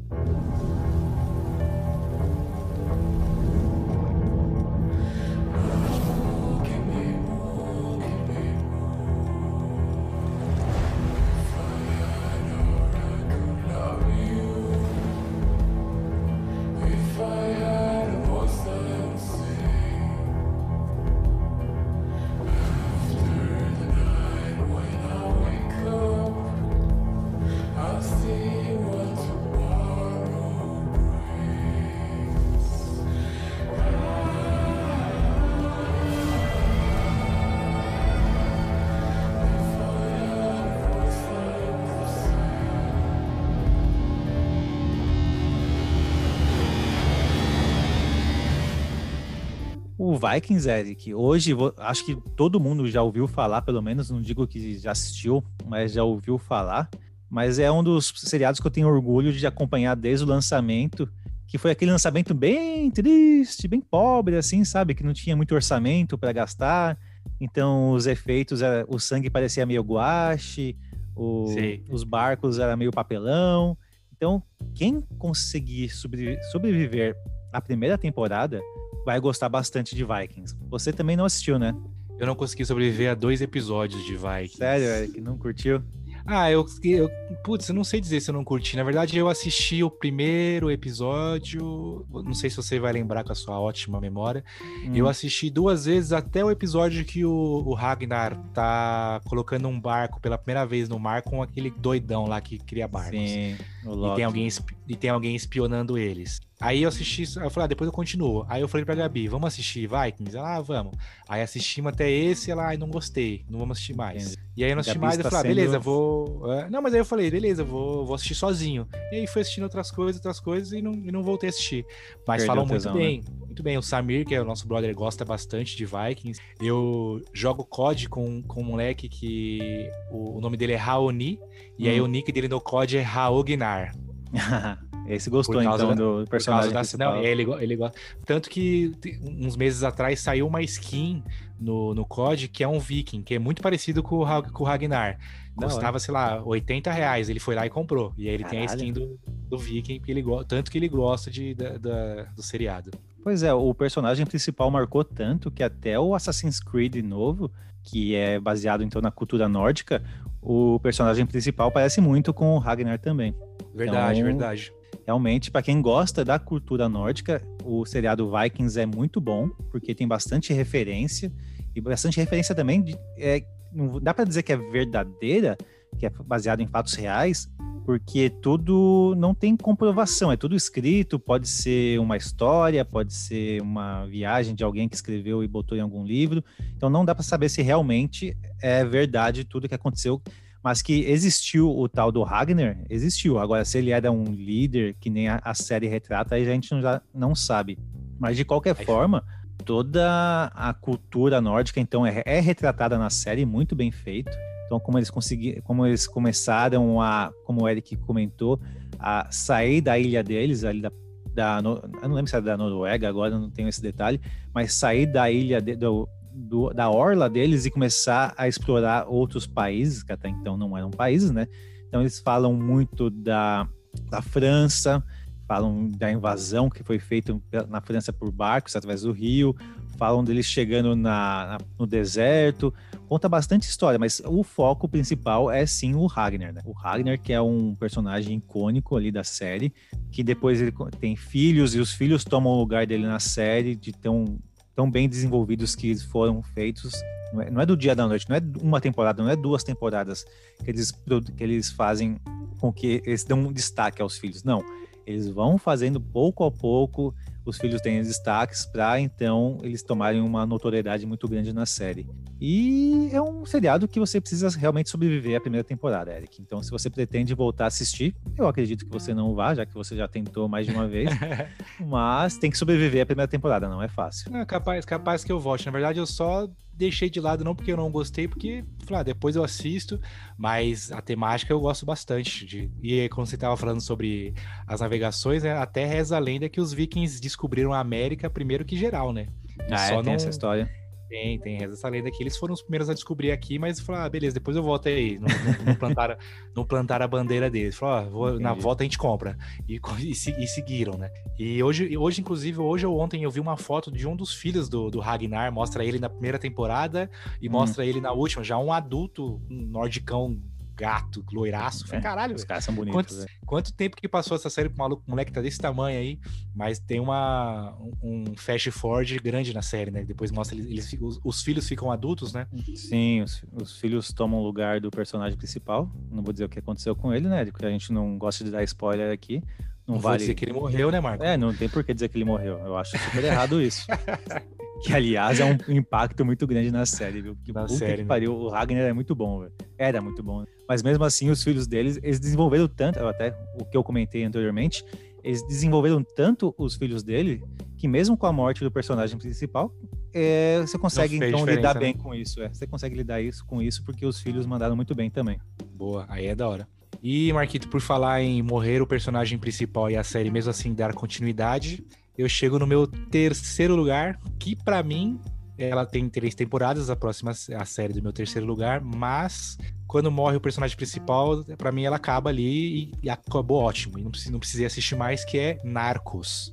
Vikings, 50.33 50.69
Eric, 50.69 51.15
hoje 51.15 51.53
acho 51.79 52.05
que 52.05 52.17
todo 52.35 52.59
mundo 52.59 52.89
já 52.91 53.03
ouviu 53.03 53.29
falar, 53.29 53.63
pelo 53.63 53.81
menos, 53.81 54.11
não 54.11 54.21
digo 54.21 54.47
que 54.47 54.77
já 54.79 54.91
assistiu, 54.91 55.45
mas 55.65 55.93
já 55.93 56.03
ouviu 56.03 56.37
falar. 56.37 56.91
Mas 57.31 57.59
é 57.59 57.71
um 57.71 57.83
dos 57.83 58.13
seriados 58.17 58.61
que 58.61 58.67
eu 58.67 58.71
tenho 58.71 58.89
orgulho 58.89 59.33
de 59.33 59.47
acompanhar 59.47 59.95
desde 59.95 60.25
o 60.25 60.29
lançamento, 60.29 61.09
que 61.47 61.59
foi 61.59 61.71
aquele 61.71 61.93
lançamento 61.93 62.35
bem 62.35 62.91
triste, 62.91 63.69
bem 63.69 63.81
pobre, 63.81 64.37
assim, 64.37 64.65
sabe? 64.65 64.95
Que 64.95 65.05
não 65.05 65.13
tinha 65.13 65.37
muito 65.37 65.55
orçamento 65.55 66.19
para 66.19 66.33
gastar. 66.33 66.99
Então 67.41 67.91
os 67.91 68.07
efeitos, 68.07 68.61
o 68.89 68.99
sangue 68.99 69.31
parecia 69.31 69.67
meio 69.67 69.83
guache, 69.83 70.77
o, 71.15 71.47
os 71.91 72.03
barcos 72.03 72.59
era 72.59 72.77
meio 72.77 72.91
papelão. 72.91 73.77
Então, 74.17 74.43
quem 74.75 75.03
conseguir 75.19 75.91
sobreviver 75.91 77.15
à 77.53 77.61
primeira 77.61 77.99
temporada 77.99 78.61
vai 79.07 79.21
gostar 79.21 79.49
bastante 79.49 79.95
de 79.95 80.05
Vikings. 80.05 80.57
Você 80.69 80.93
também 80.93 81.17
não 81.17 81.25
assistiu, 81.25 81.61
né? 81.61 81.73
Eu 82.19 82.27
não 82.27 82.35
consegui 82.35 82.65
sobreviver 82.65 83.09
a 83.09 83.15
dois 83.15 83.41
episódios 83.41 84.05
de 84.05 84.17
Vikings. 84.17 84.57
Sério, 84.57 84.85
Eric? 84.85 85.21
Não 85.21 85.39
curtiu? 85.39 85.81
Ah, 86.27 86.51
eu, 86.51 86.67
eu. 86.83 87.09
Putz, 87.45 87.69
eu 87.69 87.75
não 87.75 87.85
sei 87.85 88.01
dizer 88.01 88.21
se 88.21 88.31
eu 88.31 88.35
não 88.35 88.43
curti. 88.43 88.77
Na 88.77 88.83
verdade, 88.83 89.17
eu 89.17 89.29
assisti 89.29 89.85
o 89.85 89.91
primeiro 89.91 90.69
episódio. 90.73 92.05
Não 92.11 92.35
sei 92.35 92.51
se 92.51 92.57
você 92.57 92.81
vai 92.81 92.93
lembrar 92.93 93.23
com 93.23 93.31
a 93.31 93.35
sua 93.35 93.61
ótima 93.61 94.01
memória. 94.01 94.43
Hum. 94.61 94.91
Eu 94.93 95.07
assisti 95.07 95.49
duas 95.49 95.85
vezes 95.85 96.13
até 96.13 96.45
o 96.45 96.51
episódio 96.51 97.05
que 97.05 97.25
o, 97.25 97.31
o, 97.65 97.75
Ragnar 97.75 98.37
tá 98.53 99.21
colocando 99.27 99.69
um 99.69 99.81
barco 99.81 100.21
pela 100.21 100.37
primeira 100.37 100.67
vez 100.67 100.89
no 100.89 100.99
mar 100.99 101.23
com 101.23 101.41
aquele 101.41 101.71
doidão 101.71 102.27
lá 102.27 102.41
que 102.41 102.59
cria 102.59 102.89
barcos. 102.89 103.21
Sim. 103.21 103.57
e 103.85 104.15
tem, 104.17 104.25
alguém, 104.25 104.49
e 104.89 104.97
tem 104.97 105.11
alguém 105.11 105.35
espionando 105.35 105.99
eles. 105.99 106.41
Aí 106.59 106.83
eu 106.83 106.89
assisti, 106.89 107.23
eu 107.39 107.51
falei, 107.51 107.65
ah, 107.65 107.69
depois 107.69 107.87
eu 107.87 107.93
continuo. 107.93 108.47
Aí 108.49 108.63
eu 108.63 108.69
falei 108.69 108.85
pra 108.85 108.95
Gabi, 108.95 109.29
vamos 109.29 109.49
assistir 109.49 109.87
Vikings? 109.87 110.35
Ela, 110.35 110.57
ah, 110.57 110.61
vamos. 110.63 110.97
Aí 111.29 111.43
assistimos 111.43 111.93
até 111.93 112.11
esse, 112.11 112.51
ela, 112.51 112.69
ai, 112.69 112.79
não 112.79 112.89
gostei, 112.89 113.45
não 113.51 113.59
vamos 113.59 113.77
assistir 113.77 113.95
mais. 113.95 114.37
E 114.57 114.65
aí 114.65 114.71
eu 114.71 114.75
não 114.75 114.81
assisti 114.81 114.99
mais, 114.99 115.19
eu 115.19 115.25
falei, 115.25 115.39
ah, 115.39 115.43
beleza, 115.43 115.79
vou. 115.79 116.51
É, 116.51 116.71
não, 116.71 116.81
mas 116.81 116.95
aí 116.95 117.01
eu 117.01 117.05
falei, 117.05 117.31
beleza, 117.31 117.63
vou, 117.63 118.07
vou 118.07 118.15
assistir 118.15 118.35
sozinho. 118.35 118.89
E 119.13 119.17
aí 119.17 119.27
fui 119.27 119.43
assistindo 119.43 119.65
outras 119.65 119.91
coisas, 119.91 120.17
outras 120.17 120.41
coisas 120.41 120.73
e 120.73 120.81
não, 120.81 120.95
e 120.95 121.13
não 121.13 121.23
voltei 121.23 121.49
a 121.49 121.51
assistir. 121.51 121.85
Mas 122.27 122.39
Perdeu 122.39 122.47
falam 122.47 122.67
muito 122.67 122.83
tesão, 122.83 122.95
bem. 122.95 123.19
Né? 123.19 123.37
Muito 123.39 123.63
bem. 123.63 123.77
O 123.77 123.83
Samir, 123.83 124.25
que 124.25 124.35
é 124.35 124.41
o 124.41 124.45
nosso 124.45 124.67
brother, 124.67 124.95
gosta 124.95 125.27
bastante 125.27 125.77
de 125.77 125.85
Vikings. 125.85 126.41
Eu 126.59 127.23
jogo 127.35 127.67
COD 127.67 128.09
com, 128.09 128.43
com 128.43 128.63
um 128.63 128.65
moleque 128.65 129.11
que 129.11 129.91
o, 130.11 130.39
o 130.39 130.41
nome 130.41 130.57
dele 130.57 130.73
é 130.73 130.77
Raoni. 130.77 131.39
E 131.79 131.87
hum. 131.87 131.91
aí 131.91 132.01
o 132.01 132.07
nick 132.07 132.33
dele 132.33 132.49
no 132.49 132.63
COD 132.63 132.97
é 132.97 133.03
Raognar. 133.03 133.95
Esse 135.09 135.31
gostou 135.31 135.63
então 135.63 135.95
do 135.95 136.25
personagem 136.29 136.73
da. 136.73 136.83
Não, 136.99 137.23
ele, 137.23 137.47
ele 137.61 137.77
gosta. 137.77 137.97
Tanto 138.25 138.51
que 138.51 138.93
uns 139.23 139.57
meses 139.57 139.85
atrás 139.85 140.19
saiu 140.21 140.49
uma 140.49 140.63
skin 140.63 141.23
no, 141.61 141.95
no 141.95 142.05
COD 142.05 142.49
que 142.49 142.65
é 142.65 142.69
um 142.69 142.81
viking, 142.81 143.23
que 143.23 143.35
é 143.35 143.39
muito 143.39 143.63
parecido 143.63 144.03
com 144.03 144.17
o, 144.23 144.43
com 144.53 144.65
o 144.65 144.67
Ragnar. 144.67 145.19
Custava, 145.55 145.99
sei 145.99 146.13
lá, 146.13 146.43
80 146.45 146.91
reais. 146.91 147.29
Ele 147.29 147.41
foi 147.41 147.55
lá 147.55 147.65
e 147.65 147.71
comprou. 147.71 148.13
E 148.19 148.29
aí 148.29 148.35
ele 148.35 148.43
Caralho. 148.43 148.67
tem 148.67 148.69
a 148.69 148.75
skin 148.75 148.93
do, 148.93 149.19
do 149.49 149.57
viking, 149.57 149.99
porque 149.99 150.11
ele, 150.11 150.25
tanto 150.47 150.71
que 150.71 150.77
ele 150.77 150.89
gosta 150.89 151.31
de, 151.31 151.55
da, 151.55 151.79
da, 151.79 152.25
do 152.35 152.43
seriado. 152.43 152.91
Pois 153.23 153.43
é, 153.43 153.55
o 153.55 153.73
personagem 153.75 154.27
principal 154.27 154.71
marcou 154.71 155.03
tanto 155.03 155.51
que 155.51 155.63
até 155.63 155.99
o 155.99 156.15
Assassin's 156.15 156.61
Creed 156.61 156.97
novo, 156.97 157.51
que 157.83 158.15
é 158.15 158.39
baseado 158.39 158.83
então 158.83 159.01
na 159.01 159.11
cultura 159.11 159.49
nórdica, 159.49 160.03
o 160.43 160.79
personagem 160.81 161.25
principal 161.25 161.73
parece 161.73 162.01
muito 162.01 162.35
com 162.35 162.55
o 162.55 162.59
Ragnar 162.59 162.99
também. 162.99 163.35
Verdade, 163.77 164.21
então, 164.21 164.31
verdade. 164.31 164.73
Realmente, 165.07 165.51
para 165.51 165.63
quem 165.63 165.81
gosta 165.83 166.25
da 166.25 166.39
cultura 166.39 166.89
nórdica, 166.89 167.43
o 167.65 167.85
seriado 167.85 168.31
Vikings 168.31 168.81
é 168.81 168.87
muito 168.87 169.21
bom, 169.21 169.49
porque 169.71 169.95
tem 169.95 170.09
bastante 170.09 170.53
referência 170.53 171.31
e 171.75 171.81
bastante 171.81 172.19
referência 172.19 172.55
também 172.55 172.83
de, 172.83 172.99
é, 173.19 173.45
não 173.73 174.01
dá 174.01 174.15
para 174.15 174.25
dizer 174.25 174.43
que 174.43 174.53
é 174.53 174.57
verdadeira, 174.57 175.57
que 175.99 176.07
é 176.07 176.11
baseado 176.11 176.61
em 176.61 176.67
fatos 176.67 176.95
reais, 176.95 177.49
porque 177.85 178.29
tudo 178.29 179.15
não 179.17 179.33
tem 179.33 179.57
comprovação, 179.57 180.33
é 180.33 180.37
tudo 180.37 180.57
escrito, 180.57 181.21
pode 181.21 181.47
ser 181.47 182.01
uma 182.01 182.17
história, 182.17 182.85
pode 182.85 183.15
ser 183.15 183.63
uma 183.63 184.05
viagem 184.07 184.57
de 184.57 184.65
alguém 184.65 184.89
que 184.89 184.97
escreveu 184.97 185.45
e 185.45 185.47
botou 185.47 185.79
em 185.79 185.81
algum 185.81 186.05
livro, 186.05 186.43
então 186.77 186.91
não 186.91 187.05
dá 187.05 187.15
para 187.15 187.23
saber 187.23 187.49
se 187.49 187.63
realmente 187.63 188.37
é 188.61 188.85
verdade 188.85 189.45
tudo 189.45 189.69
que 189.69 189.75
aconteceu 189.75 190.21
mas 190.67 190.83
que 190.83 191.05
existiu 191.05 191.71
o 191.71 191.89
tal 191.89 192.11
do 192.11 192.25
Ragnar, 192.25 192.77
existiu. 192.91 193.39
Agora, 193.39 193.65
se 193.65 193.79
ele 193.79 193.93
era 193.93 194.11
um 194.11 194.25
líder, 194.25 194.97
que 194.99 195.09
nem 195.09 195.29
a, 195.29 195.41
a 195.45 195.55
série 195.55 195.87
retrata, 195.87 196.35
aí 196.35 196.43
a 196.43 196.53
gente 196.53 196.73
não, 196.73 196.83
já 196.83 197.01
não 197.15 197.37
sabe. 197.37 197.79
Mas 198.19 198.37
de 198.37 198.45
qualquer 198.45 198.75
forma, 198.75 199.23
toda 199.65 200.51
a 200.53 200.75
cultura 200.75 201.41
nórdica, 201.41 201.79
então, 201.79 202.05
é, 202.05 202.21
é, 202.27 202.41
retratada 202.41 202.99
na 202.99 203.09
série, 203.11 203.47
muito 203.47 203.77
bem 203.77 203.93
feito. 203.93 204.37
Então, 204.67 204.81
como 204.81 204.99
eles 204.99 205.09
conseguiram, 205.09 205.63
como 205.63 205.87
eles 205.87 206.05
começaram 206.05 207.01
a, 207.01 207.31
como 207.45 207.63
o 207.63 207.69
Eric 207.69 207.95
comentou, 207.99 208.61
a 208.99 209.29
sair 209.31 209.81
da 209.81 209.97
ilha 209.97 210.21
deles, 210.21 210.65
ali 210.65 210.81
da, 210.81 210.91
da 211.33 211.61
eu 211.63 212.09
não 212.09 212.17
lembro 212.17 212.29
se 212.29 212.35
era 212.35 212.45
da 212.45 212.57
Noruega, 212.57 213.09
agora 213.09 213.39
não 213.39 213.51
tenho 213.51 213.69
esse 213.69 213.81
detalhe, 213.81 214.21
mas 214.53 214.75
sair 214.75 215.07
da 215.07 215.31
ilha 215.31 215.61
de, 215.61 215.77
do, 215.77 216.09
do, 216.37 216.71
da 216.71 216.91
orla 216.91 217.31
deles 217.31 217.65
e 217.65 217.71
começar 217.71 218.35
a 218.37 218.47
explorar 218.47 219.07
outros 219.09 219.47
países, 219.47 220.03
que 220.03 220.13
até 220.13 220.29
então 220.29 220.57
não 220.57 220.77
eram 220.77 220.91
países, 220.91 221.31
né? 221.31 221.47
Então 221.89 222.01
eles 222.03 222.21
falam 222.21 222.53
muito 222.53 223.09
da, 223.09 223.67
da 224.11 224.21
França, 224.21 225.03
falam 225.49 225.89
da 225.89 226.11
invasão 226.11 226.69
que 226.69 226.83
foi 226.83 226.99
feita 226.99 227.41
na 227.69 227.81
França 227.81 228.13
por 228.13 228.31
barcos 228.31 228.77
através 228.77 229.03
do 229.03 229.13
rio, 229.13 229.57
falam 229.97 230.23
deles 230.23 230.45
chegando 230.45 230.95
na, 230.95 231.47
na, 231.47 231.59
no 231.79 231.87
deserto, 231.87 232.75
conta 233.09 233.29
bastante 233.29 233.69
história, 233.69 233.99
mas 233.99 234.21
o 234.27 234.43
foco 234.43 234.89
principal 234.89 235.51
é 235.51 235.65
sim 235.65 235.95
o 235.95 236.07
Ragnar, 236.07 236.53
né? 236.53 236.61
O 236.67 236.73
Ragnar 236.73 237.19
que 237.19 237.33
é 237.33 237.41
um 237.41 237.75
personagem 237.75 238.37
icônico 238.37 238.97
ali 238.97 239.11
da 239.11 239.25
série, 239.25 239.73
que 240.11 240.23
depois 240.23 240.61
ele 240.61 240.73
tem 241.01 241.17
filhos 241.17 241.75
e 241.75 241.79
os 241.79 241.93
filhos 241.93 242.25
tomam 242.25 242.53
o 242.53 242.59
lugar 242.59 242.87
dele 242.87 243.07
na 243.07 243.21
série 243.21 243.75
de 243.75 243.93
tão 243.93 244.39
tão 244.77 244.89
bem 244.91 245.09
desenvolvidos 245.09 245.75
que 245.75 245.97
foram 245.97 246.43
feitos. 246.43 246.93
Não 247.33 247.43
é, 247.43 247.51
não 247.51 247.61
é, 247.63 247.67
do 247.67 247.77
dia 247.77 247.97
da 247.97 248.07
noite, 248.07 248.29
não 248.29 248.37
é 248.37 248.43
uma 248.61 248.81
temporada, 248.81 249.23
não 249.23 249.31
é 249.31 249.35
duas 249.35 249.65
temporadas 249.65 250.25
que 250.63 250.71
eles, 250.71 250.93
que 250.93 251.43
eles 251.43 251.71
fazem 251.71 252.19
com 252.61 252.73
que 252.73 253.03
eles 253.05 253.25
dão 253.25 253.41
um 253.41 253.53
destaque 253.53 254.01
aos 254.01 254.19
filhos. 254.19 254.45
Não, 254.45 254.63
eles 255.07 255.29
vão 255.29 255.59
fazendo 255.59 256.01
pouco 256.01 256.45
a 256.45 256.51
pouco 256.51 257.15
os 257.47 257.57
filhos 257.59 257.81
têm 257.81 258.03
destaques 258.03 258.67
para 258.67 259.01
então 259.01 259.59
eles 259.63 259.83
tomarem 259.83 260.21
uma 260.21 260.45
notoriedade 260.45 261.07
muito 261.07 261.29
grande 261.29 261.53
na 261.53 261.65
série. 261.65 262.07
E 262.41 263.09
é 263.13 263.23
um 263.23 263.47
seriado 263.47 263.89
que 263.89 263.99
você 263.99 264.21
precisa 264.21 264.51
realmente 264.59 264.91
sobreviver 264.91 265.39
à 265.39 265.41
primeira 265.41 265.65
temporada, 265.65 266.13
Eric. 266.13 266.43
Então, 266.43 266.63
se 266.63 266.71
você 266.71 266.91
pretende 266.91 267.35
voltar 267.35 267.65
a 267.65 267.67
assistir, 267.69 268.15
eu 268.37 268.47
acredito 268.47 268.85
que 268.85 268.91
você 268.91 269.15
não 269.15 269.35
vá, 269.35 269.55
já 269.55 269.65
que 269.65 269.73
você 269.73 269.97
já 269.97 270.07
tentou 270.07 270.49
mais 270.49 270.67
de 270.67 270.73
uma 270.73 270.87
vez. 270.87 271.09
mas 271.81 272.37
tem 272.37 272.51
que 272.51 272.59
sobreviver 272.59 273.03
à 273.03 273.07
primeira 273.07 273.29
temporada, 273.29 273.69
não 273.69 273.83
é 273.83 273.89
fácil. 273.89 274.37
É 274.37 274.45
capaz, 274.45 274.85
capaz 274.85 275.25
que 275.25 275.33
eu 275.33 275.41
volte. 275.41 275.65
Na 275.65 275.73
verdade, 275.73 275.99
eu 275.99 276.07
só 276.07 276.47
deixei 276.77 277.09
de 277.09 277.21
lado 277.21 277.43
não 277.43 277.55
porque 277.55 277.73
eu 277.73 277.77
não 277.77 277.91
gostei, 277.91 278.29
porque 278.29 278.65
lá, 278.89 279.03
depois 279.03 279.35
eu 279.35 279.43
assisto, 279.43 280.01
mas 280.37 280.93
a 280.93 281.01
temática 281.01 281.53
eu 281.53 281.61
gosto 281.61 281.87
bastante. 281.87 282.45
De... 282.45 282.71
E 282.83 283.09
quando 283.09 283.27
você 283.27 283.35
estava 283.35 283.57
falando 283.57 283.81
sobre 283.81 284.35
as 284.67 284.81
navegações, 284.81 285.43
né, 285.43 285.53
até 285.53 285.85
reza 285.85 286.17
a 286.17 286.21
lenda 286.21 286.49
que 286.49 286.61
os 286.61 286.73
vikings 286.73 287.21
descobriram 287.21 287.73
a 287.73 287.81
América 287.81 288.29
primeiro 288.29 288.65
que 288.65 288.77
geral, 288.77 289.13
né? 289.13 289.27
Ah, 289.71 289.79
Só 289.79 289.95
é, 289.95 289.97
tem 289.97 290.05
não... 290.05 290.13
essa 290.13 290.29
história. 290.29 290.86
Tem, 291.09 291.39
tem 291.39 291.63
essa 291.63 291.89
lenda 291.89 292.11
que 292.11 292.23
eles 292.23 292.37
foram 292.37 292.53
os 292.53 292.63
primeiros 292.63 292.91
a 292.91 292.95
descobrir 292.95 293.31
aqui, 293.31 293.59
mas 293.59 293.79
falaram, 293.79 294.07
ah, 294.07 294.09
beleza, 294.09 294.35
depois 294.35 294.57
eu 294.57 294.63
volto 294.63 294.89
aí. 294.89 295.19
Não, 295.19 295.29
não, 295.29 295.65
não 295.67 295.75
plantaram, 295.77 296.17
não 296.55 296.65
plantaram 296.65 297.05
a 297.05 297.09
bandeira 297.09 297.49
deles. 297.49 297.77
Falaram, 297.77 298.07
ah, 298.07 298.11
vou, 298.11 298.41
na 298.41 298.53
volta 298.53 298.83
a 298.83 298.85
gente 298.85 298.99
compra. 298.99 299.37
E, 299.69 299.81
e, 300.01 300.11
e, 300.11 300.47
seguiram, 300.47 300.99
né? 300.99 301.11
E 301.39 301.63
hoje, 301.63 301.97
hoje, 301.97 302.21
inclusive, 302.21 302.59
hoje 302.59 302.87
ou 302.87 302.99
ontem 302.99 303.23
eu 303.23 303.31
vi 303.31 303.41
uma 303.41 303.57
foto 303.57 303.91
de 303.91 304.07
um 304.07 304.17
dos 304.17 304.35
filhos 304.35 304.69
do, 304.69 304.91
do 304.91 304.99
Ragnar, 304.99 305.53
mostra 305.53 305.85
ele 305.85 305.99
na 305.99 306.09
primeira 306.09 306.39
temporada 306.39 307.09
e 307.41 307.49
hum. 307.49 307.53
mostra 307.53 307.85
ele 307.85 308.01
na 308.01 308.13
última, 308.13 308.43
já 308.43 308.59
um 308.59 308.73
adulto, 308.73 309.41
um 309.49 309.63
nordicão 309.67 310.41
gato, 310.77 311.25
loiraço. 311.33 311.85
É, 311.95 312.01
caralho, 312.01 312.35
os 312.35 312.45
caras 312.45 312.65
são 312.65 312.75
bonitos. 312.75 312.95
Quanto, 312.95 313.27
quanto, 313.47 313.73
tempo 313.73 313.97
que 313.97 314.07
passou 314.07 314.37
essa 314.37 314.51
série 314.51 314.69
pro 314.69 314.79
maluco, 314.79 315.03
moleque 315.07 315.33
tá 315.33 315.41
desse 315.41 315.59
tamanho 315.59 315.99
aí, 315.99 316.21
mas 316.55 316.79
tem 316.79 317.01
uma 317.01 317.75
um, 318.03 318.25
um 318.31 318.37
fast 318.37 318.71
forward 318.71 319.19
grande 319.21 319.55
na 319.55 319.63
série, 319.63 319.91
né? 319.91 320.05
Depois 320.05 320.31
mostra 320.31 320.57
eles, 320.57 320.67
eles 320.67 321.01
os, 321.01 321.19
os, 321.25 321.43
filhos 321.43 321.67
ficam 321.67 321.91
adultos, 321.91 322.33
né? 322.33 322.47
Sim, 322.75 323.23
os, 323.23 323.43
os 323.53 323.79
filhos 323.79 324.13
tomam 324.13 324.39
o 324.41 324.45
lugar 324.45 324.81
do 324.81 324.91
personagem 324.91 325.37
principal. 325.39 325.91
Não 326.11 326.23
vou 326.23 326.33
dizer 326.33 326.45
o 326.45 326.49
que 326.49 326.59
aconteceu 326.59 326.95
com 326.95 327.13
ele, 327.13 327.29
né? 327.29 327.45
Porque 327.47 327.65
a 327.65 327.71
gente 327.71 327.93
não 327.93 328.19
gosta 328.19 328.45
de 328.45 328.51
dar 328.51 328.63
spoiler 328.65 329.13
aqui. 329.13 329.43
Não, 329.87 329.95
não 329.95 330.01
vale 330.01 330.19
dizer 330.19 330.35
que 330.35 330.45
ele 330.45 330.53
morreu, 330.53 330.91
né, 330.91 331.01
Marco? 331.01 331.23
É, 331.23 331.37
não 331.37 331.55
tem 331.55 331.69
por 331.69 331.85
que 331.85 331.95
dizer 331.95 332.09
que 332.09 332.19
ele 332.19 332.25
morreu. 332.25 332.59
Eu 332.59 332.77
acho 332.77 332.99
super 332.99 333.23
errado 333.25 333.63
isso. 333.63 333.87
que, 334.83 334.93
aliás, 334.93 335.41
é 335.41 335.45
um 335.45 335.73
impacto 335.73 336.25
muito 336.25 336.47
grande 336.47 336.71
na 336.71 336.85
série, 336.87 337.23
viu? 337.23 337.35
Porque 337.35 337.53
na 337.53 337.69
série, 337.69 337.97
que 337.97 338.03
né? 338.03 338.09
pariu, 338.09 338.35
o 338.35 338.49
Ragnar 338.49 338.83
é 338.85 338.93
muito 338.93 339.15
bom, 339.15 339.41
velho. 339.41 339.53
Era 339.79 340.01
muito 340.01 340.23
bom. 340.23 340.45
Mas 340.69 340.83
mesmo 340.83 341.05
assim, 341.05 341.31
os 341.31 341.43
filhos 341.43 341.67
deles, 341.67 341.99
eles 342.03 342.21
desenvolveram 342.21 342.69
tanto, 342.69 342.99
até 343.07 343.35
o 343.61 343.65
que 343.65 343.77
eu 343.77 343.83
comentei 343.83 344.25
anteriormente, 344.25 344.85
eles 345.23 345.43
desenvolveram 345.47 346.05
tanto 346.05 346.55
os 346.57 346.77
filhos 346.77 347.03
dele 347.03 347.43
que 347.77 347.89
mesmo 347.89 348.17
com 348.17 348.27
a 348.27 348.33
morte 348.33 348.63
do 348.63 348.71
personagem 348.71 349.19
principal, 349.19 349.75
é, 350.15 350.61
você 350.61 350.79
consegue 350.79 351.17
então 351.17 351.45
lidar 351.45 351.75
né? 351.75 351.81
bem 351.81 351.95
com 351.95 352.15
isso. 352.15 352.41
É. 352.41 352.49
Você 352.49 352.67
consegue 352.67 352.95
lidar 352.95 353.21
isso, 353.21 353.45
com 353.45 353.61
isso 353.61 353.85
porque 353.85 354.07
os 354.07 354.21
filhos 354.21 354.47
mandaram 354.47 354.77
muito 354.77 354.95
bem 354.95 355.11
também. 355.11 355.39
Boa, 355.75 356.07
aí 356.09 356.27
é 356.27 356.35
da 356.35 356.49
hora. 356.49 356.69
E, 357.03 357.33
Marquito, 357.33 357.69
por 357.69 357.81
falar 357.81 358.23
em 358.23 358.43
morrer 358.43 358.81
o 358.81 358.87
personagem 358.87 359.39
principal 359.39 359.91
e 359.91 359.97
a 359.97 360.05
série 360.05 360.31
mesmo 360.31 360.51
assim 360.51 360.73
dar 360.73 360.95
continuidade, 360.95 361.85
eu 362.17 362.29
chego 362.29 362.59
no 362.59 362.67
meu 362.67 362.87
terceiro 362.87 363.75
lugar, 363.75 364.19
que 364.39 364.57
para 364.57 364.83
mim 364.83 365.21
ela 365.59 365.87
tem 365.87 366.09
três 366.09 366.35
temporadas, 366.35 366.91
a 366.91 366.97
próxima 366.97 367.31
a 367.31 367.65
série 367.65 367.93
do 367.93 368.03
meu 368.03 368.13
terceiro 368.13 368.47
lugar, 368.47 368.81
mas 368.81 369.57
quando 369.87 370.11
morre 370.11 370.37
o 370.37 370.41
personagem 370.41 370.77
principal, 370.77 371.45
para 371.57 371.73
mim 371.73 371.85
ela 371.85 371.97
acaba 371.97 372.29
ali 372.29 372.93
e, 373.03 373.09
acabou 373.09 373.63
ótimo. 373.63 373.99
E 373.99 374.03
não, 374.03 374.11
não 374.31 374.39
precisei 374.39 374.67
assistir 374.67 374.97
mais, 374.97 375.25
que 375.25 375.39
é 375.39 375.59
Narcos. 375.65 376.53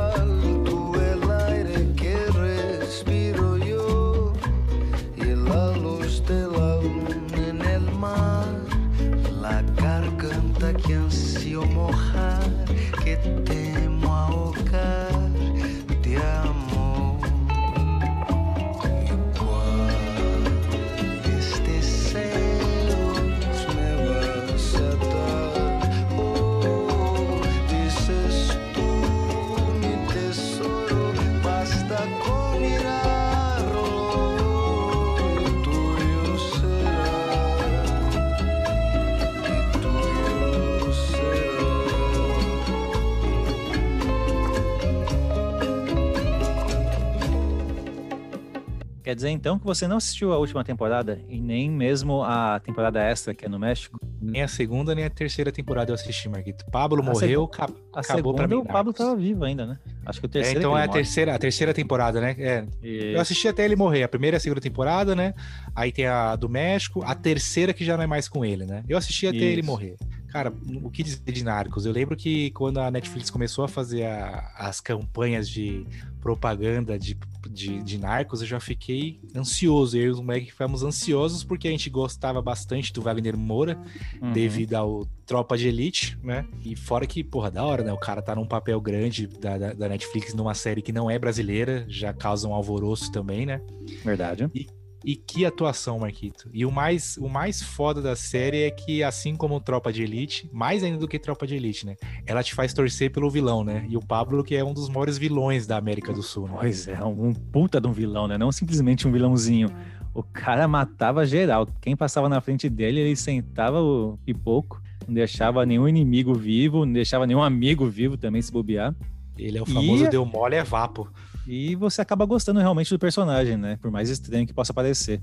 Quer 49.11 49.15
dizer 49.15 49.29
então 49.31 49.59
que 49.59 49.65
você 49.65 49.89
não 49.89 49.97
assistiu 49.97 50.31
a 50.31 50.37
última 50.37 50.63
temporada 50.63 51.19
e 51.27 51.41
nem 51.41 51.69
mesmo 51.69 52.23
a 52.23 52.61
temporada 52.61 53.03
extra 53.03 53.33
que 53.33 53.45
é 53.45 53.49
no 53.49 53.59
México? 53.59 53.99
Nem 54.21 54.41
a 54.41 54.47
segunda, 54.47 54.95
nem 54.95 55.03
a 55.03 55.09
terceira 55.09 55.51
temporada 55.51 55.91
eu 55.91 55.95
assisti, 55.95 56.29
Marquito. 56.29 56.63
Pablo 56.71 57.01
A 57.01 57.05
morreu, 57.05 57.45
ca- 57.45 57.67
A 57.93 57.99
acabou 57.99 58.33
pra 58.33 58.45
segunda 58.45 58.47
mim. 58.47 58.61
o 58.61 58.65
Pablo 58.65 58.93
tava 58.93 59.13
vivo 59.17 59.43
ainda, 59.43 59.65
né? 59.65 59.77
Acho 60.05 60.21
que 60.21 60.27
o 60.27 60.29
É, 60.29 60.31
terceiro 60.31 60.59
então 60.59 60.71
que 60.71 60.77
é 60.77 60.79
ele 60.79 60.83
a 60.85 60.87
morre. 60.87 60.99
terceira, 61.01 61.35
a 61.35 61.37
terceira 61.37 61.73
temporada, 61.73 62.21
né? 62.21 62.35
É, 62.39 62.65
E- 62.81 63.11
Eu 63.13 63.19
assisti 63.19 63.49
até 63.49 63.65
ele 63.65 63.75
morrer. 63.75 64.03
A 64.03 64.07
primeira 64.07 64.35
e 64.35 64.37
a 64.37 64.39
segunda 64.39 64.61
temporada, 64.61 65.13
né? 65.13 65.33
Aí 65.75 65.91
tem 65.91 66.05
a 66.07 66.37
do 66.37 66.47
México, 66.47 67.03
a 67.05 67.13
terceira 67.13 67.73
que 67.73 67.83
já 67.83 67.97
não 67.97 68.03
é 68.05 68.07
mais 68.07 68.29
com 68.29 68.45
ele, 68.45 68.65
né? 68.65 68.81
Eu 68.87 68.97
assisti 68.97 69.27
até 69.27 69.39
ele 69.39 69.59
Isso. 69.59 69.69
morrer. 69.69 69.97
Cara, 70.31 70.53
o 70.81 70.89
que 70.89 71.03
dizer 71.03 71.31
de 71.31 71.43
Narcos? 71.43 71.85
Eu 71.85 71.91
lembro 71.91 72.15
que 72.15 72.51
quando 72.51 72.79
a 72.79 72.89
Netflix 72.89 73.29
começou 73.29 73.65
a 73.65 73.67
fazer 73.67 74.05
a- 74.05 74.51
as 74.57 74.79
campanhas 74.79 75.49
de 75.49 75.85
propaganda 76.21 76.97
de, 76.97 77.17
de, 77.49 77.83
de 77.83 77.97
Narcos, 77.97 78.41
eu 78.41 78.47
já 78.47 78.59
fiquei 78.59 79.19
ansioso. 79.35 79.97
Eu 79.97 80.03
e 80.03 80.09
os 80.09 80.19
moleques 80.21 80.49
ficamos 80.51 80.83
ansiosos 80.83 81.43
porque 81.43 81.67
a 81.67 81.71
gente 81.71 81.89
gostava 81.89 82.41
bastante 82.41 82.93
do 82.93 83.01
Wagner 83.01 83.35
Moura, 83.37 83.77
Uhum. 84.21 84.31
devido 84.31 84.75
ao 84.75 85.05
Tropa 85.25 85.57
de 85.57 85.67
Elite, 85.67 86.17
né? 86.23 86.45
E 86.63 86.75
fora 86.75 87.05
que, 87.07 87.23
porra, 87.23 87.49
da 87.51 87.63
hora, 87.65 87.83
né? 87.83 87.91
O 87.91 87.97
cara 87.97 88.21
tá 88.21 88.35
num 88.35 88.45
papel 88.45 88.79
grande 88.79 89.27
da, 89.27 89.57
da, 89.57 89.73
da 89.73 89.89
Netflix 89.89 90.33
numa 90.33 90.53
série 90.53 90.81
que 90.81 90.91
não 90.91 91.09
é 91.09 91.17
brasileira, 91.19 91.85
já 91.89 92.13
causa 92.13 92.47
um 92.47 92.53
alvoroço 92.53 93.11
também, 93.11 93.45
né? 93.45 93.61
Verdade. 94.03 94.49
E 94.53 94.67
que 95.15 95.45
atuação, 95.45 95.99
Marquito. 95.99 96.49
E 96.53 96.65
o 96.65 96.71
mais, 96.71 97.17
o 97.17 97.27
mais 97.27 97.61
foda 97.61 98.01
da 98.01 98.15
série 98.15 98.63
é 98.63 98.71
que, 98.71 99.01
assim 99.03 99.35
como 99.35 99.59
Tropa 99.59 99.91
de 99.91 100.03
Elite, 100.03 100.49
mais 100.53 100.83
ainda 100.83 100.97
do 100.97 101.07
que 101.07 101.17
Tropa 101.17 101.47
de 101.47 101.55
Elite, 101.55 101.85
né? 101.85 101.95
Ela 102.25 102.43
te 102.43 102.53
faz 102.53 102.73
torcer 102.73 103.11
pelo 103.11 103.29
vilão, 103.29 103.63
né? 103.63 103.85
E 103.89 103.97
o 103.97 103.99
Pablo, 104.01 104.43
que 104.43 104.55
é 104.55 104.63
um 104.63 104.73
dos 104.73 104.89
maiores 104.89 105.17
vilões 105.17 105.65
da 105.65 105.77
América 105.77 106.13
do 106.13 106.21
Sul, 106.21 106.47
né? 106.47 106.55
Pois 106.59 106.87
é, 106.87 107.03
um 107.03 107.33
puta 107.33 107.81
de 107.81 107.87
um 107.87 107.91
vilão, 107.91 108.27
né? 108.27 108.37
Não 108.37 108.51
simplesmente 108.51 109.07
um 109.07 109.11
vilãozinho. 109.11 109.69
O 110.13 110.21
cara 110.21 110.67
matava 110.67 111.25
geral. 111.25 111.67
Quem 111.79 111.95
passava 111.95 112.27
na 112.27 112.41
frente 112.41 112.69
dele, 112.69 112.99
ele 112.99 113.15
sentava 113.15 113.81
o 113.81 114.19
pipoco, 114.25 114.81
não 115.07 115.13
deixava 115.13 115.65
nenhum 115.65 115.87
inimigo 115.87 116.33
vivo, 116.33 116.85
não 116.85 116.93
deixava 116.93 117.25
nenhum 117.25 117.41
amigo 117.41 117.87
vivo 117.87 118.17
também 118.17 118.41
se 118.41 118.51
bobear. 118.51 118.93
Ele 119.37 119.57
é 119.57 119.61
o 119.61 119.65
famoso 119.65 120.05
E- 120.05 120.09
deu 120.09 120.25
mole 120.25 120.55
é 120.55 120.63
vapo. 120.63 121.09
E 121.47 121.75
você 121.75 122.01
acaba 122.01 122.25
gostando 122.25 122.59
realmente 122.59 122.89
do 122.89 122.99
personagem, 122.99 123.57
né? 123.57 123.77
Por 123.81 123.89
mais 123.91 124.09
estranho 124.09 124.45
que 124.45 124.53
possa 124.53 124.73
parecer. 124.73 125.21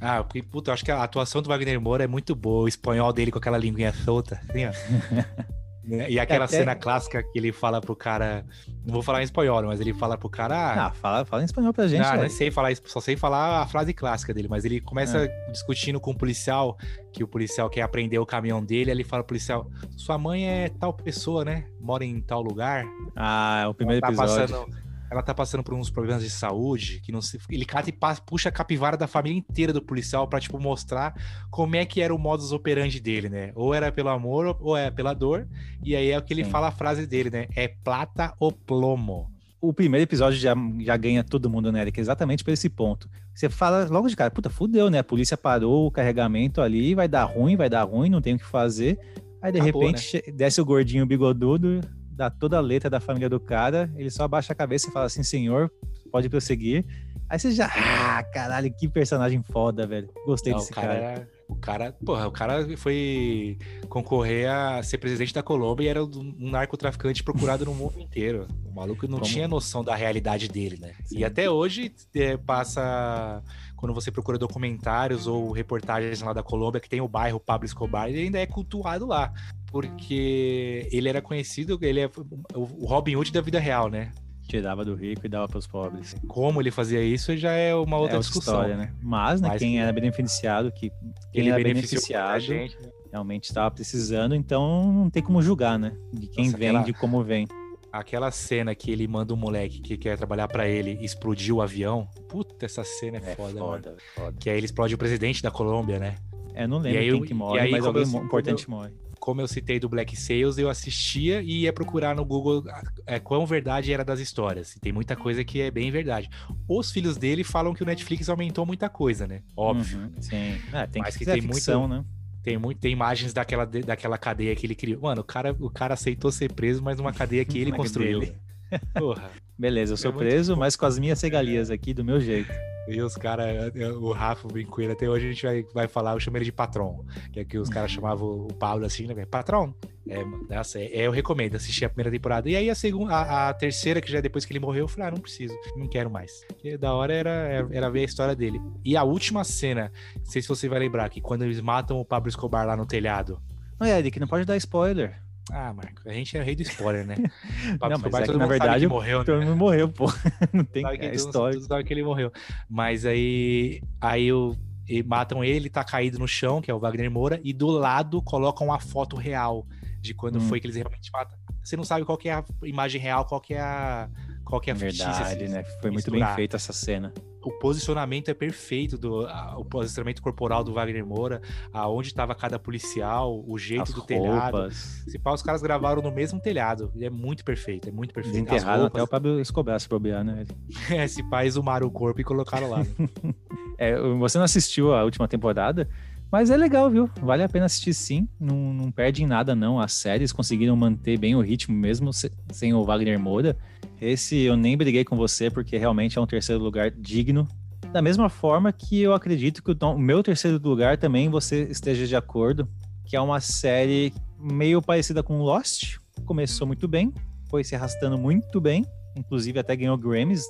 Ah, 0.00 0.22
porque, 0.22 0.42
puta, 0.42 0.70
eu 0.70 0.74
acho 0.74 0.84
que 0.84 0.90
a 0.90 1.02
atuação 1.02 1.40
do 1.42 1.48
Wagner 1.48 1.80
Moura 1.80 2.04
é 2.04 2.06
muito 2.06 2.34
boa. 2.34 2.64
O 2.64 2.68
espanhol 2.68 3.12
dele 3.12 3.30
com 3.32 3.38
aquela 3.38 3.58
linguinha 3.58 3.92
solta, 3.92 4.40
assim, 4.48 4.66
ó. 4.66 4.70
Né? 5.88 6.10
E 6.10 6.18
aquela 6.18 6.46
Até- 6.46 6.56
cena 6.58 6.74
clássica 6.74 7.22
que 7.22 7.38
ele 7.38 7.52
fala 7.52 7.80
pro 7.80 7.94
cara. 7.94 8.44
Não 8.84 8.92
vou 8.92 9.04
falar 9.04 9.20
em 9.20 9.22
espanhol, 9.24 9.62
mas 9.66 9.80
ele 9.80 9.94
fala 9.94 10.18
pro 10.18 10.28
cara. 10.28 10.56
Ah, 10.56 10.86
Ah, 10.86 10.90
fala, 10.90 11.24
fala 11.24 11.42
em 11.42 11.44
espanhol 11.44 11.72
pra 11.72 11.86
gente, 11.86 12.02
não, 12.02 12.08
velho. 12.10 12.22
nem 12.22 12.28
sei 12.28 12.50
falar 12.50 12.72
só 12.86 13.00
sei 13.00 13.16
falar 13.16 13.62
a 13.62 13.66
frase 13.68 13.94
clássica 13.94 14.34
dele, 14.34 14.48
mas 14.50 14.64
ele 14.64 14.80
começa 14.80 15.18
É. 15.26 15.50
discutindo 15.52 16.00
com 16.00 16.10
o 16.10 16.18
policial, 16.18 16.76
que 17.12 17.22
o 17.22 17.28
policial 17.28 17.70
quer 17.70 17.82
aprender 17.82 18.18
o 18.18 18.26
caminhão 18.26 18.64
dele, 18.64 18.90
ele 18.90 19.04
fala 19.04 19.22
pro 19.22 19.28
policial, 19.28 19.70
sua 19.96 20.18
mãe 20.18 20.48
é 20.48 20.68
tal 20.70 20.92
pessoa, 20.92 21.44
né? 21.44 21.66
Mora 21.80 22.04
em 22.04 22.20
tal 22.20 22.42
lugar. 22.42 22.84
Ah, 23.14 23.60
é 23.62 23.68
o 23.68 23.72
primeiro 23.74 24.00
tá 24.00 24.08
episódio. 24.08 24.40
passando. 24.56 24.85
Ela 25.10 25.22
tá 25.22 25.32
passando 25.34 25.62
por 25.62 25.74
uns 25.74 25.88
problemas 25.90 26.22
de 26.22 26.30
saúde, 26.30 27.00
que 27.02 27.12
não 27.12 27.22
se. 27.22 27.38
Ele 27.48 27.64
cata 27.64 27.88
e 27.88 27.92
passa- 27.92 28.20
puxa 28.20 28.48
a 28.48 28.52
capivara 28.52 28.96
da 28.96 29.06
família 29.06 29.38
inteira 29.38 29.72
do 29.72 29.80
policial 29.82 30.26
pra, 30.26 30.40
tipo, 30.40 30.58
mostrar 30.58 31.14
como 31.50 31.76
é 31.76 31.84
que 31.84 32.00
era 32.00 32.14
o 32.14 32.18
modus 32.18 32.52
operandi 32.52 32.98
dele, 33.00 33.28
né? 33.28 33.52
Ou 33.54 33.72
era 33.72 33.92
pelo 33.92 34.08
amor, 34.08 34.56
ou 34.60 34.76
é 34.76 34.90
pela 34.90 35.14
dor. 35.14 35.46
E 35.82 35.94
aí 35.94 36.10
é 36.10 36.18
o 36.18 36.22
que 36.22 36.32
ele 36.34 36.44
Sim. 36.44 36.50
fala 36.50 36.68
a 36.68 36.72
frase 36.72 37.06
dele, 37.06 37.30
né? 37.30 37.46
É 37.54 37.68
plata 37.68 38.34
ou 38.40 38.50
plomo. 38.52 39.30
O 39.60 39.72
primeiro 39.72 40.02
episódio 40.04 40.38
já, 40.38 40.54
já 40.80 40.96
ganha 40.96 41.24
todo 41.24 41.48
mundo, 41.48 41.72
né, 41.72 41.80
Eric? 41.80 41.98
Exatamente 41.98 42.44
por 42.44 42.50
esse 42.52 42.68
ponto. 42.68 43.08
Você 43.34 43.48
fala 43.48 43.86
logo 43.88 44.06
de 44.08 44.14
cara, 44.14 44.30
puta, 44.30 44.50
fudeu, 44.50 44.90
né? 44.90 44.98
A 44.98 45.04
polícia 45.04 45.36
parou 45.36 45.86
o 45.86 45.90
carregamento 45.90 46.60
ali, 46.60 46.94
vai 46.94 47.08
dar 47.08 47.24
ruim, 47.24 47.56
vai 47.56 47.68
dar 47.68 47.82
ruim, 47.84 48.10
não 48.10 48.20
tem 48.20 48.34
o 48.34 48.38
que 48.38 48.44
fazer. 48.44 48.98
Aí, 49.42 49.50
de 49.52 49.60
Acabou, 49.60 49.82
repente, 49.82 50.00
che- 50.02 50.32
desce 50.32 50.60
o 50.60 50.64
gordinho 50.64 51.06
bigodudo, 51.06 51.80
dá 52.16 52.30
toda 52.30 52.56
a 52.56 52.60
letra 52.60 52.88
da 52.88 52.98
família 52.98 53.28
do 53.28 53.38
cara, 53.38 53.92
ele 53.96 54.10
só 54.10 54.24
abaixa 54.24 54.52
a 54.52 54.56
cabeça 54.56 54.88
e 54.88 54.92
fala 54.92 55.04
assim, 55.06 55.22
senhor, 55.22 55.70
pode 56.10 56.28
prosseguir. 56.28 56.84
Aí 57.28 57.38
você 57.38 57.50
já, 57.50 57.66
ah, 57.66 58.22
caralho, 58.22 58.72
que 58.72 58.88
personagem 58.88 59.42
foda, 59.42 59.84
velho. 59.86 60.08
Gostei 60.24 60.52
Não, 60.52 60.60
desse 60.60 60.72
cara, 60.72 60.94
cara. 61.00 61.28
o 61.48 61.56
cara, 61.56 61.92
porra, 62.04 62.28
o 62.28 62.30
cara 62.30 62.76
foi 62.76 63.58
concorrer 63.88 64.48
a 64.48 64.80
ser 64.84 64.98
presidente 64.98 65.34
da 65.34 65.42
Colômbia 65.42 65.84
e 65.84 65.88
era 65.88 66.04
um 66.04 66.34
narcotraficante 66.38 67.24
procurado 67.24 67.64
no 67.64 67.74
mundo 67.74 67.98
inteiro. 68.00 68.46
O 68.64 68.72
maluco 68.72 69.08
não 69.08 69.18
Como- 69.18 69.30
tinha 69.30 69.48
noção 69.48 69.82
da 69.82 69.96
realidade 69.96 70.46
dele, 70.48 70.78
né? 70.80 70.92
Sim. 71.04 71.18
E 71.18 71.24
até 71.24 71.50
hoje 71.50 71.92
é, 72.14 72.36
passa 72.36 73.42
quando 73.76 73.94
você 73.94 74.10
procura 74.10 74.38
documentários 74.38 75.26
ou 75.26 75.52
reportagens 75.52 76.20
lá 76.22 76.32
da 76.32 76.42
Colômbia 76.42 76.80
que 76.80 76.88
tem 76.88 77.00
o 77.00 77.08
bairro 77.08 77.38
Pablo 77.38 77.66
Escobar, 77.66 78.08
ele 78.08 78.20
ainda 78.20 78.38
é 78.38 78.46
cultuado 78.46 79.06
lá. 79.06 79.32
Porque 79.70 80.88
ele 80.90 81.08
era 81.08 81.20
conhecido, 81.20 81.78
ele 81.82 82.00
é 82.00 82.10
o 82.54 82.64
Robin 82.86 83.14
Hood 83.16 83.32
da 83.32 83.40
vida 83.40 83.58
real, 83.58 83.88
né? 83.90 84.10
Tirava 84.48 84.84
do 84.84 84.94
rico 84.94 85.26
e 85.26 85.28
dava 85.28 85.48
pros 85.48 85.66
pobres. 85.66 86.14
Como 86.28 86.62
ele 86.62 86.70
fazia 86.70 87.02
isso 87.02 87.36
já 87.36 87.50
é 87.52 87.74
uma 87.74 87.96
outra 87.98 88.14
é 88.14 88.18
outra 88.18 88.18
discussão. 88.20 88.54
história, 88.54 88.76
né? 88.76 88.94
Mas, 89.02 89.40
né, 89.40 89.48
Mas 89.48 89.58
quem 89.58 89.72
que- 89.72 89.78
era 89.78 89.92
beneficiado, 89.92 90.70
que 90.72 90.88
quem 90.88 91.12
Ele 91.34 91.48
era 91.50 91.62
beneficiado 91.62 92.40
gente, 92.40 92.80
né? 92.80 92.88
realmente 93.12 93.44
estava 93.44 93.70
precisando, 93.70 94.34
então 94.34 94.92
não 94.92 95.10
tem 95.10 95.22
como 95.22 95.42
julgar, 95.42 95.78
né? 95.78 95.92
De 96.12 96.28
quem 96.28 96.46
Nossa, 96.46 96.56
vem, 96.58 96.68
aquela- 96.68 96.84
de 96.84 96.92
como 96.92 97.22
vem. 97.24 97.46
Aquela 97.92 98.30
cena 98.30 98.74
que 98.74 98.90
ele 98.90 99.06
manda 99.08 99.32
um 99.32 99.36
moleque 99.36 99.80
que 99.80 99.96
quer 99.96 100.16
trabalhar 100.18 100.48
pra 100.48 100.68
ele 100.68 100.98
explodir 101.02 101.54
o 101.54 101.62
avião. 101.62 102.08
Puta, 102.28 102.66
essa 102.66 102.84
cena 102.84 103.18
é, 103.18 103.34
foda, 103.34 103.58
mano. 103.60 103.82
foda. 104.14 104.36
Que 104.38 104.50
aí 104.50 104.56
ele 104.58 104.66
explode 104.66 104.94
o 104.94 104.98
presidente 104.98 105.42
da 105.42 105.50
Colômbia, 105.50 105.98
né? 105.98 106.16
É, 106.54 106.66
não 106.66 106.78
lembro 106.78 106.98
E 106.98 107.02
aí 107.02 107.10
quem 107.10 107.20
eu- 107.20 107.26
que 107.26 107.34
morre, 107.34 107.60
aí 107.60 107.70
mas 107.70 107.84
alguém 107.86 108.02
eu- 108.02 108.08
mo- 108.08 108.14
como 108.14 108.26
importante 108.26 108.68
morre. 108.68 108.90
Como 109.18 109.40
eu 109.40 109.48
citei 109.48 109.80
do 109.80 109.88
Black 109.88 110.14
Sails, 110.14 110.56
eu 110.58 110.68
assistia 110.68 111.40
e 111.42 111.62
ia 111.62 111.72
procurar 111.72 112.14
no 112.14 112.24
Google 112.24 112.62
é, 113.06 113.18
quão 113.18 113.44
verdade 113.46 113.92
era 113.92 114.04
das 114.04 114.20
histórias. 114.20 114.76
E 114.76 114.80
tem 114.80 114.92
muita 114.92 115.16
coisa 115.16 115.42
que 115.42 115.60
é 115.60 115.70
bem 115.70 115.90
verdade. 115.90 116.28
Os 116.68 116.92
filhos 116.92 117.16
dele 117.16 117.42
falam 117.42 117.72
que 117.74 117.82
o 117.82 117.86
Netflix 117.86 118.28
aumentou 118.28 118.64
muita 118.66 118.88
coisa, 118.88 119.26
né? 119.26 119.42
Óbvio. 119.56 119.98
Uhum, 119.98 120.12
sim. 120.20 120.60
É, 120.72 120.86
tem 120.86 121.02
Mas 121.02 121.16
que 121.16 121.24
que 121.24 121.30
tem 121.32 121.40
ficção, 121.42 121.88
né? 121.88 122.04
Tem, 122.46 122.56
muito, 122.56 122.78
tem 122.78 122.92
imagens 122.92 123.32
daquela, 123.32 123.66
daquela 123.66 124.16
cadeia 124.16 124.54
que 124.54 124.64
ele 124.64 124.76
criou. 124.76 125.00
Mano, 125.00 125.20
o 125.20 125.24
cara, 125.24 125.56
o 125.58 125.68
cara 125.68 125.94
aceitou 125.94 126.30
ser 126.30 126.52
preso, 126.52 126.80
mas 126.80 126.96
numa 126.96 127.12
cadeia 127.12 127.44
que 127.44 127.58
ele 127.58 127.72
construiu. 127.72 128.22
Beleza, 129.58 129.94
eu 129.94 129.96
sou 129.96 130.12
É 130.12 130.14
preso, 130.14 130.56
mas 130.56 130.76
com 130.76 130.86
as 130.86 130.96
minhas 130.96 131.20
regalias 131.20 131.72
aqui, 131.72 131.92
do 131.92 132.04
meu 132.04 132.20
jeito. 132.20 132.52
E 132.88 133.00
os 133.00 133.16
caras, 133.16 133.72
o 134.00 134.12
Rafa 134.12 134.46
brincou 134.48 134.82
ele, 134.82 134.92
até 134.92 135.08
hoje 135.08 135.26
a 135.26 135.30
gente 135.30 135.44
vai, 135.44 135.62
vai 135.74 135.88
falar, 135.88 136.12
eu 136.12 136.20
chamo 136.20 136.36
ele 136.36 136.44
de 136.44 136.52
patrão. 136.52 137.04
Que 137.32 137.40
é 137.40 137.44
que 137.44 137.58
os 137.58 137.68
caras 137.68 137.90
chamavam 137.90 138.46
o 138.46 138.54
Paulo 138.54 138.84
assim, 138.84 139.06
né? 139.06 139.26
Patrão. 139.26 139.74
É, 140.08 140.24
nossa, 140.48 140.78
é, 140.78 141.06
eu 141.06 141.10
recomendo 141.10 141.56
assistir 141.56 141.84
a 141.84 141.88
primeira 141.88 142.10
temporada. 142.10 142.48
E 142.48 142.54
aí 142.54 142.70
a 142.70 142.74
segunda, 142.74 143.12
a, 143.12 143.48
a 143.48 143.54
terceira, 143.54 144.00
que 144.00 144.10
já 144.10 144.18
é 144.18 144.22
depois 144.22 144.44
que 144.44 144.52
ele 144.52 144.60
morreu, 144.60 144.84
eu 144.84 144.88
falei, 144.88 145.08
ah, 145.08 145.10
não 145.10 145.20
preciso, 145.20 145.54
não 145.76 145.88
quero 145.88 146.10
mais. 146.10 146.44
Porque 146.46 146.78
da 146.78 146.94
hora 146.94 147.12
era, 147.12 147.68
era 147.70 147.90
ver 147.90 148.00
a 148.00 148.04
história 148.04 148.36
dele. 148.36 148.60
E 148.84 148.96
a 148.96 149.02
última 149.02 149.42
cena, 149.42 149.90
não 150.16 150.24
sei 150.24 150.40
se 150.40 150.48
você 150.48 150.68
vai 150.68 150.78
lembrar, 150.78 151.08
que 151.08 151.20
quando 151.20 151.42
eles 151.42 151.60
matam 151.60 151.98
o 151.98 152.04
Pablo 152.04 152.28
Escobar 152.28 152.66
lá 152.66 152.76
no 152.76 152.86
telhado. 152.86 153.40
Não, 153.80 153.86
Eric, 153.86 154.18
não 154.20 154.28
pode 154.28 154.44
dar 154.44 154.56
spoiler. 154.56 155.25
Ah, 155.52 155.72
Marco, 155.72 156.02
a 156.08 156.12
gente 156.12 156.36
é 156.36 156.42
rei 156.42 156.56
do 156.56 156.62
spoiler, 156.62 157.06
né? 157.06 157.14
Não, 157.80 157.98
mas 158.10 158.14
é 158.14 158.22
que, 158.26 158.32
na 158.36 158.46
verdade, 158.46 158.86
morreu, 158.88 159.20
né? 159.20 159.24
Todo 159.24 159.42
mundo 159.42 159.56
morreu, 159.56 159.88
pô. 159.88 160.06
Não 160.52 160.64
tem 160.64 160.82
Sabe 160.82 160.98
que 160.98 161.06
é 161.06 161.14
história. 161.14 161.60
sabe 161.60 161.84
que 161.84 161.94
ele 161.94 162.02
morreu. 162.02 162.32
Mas 162.68 163.06
aí, 163.06 163.80
aí 164.00 164.26
eu, 164.26 164.56
e 164.88 165.02
matam 165.02 165.44
ele, 165.44 165.70
tá 165.70 165.84
caído 165.84 166.18
no 166.18 166.26
chão, 166.26 166.60
que 166.60 166.70
é 166.70 166.74
o 166.74 166.80
Wagner 166.80 167.10
Moura, 167.10 167.40
e 167.44 167.52
do 167.52 167.68
lado 167.68 168.20
colocam 168.22 168.72
a 168.72 168.80
foto 168.80 169.16
real 169.16 169.64
de 170.00 170.14
quando 170.14 170.36
Hum. 170.38 170.40
foi 170.48 170.58
que 170.60 170.66
eles 170.66 170.76
realmente 170.76 171.10
matam. 171.12 171.38
Você 171.62 171.76
não 171.76 171.84
sabe 171.84 172.04
qual 172.04 172.18
é 172.24 172.30
a 172.32 172.44
imagem 172.64 173.00
real, 173.00 173.24
qual 173.24 173.40
que 173.40 173.54
é 173.54 173.60
a 173.60 174.08
qual 174.44 174.60
que 174.60 174.70
é 174.70 174.72
a 174.72 174.76
fictícia, 174.76 175.06
Verdade, 175.12 175.44
assim, 175.44 175.52
né? 175.52 175.64
Foi 175.80 175.90
muito 175.90 176.08
bem 176.10 176.20
misturar. 176.20 176.36
feita 176.36 176.56
essa 176.56 176.72
cena. 176.72 177.12
O 177.46 177.52
posicionamento 177.52 178.28
é 178.28 178.34
perfeito 178.34 178.98
do 178.98 179.24
a- 179.26 179.54
o 179.56 179.64
posicionamento 179.64 180.20
corporal 180.20 180.64
do 180.64 180.72
Wagner 180.72 181.06
Moura, 181.06 181.40
aonde 181.72 182.08
estava 182.08 182.34
cada 182.34 182.58
policial, 182.58 183.44
o 183.46 183.56
jeito 183.56 183.82
As 183.84 183.92
do 183.94 184.02
telhado. 184.02 184.56
roupas. 184.56 185.04
Se 185.06 185.16
pá, 185.18 185.32
os 185.32 185.42
caras 185.42 185.62
gravaram 185.62 186.02
no 186.02 186.10
mesmo 186.10 186.40
telhado. 186.40 186.90
E 186.96 187.04
é 187.04 187.10
muito 187.10 187.44
perfeito, 187.44 187.88
é 187.88 187.92
muito 187.92 188.12
perfeito. 188.12 188.36
As 188.36 188.44
Desenterraram 188.44 188.86
até 188.86 189.00
o 189.02 189.06
Pablo 189.06 189.38
Escobar 189.40 189.78
se 189.78 189.88
bobear, 189.88 190.24
né? 190.24 190.44
é, 190.90 191.06
se 191.06 191.22
pá, 191.22 191.44
exumaram 191.46 191.86
o 191.86 191.90
corpo 191.90 192.20
e 192.20 192.24
colocaram 192.24 192.68
lá. 192.68 192.78
né? 192.78 192.86
É, 193.78 193.94
você 194.18 194.38
não 194.38 194.44
assistiu 194.46 194.94
a 194.94 195.04
última 195.04 195.28
temporada, 195.28 195.86
mas 196.32 196.48
é 196.48 196.56
legal, 196.56 196.88
viu? 196.90 197.10
Vale 197.20 197.42
a 197.42 197.48
pena 197.48 197.66
assistir 197.66 197.92
sim. 197.92 198.26
Não, 198.40 198.56
não 198.72 198.90
perde 198.90 199.22
em 199.22 199.26
nada, 199.26 199.54
não. 199.54 199.78
As 199.78 199.92
séries 199.92 200.32
conseguiram 200.32 200.74
manter 200.74 201.18
bem 201.18 201.36
o 201.36 201.42
ritmo 201.42 201.76
mesmo 201.76 202.10
se- 202.10 202.32
sem 202.52 202.72
o 202.72 202.82
Wagner 202.84 203.20
Moura. 203.20 203.54
Esse 204.00 204.42
eu 204.42 204.56
nem 204.56 204.76
briguei 204.76 205.04
com 205.04 205.16
você, 205.16 205.50
porque 205.50 205.76
realmente 205.76 206.18
é 206.18 206.20
um 206.20 206.26
terceiro 206.26 206.62
lugar 206.62 206.90
digno. 206.90 207.46
Da 207.92 208.02
mesma 208.02 208.28
forma 208.28 208.72
que 208.72 209.00
eu 209.00 209.14
acredito 209.14 209.62
que 209.62 209.70
o 209.70 209.98
meu 209.98 210.22
terceiro 210.22 210.60
lugar 210.62 210.98
também 210.98 211.28
você 211.28 211.62
esteja 211.64 212.06
de 212.06 212.16
acordo, 212.16 212.68
que 213.04 213.16
é 213.16 213.20
uma 213.20 213.40
série 213.40 214.12
meio 214.38 214.82
parecida 214.82 215.22
com 215.22 215.38
Lost. 215.38 215.98
Começou 216.24 216.66
muito 216.66 216.86
bem, 216.86 217.12
foi 217.48 217.64
se 217.64 217.74
arrastando 217.74 218.18
muito 218.18 218.60
bem, 218.60 218.84
inclusive 219.16 219.58
até 219.58 219.76
ganhou 219.76 219.96
Grammys 219.96 220.46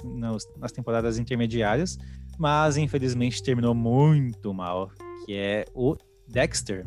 nas 0.57 0.73
temporadas 0.73 1.19
intermediárias 1.19 1.99
mas 2.39 2.77
infelizmente 2.77 3.43
terminou 3.43 3.75
muito 3.75 4.53
mal, 4.53 4.91
que 5.25 5.35
é 5.35 5.65
o 5.75 5.97
Dexter. 6.29 6.87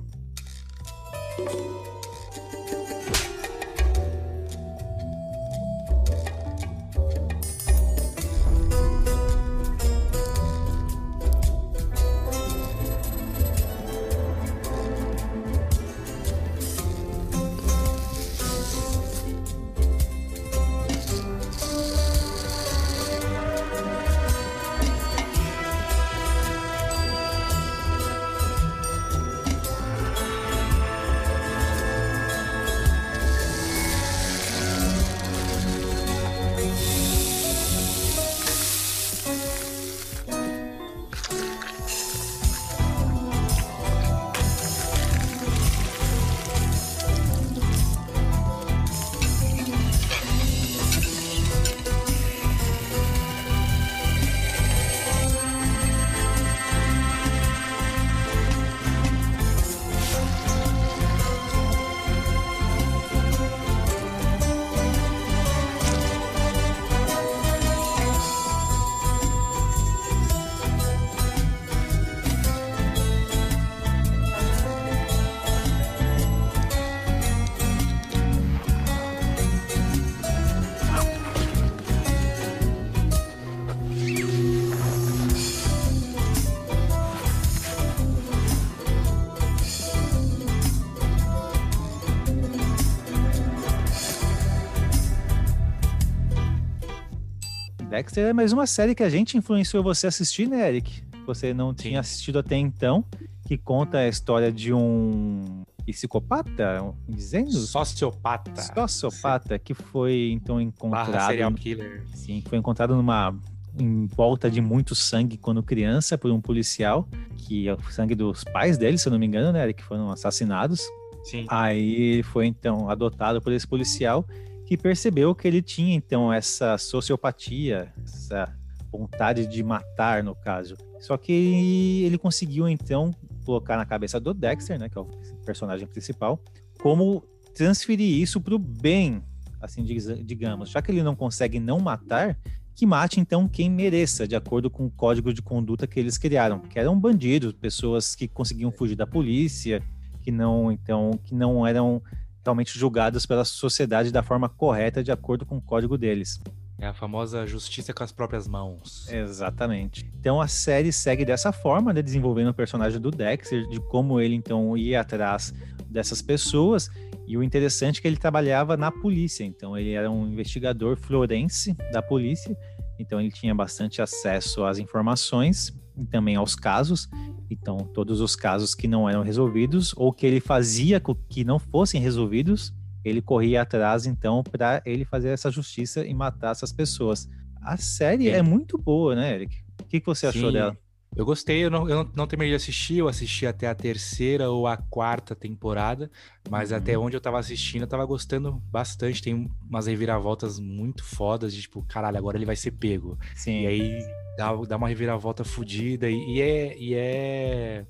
Dexter 98.10 98.26
é 98.30 98.34
mais 98.34 98.51
uma 98.51 98.66
série 98.66 98.95
que 98.95 99.03
a 99.03 99.10
gente 99.10 99.38
influenciou 99.38 99.84
você 99.84 100.07
a 100.07 100.10
assistir, 100.10 100.47
né, 100.49 100.68
Eric? 100.68 101.03
Você 101.28 101.53
não 101.53 101.76
tinha 101.76 101.99
assistido 101.99 102.39
até 102.39 102.55
então, 102.57 103.05
que 103.47 103.55
conta 103.55 103.99
a 103.99 104.07
história 104.07 104.51
de 104.51 104.74
um 104.74 105.62
psicopata, 105.86 106.82
um- 106.82 106.93
dizendo? 107.07 107.51
Sociopata. 107.51 108.60
Sociopata, 108.74 109.60
que 109.60 109.76
foi 109.76 110.32
então 110.34 110.55
Barra 110.55 110.64
encontrado. 110.64 111.28
serial 111.28 111.53
killer. 111.53 112.03
Sim, 112.16 112.41
foi 112.49 112.57
encontrado 112.57 112.95
numa 112.95 113.36
em 113.78 114.07
volta 114.07 114.49
de 114.49 114.60
muito 114.60 114.95
sangue 114.95 115.38
quando 115.38 115.62
criança 115.62 116.18
por 116.18 116.32
um 116.32 116.41
policial, 116.41 117.07
que 117.38 117.68
é 117.68 117.74
o 117.76 117.91
sangue 117.91 118.16
dos 118.16 118.43
pais 118.43 118.76
dele, 118.76 118.97
se 118.97 119.07
eu 119.07 119.12
não 119.12 119.20
me 119.20 119.28
engano, 119.28 119.51
né, 119.53 119.72
que 119.72 119.84
foram 119.84 120.10
assassinados. 120.10 120.82
Sim. 121.24 121.45
Aí 121.47 121.93
ele 122.14 122.24
foi 122.24 122.47
então 122.47 122.89
adotado 122.89 123.39
por 123.39 123.53
esse 123.53 123.68
policial 123.68 124.26
que 124.70 124.78
percebeu 124.78 125.34
que 125.34 125.47
ele 125.47 125.63
tinha 125.63 125.95
então 125.95 126.32
essa 126.32 126.78
sociopatia, 126.78 127.91
essa 128.03 128.55
vontade 128.91 129.47
de 129.47 129.63
matar 129.63 130.24
no 130.24 130.36
caso. 130.36 130.78
Só 130.99 131.17
que 131.17 132.03
ele 132.05 132.20
conseguiu 132.20 132.70
então 132.70 133.11
colocar 133.43 133.78
na 133.78 133.84
cabeça 133.84 134.20
do 134.20 134.32
Dexter, 134.32 134.78
né, 134.78 134.88
que 134.88 134.95
é 134.95 135.01
o 135.01 135.07
personagem 135.43 135.88
principal, 135.88 136.39
como 136.80 137.24
transferir 137.55 138.22
isso 138.22 138.39
para 138.39 138.53
o 138.53 138.59
bem, 138.59 139.24
assim 139.59 139.84
digamos. 139.84 140.70
Já 140.70 140.84
que 140.84 140.91
ele 140.91 141.01
não 141.01 141.15
consegue 141.15 141.59
não 141.59 141.80
matar, 141.80 142.38
que 142.76 142.86
mate 142.86 143.20
então 143.20 143.47
quem 143.47 143.72
mereça, 143.72 144.28
de 144.28 144.36
acordo 144.36 144.70
com 144.70 144.86
o 144.86 144.91
código 144.91 145.34
de 145.34 145.41
conduta 145.41 145.88
que 145.88 145.99
eles 145.99 146.15
criaram, 146.15 146.59
que 146.59 146.78
eram 146.78 146.99
bandidos, 146.99 147.53
pessoas 147.53 148.13
que 148.13 148.28
conseguiam 148.28 148.72
fugir 148.72 148.95
da 148.95 149.07
polícia, 149.07 149.82
que 150.22 150.30
não 150.30 150.72
então 150.72 151.20
que 151.24 151.34
não 151.34 151.65
eram 151.65 152.03
realmente 152.43 152.77
julgados 152.77 153.25
pela 153.25 153.45
sociedade 153.45 154.11
da 154.11 154.23
forma 154.23 154.49
correta 154.49 155.03
de 155.03 155.11
acordo 155.11 155.45
com 155.45 155.57
o 155.57 155.61
código 155.61 155.97
deles. 155.97 156.39
É 156.81 156.87
a 156.87 156.93
famosa 156.93 157.45
justiça 157.45 157.93
com 157.93 158.03
as 158.03 158.11
próprias 158.11 158.47
mãos. 158.47 159.11
Exatamente. 159.11 160.09
Então 160.17 160.39
a 160.39 160.47
série 160.47 160.93
segue 160.93 161.25
dessa 161.25 161.51
forma, 161.51 161.91
né, 161.91 162.01
desenvolvendo 162.01 162.49
o 162.49 162.53
personagem 162.53 163.01
do 163.01 163.11
Dexter, 163.11 163.67
de 163.67 163.81
como 163.81 164.21
ele 164.21 164.35
então 164.35 164.77
ia 164.77 165.01
atrás 165.01 165.53
dessas 165.89 166.21
pessoas. 166.21 166.89
E 167.27 167.37
o 167.37 167.43
interessante 167.43 167.99
é 167.99 168.01
que 168.01 168.07
ele 168.07 168.17
trabalhava 168.17 168.77
na 168.77 168.91
polícia, 168.91 169.43
então 169.43 169.77
ele 169.77 169.91
era 169.91 170.09
um 170.09 170.25
investigador 170.25 170.95
florense 170.95 171.75
da 171.91 172.01
polícia, 172.01 172.57
então 172.97 173.19
ele 173.19 173.29
tinha 173.29 173.53
bastante 173.53 174.01
acesso 174.01 174.63
às 174.63 174.79
informações 174.79 175.73
e 175.99 176.05
também 176.05 176.35
aos 176.35 176.55
casos. 176.55 177.09
Então, 177.49 177.77
todos 177.77 178.21
os 178.21 178.35
casos 178.35 178.73
que 178.73 178.87
não 178.87 179.09
eram 179.09 179.23
resolvidos 179.23 179.93
ou 179.97 180.13
que 180.13 180.25
ele 180.25 180.39
fazia 180.39 180.99
com 180.99 181.15
que 181.15 181.43
não 181.43 181.59
fossem 181.59 181.99
resolvidos, 181.99 182.73
ele 183.03 183.21
corria 183.21 183.61
atrás 183.61 184.05
então 184.05 184.43
para 184.43 184.81
ele 184.85 185.05
fazer 185.05 185.29
essa 185.29 185.49
justiça 185.49 186.05
e 186.05 186.13
matar 186.13 186.51
essas 186.51 186.71
pessoas. 186.71 187.27
A 187.61 187.77
série 187.77 188.25
Sim. 188.25 188.29
é 188.31 188.41
muito 188.41 188.77
boa, 188.77 189.15
né, 189.15 189.33
Eric? 189.33 189.57
O 189.81 189.85
que, 189.85 189.99
que 189.99 190.05
você 190.05 190.27
achou 190.27 190.49
Sim. 190.49 190.53
dela? 190.53 190.77
Eu 191.16 191.26
gostei, 191.26 191.66
eu 191.66 191.70
não, 191.72 191.89
eu 191.89 192.03
não, 192.03 192.12
não 192.16 192.28
terminei 192.28 192.51
de 192.51 192.55
assistir, 192.55 192.97
eu 192.99 193.07
assisti 193.07 193.45
até 193.47 193.68
a 193.68 193.74
terceira 193.76 194.49
ou 194.49 194.68
a 194.68 194.78
quarta 194.78 195.36
temporada, 195.36 196.10
mas 196.49 196.72
Uhum. 196.72 196.78
até 196.78 196.97
onde 196.97 197.18
eu 197.18 197.22
tava 197.22 197.39
assistindo, 197.39 197.82
eu 197.82 197.88
tava 197.88 198.05
gostando 198.05 198.53
bastante. 198.72 199.22
Tem 199.22 199.49
umas 199.68 199.88
reviravoltas 199.88 200.60
muito 200.60 201.03
fodas, 201.03 201.53
de 201.53 201.62
tipo, 201.64 201.84
caralho, 201.84 202.18
agora 202.18 202.38
ele 202.38 202.45
vai 202.45 202.55
ser 202.55 202.72
pego. 202.72 203.18
Sim, 203.36 203.64
E 203.64 203.68
aí 203.68 203.99
dá, 204.38 204.55
dá 204.68 204.78
uma 204.78 204.88
reviravolta 204.88 205.43
fodida 205.43 206.10
e, 206.10 206.16
e 206.36 206.41
é. 206.41 206.78
E 206.78 206.93
é... 206.93 207.86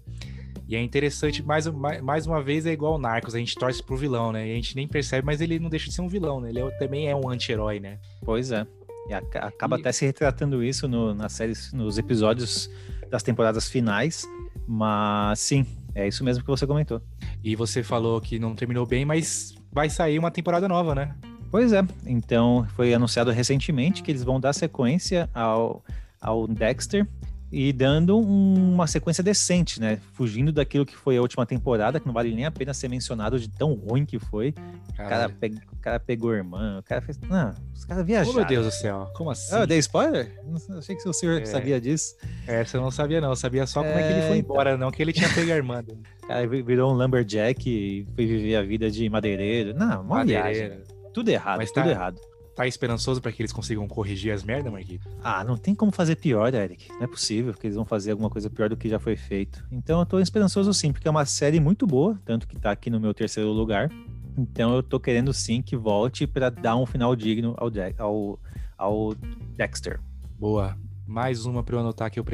E 0.68 0.76
é 0.76 0.82
interessante, 0.84 1.42
mais, 1.42 1.66
mais, 1.66 2.28
uma 2.28 2.44
vez, 2.44 2.68
é 2.68 2.72
igual 2.72 2.94
o 2.94 2.98
Narcos, 3.00 3.34
a 3.34 3.40
gente 3.40 3.56
torce 3.56 3.82
pro 3.82 3.98
vilão, 3.98 4.32
né? 4.32 4.48
E 4.48 4.52
a 4.52 4.56
gente 4.56 4.76
nem 4.76 4.88
percebe, 4.88 5.26
mas 5.26 5.42
ele 5.42 5.58
não 5.58 5.68
deixa 5.68 5.88
de 5.90 5.96
ser 5.96 6.02
um 6.02 6.08
vilão, 6.08 6.40
né? 6.40 6.50
Ele 6.50 6.60
é- 6.60 6.70
também 6.78 7.08
é 7.10 7.16
um 7.16 7.28
anti-herói, 7.28 7.80
né? 7.80 7.98
pois 8.24 8.52
é. 8.52 8.68
E 9.10 9.14
aca- 9.16 9.40
acaba 9.48 9.78
E- 9.78 9.80
até 9.80 9.92
se 9.92 10.06
retratando 10.06 10.64
isso 10.64 10.88
no, 10.88 11.16
nas 11.16 11.34
séries, 11.34 11.74
nos 11.74 11.98
episódios 11.98 12.70
das 13.10 13.24
temporadas 13.24 13.70
finais. 13.70 14.28
Mas 14.68 15.39
sim, 15.39 15.66
é 15.95 16.07
isso 16.07 16.24
mesmo 16.24 16.43
que 16.43 16.49
você 16.49 16.68
comentou. 16.68 17.01
E 17.43 17.55
você 17.55 17.84
falou 17.84 18.22
que 18.22 18.38
não 18.39 18.55
terminou 18.55 18.86
bem, 18.86 19.05
mas 19.05 19.55
vai 19.72 19.89
sair 19.89 20.20
uma 20.20 20.32
temporada 20.32 20.68
nova, 20.68 20.93
né? 20.93 21.16
Pois 21.51 21.74
é. 21.74 21.84
Então 22.05 22.68
foi 22.76 22.93
anunciado 22.93 23.32
recentemente 23.32 24.03
que 24.03 24.12
eles 24.12 24.24
vão 24.24 24.39
dar 24.39 24.53
sequência 24.53 25.30
ao, 25.34 25.84
ao 26.22 26.47
Dexter 26.47 27.07
e 27.52 27.74
dando 27.74 28.18
um- 28.20 28.74
uma 28.76 28.86
sequência 28.88 29.24
decente, 29.24 29.80
né? 29.80 30.00
Fugindo 30.14 30.52
daquilo 30.52 30.86
que 30.86 30.95
foi 30.95 31.18
a 31.18 31.22
última 31.22 31.45
temporada, 31.45 32.00
que 32.00 32.06
não 32.06 32.14
vale 32.14 32.34
nem 32.34 32.45
a 32.45 32.52
pena 32.52 32.74
ser 32.74 32.88
mencionado 32.88 33.39
de 33.39 33.50
tão 33.50 33.74
ruim 33.74 34.06
que 34.06 34.20
foi. 34.20 34.54
O 34.91 34.95
cara, 34.97 35.30
pe- 35.30 35.56
o 35.72 35.78
cara 35.78 36.00
pegou 36.00 36.34
irmã, 36.34 36.78
o 36.80 36.84
cara 36.84 37.02
fez. 37.02 37.18
Não, 37.20 37.54
os 37.74 37.86
caras 37.86 38.04
Oh, 38.04 38.06
viajaram. 38.06 38.36
meu 38.38 38.45
Deus 38.45 38.66
do 38.66 38.72
céu, 38.72 39.10
como 39.16 39.32
assim? 39.32 39.56
Ah, 39.56 39.60
eu 39.62 39.68
dei 39.68 39.80
spoiler? 39.80 40.39
Não 40.45 40.78
Achei 40.78 40.95
que 40.95 41.08
o 41.10 41.14
senhor 41.14 41.41
É. 41.41 41.45
sabia 41.45 41.82
disso. 41.82 42.16
Essa 42.45 42.78
eu 42.78 42.82
não 42.82 42.91
sabia, 42.91 43.20
não. 43.20 43.30
Eu 43.30 43.36
sabia 43.36 43.66
só 43.66 43.82
como 43.82 43.93
é 43.97 44.04
que 44.04 44.10
ele 44.14 44.20
É, 44.20 44.28
foi 44.28 44.38
então. 44.38 44.52
embora, 44.56 44.78
não 44.78 44.91
que 44.91 45.02
ele 45.02 45.12
tinha 45.14 45.30
pego 45.34 45.52
a 45.52 45.56
irmã. 45.56 45.84
dele. 45.84 46.02
O 46.24 46.28
cara 46.28 46.47
vi- 46.47 46.62
virou 46.62 46.91
um 46.91 46.95
lumberjack 46.95 47.68
e 47.70 48.06
foi 48.16 48.26
viver 48.28 48.56
a 48.58 48.62
vida 48.62 48.91
de 48.91 49.10
madeireiro. 49.10 49.74
Não, 49.74 50.02
uma 50.02 50.24
viagem. 50.24 50.43
Madeireira. 50.68 50.84
Tudo 51.14 51.30
errado, 51.30 51.58
Mas 51.58 51.72
tudo 51.72 51.86
tá- 51.86 51.89
errado. 51.89 52.22
Tá 52.60 52.68
esperançoso 52.68 53.22
pra 53.22 53.32
que 53.32 53.41
eles 53.41 53.53
consigam 53.53 53.88
corrigir 53.88 54.34
as 54.34 54.43
merdas, 54.43 54.70
Marquinhos? 54.70 55.01
Ah, 55.24 55.45
não 55.45 55.55
tem 55.55 55.74
como 55.74 55.93
fazer 55.93 56.18
pior, 56.18 56.53
Eric. 56.53 56.89
Não 56.91 57.03
é 57.03 57.07
possível 57.07 57.53
que 57.53 57.66
eles 57.66 57.78
vão 57.78 57.86
fazer 57.86 58.12
alguma 58.12 58.30
coisa 58.30 58.49
pior 58.49 58.68
do 58.68 58.76
que 58.76 58.89
já 58.89 58.99
foi 58.99 59.16
feito. 59.16 59.66
Então 59.72 60.01
eu 60.01 60.05
tô 60.05 60.20
esperançoso 60.20 60.74
sim, 60.74 60.91
porque 60.91 61.07
é 61.07 61.12
uma 61.12 61.24
série 61.24 61.57
muito 61.57 61.88
boa, 61.88 62.20
tanto 62.26 62.45
que 62.45 62.60
tá 62.60 62.72
aqui 62.72 62.89
no 62.89 62.99
meu 62.99 63.14
terceiro 63.14 63.49
lugar. 63.53 63.89
Então 64.38 64.76
eu 64.76 64.84
tô 64.84 64.99
querendo 64.99 65.32
sim 65.34 65.62
que 65.62 65.78
volte 65.78 66.28
pra 66.28 66.49
dar 66.49 66.76
um 66.76 66.86
final 66.86 67.16
digno 67.16 67.55
ao, 67.57 67.70
Jack- 67.70 67.95
ao, 67.97 68.38
ao 68.78 69.16
Dexter. 69.55 70.01
Boa. 70.38 70.78
Mais 71.07 71.45
uma 71.45 71.64
pra 71.64 71.78
eu 71.78 71.80
anotar 71.80 72.12
que 72.12 72.20
eu 72.20 72.26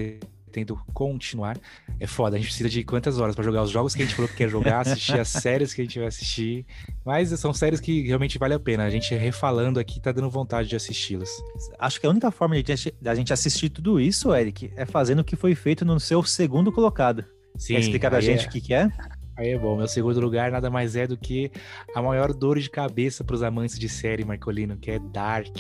pretendo 0.56 0.80
continuar. 0.94 1.58
É 2.00 2.08
foda, 2.08 2.36
a 2.38 2.40
gente 2.40 2.48
precisa 2.48 2.70
de 2.70 2.84
quantas 2.84 3.20
horas 3.20 3.36
pra 3.36 3.44
jogar 3.44 3.62
os 3.64 3.70
jogos 3.70 3.94
que 3.94 4.02
a 4.02 4.06
gente 4.06 4.16
falou 4.16 4.30
que 4.30 4.38
quer 4.38 4.50
jogar, 4.50 4.82
assistir 4.82 5.20
as 5.20 5.28
séries 5.28 5.74
que 5.74 5.82
a 5.82 5.84
gente 5.84 6.00
vai 6.00 6.08
assistir. 6.08 6.66
Mas 7.06 7.30
são 7.40 7.54
séries 7.54 7.80
que 7.82 8.08
realmente 8.08 8.38
vale 8.40 8.54
a 8.54 8.60
pena. 8.60 8.86
A 8.86 8.90
gente 8.90 9.14
refalando 9.14 9.80
aqui 9.80 10.00
tá 10.00 10.12
dando 10.14 10.30
vontade 10.30 10.70
de 10.70 10.76
assisti-las. 10.76 11.30
Acho 11.78 12.00
que 12.00 12.08
a 12.08 12.10
única 12.10 12.32
forma 12.32 12.62
de 12.62 12.72
a 12.72 12.76
gente- 12.76 12.96
da 13.02 13.14
gente 13.14 13.34
assistir 13.34 13.70
tudo 13.70 14.00
isso, 14.00 14.34
Eric, 14.34 14.72
é 14.78 14.86
fazendo 14.86 15.20
o 15.20 15.24
que 15.24 15.36
foi 15.36 15.54
feito 15.56 15.84
no 15.84 16.00
seu 16.00 16.24
segundo 16.24 16.72
colocado. 16.72 17.26
Sim, 17.58 17.74
Quer 17.76 17.80
explicar 17.82 18.10
pra 18.10 18.22
gente 18.22 18.46
é- 18.46 18.48
o 18.48 18.52
que, 18.52 18.62
que 18.62 18.74
é? 18.74 18.90
Aí 19.38 19.50
é 19.50 19.58
bom. 19.58 19.76
Meu 19.76 19.88
segundo 19.88 20.20
lugar 20.22 20.50
nada 20.50 20.70
mais 20.70 20.96
é 20.96 21.06
do 21.06 21.18
que 21.18 21.52
a 21.94 22.02
maior 22.02 22.34
dor 22.34 22.58
de 22.58 22.70
cabeça 22.70 23.22
pros 23.24 23.44
amantes 23.44 23.78
de 23.78 23.90
série, 23.90 24.24
Marcolino, 24.24 24.78
que 24.78 24.92
é 24.92 25.00
Dark. 25.00 25.58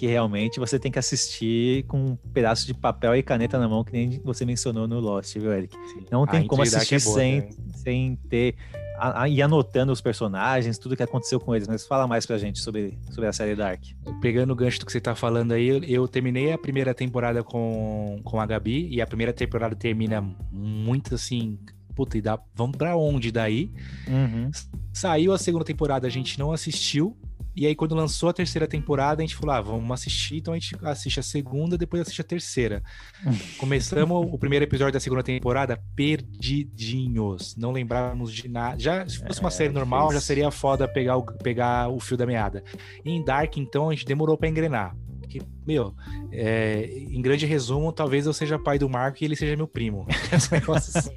Dark 0.00 0.10
realmente 0.10 0.58
você 0.58 0.78
tem 0.78 0.90
que 0.90 0.98
assistir 0.98 1.84
com 1.84 1.98
um 1.98 2.16
pedaço 2.32 2.66
de 2.66 2.74
papel 2.74 3.14
e 3.16 3.22
caneta 3.22 3.58
na 3.58 3.68
mão, 3.68 3.84
que 3.84 3.92
nem 3.92 4.20
você 4.24 4.44
mencionou 4.44 4.88
no 4.88 4.98
Lost, 4.98 5.36
viu, 5.36 5.52
Eric? 5.52 5.76
Não 6.10 6.26
tem 6.26 6.44
A 6.44 6.48
como 6.48 6.62
assistir 6.62 6.96
é 6.96 7.00
boa 7.00 7.14
sem, 7.14 7.40
também. 7.42 7.56
sem 7.74 8.16
ter. 8.28 8.54
A, 8.98 9.22
a, 9.22 9.28
ir 9.28 9.40
anotando 9.40 9.92
os 9.92 10.00
personagens, 10.00 10.78
tudo 10.78 10.94
que 10.94 11.02
aconteceu 11.02 11.40
com 11.40 11.54
eles. 11.54 11.66
Mas 11.66 11.86
fala 11.86 12.06
mais 12.06 12.26
pra 12.26 12.36
gente 12.36 12.60
sobre, 12.60 12.98
sobre 13.10 13.26
a 13.26 13.32
série 13.32 13.56
Dark. 13.56 13.82
Pegando 14.20 14.52
o 14.52 14.56
gancho 14.56 14.78
do 14.78 14.86
que 14.86 14.92
você 14.92 15.00
tá 15.00 15.14
falando 15.14 15.52
aí, 15.52 15.68
eu, 15.68 15.82
eu 15.84 16.08
terminei 16.08 16.52
a 16.52 16.58
primeira 16.58 16.92
temporada 16.92 17.42
com, 17.42 18.20
com 18.22 18.38
a 18.38 18.44
Gabi 18.44 18.88
e 18.90 19.00
a 19.00 19.06
primeira 19.06 19.32
temporada 19.32 19.74
termina 19.74 20.20
muito 20.52 21.14
assim. 21.14 21.58
Puta, 21.94 22.18
e 22.18 22.20
dá, 22.20 22.38
vamos 22.54 22.76
pra 22.76 22.96
onde 22.96 23.32
daí? 23.32 23.70
Uhum. 24.06 24.50
Saiu 24.92 25.32
a 25.32 25.38
segunda 25.38 25.64
temporada, 25.64 26.06
a 26.06 26.10
gente 26.10 26.38
não 26.38 26.52
assistiu. 26.52 27.16
E 27.60 27.66
aí, 27.66 27.74
quando 27.74 27.94
lançou 27.94 28.30
a 28.30 28.32
terceira 28.32 28.66
temporada, 28.66 29.20
a 29.20 29.26
gente 29.26 29.36
falou: 29.36 29.54
ah, 29.54 29.60
vamos 29.60 29.90
assistir. 29.90 30.38
Então 30.38 30.54
a 30.54 30.58
gente 30.58 30.74
assiste 30.82 31.20
a 31.20 31.22
segunda, 31.22 31.76
depois 31.76 32.00
assiste 32.00 32.22
a 32.22 32.24
terceira. 32.24 32.82
Começamos 33.60 34.26
o 34.32 34.38
primeiro 34.38 34.64
episódio 34.64 34.94
da 34.94 34.98
segunda 34.98 35.22
temporada 35.22 35.78
perdidinhos. 35.94 37.54
Não 37.56 37.70
lembrávamos 37.70 38.32
de 38.32 38.48
nada. 38.48 38.78
Já, 38.80 39.06
se 39.06 39.18
fosse 39.18 39.40
uma 39.40 39.50
É, 39.50 39.52
série 39.52 39.74
normal, 39.74 40.10
já 40.10 40.22
seria 40.22 40.50
foda 40.50 40.88
pegar 40.88 41.18
o, 41.18 41.22
pegar 41.22 41.90
o 41.90 42.00
fio 42.00 42.16
da 42.16 42.24
meada. 42.24 42.64
E 43.04 43.10
em 43.10 43.22
Dark, 43.22 43.54
então, 43.58 43.90
a 43.90 43.92
gente 43.92 44.06
demorou 44.06 44.38
pra 44.38 44.48
engrenar. 44.48 44.96
Porque, 45.20 45.42
meu, 45.66 45.94
é, 46.32 46.88
em 47.10 47.20
grande 47.20 47.44
resumo, 47.44 47.92
talvez 47.92 48.24
eu 48.24 48.32
seja 48.32 48.58
pai 48.58 48.78
do 48.78 48.88
Marco 48.88 49.18
e 49.20 49.26
ele 49.26 49.36
seja 49.36 49.54
meu 49.54 49.68
primo. 49.68 50.06
Esse 50.32 50.50
negócio 50.56 50.98
assim. 50.98 51.10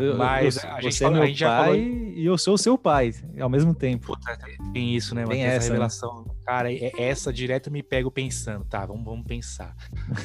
Eu- 0.00 0.16
Mas 0.16 0.56
eu- 0.62 0.70
a 0.70 0.80
gente 0.80 0.94
você 0.94 1.04
é 1.04 1.06
falou- 1.06 1.16
a 1.16 1.20
meu 1.20 1.28
gente 1.28 1.38
já 1.38 1.48
pai 1.58 1.64
falou- 1.66 1.76
e 2.16 2.24
eu 2.26 2.38
sou 2.38 2.54
o 2.54 2.58
seu 2.58 2.78
pai 2.78 3.12
ao 3.40 3.48
mesmo 3.48 3.74
tempo. 3.74 4.06
Puta, 4.06 4.38
tem 4.72 4.94
isso, 4.96 5.14
né? 5.14 5.22
Tem 5.24 5.32
Tem 5.36 5.42
essa, 5.44 5.56
essa, 5.74 5.78
né? 5.78 5.88
Cara, 6.46 6.72
é- 6.72 6.92
essa 6.98 7.32
direto 7.32 7.70
me 7.70 7.82
pego 7.82 8.10
pensando, 8.10 8.64
tá, 8.64 8.86
vamos, 8.86 9.04
vamos 9.04 9.26
pensar. 9.26 9.74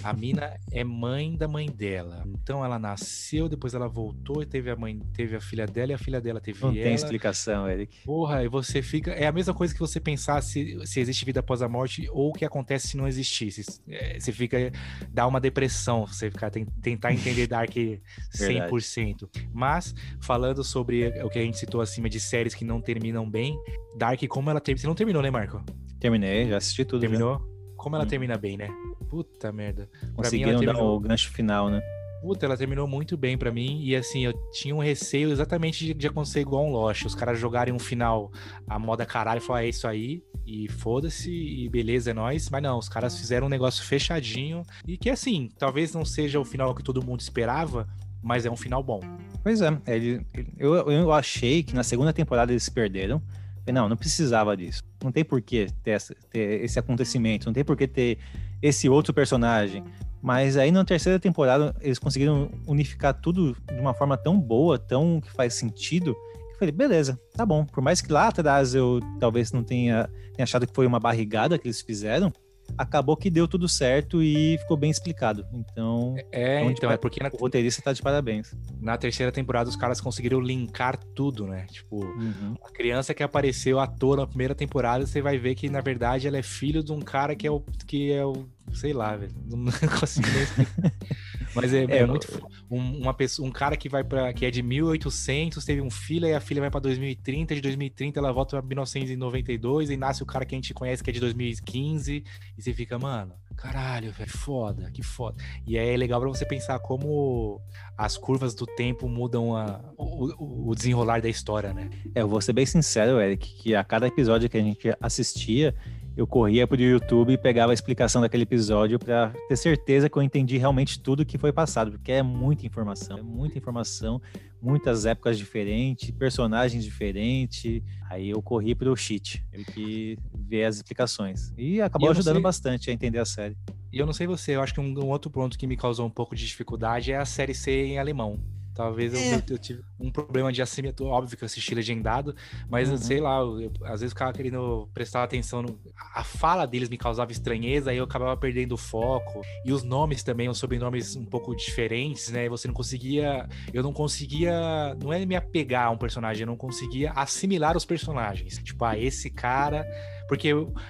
A 0.03 0.13
mina 0.13 0.55
é 0.71 0.83
mãe 0.83 1.35
da 1.35 1.47
mãe 1.47 1.67
dela. 1.69 2.23
Então 2.27 2.63
ela 2.63 2.77
nasceu, 2.77 3.49
depois 3.49 3.73
ela 3.73 3.87
voltou 3.87 4.41
e 4.41 4.45
teve 4.45 4.69
a 4.69 4.75
mãe, 4.75 4.99
teve 5.13 5.35
a 5.35 5.41
filha 5.41 5.65
dela 5.65 5.91
e 5.91 5.95
a 5.95 5.97
filha 5.97 6.21
dela 6.21 6.39
teve 6.39 6.61
Não 6.61 6.69
ela. 6.69 6.77
tem 6.83 6.93
explicação, 6.93 7.67
Eric. 7.67 8.03
Porra, 8.05 8.43
e 8.43 8.47
você 8.47 8.81
fica. 8.83 9.11
É 9.11 9.25
a 9.25 9.31
mesma 9.31 9.53
coisa 9.53 9.73
que 9.73 9.79
você 9.79 9.99
pensar 9.99 10.41
se, 10.43 10.79
se 10.85 10.99
existe 10.99 11.25
vida 11.25 11.39
após 11.39 11.61
a 11.61 11.67
morte 11.67 12.07
ou 12.11 12.29
o 12.29 12.33
que 12.33 12.45
acontece 12.45 12.89
se 12.89 12.97
não 12.97 13.07
existisse. 13.07 13.81
É, 13.89 14.19
Você 14.19 14.31
fica. 14.31 14.71
dá 15.09 15.25
uma 15.25 15.39
depressão, 15.41 16.05
você 16.05 16.29
ficar 16.29 16.49
ten- 16.51 16.65
tentar 16.81 17.13
entender 17.13 17.47
Dark 17.47 17.71
100%. 18.31 19.27
Mas, 19.51 19.93
falando 20.21 20.63
sobre 20.63 21.07
o 21.23 21.29
que 21.29 21.39
a 21.39 21.41
gente 21.41 21.57
citou 21.57 21.81
acima 21.81 22.09
de 22.09 22.19
séries 22.19 22.53
que 22.53 22.63
não 22.63 22.79
terminam 22.81 23.29
bem, 23.29 23.57
Dark, 23.97 24.21
como 24.27 24.49
ela 24.49 24.59
termina. 24.61 24.81
Você 24.81 24.87
não 24.87 24.95
terminou, 24.95 25.21
né, 25.21 25.31
Marco? 25.31 25.63
Terminei, 26.01 26.49
já 26.49 26.57
assisti 26.57 26.83
tudo. 26.83 27.01
já. 27.03 27.07
Terminou? 27.07 27.41
Como 27.77 27.95
ela 27.95 28.03
Hum. 28.03 28.07
termina 28.07 28.37
bem, 28.37 28.57
né? 28.57 28.67
Puta 29.09 29.51
merda. 29.51 29.87
Pra 29.99 30.07
mim, 30.09 30.13
Conseguiram 30.15 30.59
dar 30.61 30.77
o 30.83 30.99
gancho 30.99 31.29
final, 31.31 31.69
né? 31.69 31.81
Puta, 32.21 32.45
ela 32.45 32.55
terminou 32.57 32.87
muito 32.87 33.17
bem 33.17 33.35
pra 33.37 33.51
mim. 33.51 33.81
E 33.83 33.95
assim, 33.95 34.25
eu 34.25 34.33
tinha 34.51 34.75
um 34.75 34.79
receio 34.79 35.31
exatamente 35.31 35.85
de, 35.85 35.93
de 35.93 36.07
acontecer 36.07 36.41
igual 36.41 36.65
um 36.65 36.71
Lost. 36.71 37.05
Os 37.05 37.15
caras 37.15 37.39
jogarem 37.39 37.73
um 37.73 37.79
final 37.79 38.31
a 38.67 38.77
moda 38.77 39.05
caralho 39.05 39.39
e 39.39 39.41
falar, 39.41 39.63
é 39.63 39.69
isso 39.69 39.87
aí. 39.87 40.21
E 40.45 40.67
foda-se, 40.69 41.31
e 41.31 41.67
beleza, 41.69 42.11
é 42.11 42.13
nóis. 42.13 42.49
Mas 42.51 42.61
não, 42.61 42.77
os 42.77 42.87
caras 42.89 43.17
fizeram 43.17 43.47
um 43.47 43.49
negócio 43.49 43.83
fechadinho. 43.83 44.61
E 44.87 44.97
que 44.97 45.09
assim, 45.09 45.49
talvez 45.57 45.93
não 45.93 46.05
seja 46.05 46.39
o 46.39 46.45
final 46.45 46.75
que 46.75 46.83
todo 46.83 47.03
mundo 47.03 47.21
esperava, 47.21 47.87
mas 48.21 48.45
é 48.45 48.51
um 48.51 48.55
final 48.57 48.83
bom. 48.83 48.99
Pois 49.41 49.59
é, 49.61 49.75
ele- 49.87 50.23
ele- 50.35 50.53
eu, 50.59 50.75
eu 50.91 51.11
achei 51.11 51.63
que 51.63 51.73
na 51.73 51.83
segunda 51.83 52.13
temporada 52.13 52.51
eles 52.51 52.61
se 52.63 52.71
perderam. 52.71 53.19
Falei, 53.65 53.73
Não, 53.73 53.89
não 53.89 53.97
precisava 53.97 54.55
disso. 54.55 54.83
Não 55.03 55.11
tem 55.11 55.23
por 55.23 55.41
que 55.41 55.67
ter, 55.83 56.01
ter 56.29 56.63
esse 56.63 56.77
acontecimento, 56.79 57.45
não 57.45 57.53
tem 57.53 57.63
por 57.63 57.77
que 57.77 57.87
ter 57.87 58.17
esse 58.61 58.89
outro 58.89 59.13
personagem. 59.13 59.83
Mas 60.21 60.55
aí 60.55 60.71
na 60.71 60.85
terceira 60.85 61.19
temporada 61.19 61.75
eles 61.81 61.97
conseguiram 61.97 62.51
unificar 62.67 63.13
tudo 63.13 63.55
de 63.67 63.79
uma 63.79 63.93
forma 63.93 64.15
tão 64.15 64.39
boa, 64.39 64.77
tão 64.77 65.19
que 65.19 65.31
faz 65.31 65.55
sentido. 65.55 66.13
que 66.13 66.53
Eu 66.53 66.59
falei, 66.59 66.71
beleza, 66.71 67.19
tá 67.35 67.45
bom. 67.45 67.65
Por 67.65 67.81
mais 67.81 68.01
que 68.01 68.11
lá 68.11 68.27
atrás 68.27 68.75
eu 68.75 68.99
talvez 69.19 69.51
não 69.51 69.63
tenha, 69.63 70.07
tenha 70.35 70.43
achado 70.43 70.67
que 70.67 70.73
foi 70.73 70.85
uma 70.85 70.99
barrigada 70.99 71.57
que 71.57 71.67
eles 71.67 71.81
fizeram, 71.81 72.31
acabou 72.77 73.15
que 73.17 73.29
deu 73.29 73.47
tudo 73.47 73.67
certo 73.67 74.21
e 74.23 74.57
ficou 74.59 74.77
bem 74.77 74.89
explicado. 74.91 75.45
Então, 75.53 76.15
É, 76.31 76.61
Onde 76.63 76.73
então, 76.73 76.91
é 76.91 76.97
porque 76.97 77.21
na, 77.21 77.29
o 77.33 77.37
roteirista 77.37 77.81
tá 77.81 77.93
de 77.93 78.01
parabéns. 78.01 78.53
na 78.79 78.97
terceira 78.97 79.31
temporada 79.31 79.69
os 79.69 79.75
caras 79.75 79.99
conseguiram 80.01 80.39
linkar 80.39 80.97
tudo, 81.15 81.45
né? 81.47 81.65
Tipo, 81.71 82.03
Uhum. 82.03 82.55
a 82.63 82.71
criança 82.71 83.13
que 83.13 83.23
apareceu 83.23 83.79
à 83.79 83.87
toa 83.87 84.17
na 84.17 84.27
primeira 84.27 84.53
temporada, 84.55 85.05
você 85.05 85.21
vai 85.21 85.37
ver 85.37 85.55
que, 85.55 85.69
na 85.69 85.81
verdade, 85.81 86.27
ela 86.27 86.37
é 86.37 86.43
filho 86.43 86.83
de 86.83 86.91
um 86.91 86.99
cara 87.01 87.35
que 87.35 87.45
é 87.47 87.51
o. 87.51 87.59
que 87.87 88.11
é 88.11 88.25
o. 88.25 88.45
sei 88.73 88.93
lá, 88.93 89.15
velho. 89.15 89.33
Não 89.49 89.65
consigo 89.99 90.27
nem 90.29 90.43
explicar. 90.43 90.93
Mas 91.53 91.73
é, 91.73 91.83
é, 91.85 91.97
É, 91.97 92.05
muito. 92.05 92.27
Um, 92.69 93.01
uma 93.01 93.13
pessoa, 93.13 93.47
um 93.47 93.51
cara 93.51 93.75
que 93.75 93.89
vai 93.89 94.03
para 94.03 94.31
que 94.33 94.45
é 94.45 94.51
de 94.51 94.61
1800, 94.61 95.63
teve 95.63 95.81
um 95.81 95.89
filho 95.89 96.27
e 96.27 96.33
a 96.33 96.39
filha 96.39 96.61
vai 96.61 96.69
pra 96.69 96.79
2030, 96.79 97.55
de 97.55 97.61
2030 97.61 98.19
ela 98.19 98.31
volta 98.31 98.57
pra 98.57 98.67
1992 98.67 99.89
e 99.89 99.97
nasce 99.97 100.23
o 100.23 100.25
cara 100.25 100.45
que 100.45 100.55
a 100.55 100.57
gente 100.57 100.73
conhece 100.73 101.03
que 101.03 101.09
é 101.09 101.13
de 101.13 101.19
2015 101.19 102.23
e 102.57 102.61
você 102.61 102.73
fica, 102.73 102.97
mano, 102.97 103.33
caralho, 103.55 104.11
velho, 104.11 104.31
que 104.31 104.37
foda, 104.37 104.91
que 104.91 105.03
foda. 105.03 105.43
E 105.67 105.77
aí 105.77 105.89
é 105.89 105.97
legal 105.97 106.19
pra 106.19 106.29
você 106.29 106.45
pensar 106.45 106.79
como 106.79 107.61
as 107.97 108.17
curvas 108.17 108.55
do 108.55 108.65
tempo 108.65 109.07
mudam 109.07 109.55
a, 109.55 109.81
o, 109.97 110.69
o 110.69 110.75
desenrolar 110.75 111.21
da 111.21 111.29
história, 111.29 111.73
né? 111.73 111.89
É, 112.15 112.21
eu 112.21 112.27
vou 112.27 112.41
ser 112.41 112.53
bem 112.53 112.65
sincero, 112.65 113.19
Eric, 113.19 113.53
que 113.61 113.75
a 113.75 113.83
cada 113.83 114.07
episódio 114.07 114.49
que 114.49 114.57
a 114.57 114.61
gente 114.61 114.95
assistia, 114.99 115.75
eu 116.15 116.27
corria 116.27 116.67
pro 116.67 116.79
YouTube 116.79 117.33
e 117.33 117.37
pegava 117.37 117.71
a 117.71 117.73
explicação 117.73 118.21
daquele 118.21 118.43
episódio 118.43 118.99
para 118.99 119.33
ter 119.47 119.55
certeza 119.55 120.09
que 120.09 120.17
eu 120.17 120.21
entendi 120.21 120.57
realmente 120.57 120.99
tudo 120.99 121.25
que 121.25 121.37
foi 121.37 121.51
passado, 121.53 121.91
porque 121.91 122.11
é 122.11 122.21
muita 122.21 122.65
informação, 122.65 123.17
é 123.17 123.21
muita 123.21 123.57
informação, 123.57 124.21
muitas 124.61 125.05
épocas 125.05 125.37
diferentes, 125.37 126.11
personagens 126.11 126.83
diferentes. 126.83 127.81
Aí 128.09 128.29
eu 128.29 128.41
corri 128.41 128.75
pro 128.75 128.95
cheat, 128.95 129.43
tive 129.51 129.65
que 129.65 130.17
ver 130.33 130.65
as 130.65 130.75
explicações. 130.77 131.53
E 131.57 131.81
acabou 131.81 132.07
E 132.07 132.09
eu 132.09 132.11
ajudando 132.11 132.35
sei- 132.35 132.43
bastante 132.43 132.89
a 132.89 132.93
entender 132.93 133.19
a 133.19 133.25
série. 133.25 133.55
E 133.91 133.97
eu 133.97 134.05
não 134.05 134.13
sei 134.13 134.27
você, 134.27 134.55
eu 134.55 134.61
acho 134.61 134.73
que 134.73 134.79
um, 134.79 134.97
um 134.99 135.09
outro 135.09 135.29
ponto 135.31 135.57
que 135.57 135.67
me 135.67 135.75
causou 135.75 136.05
um 136.05 136.09
pouco 136.09 136.35
de 136.35 136.45
dificuldade 136.45 137.11
é 137.11 137.17
a 137.17 137.25
série 137.25 137.53
ser 137.53 137.85
em 137.85 137.99
alemão. 137.99 138.39
Talvez 138.81 139.13
eu, 139.13 139.19
É. 139.19 139.43
eu 139.49 139.57
tive 139.59 139.81
um 139.99 140.11
problema 140.11 140.51
de 140.51 140.59
assimilação, 140.61 141.05
óbvio 141.07 141.37
que 141.37 141.43
eu 141.43 141.45
assisti 141.45 141.75
legendado, 141.75 142.35
mas 142.69 142.89
Uhum. 142.89 142.97
sei 142.97 143.19
lá, 143.21 143.37
eu, 143.39 143.61
eu- 143.61 143.71
às 143.83 144.01
vezes 144.01 144.03
eu 144.05 144.09
ficava 144.09 144.33
querendo 144.33 144.89
prestar 144.93 145.23
atenção. 145.23 145.61
No, 145.61 145.79
a 146.15 146.23
fala 146.23 146.65
deles 146.65 146.89
me 146.89 146.97
causava 146.97 147.31
estranheza, 147.31 147.91
aí 147.91 147.97
eu 147.97 148.03
acabava 148.05 148.35
perdendo 148.35 148.71
o 148.73 148.77
foco. 148.77 149.41
E 149.63 149.71
os 149.71 149.83
nomes 149.83 150.23
também, 150.23 150.49
os 150.49 150.57
sobrenomes 150.57 151.15
um 151.15 151.25
pouco 151.25 151.55
diferentes, 151.55 152.29
né? 152.31 152.49
Você 152.49 152.67
não 152.67 152.73
conseguia. 152.73 153.47
Eu 153.71 153.83
não 153.83 153.93
conseguia. 153.93 154.95
Não 155.01 155.13
é 155.13 155.23
me 155.25 155.35
apegar 155.35 155.87
a 155.87 155.91
um 155.91 155.97
personagem, 155.97 156.41
eu 156.41 156.47
não 156.47 156.57
conseguia 156.57 157.11
assimilar 157.11 157.77
os 157.77 157.85
personagens. 157.85 158.57
Tipo, 158.63 158.83
ah, 158.85 158.97
esse 158.97 159.29
cara. 159.29 159.85
Porque 160.27 160.49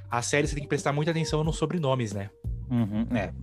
a 0.09 0.21
série 0.21 0.47
você 0.47 0.53
tem 0.53 0.63
que 0.63 0.69
prestar 0.69 0.93
muita 0.93 1.11
atenção 1.11 1.43
nos 1.43 1.57
sobrenomes, 1.57 2.13
né? 2.13 2.29
Uhum, 2.69 3.05
é, 3.17 3.33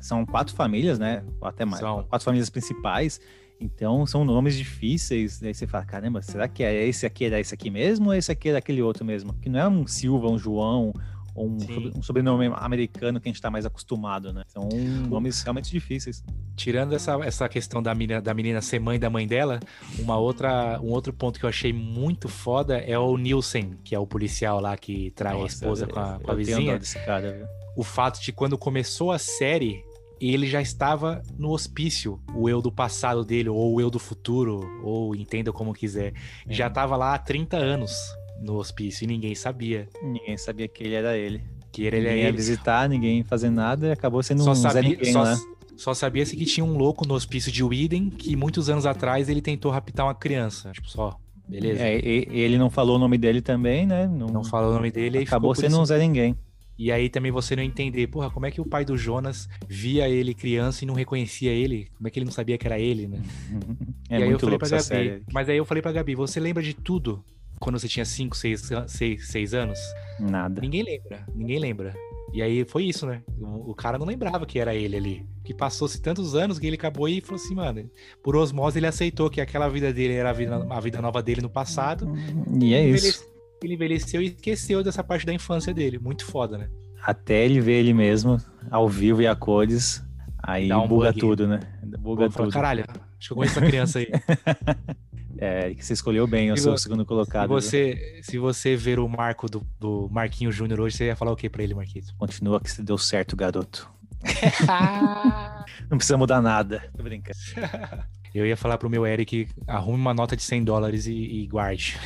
são 0.00 0.24
quatro 0.24 0.54
famílias, 0.54 0.98
né? 0.98 1.22
ou 1.42 1.46
Até 1.48 1.64
mais. 1.66 1.80
São. 1.80 2.04
Quatro 2.04 2.24
famílias 2.24 2.48
principais. 2.48 3.20
Então 3.60 4.06
são 4.06 4.24
nomes 4.24 4.56
difíceis. 4.56 5.40
Você 5.40 5.66
fala, 5.66 5.84
caramba, 5.84 6.22
será 6.22 6.46
que 6.48 6.62
é 6.62 6.86
esse 6.86 7.04
aqui 7.06 7.24
era 7.24 7.40
esse 7.40 7.52
aqui 7.54 7.70
mesmo 7.70 8.06
ou 8.08 8.14
esse 8.14 8.30
aqui 8.30 8.48
era 8.50 8.58
aquele 8.58 8.82
outro 8.82 9.04
mesmo? 9.04 9.32
Que 9.34 9.48
não 9.48 9.58
é 9.58 9.68
um 9.68 9.86
Silva, 9.86 10.28
um 10.28 10.38
João 10.38 10.92
ou 11.34 11.48
um, 11.50 11.58
Sim. 11.58 11.92
um 11.96 12.02
sobrenome 12.02 12.50
americano 12.54 13.20
que 13.20 13.28
a 13.28 13.32
gente 13.32 13.40
tá 13.40 13.50
mais 13.50 13.64
acostumado, 13.66 14.32
né? 14.32 14.42
São 14.48 14.68
nomes 15.08 15.40
realmente 15.42 15.70
difíceis. 15.70 16.22
Tirando 16.56 16.94
essa, 16.94 17.14
essa 17.24 17.48
questão 17.48 17.80
da 17.80 17.94
menina, 17.94 18.20
da 18.20 18.34
menina 18.34 18.60
ser 18.60 18.80
mãe 18.80 18.98
da 18.98 19.08
mãe 19.08 19.26
dela, 19.26 19.60
uma 20.00 20.16
outra, 20.16 20.80
um 20.82 20.90
outro 20.90 21.12
ponto 21.12 21.38
que 21.38 21.44
eu 21.44 21.48
achei 21.48 21.72
muito 21.72 22.28
foda 22.28 22.78
é 22.78 22.98
o 22.98 23.16
Nielsen, 23.16 23.74
que 23.84 23.94
é 23.94 23.98
o 23.98 24.06
policial 24.06 24.60
lá 24.60 24.76
que 24.76 25.12
trai 25.12 25.34
a 25.34 25.38
Nossa, 25.38 25.54
esposa 25.54 25.84
eu- 25.84 25.88
com 25.90 26.00
a, 26.00 26.18
com 26.18 26.30
a 26.30 26.34
vizinha. 26.34 26.78
desse 26.78 26.98
cara, 27.04 27.32
viu? 27.32 27.46
O 27.76 27.84
fato 27.84 28.20
de 28.20 28.32
quando 28.32 28.58
começou 28.58 29.12
a 29.12 29.18
série, 29.18 29.84
ele 30.20 30.46
já 30.46 30.60
estava 30.60 31.22
no 31.38 31.50
hospício, 31.50 32.20
o 32.34 32.48
eu 32.48 32.60
do 32.60 32.70
passado 32.72 33.24
dele, 33.24 33.48
ou 33.48 33.74
o 33.74 33.80
eu 33.80 33.90
do 33.90 33.98
futuro, 33.98 34.60
ou 34.82 35.14
entenda 35.14 35.52
como 35.52 35.72
quiser. 35.72 36.12
É. 36.46 36.52
Já 36.52 36.66
estava 36.68 36.96
lá 36.96 37.14
há 37.14 37.18
30 37.18 37.56
anos 37.56 37.92
no 38.40 38.56
hospício 38.56 39.04
e 39.04 39.06
ninguém 39.06 39.34
sabia 39.34 39.88
Ninguém 40.02 40.36
sabia 40.38 40.68
que 40.68 40.84
ele 40.84 40.94
era 40.94 41.16
ele. 41.16 41.42
que 41.72 41.82
ele, 41.82 41.98
ninguém 42.00 42.18
ia 42.18 42.28
ele. 42.28 42.36
visitar, 42.36 42.88
ninguém 42.88 43.18
ia 43.18 43.24
fazer 43.24 43.50
nada 43.50 43.88
e 43.88 43.92
acabou 43.92 44.22
sendo 44.22 44.42
Só 44.42 44.52
um 44.52 44.54
Zé 44.54 44.70
sabia, 44.70 44.90
Ninguém 44.90 45.12
só, 45.12 45.22
lá. 45.22 45.36
só 45.76 45.94
sabia-se 45.94 46.36
que 46.36 46.44
tinha 46.44 46.64
um 46.64 46.76
louco 46.76 47.06
no 47.06 47.14
hospício 47.14 47.50
de 47.52 47.62
Widen 47.64 48.10
que 48.10 48.34
muitos 48.36 48.68
anos 48.70 48.86
atrás 48.86 49.28
ele 49.28 49.40
tentou 49.42 49.70
raptar 49.72 50.06
uma 50.06 50.14
criança. 50.14 50.70
Tipo, 50.72 50.88
só, 50.88 51.16
beleza. 51.48 51.82
É, 51.82 51.94
ele 51.96 52.56
não 52.58 52.70
falou 52.70 52.96
o 52.96 52.98
nome 52.98 53.18
dele 53.18 53.40
também, 53.42 53.86
né? 53.86 54.06
Não, 54.06 54.28
Não 54.28 54.44
fala 54.44 54.68
o 54.68 54.72
nome 54.74 54.90
dele 54.90 55.18
e 55.18 55.22
acabou 55.22 55.54
sendo 55.54 55.80
um. 55.80 55.84
Zé 55.84 55.98
Ninguém. 55.98 56.36
E 56.78 56.92
aí 56.92 57.08
também 57.08 57.32
você 57.32 57.56
não 57.56 57.62
entender, 57.62 58.06
porra, 58.06 58.30
como 58.30 58.46
é 58.46 58.50
que 58.50 58.60
o 58.60 58.64
pai 58.64 58.84
do 58.84 58.96
Jonas 58.96 59.48
via 59.66 60.08
ele 60.08 60.32
criança 60.32 60.84
e 60.84 60.86
não 60.86 60.94
reconhecia 60.94 61.50
ele? 61.50 61.88
Como 61.96 62.06
é 62.06 62.10
que 62.10 62.18
ele 62.20 62.26
não 62.26 62.32
sabia 62.32 62.56
que 62.56 62.66
era 62.66 62.78
ele, 62.78 63.08
né? 63.08 63.20
É 64.10 64.20
e 64.20 64.22
aí 64.22 64.30
eu 64.30 64.38
falei 64.38 64.56
pra 64.56 64.68
Gabi, 64.68 64.82
série. 64.82 65.22
mas 65.30 65.50
aí 65.50 65.58
eu 65.58 65.66
falei 65.66 65.82
pra 65.82 65.92
Gabi, 65.92 66.14
você 66.14 66.40
lembra 66.40 66.62
de 66.62 66.72
tudo 66.72 67.22
quando 67.60 67.78
você 67.78 67.86
tinha 67.86 68.06
5, 68.06 68.34
6, 68.34 68.72
6 69.20 69.52
anos? 69.54 69.78
Nada. 70.18 70.62
Ninguém 70.62 70.82
lembra, 70.82 71.26
ninguém 71.34 71.58
lembra. 71.58 71.94
E 72.32 72.40
aí 72.40 72.64
foi 72.64 72.84
isso, 72.84 73.06
né? 73.06 73.22
O, 73.38 73.72
o 73.72 73.74
cara 73.74 73.98
não 73.98 74.06
lembrava 74.06 74.46
que 74.46 74.58
era 74.58 74.74
ele 74.74 74.96
ali. 74.96 75.26
Que 75.44 75.52
passou-se 75.52 76.00
tantos 76.00 76.34
anos 76.34 76.58
que 76.58 76.66
ele 76.66 76.76
acabou 76.76 77.06
e 77.06 77.20
falou 77.20 77.36
assim, 77.36 77.54
mano, 77.54 77.90
por 78.22 78.34
osmose 78.34 78.78
ele 78.78 78.86
aceitou 78.86 79.28
que 79.28 79.42
aquela 79.42 79.68
vida 79.68 79.92
dele 79.92 80.14
era 80.14 80.30
a 80.30 80.32
vida, 80.32 80.66
a 80.70 80.80
vida 80.80 81.02
nova 81.02 81.22
dele 81.22 81.42
no 81.42 81.50
passado. 81.50 82.10
E 82.58 82.72
é 82.72 82.86
isso. 82.86 83.28
Ele 83.62 83.74
envelheceu 83.74 84.22
e 84.22 84.26
esqueceu 84.26 84.82
dessa 84.82 85.02
parte 85.02 85.26
da 85.26 85.32
infância 85.32 85.74
dele. 85.74 85.98
Muito 85.98 86.24
foda, 86.24 86.58
né? 86.58 86.68
Até 87.02 87.44
ele 87.44 87.60
ver 87.60 87.80
ele 87.80 87.94
mesmo, 87.94 88.40
ao 88.70 88.88
vivo 88.88 89.22
e 89.22 89.26
a 89.26 89.34
cores, 89.34 90.04
aí 90.42 90.72
um 90.72 90.86
buga 90.86 91.08
bug. 91.08 91.20
tudo, 91.20 91.46
né? 91.46 91.60
Buga 91.98 92.22
Vou 92.22 92.30
falar, 92.30 92.46
tudo. 92.46 92.54
caralho, 92.54 92.84
acho 93.18 93.28
que 93.28 93.32
eu 93.32 93.36
conheço 93.36 93.58
essa 93.58 93.66
criança 93.66 93.98
aí. 93.98 94.08
É, 95.40 95.72
que 95.72 95.84
você 95.84 95.92
escolheu 95.92 96.26
bem, 96.26 96.48
eu 96.48 96.56
sou 96.56 96.74
o 96.74 96.78
segundo 96.78 97.02
se, 97.02 97.06
colocado. 97.06 97.48
viu? 97.48 97.60
você, 97.60 98.20
se 98.24 98.38
você 98.38 98.74
ver 98.74 98.98
o 98.98 99.08
marco 99.08 99.48
do, 99.48 99.64
do 99.78 100.08
Marquinho 100.10 100.50
Júnior 100.50 100.80
hoje, 100.80 100.96
você 100.96 101.06
ia 101.06 101.14
falar 101.14 101.30
o 101.30 101.36
que 101.36 101.48
pra 101.48 101.62
ele, 101.62 101.74
Marquinhos? 101.74 102.10
Continua 102.18 102.60
que 102.60 102.68
você 102.68 102.82
deu 102.82 102.98
certo, 102.98 103.36
garoto. 103.36 103.88
Não 105.88 105.96
precisa 105.96 106.18
mudar 106.18 106.42
nada. 106.42 106.90
Tô 106.96 107.04
brincando. 107.04 107.38
Eu 108.34 108.46
ia 108.46 108.56
falar 108.56 108.78
pro 108.78 108.90
meu 108.90 109.06
Eric, 109.06 109.48
arrume 109.66 109.98
uma 109.98 110.12
nota 110.14 110.36
de 110.36 110.42
100 110.42 110.64
dólares 110.64 111.06
e, 111.06 111.12
e 111.14 111.46
guarde. 111.46 111.96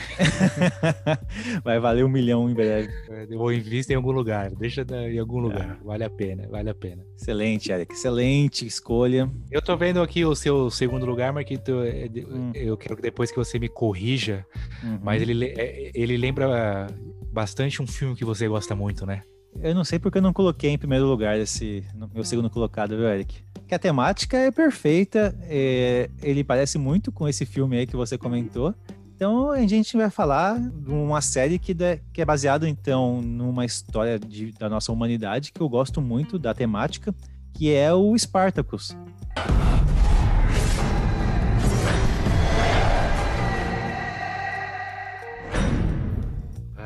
Vai 1.64 1.78
valer 1.78 2.04
um 2.04 2.08
milhão 2.08 2.48
em 2.48 2.54
breve. 2.54 2.88
Ou 3.36 3.52
invista 3.52 3.92
em 3.92 3.96
algum 3.96 4.12
lugar, 4.12 4.50
deixa 4.50 4.84
em 5.10 5.18
algum 5.18 5.38
É. 5.40 5.42
lugar. 5.42 5.78
Vale 5.84 6.04
a 6.04 6.10
pena, 6.10 6.48
vale 6.48 6.70
a 6.70 6.74
pena. 6.74 7.04
Excelente, 7.16 7.70
Eric. 7.72 7.92
Excelente 7.92 8.66
escolha. 8.66 9.30
Eu 9.50 9.60
tô 9.62 9.76
vendo 9.76 10.00
aqui 10.00 10.24
o 10.24 10.34
seu 10.34 10.70
segundo 10.70 11.04
lugar, 11.06 11.32
Marquito. 11.32 11.82
é, 11.82 12.08
Hum. 12.28 12.52
Eu 12.54 12.76
quero 12.76 12.96
que 12.96 13.02
depois 13.02 13.30
que 13.30 13.36
você 13.36 13.58
me 13.58 13.68
corrija, 13.68 14.46
Uhum. 14.82 14.98
mas 15.02 15.20
ele, 15.22 15.34
le- 15.34 15.54
é, 15.56 15.90
ele 15.94 16.16
lembra 16.16 16.86
bastante 17.32 17.80
um 17.82 17.86
filme 17.86 18.14
que 18.14 18.24
você 18.24 18.46
gosta 18.48 18.74
muito, 18.74 19.04
né? 19.06 19.22
Eu 19.60 19.74
não 19.74 19.84
sei 19.84 19.98
porque 19.98 20.18
eu 20.18 20.22
não 20.22 20.32
coloquei 20.32 20.70
em 20.70 20.78
primeiro 20.78 21.06
lugar 21.06 21.38
esse 21.38 21.84
meu 22.14 22.24
segundo 22.24 22.50
colocado, 22.50 22.96
viu, 22.96 23.06
Eric? 23.08 23.42
Que 23.68 23.74
a 23.74 23.78
temática 23.78 24.36
é 24.36 24.50
perfeita, 24.50 25.34
é, 25.42 26.10
ele 26.22 26.42
parece 26.42 26.78
muito 26.78 27.12
com 27.12 27.28
esse 27.28 27.46
filme 27.46 27.76
aí 27.78 27.86
que 27.86 27.96
você 27.96 28.18
comentou. 28.18 28.74
Então 29.14 29.50
a 29.52 29.64
gente 29.66 29.96
vai 29.96 30.10
falar 30.10 30.58
de 30.58 30.90
uma 30.90 31.20
série 31.20 31.58
que, 31.58 31.72
da- 31.72 31.96
que 32.12 32.20
é 32.20 32.24
baseada 32.24 32.68
então 32.68 33.22
numa 33.22 33.64
história 33.64 34.18
de- 34.18 34.52
da 34.52 34.68
nossa 34.68 34.90
humanidade 34.90 35.52
que 35.52 35.60
eu 35.60 35.68
gosto 35.68 36.00
muito 36.00 36.38
da 36.38 36.52
temática, 36.52 37.14
que 37.52 37.72
é 37.72 37.92
o 37.92 38.16
Spartacus. 38.18 38.96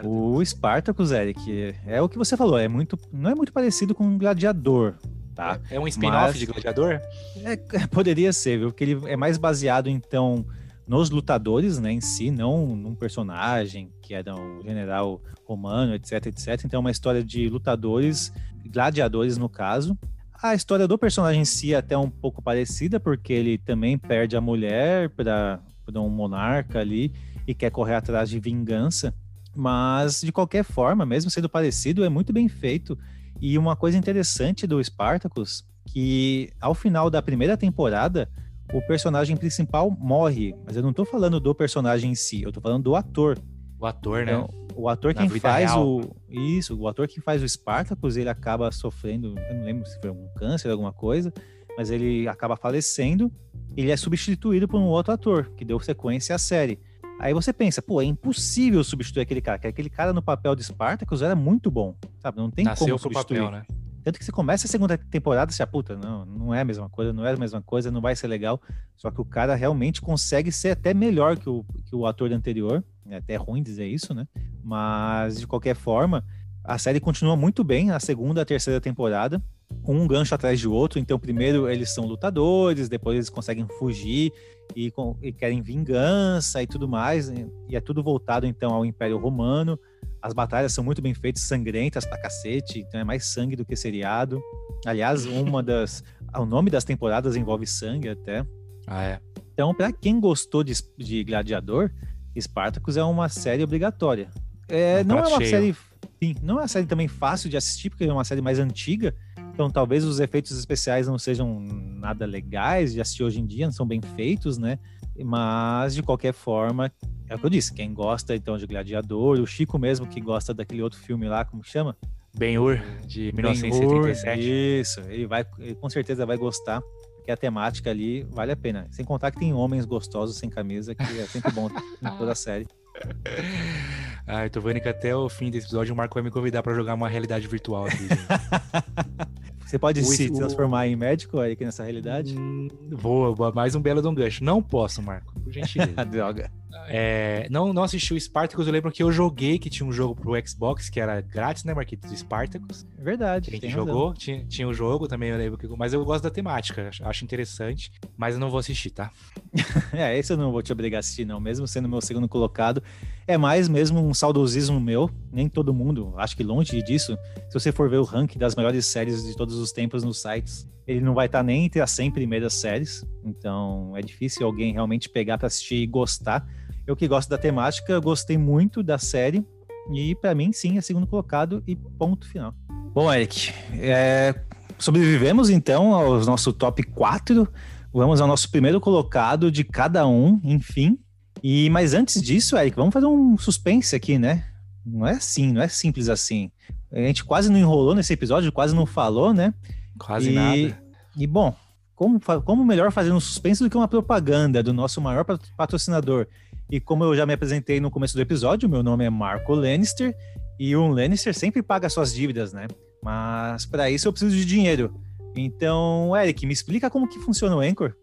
O 0.07 0.45
Spartacus, 0.45 1.11
Eric, 1.11 1.75
é 1.87 2.01
o 2.01 2.09
que 2.09 2.17
você 2.17 2.37
falou, 2.37 2.59
é 2.59 2.69
muito, 2.69 2.99
não 3.13 3.31
é 3.31 3.35
muito 3.35 3.53
parecido 3.53 3.95
com 3.95 4.05
um 4.05 4.17
gladiador, 4.17 4.95
tá? 5.35 5.61
É 5.71 5.81
um 5.81 5.89
spin-off 5.89 6.29
Mas- 6.29 6.39
de 6.39 6.47
Gladiador? 6.47 7.01
É, 7.45 7.57
poderia 7.89 8.33
ser, 8.33 8.59
viu? 8.59 8.69
Porque 8.69 8.85
ele 8.85 9.01
é 9.11 9.17
mais 9.17 9.37
baseado, 9.37 9.89
então, 9.89 10.45
nos 10.87 11.11
lutadores, 11.11 11.79
né, 11.79 11.93
em 11.93 12.01
si, 12.01 12.31
não 12.31 12.77
num 12.77 12.95
personagem 12.95 13.91
que 14.01 14.15
era 14.15 14.35
um 14.35 14.63
general 14.63 15.21
romano, 15.45 15.95
etc, 15.95 16.27
etc. 16.27 16.65
Então, 16.65 16.79
é 16.79 16.81
uma 16.81 16.91
história 16.91 17.23
de 17.23 17.49
lutadores, 17.49 18.33
gladiadores, 18.65 19.37
no 19.37 19.49
caso. 19.49 19.99
A 20.43 20.55
história 20.55 20.87
do 20.87 20.99
personagem 20.99 21.43
em 21.43 21.45
si 21.45 21.73
é 21.75 21.77
até 21.79 21.97
um 21.97 22.11
pouco 22.11 22.41
parecida, 22.43 23.01
porque 23.01 23.33
ele 23.33 23.59
também 23.59 23.99
perde 23.99 24.37
a 24.37 24.41
mulher 24.41 25.11
para 25.11 25.61
um 25.97 26.09
monarca 26.09 26.79
ali 26.79 27.13
e 27.47 27.55
quer 27.55 27.71
correr 27.71 27.95
atrás 27.95 28.29
de 28.29 28.39
vingança. 28.39 29.15
Mas, 29.57 30.21
de 30.21 30.31
qualquer 30.31 30.63
forma, 30.63 31.07
mesmo 31.07 31.31
sendo 31.31 31.49
parecido, 31.49 32.05
é 32.05 32.09
muito 32.09 32.33
bem 32.33 32.49
feito. 32.49 32.99
E 33.41 33.57
uma 33.57 33.75
coisa 33.75 33.97
interessante 33.97 34.67
do 34.67 34.83
Spartacus, 34.83 35.65
que 35.87 36.51
ao 36.61 36.75
final 36.75 37.09
da 37.09 37.23
primeira 37.23 37.57
temporada, 37.57 38.29
o 38.73 38.83
personagem 38.83 39.37
principal 39.37 39.91
morre. 39.91 40.55
Mas 40.65 40.77
eu 40.77 40.83
não 40.83 40.93
tô 40.93 41.05
falando 41.05 41.41
do 41.41 41.55
personagem 41.55 42.11
em 42.11 42.15
si, 42.15 42.43
eu 42.43 42.53
tô 42.53 42.61
falando 42.61 42.85
do 42.85 42.95
ator. 42.95 43.39
O 43.79 43.87
ator, 43.87 44.25
né? 44.25 44.33
Então, 44.33 44.49
o 44.75 44.89
ator 44.89 45.15
Na 45.15 45.21
quem 45.23 45.29
vida 45.29 45.49
faz 45.49 45.71
real. 45.71 45.87
o. 45.87 46.17
Isso, 46.29 46.77
o 46.77 46.87
ator 46.87 47.09
que 47.09 47.21
faz 47.21 47.43
o 47.43 47.49
Spartacus, 47.49 48.17
ele 48.17 48.29
acaba 48.29 48.71
sofrendo, 48.71 49.35
eu 49.49 49.55
não 49.55 49.65
lembro 49.65 49.87
se 49.87 49.99
foi 50.01 50.11
um 50.11 50.29
câncer, 50.37 50.71
alguma 50.71 50.93
coisa, 50.93 51.33
mas 51.77 51.91
ele 51.91 52.29
acaba 52.29 52.57
falecendo. 52.57 53.33
Ele 53.77 53.91
é 53.91 53.97
substituído 53.97 54.67
por 54.67 54.81
um 54.81 54.87
outro 54.87 55.13
ator, 55.13 55.51
que 55.57 55.65
deu 55.65 55.79
sequência 55.81 56.35
à 56.35 56.39
série. 56.39 56.79
Aí 57.19 57.33
você 57.33 57.53
pensa, 57.53 57.81
pô, 57.81 58.01
é 58.01 58.05
impossível 58.05 58.85
substituir 58.85 59.23
aquele 59.23 59.41
cara, 59.41 59.59
que 59.59 59.67
aquele 59.67 59.89
cara 59.89 60.13
no 60.13 60.23
papel 60.23 60.55
de 60.55 60.63
Spartacus 60.63 61.23
era 61.23 61.35
muito 61.35 61.71
bom, 61.71 61.95
sabe? 62.19 62.37
Não 62.37 62.51
tem 62.51 62.65
Nasceu 62.65 62.89
como 62.89 62.99
substituir. 62.99 63.41
papel, 63.41 63.51
né? 63.51 63.67
Tanto 64.05 64.21
que 64.21 64.25
você 64.25 64.31
começa 64.31 64.67
a 64.67 64.71
segunda 64.71 64.97
temporada, 64.97 65.51
você, 65.51 65.63
ah, 65.65 65.67
puta, 65.67 65.97
não, 65.97 66.25
não 66.25 66.55
é 66.55 66.61
a 66.61 66.65
mesma 66.65 66.89
coisa, 66.89 67.13
não 67.13 67.27
é 67.27 67.33
a 67.33 67.37
mesma 67.37 67.61
coisa, 67.61 67.91
não 67.91 68.01
vai 68.01 68.15
ser 68.15 68.29
legal. 68.29 68.61
Só 68.97 69.11
que 69.11 69.21
o 69.21 69.25
cara 69.25 69.57
realmente 69.57 70.01
consegue 70.01 70.53
ser 70.53 70.71
até 70.71 70.95
melhor 70.95 71.37
que 71.37 71.49
o, 71.49 71.65
que 71.87 71.97
o 71.97 72.07
ator 72.07 72.33
anterior. 72.33 72.85
É 73.09 73.17
até 73.17 73.35
ruim 73.35 73.63
dizer 73.63 73.87
isso, 73.87 74.15
né? 74.15 74.29
Mas, 74.63 75.41
de 75.41 75.47
qualquer 75.47 75.75
forma, 75.75 76.25
a 76.63 76.79
série 76.79 77.01
continua 77.01 77.37
muito 77.37 77.65
bem, 77.65 77.91
a 77.91 77.99
segunda 77.99 78.43
a 78.43 78.45
terceira 78.45 78.81
temporada, 78.81 79.43
um 79.87 80.07
gancho 80.07 80.35
atrás 80.35 80.59
de 80.59 80.69
outro. 80.69 80.99
Então, 80.99 81.19
primeiro 81.19 81.69
eles 81.69 81.93
são 81.95 82.05
lutadores, 82.05 82.89
depois 82.89 83.17
eles 83.17 83.31
conseguem 83.31 83.67
fugir 83.79 84.33
e, 84.75 84.93
e 85.23 85.33
querem 85.33 85.63
vingança 85.63 86.63
e 86.63 86.67
tudo 86.67 86.89
mais. 86.89 87.29
E 87.69 87.77
é 87.77 87.81
tudo 87.81 88.03
voltado, 88.03 88.47
então, 88.47 88.73
ao 88.73 88.85
Império 88.85 89.19
Romano. 89.19 89.79
As 90.21 90.33
batalhas 90.33 90.73
são 90.73 90.83
muito 90.83 91.01
bem 91.01 91.15
feitas, 91.15 91.43
sangrentas 91.43 92.05
pra 92.05 92.21
cacete, 92.21 92.81
então 92.81 92.99
é 92.99 93.05
mais 93.05 93.27
sangue 93.27 93.55
do 93.55 93.65
que 93.65 93.77
seriado. 93.77 94.41
Aliás, 94.85 95.25
uma 95.25 95.63
das. 95.63 96.03
o 96.37 96.45
nome 96.45 96.71
das 96.71 96.85
temporadas 96.85 97.37
envolve 97.37 97.67
sangue 97.67 98.09
até. 98.09 98.45
Ah, 98.87 99.05
é. 99.05 99.21
Então, 99.53 99.73
para 99.75 99.93
quem 99.93 100.19
gostou 100.21 100.65
de, 100.65 100.75
de 100.99 101.25
Gladiador, 101.25 101.91
Spartacus 102.39 102.97
é 102.97 103.05
uma 103.05 103.29
série 103.29 103.63
obrigatória. 103.63 104.29
É, 104.69 105.05
não 105.05 105.19
é 105.19 105.27
uma 105.27 105.39
cheio. 105.39 105.51
série. 105.51 105.77
Sim, 106.23 106.35
não 106.43 106.57
é 106.57 106.63
uma 106.63 106.69
série 106.69 106.87
também 106.87 107.09
fácil 107.09 107.49
de 107.49 107.57
assistir, 107.57 107.91
porque 107.91 108.05
é 108.05 108.13
uma 108.13 108.25
série 108.25 108.41
mais 108.41 108.59
antiga. 108.59 109.15
Então, 109.57 109.71
talvez 109.71 110.05
os 110.05 110.21
efeitos 110.21 110.53
especiais 110.59 111.09
não 111.09 111.19
sejam 111.19 111.59
nada 111.59 112.27
legais 112.27 112.93
de 112.93 113.01
assistir 113.01 113.25
hoje 113.25 113.41
em 113.41 113.47
dia, 113.47 113.65
não 113.65 113.73
são 113.73 113.87
bem 113.87 114.03
feitos, 114.15 114.59
né? 114.59 114.79
Mas, 115.25 115.95
de 115.95 116.03
qualquer 116.03 116.35
forma, 116.35 116.93
é 117.27 117.35
o 117.35 117.39
que 117.39 117.47
eu 117.47 117.49
disse. 117.49 117.73
Quem 117.73 117.95
gosta, 117.95 118.37
então, 118.37 118.59
de 118.59 118.67
Gladiador, 118.67 119.41
o 119.41 119.47
Chico 119.47 119.79
mesmo, 119.79 120.07
que 120.07 120.21
gosta 120.21 120.53
daquele 120.53 120.83
outro 120.83 120.99
filme 120.99 121.27
lá, 121.27 121.43
como 121.43 121.65
chama? 121.65 121.97
Ben-Hur, 122.37 122.83
de 123.07 123.33
1977. 123.33 124.43
Isso, 124.43 125.01
ele 125.09 125.27
vai, 125.27 125.47
ele 125.59 125.75
com 125.75 125.89
certeza 125.89 126.27
vai 126.27 126.37
gostar, 126.37 126.83
porque 127.15 127.31
a 127.31 127.37
temática 127.37 127.89
ali 127.89 128.25
vale 128.25 128.53
a 128.53 128.57
pena. 128.57 128.87
Sem 128.91 129.07
contar 129.07 129.31
que 129.31 129.39
tem 129.39 129.55
homens 129.55 129.87
gostosos 129.87 130.37
sem 130.37 130.51
camisa, 130.51 130.95
que 130.95 131.03
é 131.03 131.25
sempre 131.25 131.51
bom 131.51 131.71
em 132.03 132.19
toda 132.19 132.33
a 132.33 132.35
série. 132.35 132.67
Eu 134.45 134.51
tô 134.51 134.61
vendo 134.61 134.81
que 134.81 134.89
até 134.89 135.15
o 135.15 135.29
fim 135.29 135.51
desse 135.51 135.67
episódio 135.67 135.95
o 135.95 135.97
Marco 135.97 136.15
vai 136.15 136.23
me 136.23 136.31
convidar 136.31 136.63
para 136.63 136.75
jogar 136.75 136.95
uma 136.95 137.09
realidade 137.09 137.47
virtual 137.47 137.87
aqui. 137.87 138.09
Você 139.65 139.79
pode 139.79 140.01
o, 140.01 140.05
se 140.05 140.31
transformar 140.31 140.87
em 140.87 140.95
médico 140.95 141.41
aí 141.41 141.57
nessa 141.61 141.83
realidade? 141.83 142.39
Hum, 142.39 142.69
vou, 142.91 143.35
mais 143.53 143.75
um 143.75 143.81
belo 143.81 144.01
de 144.01 144.07
um 144.07 144.15
gancho. 144.15 144.45
Não 144.45 144.63
posso, 144.63 145.03
Marco, 145.03 145.39
por 145.41 145.53
gentileza. 145.53 146.05
Droga. 146.07 146.51
É, 146.89 147.47
não, 147.51 147.73
não 147.73 147.83
assisti 147.83 148.15
o 148.15 148.21
Spartacus, 148.21 148.67
eu 148.67 148.73
lembro 148.73 148.91
que 148.93 149.03
eu 149.03 149.11
joguei 149.11 149.59
que 149.59 149.69
tinha 149.71 149.87
um 149.87 149.93
jogo 149.93 150.15
pro 150.15 150.33
Xbox 150.47 150.89
que 150.89 151.01
era 151.01 151.21
grátis, 151.21 151.65
né, 151.65 151.75
Marquito? 151.75 152.07
Do 152.07 152.17
Spartacus. 152.17 152.87
É 152.99 153.03
verdade. 153.03 153.51
A 153.51 153.53
gente 153.53 153.69
jogou, 153.69 154.15
tinha, 154.15 154.45
tinha 154.45 154.67
um 154.67 154.75
jogo 154.75 155.09
também, 155.09 155.31
eu 155.31 155.39
lembro 155.39 155.59
que. 155.59 155.67
Mas 155.77 155.93
eu 155.93 156.05
gosto 156.05 156.25
da 156.25 156.31
temática, 156.31 156.91
acho 157.03 157.25
interessante, 157.25 157.91
mas 158.17 158.35
eu 158.35 158.41
não 158.41 158.51
vou 158.51 158.59
assistir, 158.59 158.91
tá? 158.91 159.11
é, 159.93 160.17
esse 160.19 160.33
eu 160.33 160.37
não 160.37 160.53
vou 160.53 160.63
te 160.63 160.73
obrigar 160.73 160.99
a 160.99 161.01
assistir, 161.01 161.25
não, 161.25 161.41
mesmo 161.41 161.67
sendo 161.67 161.89
meu 161.89 162.01
segundo 162.01 162.29
colocado. 162.29 162.83
É 163.27 163.37
mais 163.37 163.69
mesmo 163.69 164.01
um 164.01 164.15
saudosismo 164.15 164.81
meu, 164.81 165.11
nem 165.33 165.49
todo 165.49 165.75
mundo, 165.75 166.15
acho 166.17 166.37
que 166.37 166.43
longe 166.43 166.81
disso. 166.83 167.19
Se 167.49 167.55
você 167.55 167.73
for 167.73 167.91
ver 167.91 167.99
o 167.99 168.05
ranking 168.05 168.39
das 168.39 168.55
melhores 168.55 168.87
séries 168.87 169.25
de 169.25 169.37
todos 169.37 169.57
os 169.57 169.73
tempos 169.73 170.05
nos 170.05 170.23
sites, 170.23 170.69
ele 170.87 171.01
não 171.01 171.15
vai 171.15 171.27
estar 171.27 171.39
tá 171.39 171.43
nem 171.43 171.65
entre 171.65 171.81
as 171.81 171.91
100 171.91 172.13
primeiras 172.13 172.55
séries, 172.55 173.05
então 173.25 173.97
é 173.97 174.01
difícil 174.01 174.47
alguém 174.47 174.73
realmente 174.73 175.09
pegar 175.09 175.37
para 175.37 175.49
assistir 175.49 175.77
e 175.77 175.87
gostar. 175.87 176.47
Eu 176.87 176.95
que 176.95 177.09
gosto 177.09 177.29
da 177.29 177.37
temática, 177.37 177.99
gostei 177.99 178.39
muito 178.39 178.83
da 178.83 178.97
série 178.97 179.45
e 179.93 180.15
para 180.15 180.35
mim 180.35 180.53
sim 180.53 180.79
é 180.79 180.81
segundo 180.81 181.07
colocado 181.07 181.63
e 181.67 181.75
ponto 181.75 182.29
final. 182.29 182.55
Bom, 182.95 183.13
Eric, 183.13 183.53
é... 183.73 184.35
sobrevivemos 184.79 185.51
então 185.51 185.93
ao 185.93 186.21
nosso 186.21 186.53
top 186.53 186.83
4. 186.85 187.49
Vamos 187.93 188.21
ao 188.21 188.29
nosso 188.29 188.51
primeiro 188.51 188.81
colocado 188.81 189.51
de 189.51 189.65
cada 189.65 190.07
um, 190.07 190.41
enfim. 190.45 190.99
E 191.43 191.69
mas 191.71 191.93
antes 191.93 192.23
disso, 192.23 192.57
Eric, 192.57 192.77
vamos 192.77 192.93
fazer 192.93 193.07
um 193.07 193.37
suspense 193.37 193.97
aqui, 193.97 194.19
né? 194.19 194.45
Não 194.85 195.07
é 195.07 195.13
assim, 195.13 195.53
não 195.53 195.63
é 195.63 195.69
simples 195.69 196.09
assim. 196.09 196.53
A 196.93 197.01
gente 197.01 197.25
quase 197.25 197.51
não 197.51 197.59
enrolou 197.59 197.95
nesse 197.95 198.13
episódio, 198.13 198.53
quase 198.53 198.75
não 198.75 198.87
falou, 198.87 199.35
né? 199.35 199.53
Quase 199.99 200.31
e, 200.31 200.33
nada. 200.33 200.83
E 201.17 201.27
bom, 201.27 201.55
como, 201.97 202.21
como 202.45 202.65
melhor 202.65 202.93
fazer 202.93 203.11
um 203.11 203.19
suspense 203.19 203.63
do 203.63 203.69
que 203.69 203.77
uma 203.77 203.89
propaganda 203.89 204.63
do 204.63 204.73
nosso 204.73 205.01
maior 205.01 205.25
patrocinador? 205.57 206.29
E 206.69 206.81
como 206.81 207.05
eu 207.05 207.15
já 207.15 207.25
me 207.25 207.33
apresentei 207.33 207.79
no 207.79 207.93
começo 207.93 208.17
do 208.17 208.21
episódio, 208.21 208.69
meu 208.69 208.83
nome 208.83 209.05
é 209.05 209.11
Marco 209.11 209.55
Lannister 209.55 210.17
e 210.59 210.77
um 210.77 210.89
Lannister 210.89 211.33
sempre 211.33 211.63
paga 211.63 211.89
suas 211.89 212.13
dívidas, 212.13 212.53
né? 212.53 212.67
Mas 213.01 213.65
para 213.65 213.89
isso 213.89 214.09
eu 214.09 214.13
preciso 214.13 214.35
de 214.35 214.45
dinheiro. 214.45 214.93
Então, 215.37 216.11
Eric, 216.17 216.45
me 216.45 216.53
explica 216.53 216.91
como 216.91 217.09
que 217.09 217.21
funciona 217.21 217.55
o 217.55 217.61
Anchor. 217.61 217.95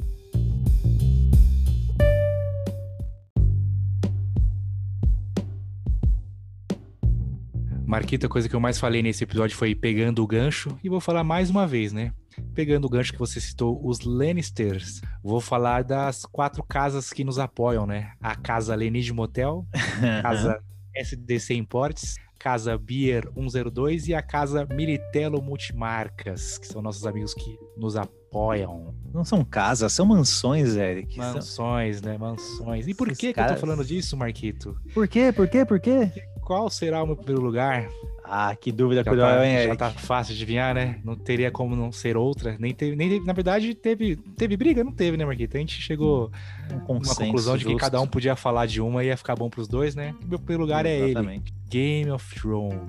Marquita, 7.86 8.28
a 8.28 8.30
coisa 8.30 8.48
que 8.48 8.56
eu 8.56 8.62
mais 8.62 8.80
falei 8.80 9.04
nesse 9.04 9.26
episódio 9.26 9.58
foi 9.58 9.76
pegando 9.76 10.24
o 10.24 10.28
gancho, 10.28 10.76
e 10.82 10.90
vou 10.90 11.02
falar 11.02 11.24
mais 11.24 11.50
uma 11.50 11.68
vez, 11.68 11.92
né? 11.92 12.14
Pegando 12.54 12.86
o 12.86 12.90
gancho 12.90 13.14
que 13.14 13.20
você 13.20 13.40
citou, 13.40 13.80
os 13.84 14.02
Lannisters, 14.02 15.02
vou 15.24 15.42
falar 15.42 15.84
das 15.84 16.26
quatro 16.26 16.64
casas 16.64 17.12
que 17.12 17.24
nos 17.24 17.40
apoiam, 17.40 17.86
né? 17.86 18.12
A 18.22 18.36
Casa 18.36 18.76
Lenid 18.76 19.12
Motel, 19.14 19.66
Casa 20.22 20.60
SDC 20.96 21.56
Imports, 21.56 22.18
Casa 22.38 22.78
Beer 22.78 23.28
102 23.36 24.10
e 24.10 24.14
a 24.14 24.22
Casa 24.22 24.66
Militello 24.66 25.42
Multimarcas, 25.42 26.58
que 26.58 26.68
são 26.68 26.82
nossos 26.82 27.06
amigos 27.06 27.34
que 27.34 27.58
nos 27.78 27.96
apoiam. 27.96 28.94
Não 29.14 29.24
são 29.24 29.46
casas, 29.46 29.94
são 29.94 30.06
mansões, 30.06 30.76
Eric. 30.76 31.18
Mansões, 31.18 32.00
são... 32.00 32.12
né? 32.12 32.18
Mansões. 32.18 32.88
E 32.88 32.94
por 32.94 33.08
que, 33.16 33.34
que 33.34 33.40
eu 33.40 33.48
tô 33.48 33.56
falando 33.56 33.86
disso, 33.86 34.18
Marquito? 34.18 34.78
Por 34.94 35.08
quê? 35.08 35.32
Por 35.32 35.48
quê? 35.48 35.66
Por 35.66 35.80
quê? 35.80 36.12
Qual 36.44 36.70
será 36.70 37.02
o 37.02 37.08
meu 37.08 37.16
primeiro 37.16 37.42
lugar? 37.42 37.90
Ah, 38.24 38.56
que 38.56 38.72
dúvida 38.72 39.04
cruel, 39.04 39.20
tá, 39.20 39.46
hein, 39.46 39.56
Eric? 39.56 39.68
Já 39.70 39.76
tá 39.76 39.92
fácil 39.92 40.34
de 40.34 40.42
adivinhar, 40.42 40.74
né? 40.74 41.00
Não 41.04 41.16
teria 41.16 41.52
como 41.52 41.76
não 41.76 41.92
ser 41.92 42.16
outra. 42.16 42.56
Nem 42.60 42.74
teve, 42.74 42.96
nem 42.96 43.10
teve, 43.10 43.26
na 43.26 43.34
verdade, 43.34 43.74
teve, 43.76 44.16
teve 44.16 44.56
briga? 44.56 44.84
Não 44.84 44.92
teve, 44.92 45.18
né, 45.18 45.26
Marquita? 45.26 45.58
A 45.58 45.60
gente 45.60 45.82
chegou 45.82 46.32
um 46.72 46.94
uma 46.94 47.16
conclusão 47.16 47.58
de 47.58 47.66
que 47.66 47.76
cada 47.76 48.00
um 48.00 48.08
podia 48.08 48.36
falar 48.36 48.66
de 48.66 48.82
uma 48.82 49.04
e 49.04 49.08
ia 49.08 49.18
ficar 49.18 49.36
bom 49.36 49.50
pros 49.50 49.68
dois, 49.68 49.94
né? 49.96 50.16
O 50.24 50.28
meu 50.28 50.40
primeiro 50.40 50.64
lugar 50.64 50.86
Exatamente. 50.86 51.54
é 51.74 51.78
ele. 51.78 51.98
Game 51.98 52.12
of 52.12 52.40
Thrones. 52.40 52.80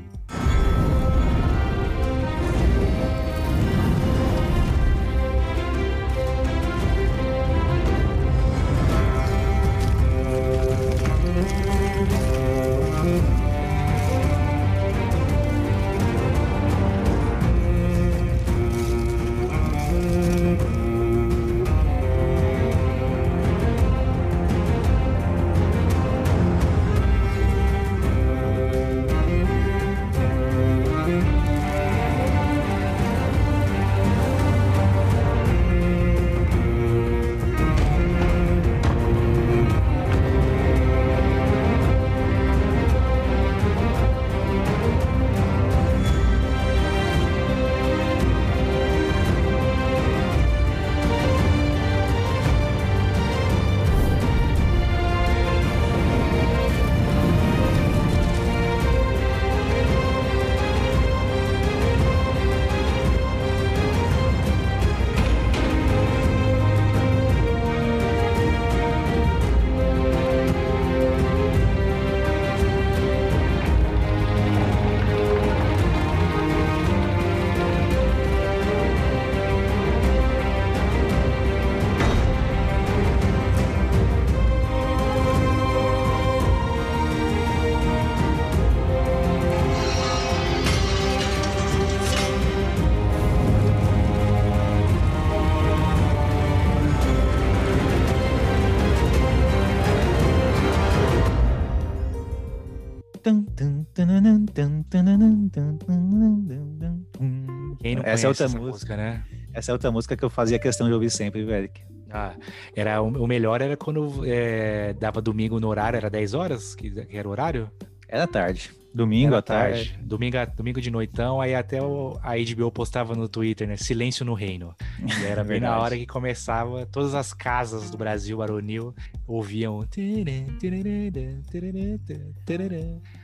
Essa 108.15 108.27
é 108.27 108.29
outra 108.29 108.45
essa 108.47 108.59
música. 108.59 108.73
música, 108.73 108.97
né? 108.97 109.25
Essa 109.53 109.71
é 109.71 109.73
outra 109.73 109.91
música 109.91 110.17
que 110.17 110.25
eu 110.25 110.31
fazia 110.31 110.59
questão 110.59 110.87
de 110.87 110.93
ouvir 110.93 111.11
sempre, 111.11 111.45
velho. 111.45 111.71
Ah, 112.11 112.35
era, 112.77 113.03
o 113.03 113.09
o 113.09 113.27
melhor 113.27 113.61
era 113.61 113.77
quando 113.77 114.25
é, 114.25 114.93
dava 114.95 115.21
domingo 115.21 115.59
no 115.59 115.69
horário, 115.69 115.97
era 115.97 116.09
10 116.09 116.35
horas, 116.35 116.75
que, 116.75 116.91
que 116.91 117.17
era 117.17 117.27
o 117.27 117.31
horário? 117.31 117.71
Era 118.09 118.27
tarde. 118.27 118.73
Domingo 118.95 119.29
Era 119.29 119.39
à 119.39 119.43
tarde. 119.43 119.99
Domingo, 120.03 120.39
a- 120.39 120.45
domingo 120.45 120.81
de 120.81 120.89
noitão, 120.91 121.41
aí 121.41 121.53
até 121.55 121.83
o, 121.83 122.17
a 122.23 122.35
HBO 122.37 122.71
postava 122.71 123.15
no 123.17 123.29
Twitter, 123.29 123.67
né? 123.67 123.77
Silêncio 123.77 124.25
no 124.25 124.35
Reino. 124.35 124.73
E 125.01 125.25
era 125.25 125.43
bem 125.43 125.59
na 125.59 125.77
hora 125.81 125.97
que 125.99 126.07
começava, 126.07 126.87
todas 126.87 127.13
as 127.15 127.33
casas 127.33 127.91
do 127.91 127.99
Brasil 127.99 128.37
baronil 128.39 128.95
ouviam. 129.27 129.85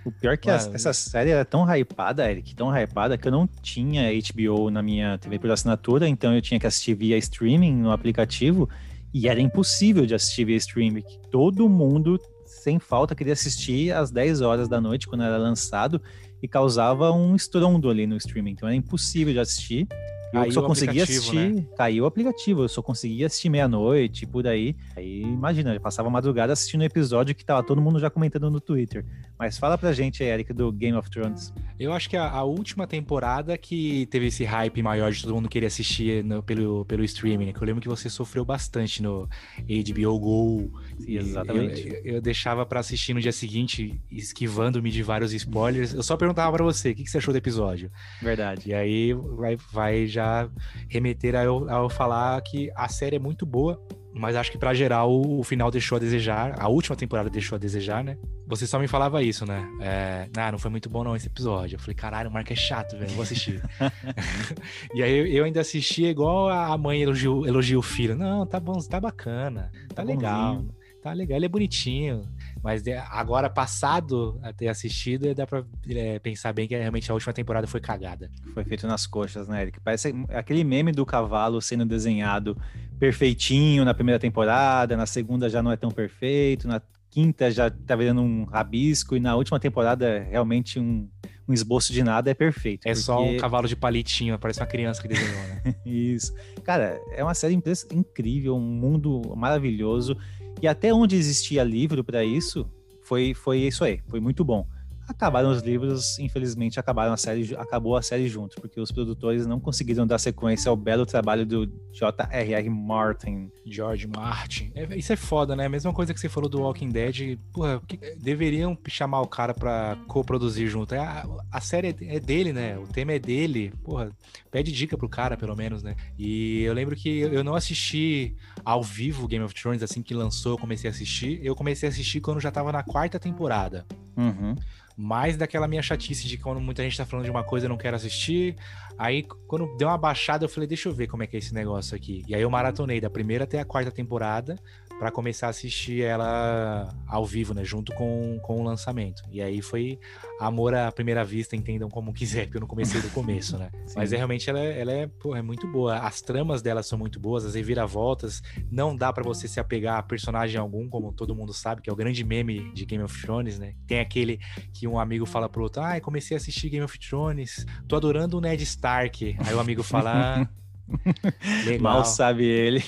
O 0.05 0.11
pior 0.11 0.33
é 0.33 0.37
que 0.37 0.51
essa 0.51 0.93
série 0.93 1.31
era 1.31 1.45
tão 1.45 1.65
hypada, 1.73 2.29
Eric, 2.29 2.55
tão 2.55 2.75
hypada, 2.77 3.17
que 3.17 3.29
eu 3.29 3.33
não 3.33 3.47
tinha 3.63 4.11
HBO 4.13 4.71
na 4.71 4.83
minha 4.83 5.19
TV 5.19 5.39
por 5.39 5.51
assinatura, 5.51 6.09
então 6.09 6.35
eu 6.35 6.43
tinha 6.43 6.59
que 6.59 6.67
assistir 6.67 6.95
via 6.95 7.17
streaming 7.19 7.75
no 7.77 7.93
aplicativo, 7.93 8.69
e 9.15 9.29
era 9.29 9.41
impossível 9.41 10.07
de 10.07 10.15
assistir 10.15 10.45
via 10.45 10.57
streaming. 10.57 11.05
Todo 11.31 11.69
mundo, 11.69 12.19
sem 12.61 12.79
falta, 12.79 13.15
queria 13.15 13.33
assistir 13.33 13.93
às 13.93 14.11
10 14.11 14.43
horas 14.43 14.69
da 14.69 14.81
noite, 14.81 15.09
quando 15.09 15.25
era 15.25 15.39
lançado, 15.39 16.01
e 16.43 16.47
causava 16.47 17.11
um 17.11 17.35
estrondo 17.35 17.89
ali 17.89 18.07
no 18.07 18.17
streaming, 18.17 18.53
então 18.53 18.69
era 18.69 18.77
impossível 18.77 19.33
de 19.33 19.41
assistir. 19.41 19.89
Eu 20.33 20.41
Caiu 20.41 20.53
só 20.53 20.61
o 20.61 20.67
conseguia 20.67 21.03
assistir, 21.03 21.55
né? 21.55 21.67
caiu 21.77 22.05
o 22.05 22.07
aplicativo, 22.07 22.63
eu 22.63 22.69
só 22.69 22.81
conseguia 22.81 23.27
assistir 23.27 23.49
meia-noite, 23.49 24.27
por 24.27 24.47
aí. 24.47 24.77
Aí, 24.95 25.23
imagina, 25.23 25.75
eu 25.75 25.81
passava 25.81 26.07
a 26.07 26.11
madrugada 26.11 26.53
assistindo 26.53 26.83
o 26.83 26.85
episódio 26.85 27.35
que 27.35 27.45
tava 27.45 27.65
todo 27.65 27.81
mundo 27.81 27.99
já 27.99 28.09
comentando 28.09 28.49
no 28.49 28.61
Twitter. 28.61 29.05
Mas 29.41 29.57
fala 29.57 29.79
pra 29.79 29.91
gente 29.95 30.23
aí, 30.23 30.29
Eric, 30.29 30.53
do 30.53 30.71
Game 30.71 30.95
of 30.99 31.09
Thrones. 31.11 31.51
Eu 31.79 31.95
acho 31.95 32.11
que 32.11 32.17
a, 32.19 32.29
a 32.29 32.45
última 32.45 32.87
temporada 32.87 33.57
que 33.57 34.05
teve 34.11 34.27
esse 34.27 34.45
hype 34.45 34.83
maior 34.83 35.11
de 35.11 35.23
todo 35.23 35.35
mundo 35.35 35.49
querer 35.49 35.65
assistir 35.65 36.23
no- 36.23 36.43
pelo, 36.43 36.85
pelo 36.85 37.03
streaming, 37.05 37.47
né? 37.47 37.53
Que 37.55 37.63
eu 37.63 37.65
lembro 37.67 37.81
que 37.81 37.89
você 37.89 38.11
sofreu 38.11 38.45
bastante 38.45 39.03
no 39.03 39.27
HBO 39.59 40.19
Go. 40.21 40.81
Exatamente. 41.09 41.89
Eu, 41.89 42.17
eu 42.17 42.21
deixava 42.21 42.67
pra 42.67 42.81
assistir 42.81 43.15
no 43.15 43.21
dia 43.23 43.33
seguinte, 43.33 43.99
esquivando-me 44.11 44.91
de 44.91 45.03
vários 45.03 45.33
spoilers. 45.33 45.95
Eu 45.95 46.03
só 46.03 46.19
perguntava 46.19 46.55
pra 46.55 46.63
você, 46.63 46.91
o 46.91 46.95
que, 46.95 47.05
que 47.05 47.11
você 47.11 47.17
achou 47.17 47.33
do 47.33 47.39
episódio? 47.39 47.91
Verdade. 48.21 48.69
E 48.69 48.75
aí 48.75 49.15
vai, 49.15 49.57
vai 49.73 50.07
já 50.07 50.51
remeter 50.87 51.35
a 51.35 51.45
eu, 51.45 51.67
a 51.67 51.77
eu 51.79 51.89
falar 51.89 52.39
que 52.43 52.71
a 52.77 52.89
série 52.89 53.17
é 53.17 53.19
muito 53.19 53.47
boa, 53.47 53.83
mas 54.15 54.35
acho 54.37 54.51
que 54.51 54.59
pra 54.59 54.75
geral 54.75 55.11
o, 55.11 55.43
final 55.45 55.71
deixou 55.71 55.97
a 55.97 55.99
desejar. 55.99 56.55
A 56.61 56.69
última 56.69 56.97
temporada 56.97 57.31
deixou 57.31 57.57
a 57.57 57.59
desejar, 57.59 58.03
né? 58.03 58.17
Você 58.47 58.67
só 58.67 58.79
me 58.79 58.89
falava 58.89 59.23
isso, 59.23 59.47
né? 59.47 59.65
É, 59.81 60.29
ah, 60.37 60.51
não 60.51 60.59
foi 60.59 60.71
muito 60.71 60.91
bom 60.91 61.05
não 61.05 61.15
esse 61.15 61.29
episódio. 61.29 61.77
Eu 61.77 61.81
falei, 61.81 61.95
caralho, 61.95 62.29
o 62.29 62.33
Marco 62.33 62.53
é 62.53 62.57
chato, 62.57 62.97
velho, 62.99 63.11
vou 63.13 63.23
assistir. 63.23 63.63
e 64.95 65.03
aí 65.03 65.35
eu, 65.37 65.45
ainda 65.45 65.61
assistia 65.61 66.11
igual 66.11 66.49
a 66.49 66.77
mãe 66.77 67.03
elogia, 67.03 67.31
o- 67.31 67.47
elogia 67.47 67.79
o 67.79 67.83
filho. 67.83 68.17
Não, 68.17 68.45
tá 68.47 68.59
bom, 68.59 68.79
tá 68.81 69.01
bacana, 69.01 69.71
tá, 69.89 69.97
Tá 69.97 70.03
legal. 70.03 70.55
bonzinho. 70.57 70.75
Tá 71.03 71.13
legal, 71.15 71.37
ele 71.39 71.47
é 71.47 71.49
bonitinho. 71.49 72.29
Mas 72.63 72.83
de- 72.83 72.93
agora, 72.93 73.49
passado 73.49 74.39
a 74.43 74.53
ter 74.53 74.69
assistido, 74.69 75.35
dá 75.35 75.47
pra 75.47 75.65
é, 75.89 76.19
pensar 76.19 76.53
bem 76.53 76.69
que 76.69 76.77
realmente 76.77 77.11
a 77.11 77.15
última 77.15 77.33
temporada 77.33 77.67
foi 77.67 77.81
cagada. 77.81 78.31
Foi 78.53 78.65
feito 78.65 78.87
nas 78.87 79.07
coxas, 79.07 79.49
né, 79.49 79.63
Eric? 79.63 79.81
Parece 79.81 80.13
aquele 80.29 80.63
meme 80.63 80.93
do 80.93 81.07
cavalo 81.07 81.63
sendo 81.63 81.87
desenhado 81.87 82.55
perfeitinho 83.01 83.85
na 83.85 83.95
primeira 83.95 84.19
temporada, 84.19 84.97
na 84.97 85.07
segunda 85.07 85.49
já 85.49 85.63
não 85.63 85.73
é 85.73 85.77
tão 85.77 85.91
perfeito, 85.91 86.69
na 86.69 86.81
quinta 87.11 87.51
já 87.51 87.71
tá 87.71 87.97
virando 87.97 88.21
um 88.21 88.45
rabisco, 88.45 89.17
e 89.17 89.21
na 89.21 89.35
última 89.35 89.59
temporada 89.59 90.21
realmente 90.31 90.79
um, 90.79 91.09
um 91.49 91.53
esboço 91.53 91.93
de 91.93 92.05
nada 92.05 92.31
é 92.31 92.35
perfeito. 92.35 92.87
É 92.87 92.95
só 92.95 93.21
um 93.21 93.25
porque- 93.25 93.39
cavalo 93.39 93.67
de 93.67 93.75
palitinho, 93.75 94.39
parece 94.39 94.61
uma 94.61 94.67
criança 94.67 95.03
que 95.03 95.09
desenhou, 95.09 95.43
né? 95.49 95.75
Isso. 95.85 96.33
Cara, 96.63 97.01
é 97.13 97.25
uma 97.25 97.35
série 97.35 97.59
incrível, 97.91 98.55
um 98.55 98.61
mundo 98.61 99.21
maravilhoso. 99.35 100.17
E 100.63 100.69
até 100.69 100.93
onde 100.93 101.17
existia 101.17 101.65
livro 101.65 102.05
para 102.05 102.23
isso, 102.23 102.69
foi, 103.03 103.33
foi 103.33 103.61
isso 103.61 103.83
aí. 103.83 104.01
Foi 104.09 104.21
muito 104.21 104.45
bom. 104.45 104.67
Acabaram 105.11 105.51
os 105.51 105.61
livros, 105.61 106.19
infelizmente, 106.21 106.79
acabaram 106.79 107.13
a 107.13 107.17
série, 107.17 107.55
acabou 107.57 107.97
a 107.97 108.03
série 108.03 108.29
junto, 108.29 108.61
porque 108.61 108.81
os 108.81 108.93
produtores 108.93 109.45
não 109.45 109.59
conseguiram 109.59 110.07
dar 110.07 110.19
sequência 110.19 110.71
ao 110.71 110.77
belo 110.77 111.05
trabalho 111.05 111.45
do 111.45 111.67
J.R.R. 111.93 112.71
Martin. 112.71 113.51
George 113.67 114.07
Martin. 114.07 114.71
É, 114.75 114.97
isso 114.97 115.13
é 115.13 115.17
foda, 115.17 115.57
né? 115.57 115.67
A 115.67 115.69
mesma 115.69 115.93
coisa 115.93 116.15
que 116.15 116.21
você 116.21 116.29
falou 116.29 116.49
do 116.49 116.61
Walking 116.63 116.89
Dead. 116.91 117.39
Porra, 117.53 117.83
que- 117.87 117.97
deveriam 118.21 118.79
chamar 118.89 119.21
o 119.21 119.27
cara 119.27 119.53
pra 119.53 119.97
co-produzir 120.07 120.69
junto. 120.69 120.95
É, 120.95 120.99
A, 120.99 121.27
a 121.53 121.61
série 121.61 121.89
é 121.89 122.17
é 122.17 122.21
dele, 122.21 122.53
né? 122.53 122.79
O 122.79 122.87
tema 122.87 123.13
é 123.13 123.19
dele. 123.19 123.73
Porra, 123.83 124.11
pede 124.51 124.71
dica 124.73 124.97
pro 124.97 125.09
cara, 125.09 125.37
pelo 125.37 125.57
menos, 125.57 125.83
né? 125.83 125.97
E 126.19 126.63
eu 126.63 126.73
lembro 126.73 126.95
que 126.95 127.19
eu 127.19 127.43
não 127.43 127.55
assisti 127.57 128.35
ao 128.65 128.83
vivo 128.83 129.27
Game 129.27 129.45
of 129.45 129.55
Thrones 129.55 129.83
assim 129.83 130.03
que 130.03 130.15
lançou, 130.15 130.53
eu 130.53 130.59
comecei 130.59 130.89
a 130.89 130.93
assistir. 130.93 131.41
Eu 131.43 131.57
comecei 131.57 131.89
a 131.89 131.93
assistir 131.93 132.21
quando 132.21 132.41
já 132.41 132.51
tava 132.51 132.71
na 132.71 132.83
quarta 132.85 133.19
temporada. 133.19 133.85
Uhum. 134.17 134.55
Mais 135.01 135.35
daquela 135.35 135.67
minha 135.67 135.81
chatice 135.81 136.29
de 136.29 136.37
quando 136.37 136.61
muita 136.61 136.83
gente 136.83 136.95
tá 136.95 137.07
falando 137.07 137.25
de 137.25 137.31
uma 137.31 137.43
coisa 137.43 137.65
eu 137.65 137.71
não 137.71 137.79
quero 137.79 137.97
assistir. 137.97 138.55
Aí, 138.99 139.23
quando 139.47 139.75
deu 139.79 139.89
uma 139.89 139.97
baixada, 139.97 140.45
eu 140.45 140.49
falei, 140.49 140.69
deixa 140.69 140.91
eu 140.91 140.95
ver 140.95 141.07
como 141.07 141.23
é 141.23 141.27
que 141.27 141.37
é 141.37 141.39
esse 141.39 141.55
negócio 141.55 141.97
aqui. 141.97 142.23
E 142.29 142.35
aí 142.35 142.43
eu 142.43 142.51
maratonei 142.51 143.01
da 143.01 143.09
primeira 143.09 143.45
até 143.45 143.59
a 143.59 143.65
quarta 143.65 143.91
temporada 143.91 144.59
pra 145.01 145.11
começar 145.11 145.47
a 145.47 145.51
assistir 145.51 146.03
ela 146.03 146.95
ao 147.09 147.25
vivo, 147.25 147.55
né? 147.55 147.65
Junto 147.65 147.93
com, 147.95 148.39
com 148.43 148.61
o 148.61 148.63
lançamento. 148.63 149.23
E 149.31 149.41
aí 149.41 149.63
foi 149.63 149.99
amor 150.39 150.75
à 150.75 150.93
primeira 150.93 151.25
vista, 151.25 151.57
entendam 151.57 151.89
como 151.89 152.13
quiser, 152.13 152.45
porque 152.45 152.59
eu 152.59 152.61
não 152.61 152.69
comecei 152.69 153.01
do 153.01 153.09
começo, 153.09 153.57
né? 153.57 153.71
Mas 153.97 154.13
é, 154.13 154.17
realmente 154.19 154.49
ela, 154.51 154.61
é- 154.61 154.79
ela 154.79 154.93
é, 154.93 155.07
pô, 155.07 155.35
é 155.35 155.41
muito 155.41 155.67
boa. 155.67 155.97
As 156.01 156.21
tramas 156.21 156.61
dela 156.61 156.83
são 156.83 156.99
muito 156.99 157.19
boas, 157.19 157.47
as 157.47 157.55
reviravoltas. 157.55 158.43
Não 158.71 158.95
dá 158.95 159.11
pra 159.11 159.25
você 159.25 159.49
se 159.49 159.59
apegar 159.59 159.97
a 159.99 160.03
personagem 160.03 160.61
algum, 160.61 160.87
como 160.89 161.13
todo 161.13 161.35
mundo 161.35 161.55
sabe, 161.55 161.81
que 161.81 161.89
é 161.89 161.93
o 161.93 161.97
grande 161.97 162.23
meme 162.23 162.71
de 162.75 162.85
Game 162.85 163.03
of 163.03 163.23
Thrones, 163.23 163.59
né? 163.59 163.75
Tem 163.87 164.01
aquele 164.01 164.39
que 164.75 164.87
um 164.87 164.99
amigo 164.99 165.25
fala 165.25 165.49
pro 165.49 165.63
outro: 165.63 165.81
Ah, 165.83 165.99
comecei 166.01 166.37
a 166.37 166.39
assistir 166.39 166.69
Game 166.69 166.85
of 166.85 166.99
Thrones, 166.99 167.65
tô 167.89 167.97
adorando 167.97 168.37
o 168.37 168.41
Ned 168.41 168.63
Stark. 168.65 169.35
Aí 169.47 169.55
o 169.55 169.59
amigo 169.61 169.83
fala. 169.83 170.47
"Ah, 171.07 171.65
legal. 171.65 171.81
Mal 171.81 172.05
sabe 172.05 172.45
ele. 172.45 172.83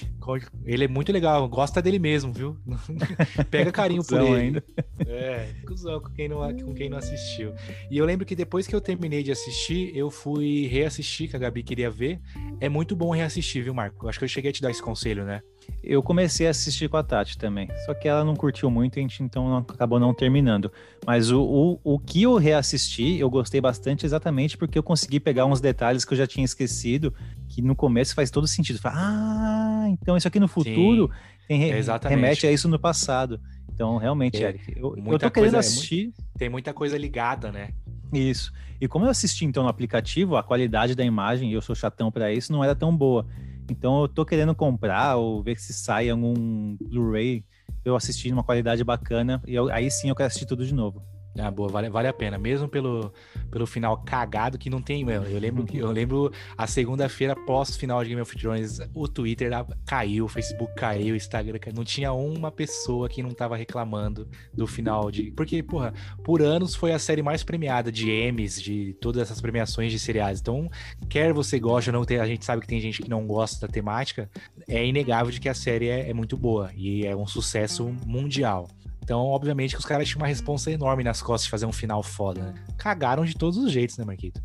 Ele 0.64 0.84
é 0.84 0.88
muito 0.88 1.12
legal, 1.12 1.48
gosta 1.48 1.82
dele 1.82 1.98
mesmo, 1.98 2.32
viu? 2.32 2.57
Pega 3.50 3.70
carinho 3.72 4.05
por 4.05 4.20
ele. 4.20 4.34
ainda. 4.34 4.64
É, 5.07 5.48
cuzão 5.66 6.00
com 6.00 6.11
quem, 6.11 6.28
não, 6.28 6.38
com 6.59 6.74
quem 6.74 6.88
não 6.88 6.98
assistiu. 6.98 7.55
E 7.90 7.98
eu 7.98 8.05
lembro 8.05 8.24
que 8.24 8.36
depois 8.36 8.66
que 8.66 8.74
eu 8.74 8.80
terminei 8.80 9.22
de 9.22 9.32
assistir, 9.32 9.96
eu 9.96 10.11
fui 10.11 10.66
reassistir, 10.66 11.28
que 11.28 11.36
a 11.36 11.38
Gabi 11.38 11.62
queria 11.62 11.90
ver. 11.90 12.20
É 12.61 12.68
muito 12.68 12.94
bom 12.94 13.11
reassistir, 13.11 13.64
viu, 13.64 13.74
Marco? 13.74 14.09
Acho 14.09 14.18
que 14.18 14.24
eu 14.24 14.28
cheguei 14.28 14.50
a 14.50 14.53
te 14.53 14.62
dar 14.62 14.70
esse 14.70 14.82
conselho, 14.82 15.24
né? 15.24 15.42
Eu 15.83 16.03
comecei 16.03 16.47
a 16.47 16.51
assistir 16.51 16.89
com 16.89 16.97
a 16.97 17.03
Tati 17.03 17.37
também. 17.37 17.69
Só 17.85 17.95
que 17.95 18.07
ela 18.09 18.25
não 18.25 18.35
curtiu 18.37 18.71
muito, 18.71 18.99
a 18.99 19.03
gente 19.03 19.23
então 19.23 19.57
acabou 19.57 19.99
não 19.99 20.15
terminando. 20.15 20.71
Mas 21.07 21.31
o, 21.31 21.43
o, 21.43 21.81
o 21.95 21.99
que 21.99 22.23
eu 22.23 22.37
reassisti, 22.37 23.19
eu 23.19 23.29
gostei 23.29 23.61
bastante 23.61 24.07
exatamente 24.07 24.57
porque 24.57 24.79
eu 24.79 24.83
consegui 24.83 25.19
pegar 25.19 25.47
uns 25.47 25.61
detalhes 25.61 26.05
que 26.05 26.13
eu 26.14 26.18
já 26.18 26.26
tinha 26.26 26.45
esquecido, 26.45 27.13
que 27.49 27.61
no 27.61 27.75
começo 27.75 28.14
faz 28.14 28.30
todo 28.30 28.47
sentido. 28.47 28.79
Fala, 28.79 28.95
Ah, 28.99 29.84
então 29.89 30.17
isso 30.17 30.29
aqui 30.29 30.39
no 30.41 30.49
futuro 30.49 31.11
tem, 31.49 31.59
re- 31.59 31.76
exatamente. 31.79 32.17
remete 32.17 32.47
a 32.47 32.53
isso 32.53 32.68
no 32.68 32.79
passado. 32.79 33.41
Então, 33.75 33.97
realmente, 33.97 34.43
É, 34.45 34.49
Eric, 34.49 34.72
eu, 34.76 34.97
eu 34.97 35.03
muita 35.03 35.26
tô 35.26 35.30
querendo 35.33 35.53
coisa- 35.53 35.57
é 35.57 35.61
assistir 35.61 36.13
Tem 36.39 36.49
muita 36.49 36.72
coisa 36.72 36.97
ligada, 36.97 37.51
né? 37.51 37.71
isso. 38.13 38.53
E 38.80 38.87
como 38.87 39.07
eu 39.07 39.11
assisti 39.11 39.45
então 39.45 39.63
no 39.63 39.68
aplicativo, 39.68 40.37
a 40.37 40.43
qualidade 40.43 40.95
da 40.95 41.05
imagem, 41.05 41.51
e 41.51 41.55
eu 41.55 41.63
sou 41.63 41.75
chatão 41.75 42.11
pra 42.13 42.33
isso, 42.33 42.53
não 42.53 42.63
era 42.63 42.75
tão 42.75 42.95
boa. 42.95 43.26
Então 43.72 44.03
eu 44.03 44.08
tô 44.08 44.24
querendo 44.24 44.54
comprar 44.54 45.16
ou 45.16 45.42
ver 45.42 45.58
se 45.58 45.72
sai 45.72 46.08
algum 46.11 46.76
Blu-ray 46.76 47.44
eu 47.84 47.96
assistir 47.96 48.30
numa 48.30 48.44
qualidade 48.44 48.84
bacana 48.84 49.42
e 49.46 49.54
eu- 49.54 49.68
aí 49.72 49.90
sim 49.90 50.08
eu 50.08 50.14
quero 50.14 50.28
assistir 50.28 50.46
tudo 50.46 50.64
de 50.64 50.72
novo. 50.74 51.03
Ah, 51.38 51.50
boa, 51.50 51.68
vale, 51.68 51.88
vale 51.88 52.09
a 52.09 52.13
pena. 52.13 52.37
Mesmo 52.37 52.68
pelo, 52.68 53.13
pelo 53.50 53.67
final 53.67 53.96
cagado 53.99 54.59
que 54.59 54.68
não 54.68 54.83
tem. 54.83 55.03
Eu 55.09 55.38
lembro 55.38 55.64
que 55.64 55.79
eu 55.79 55.91
lembro 55.91 56.30
a 56.57 56.67
segunda-feira 56.67 57.34
pós-final 57.34 58.03
de 58.03 58.11
Game 58.11 58.21
of 58.21 58.37
Thrones, 58.37 58.80
o 58.95 59.09
Twitter 59.09 59.50
caiu, 59.87 60.26
o 60.26 60.29
Facebook 60.29 60.75
caiu, 60.75 61.14
o 61.14 61.17
Instagram 61.17 61.59
caiu. 61.59 61.75
Não 61.75 61.84
tinha 61.84 62.13
uma 62.13 62.50
pessoa 62.50 63.09
que 63.09 63.22
não 63.22 63.30
tava 63.30 63.57
reclamando 63.57 64.29
do 64.53 64.67
final 64.67 65.11
de. 65.11 65.30
Porque, 65.30 65.63
porra, 65.63 65.95
por 66.22 66.42
anos 66.42 66.75
foi 66.75 66.92
a 66.92 66.99
série 66.99 67.22
mais 67.22 67.42
premiada 67.42 67.91
de 67.91 68.11
Emmys, 68.11 68.61
de 68.61 68.95
todas 69.00 69.22
essas 69.22 69.41
premiações 69.41 69.91
de 69.91 69.99
seriados. 69.99 70.41
Então, 70.41 70.71
quer 71.09 71.33
você 71.33 71.59
goste 71.59 71.91
ou 71.91 71.95
não, 71.95 72.21
a 72.21 72.26
gente 72.26 72.45
sabe 72.45 72.61
que 72.61 72.68
tem 72.68 72.80
gente 72.80 73.03
que 73.03 73.09
não 73.09 73.26
gosta 73.26 73.67
da 73.67 73.72
temática, 73.72 74.30
é 74.68 74.84
inegável 74.84 75.33
de 75.33 75.41
que 75.41 75.49
a 75.49 75.54
série 75.54 75.88
é, 75.88 76.11
é 76.11 76.14
muito 76.14 76.37
boa 76.37 76.71
e 76.76 77.07
é 77.07 77.17
um 77.17 77.26
sucesso 77.26 77.95
mundial. 78.07 78.68
Então, 79.03 79.20
obviamente, 79.26 79.74
que 79.74 79.80
os 79.80 79.84
caras 79.84 80.08
tinham 80.08 80.20
uma 80.20 80.29
responsa 80.29 80.70
enorme 80.70 81.03
nas 81.03 81.20
costas 81.20 81.45
de 81.45 81.50
fazer 81.50 81.66
um 81.66 81.72
final 81.72 82.03
foda, 82.03 82.41
né? 82.42 82.54
Cagaram 82.79 83.24
de 83.24 83.34
todos 83.34 83.58
os 83.58 83.72
jeitos, 83.72 83.99
né, 83.99 84.04
Marquito? 84.04 84.41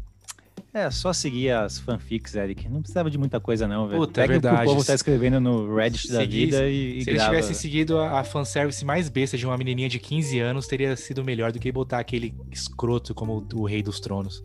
É, 0.78 0.92
só 0.92 1.12
seguir 1.12 1.50
as 1.50 1.80
fanfics, 1.80 2.36
Eric. 2.36 2.70
Não 2.70 2.82
precisava 2.82 3.10
de 3.10 3.18
muita 3.18 3.40
coisa, 3.40 3.68
não, 3.68 3.88
velho. 3.88 4.02
Puta, 4.02 4.22
é 4.22 4.28
Pega 4.28 4.38
o 4.38 4.42
que 4.42 4.46
o 4.46 4.50
verdade. 4.50 4.70
povo 4.70 4.86
tá 4.86 4.94
escrevendo 4.94 5.40
no 5.40 5.76
Reddit 5.76 6.12
da 6.12 6.24
vida 6.24 6.70
e, 6.70 7.00
e 7.00 7.04
Se 7.04 7.10
eles 7.10 7.22
grava. 7.22 7.30
tivessem 7.32 7.56
seguido 7.56 7.98
a, 7.98 8.20
a 8.20 8.24
fanservice 8.24 8.86
mais 8.86 9.10
besta 9.10 9.36
de 9.36 9.44
uma 9.44 9.58
menininha 9.58 9.90
de 9.90 9.98
15 9.98 10.40
anos, 10.40 10.68
teria 10.68 10.96
sido 10.96 11.24
melhor 11.24 11.52
do 11.52 11.58
que 11.58 11.72
botar 11.72 11.98
aquele 11.98 12.32
escroto 12.52 13.16
como 13.16 13.48
o, 13.56 13.62
o 13.62 13.66
Rei 13.66 13.82
dos 13.82 14.00
Tronos. 14.00 14.44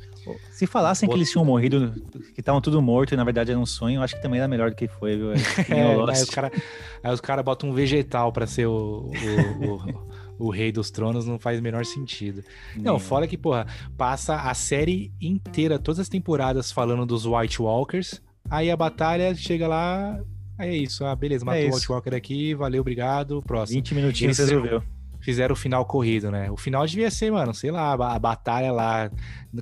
Se 0.53 0.67
falassem 0.67 1.09
que 1.09 1.15
eles 1.15 1.31
tinham 1.31 1.45
morrido, 1.45 1.93
que 2.35 2.41
estavam 2.41 2.61
tudo 2.61 2.81
morto 2.81 3.13
e 3.13 3.17
na 3.17 3.25
verdade 3.25 3.51
era 3.51 3.61
um 3.61 3.67
sonho, 3.67 3.99
eu 3.99 4.03
acho 4.03 4.15
que 4.15 4.23
também 4.23 4.39
era 4.39 4.49
melhor 4.49 4.71
do 4.71 4.77
que 4.77 4.89
foi, 4.89 5.17
viu? 5.17 5.33
É, 5.69 5.95
Lost. 5.97 6.17
aí 6.17 6.23
os 6.23 6.31
caras 6.31 7.21
cara 7.21 7.43
botam 7.43 7.71
um 7.71 7.75
vegetal 7.75 8.33
pra 8.33 8.47
ser 8.47 8.67
o, 8.67 9.11
o, 9.11 9.75
o, 9.75 10.07
o 10.43 10.51
Rei 10.51 10.73
dos 10.73 10.91
Tronos, 10.91 11.27
não 11.27 11.39
faz 11.39 11.59
o 11.59 11.63
menor 11.63 11.85
sentido. 11.85 12.43
Não, 12.77 12.95
Nem- 12.95 13.01
fora 13.01 13.27
que, 13.27 13.39
porra, 13.39 13.67
passa 13.97 14.37
a 14.37 14.55
série 14.55 15.13
inteira, 15.21 15.79
todas 15.79 16.01
as 16.01 16.09
temporadas 16.09 16.73
falando 16.73 17.07
dos 17.07 17.25
White 17.27 17.63
Walkers, 17.63 18.21
aí 18.51 18.71
a 18.71 18.77
batalha 18.77 19.35
chega 19.35 19.69
lá, 19.69 20.21
aí 20.59 20.71
é 20.71 20.77
isso, 20.77 21.05
ah, 21.05 21.15
beleza, 21.15 21.45
matou 21.45 21.63
o 21.63 21.67
isso. 21.69 21.77
White 21.77 21.93
Walker 21.93 22.15
aqui, 22.15 22.55
valeu, 22.55 22.81
obrigado, 22.81 23.41
próximo. 23.43 23.79
20 23.79 23.95
minutinhos 23.95 24.39
Eles 24.39 24.51
resolveu. 24.51 24.83
Fizeram 25.23 25.53
o 25.53 25.57
final 25.57 25.85
corrido, 25.87 26.31
né? 26.31 26.51
O 26.51 26.57
final 26.57 26.85
devia 26.87 27.11
ser, 27.11 27.31
mano, 27.31 27.55
sei 27.55 27.71
lá, 27.71 27.93
a, 27.93 28.19
batalha 28.19 28.73
lá 28.73 29.11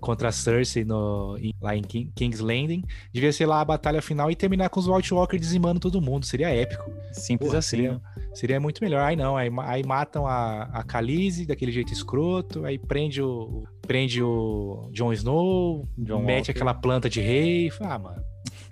contra 0.01 0.29
a 0.29 0.33
Cersei 0.33 0.85
no, 0.85 1.37
em- 1.39 1.53
lá 1.61 1.77
em 1.77 1.83
King- 1.83 2.11
King's 2.15 2.41
Landing, 2.41 2.83
devia 3.13 3.33
ser 3.33 3.45
lá 3.47 3.61
a 3.61 3.65
batalha 3.65 4.01
final 4.01 4.31
e 4.31 4.35
terminar 4.35 4.71
com 4.71 4.81
os 4.81 4.89
White 4.89 5.13
Walkers 5.13 5.41
dizimando 5.43 5.79
todo 5.79 6.01
mundo, 6.01 6.25
seria 6.25 6.49
épico. 6.49 6.91
Simples 7.13 7.49
Porra, 7.51 7.59
assim. 7.59 7.77
seria- 7.77 7.93
né? 7.93 8.01
Seria 8.35 8.61
muito 8.61 8.83
melhor. 8.83 9.03
Aí 9.03 9.17
não, 9.17 9.37
aí, 9.37 9.51
aí 9.65 9.83
matam 9.85 10.27
a, 10.27 10.63
a 10.73 10.83
Khaleesi 10.83 11.45
daquele 11.47 11.73
jeito 11.73 11.93
escroto, 11.93 12.65
aí 12.65 12.79
prende 12.79 13.21
o 13.21 13.65
prende 13.83 14.23
o 14.23 14.89
Jon 14.93 15.13
Snow, 15.13 15.87
John 15.99 16.21
mete 16.23 16.39
Walker. 16.47 16.51
aquela 16.53 16.73
planta 16.75 17.11
de 17.11 17.21
rei. 17.21 17.71
Ah, 17.81 17.99
mano. 17.99 18.23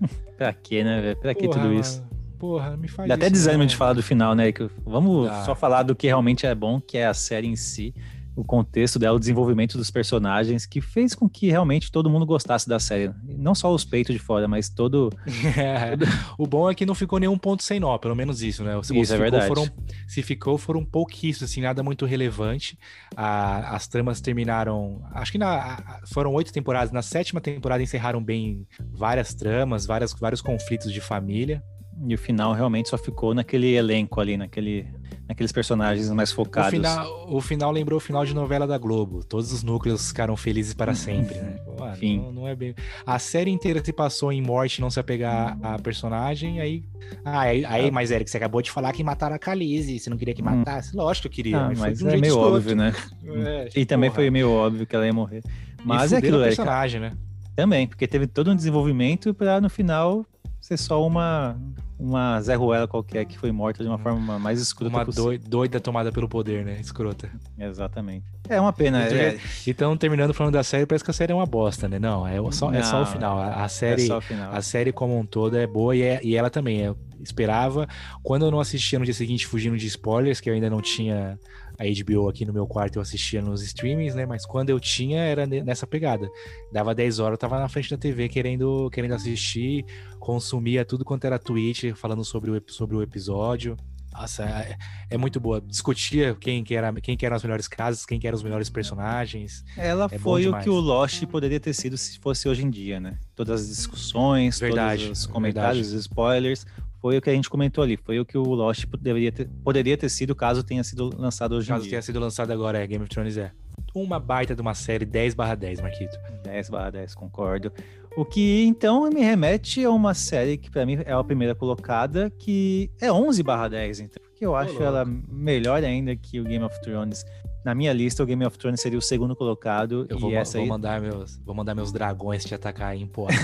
Pra 0.38 0.52
quê, 0.52 0.84
né, 0.84 1.00
velho? 1.02 1.16
Pra 1.20 1.34
que 1.34 1.48
tudo 1.48 1.72
isso? 1.74 2.00
mano, 2.00 2.17
Porra, 2.38 2.76
me 2.76 2.88
faz 2.88 3.08
Dá 3.08 3.14
até 3.14 3.26
isso, 3.26 3.32
desânimo 3.34 3.62
não. 3.64 3.66
de 3.66 3.76
falar 3.76 3.92
do 3.94 4.02
final, 4.02 4.34
né? 4.34 4.52
Que 4.52 4.68
Vamos 4.86 5.26
Dá. 5.28 5.44
só 5.44 5.54
falar 5.54 5.82
do 5.82 5.94
que 5.96 6.06
realmente 6.06 6.46
é 6.46 6.54
bom, 6.54 6.80
que 6.80 6.96
é 6.96 7.06
a 7.06 7.14
série 7.14 7.46
em 7.48 7.56
si, 7.56 7.92
o 8.36 8.44
contexto 8.44 9.00
dela, 9.00 9.16
o 9.16 9.18
desenvolvimento 9.18 9.76
dos 9.76 9.90
personagens, 9.90 10.64
que 10.64 10.80
fez 10.80 11.12
com 11.12 11.28
que 11.28 11.48
realmente 11.50 11.90
todo 11.90 12.08
mundo 12.08 12.24
gostasse 12.24 12.68
da 12.68 12.78
série. 12.78 13.10
Não 13.24 13.52
só 13.52 13.74
os 13.74 13.84
peitos 13.84 14.14
de 14.14 14.20
fora, 14.20 14.46
mas 14.46 14.68
todo. 14.68 15.10
É, 15.58 15.96
o 16.38 16.46
bom 16.46 16.70
é 16.70 16.74
que 16.76 16.86
não 16.86 16.94
ficou 16.94 17.18
nenhum 17.18 17.36
ponto 17.36 17.64
sem 17.64 17.80
nó, 17.80 17.98
pelo 17.98 18.14
menos 18.14 18.40
isso, 18.40 18.62
né? 18.62 18.80
Se, 18.84 18.96
Isso, 18.96 19.12
é 19.12 19.16
ficou, 19.16 19.18
verdade. 19.18 19.48
Foram, 19.48 19.66
se 20.06 20.22
ficou, 20.22 20.56
foram 20.56 20.84
pouquíssimos, 20.84 21.50
assim, 21.50 21.60
nada 21.62 21.82
muito 21.82 22.06
relevante. 22.06 22.78
A- 23.16 23.74
as 23.74 23.88
tramas 23.88 24.20
terminaram. 24.20 25.02
Acho 25.12 25.32
que 25.32 25.38
na, 25.38 26.00
foram 26.12 26.32
oito 26.34 26.52
temporadas. 26.52 26.92
Na 26.92 27.02
sétima 27.02 27.40
temporada 27.40 27.82
encerraram 27.82 28.22
bem 28.22 28.64
várias 28.92 29.34
tramas, 29.34 29.84
várias, 29.84 30.12
vários 30.12 30.40
conflitos 30.40 30.92
de 30.92 31.00
família. 31.00 31.60
E 32.06 32.14
o 32.14 32.18
final 32.18 32.52
realmente 32.52 32.88
só 32.88 32.96
ficou 32.98 33.34
naquele 33.34 33.74
elenco 33.74 34.20
ali, 34.20 34.36
naquele, 34.36 34.86
naqueles 35.26 35.50
personagens 35.50 36.08
mais 36.10 36.30
O 36.30 36.34
focados. 36.36 36.70
final, 36.70 37.26
o 37.28 37.40
final 37.40 37.70
lembrou 37.72 37.96
o 37.96 38.00
final 38.00 38.24
de 38.24 38.32
novela 38.34 38.66
da 38.66 38.78
Globo. 38.78 39.24
Todos 39.24 39.52
os 39.52 39.62
núcleos 39.62 40.08
ficaram 40.08 40.36
felizes 40.36 40.74
para 40.74 40.94
sempre, 40.94 41.38
né? 41.38 41.58
Pô, 41.64 41.82
ah, 41.82 41.92
Enfim. 41.94 42.18
Não, 42.18 42.32
não 42.32 42.48
é 42.48 42.54
bem. 42.54 42.74
A 43.04 43.18
série 43.18 43.50
inteira 43.50 43.82
se 43.84 43.92
passou 43.92 44.32
em 44.32 44.40
morte, 44.40 44.80
não 44.80 44.90
se 44.90 45.00
apegar 45.00 45.58
à 45.62 45.78
personagem, 45.78 46.60
aí. 46.60 46.84
Ah, 47.24 47.40
aí, 47.40 47.64
aí 47.64 47.90
mas 47.90 48.10
Eric, 48.10 48.30
você 48.30 48.36
acabou 48.36 48.62
de 48.62 48.70
falar 48.70 48.92
que 48.92 49.02
mataram 49.02 49.34
a 49.34 49.38
Khaleesi, 49.38 49.98
você 49.98 50.08
não 50.10 50.16
queria 50.16 50.34
que 50.34 50.42
Hum. 50.42 50.44
matasse? 50.44 50.94
Lógico 50.96 51.28
que 51.28 51.40
eu 51.40 51.44
queria, 51.44 51.58
Ah, 51.58 51.66
mas, 51.68 51.78
foi 51.78 51.88
mas 51.90 52.02
um 52.02 52.08
é 52.10 52.16
meio 52.16 52.24
escroto. 52.32 52.54
óbvio, 52.56 52.76
né? 52.76 52.92
É, 53.46 53.68
E 53.74 53.84
também 53.84 54.08
porra. 54.10 54.16
foi 54.22 54.30
meio 54.30 54.50
óbvio 54.50 54.86
que 54.86 54.94
ela 54.94 55.04
ia 55.06 55.12
morrer. 55.12 55.42
Mas 55.84 56.12
é 56.12 56.18
aquilo, 56.18 56.38
o 56.38 56.40
Eric. 56.42 56.56
personagem, 56.56 57.00
né? 57.00 57.12
Também, 57.56 57.88
porque 57.88 58.06
teve 58.06 58.26
todo 58.28 58.52
um 58.52 58.56
desenvolvimento 58.56 59.34
pra 59.34 59.60
no 59.60 59.68
final 59.68 60.24
ser 60.68 60.76
só 60.76 61.04
uma, 61.06 61.56
uma 61.98 62.40
Zé 62.42 62.54
Ruela 62.54 62.86
qualquer 62.86 63.24
que 63.24 63.38
foi 63.38 63.50
morta 63.50 63.82
de 63.82 63.88
uma 63.88 63.98
forma 63.98 64.38
mais 64.38 64.60
escrota 64.60 64.94
Uma 64.94 65.04
possível. 65.04 65.24
doi- 65.30 65.38
doida 65.38 65.80
tomada 65.80 66.12
pelo 66.12 66.28
poder, 66.28 66.64
né? 66.64 66.78
Escrota. 66.80 67.30
Exatamente. 67.58 68.24
É 68.48 68.60
uma 68.60 68.72
pena. 68.72 69.06
Então, 69.06 69.18
É, 69.18 69.38
Então, 69.66 69.96
terminando 69.96 70.32
falando 70.34 70.54
da 70.54 70.62
série, 70.62 70.86
parece 70.86 71.04
que 71.04 71.10
a 71.10 71.14
série 71.14 71.32
é 71.32 71.34
uma 71.34 71.46
bosta, 71.46 71.88
né? 71.88 71.98
Não, 71.98 72.26
é 72.26 72.36
só, 72.52 72.72
é 72.72 72.82
só 72.82 72.96
o 72.96 73.00
Não, 73.00 73.06
final. 73.06 73.38
A, 73.38 73.64
é 73.64 73.68
série. 73.68 74.06
só 74.06 74.18
o 74.18 74.20
final. 74.20 74.52
A 74.54 74.62
série 74.62 74.92
como 74.92 75.18
um 75.18 75.24
todo 75.26 75.56
é 75.56 75.66
boa 75.66 75.94
e, 75.96 76.02
é- 76.02 76.20
e 76.22 76.36
ela 76.36 76.50
também. 76.50 76.80
Eu 76.80 76.96
esperava. 77.20 77.86
Quando 78.22 78.44
eu 78.46 78.50
não 78.50 78.60
assistia 78.60 78.98
no 78.98 79.04
dia 79.04 79.14
seguinte, 79.14 79.46
fugindo 79.46 79.76
de 79.76 79.86
spoilers, 79.86 80.40
que 80.40 80.48
eu 80.48 80.54
ainda 80.54 80.70
não 80.70 80.80
tinha 80.80 81.38
a 81.78 81.84
HBO 81.84 82.28
aqui 82.28 82.44
no 82.44 82.52
meu 82.52 82.66
quarto, 82.66 82.96
eu 82.96 83.02
assistia 83.02 83.40
nos 83.40 83.62
streamings, 83.62 84.14
né? 84.14 84.26
Mas 84.26 84.44
quando 84.44 84.70
eu 84.70 84.80
tinha, 84.80 85.20
era 85.20 85.46
ne- 85.46 85.62
nessa 85.62 85.86
pegada. 85.86 86.28
Dava 86.72 86.94
10 86.94 87.18
horas, 87.20 87.34
eu 87.34 87.38
tava 87.38 87.58
na 87.60 87.68
frente 87.68 87.90
da 87.90 87.96
TV 87.96 88.28
querendo, 88.28 88.90
querendo 88.92 89.14
assistir, 89.14 89.84
consumia 90.18 90.84
tudo 90.84 91.04
quanto 91.04 91.24
era 91.24 91.38
tweet, 91.38 91.92
falando 91.94 92.24
sobre 92.24 92.50
o, 92.50 92.62
sobre 92.66 92.96
o 92.96 93.02
episódio. 93.02 93.76
Nossa, 94.12 94.42
é, 94.44 94.76
é 95.10 95.16
muito 95.16 95.38
boa. 95.38 95.60
Discutia 95.60 96.34
quem 96.34 96.64
que, 96.64 96.74
era, 96.74 96.92
quem 96.94 97.16
que 97.16 97.24
eram 97.24 97.36
as 97.36 97.42
melhores 97.44 97.68
casas, 97.68 98.04
quem 98.04 98.18
que 98.18 98.26
eram 98.26 98.34
os 98.36 98.42
melhores 98.42 98.68
personagens. 98.68 99.64
Ela 99.76 100.08
é 100.10 100.18
foi 100.18 100.48
o 100.48 100.58
que 100.58 100.68
o 100.68 100.80
Lost 100.80 101.24
poderia 101.26 101.60
ter 101.60 101.72
sido 101.72 101.96
se 101.96 102.18
fosse 102.18 102.48
hoje 102.48 102.64
em 102.64 102.70
dia, 102.70 102.98
né? 102.98 103.16
Todas 103.36 103.60
as 103.60 103.68
discussões, 103.68 104.58
Verdade, 104.58 105.04
todos 105.04 105.18
os 105.20 105.26
verdade. 105.26 105.32
comentários, 105.32 105.92
os 105.92 106.00
spoilers, 106.00 106.66
foi 107.00 107.18
o 107.18 107.22
que 107.22 107.30
a 107.30 107.32
gente 107.34 107.48
comentou 107.48 107.82
ali. 107.84 107.96
Foi 107.96 108.18
o 108.18 108.24
que 108.24 108.36
o 108.36 108.42
Lost 108.42 108.86
poderia 108.86 109.30
ter, 109.32 109.48
poderia 109.64 109.96
ter 109.96 110.08
sido 110.08 110.34
caso 110.34 110.62
tenha 110.62 110.82
sido 110.84 111.10
lançado 111.16 111.54
hoje 111.54 111.68
em 111.68 111.72
Caso 111.72 111.82
dia. 111.82 111.90
tenha 111.90 112.02
sido 112.02 112.18
lançado 112.20 112.50
agora, 112.52 112.78
é 112.78 112.86
Game 112.86 113.02
of 113.02 113.10
Thrones 113.10 113.36
é. 113.36 113.52
Uma 113.94 114.18
baita 114.18 114.54
de 114.54 114.60
uma 114.60 114.74
série 114.74 115.04
10 115.04 115.34
barra 115.34 115.54
10, 115.54 115.80
Marquito. 115.80 116.18
10 116.44 116.68
barra 116.70 116.90
10, 116.90 117.14
concordo. 117.14 117.72
O 118.16 118.24
que 118.24 118.64
então 118.64 119.08
me 119.08 119.20
remete 119.20 119.84
a 119.84 119.90
uma 119.90 120.12
série 120.12 120.56
que 120.56 120.70
pra 120.70 120.84
mim 120.84 120.98
é 121.04 121.12
a 121.12 121.22
primeira 121.22 121.54
colocada, 121.54 122.30
que 122.30 122.90
é 123.00 123.10
11 123.12 123.42
barra 123.42 123.68
10, 123.68 124.00
então. 124.00 124.22
Porque 124.22 124.44
eu 124.44 124.54
acho 124.56 124.82
ela 124.82 125.04
melhor 125.04 125.82
ainda 125.82 126.14
que 126.16 126.40
o 126.40 126.44
Game 126.44 126.64
of 126.64 126.80
Thrones. 126.82 127.24
Na 127.64 127.74
minha 127.74 127.92
lista, 127.92 128.22
o 128.22 128.26
Game 128.26 128.44
of 128.44 128.56
Thrones 128.58 128.80
seria 128.80 128.98
o 128.98 129.02
segundo 129.02 129.34
colocado. 129.36 130.06
Eu 130.08 130.16
e 130.16 130.20
vou, 130.20 130.32
essa 130.32 130.58
vou 130.58 130.62
aí. 130.62 130.68
mandar 130.68 131.00
meus, 131.00 131.38
vou 131.44 131.54
mandar 131.54 131.74
meus 131.74 131.92
dragões 131.92 132.44
te 132.44 132.54
atacar 132.54 132.88
aí 132.90 133.02
em 133.02 133.06
pó. 133.06 133.26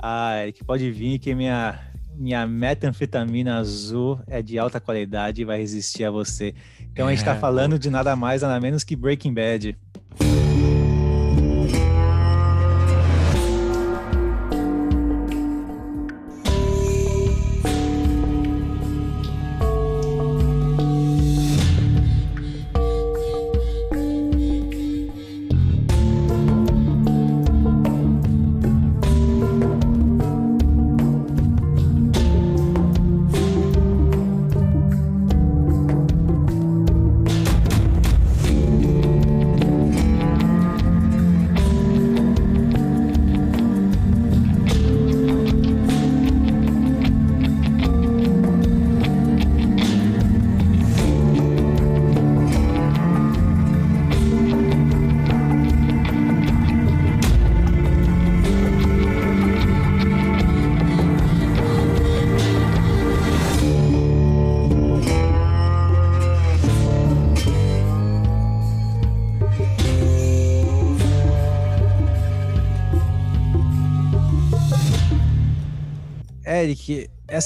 Ah, 0.00 0.42
Eric, 0.42 0.62
pode 0.64 0.90
vir 0.92 1.18
que 1.18 1.34
minha, 1.34 1.80
minha 2.18 2.46
metanfetamina 2.46 3.56
azul 3.58 4.20
é 4.26 4.42
de 4.42 4.58
alta 4.58 4.80
qualidade 4.80 5.42
e 5.42 5.44
vai 5.44 5.58
resistir 5.58 6.04
a 6.04 6.10
você. 6.10 6.54
Então 6.92 7.06
a 7.06 7.10
gente 7.10 7.24
tá 7.24 7.34
É, 7.34 7.36
falando 7.36 7.78
de 7.78 7.90
nada 7.90 8.16
mais, 8.16 8.42
nada 8.42 8.60
menos 8.60 8.84
que 8.84 8.96
Breaking 8.96 9.34
Bad. 9.34 9.78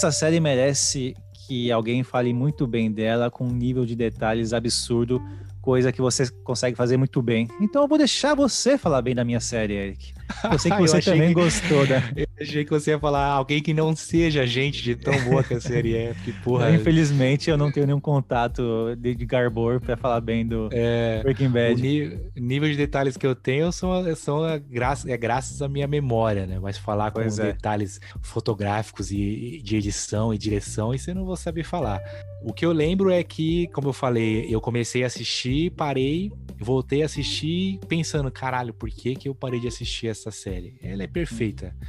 Essa 0.03 0.11
série 0.11 0.41
merece 0.41 1.15
que 1.33 1.71
alguém 1.71 2.03
fale 2.03 2.33
muito 2.33 2.67
bem 2.67 2.91
dela, 2.91 3.31
com 3.31 3.45
um 3.45 3.53
nível 3.53 3.87
de 3.87 3.95
detalhes 3.95 4.53
absurdo, 4.53 5.23
coisa 5.61 5.93
que 5.93 6.01
você 6.01 6.29
consegue 6.43 6.77
fazer 6.77 6.97
muito 6.97 7.23
bem. 7.23 7.47
Então 7.61 7.83
eu 7.83 7.89
vou 7.89 7.97
deixar 7.97 8.35
você 8.35 8.77
falar 8.77 9.01
bem 9.01 9.15
da 9.15 9.25
minha 9.25 9.39
série, 9.39 9.75
Eric. 9.75 10.13
Eu 10.51 10.59
sei 10.59 10.71
que 10.71 10.77
Eu 10.83 10.87
você 10.87 11.01
também 11.01 11.29
que- 11.29 11.35
gostou, 11.35 11.87
né? 11.87 12.03
Eu 12.17 12.27
achei 12.41 12.65
que 12.65 12.71
você 12.71 12.91
ia 12.91 12.99
falar 12.99 13.27
alguém 13.27 13.63
que 13.63 13.73
não 13.73 13.95
seja 13.95 14.47
gente 14.47 14.83
de 14.83 14.97
tão 14.97 15.13
boa 15.25 15.43
que 15.45 15.55
a 15.55 15.61
série 15.61 15.95
é. 15.97 16.15
Que 16.25 16.33
porra. 16.43 16.71
Infelizmente, 16.71 17.49
eu 17.51 17.57
não 17.57 17.71
tenho 17.71 17.87
nenhum 17.87 18.01
contato 18.01 18.63
de, 18.99 19.15
de 19.15 19.25
Garbor 19.27 19.81
pra 19.81 19.97
falar 19.97 20.21
bem 20.21 20.47
do 20.47 20.69
É, 20.73 21.21
Breaking 21.23 21.47
o 21.47 21.51
Bad. 21.51 21.81
ni- 21.81 22.19
nível 22.37 22.69
de 22.69 22.77
detalhes 22.77 23.17
que 23.17 23.27
eu 23.27 23.35
tenho 23.35 23.71
são, 23.73 24.15
são 24.17 24.43
a 24.45 24.59
graça, 24.59 25.11
é 25.11 25.17
graças 25.17 25.63
à 25.63 25.69
minha 25.69 25.87
memória, 25.87 26.47
né? 26.47 26.59
Mas 26.61 26.77
falar 26.79 27.11
com 27.11 27.21
Pois 27.21 27.39
é. 27.39 27.53
detalhes 27.53 28.01
fotográficos 28.21 29.11
e, 29.13 29.57
e 29.59 29.63
de 29.63 29.77
edição 29.77 30.33
e 30.35 30.39
direção, 30.39 30.93
isso 30.95 31.11
eu 31.11 31.15
não 31.15 31.25
vou 31.25 31.37
saber 31.37 31.63
falar. 31.65 32.01
O 32.45 32.53
que 32.53 32.67
eu 32.67 32.73
lembro 32.73 33.11
é 33.11 33.23
que, 33.23 33.69
como 33.69 33.89
eu 33.89 33.93
falei, 33.93 34.47
eu 34.51 34.61
comecei 34.61 35.05
a 35.05 35.07
assistir, 35.07 35.71
parei, 35.71 36.33
voltei 36.59 37.03
a 37.03 37.07
assistir 37.07 37.79
pensando, 37.87 38.31
caralho, 38.33 38.75
por 38.75 38.91
que 38.91 39.15
que 39.15 39.29
eu 39.29 39.35
parei 39.35 39.61
de 39.61 39.69
assistir 39.69 40.09
essa 40.09 40.22
série? 40.31 40.79
Ela 40.83 41.03
é 41.03 41.07
perfeita. 41.07 41.75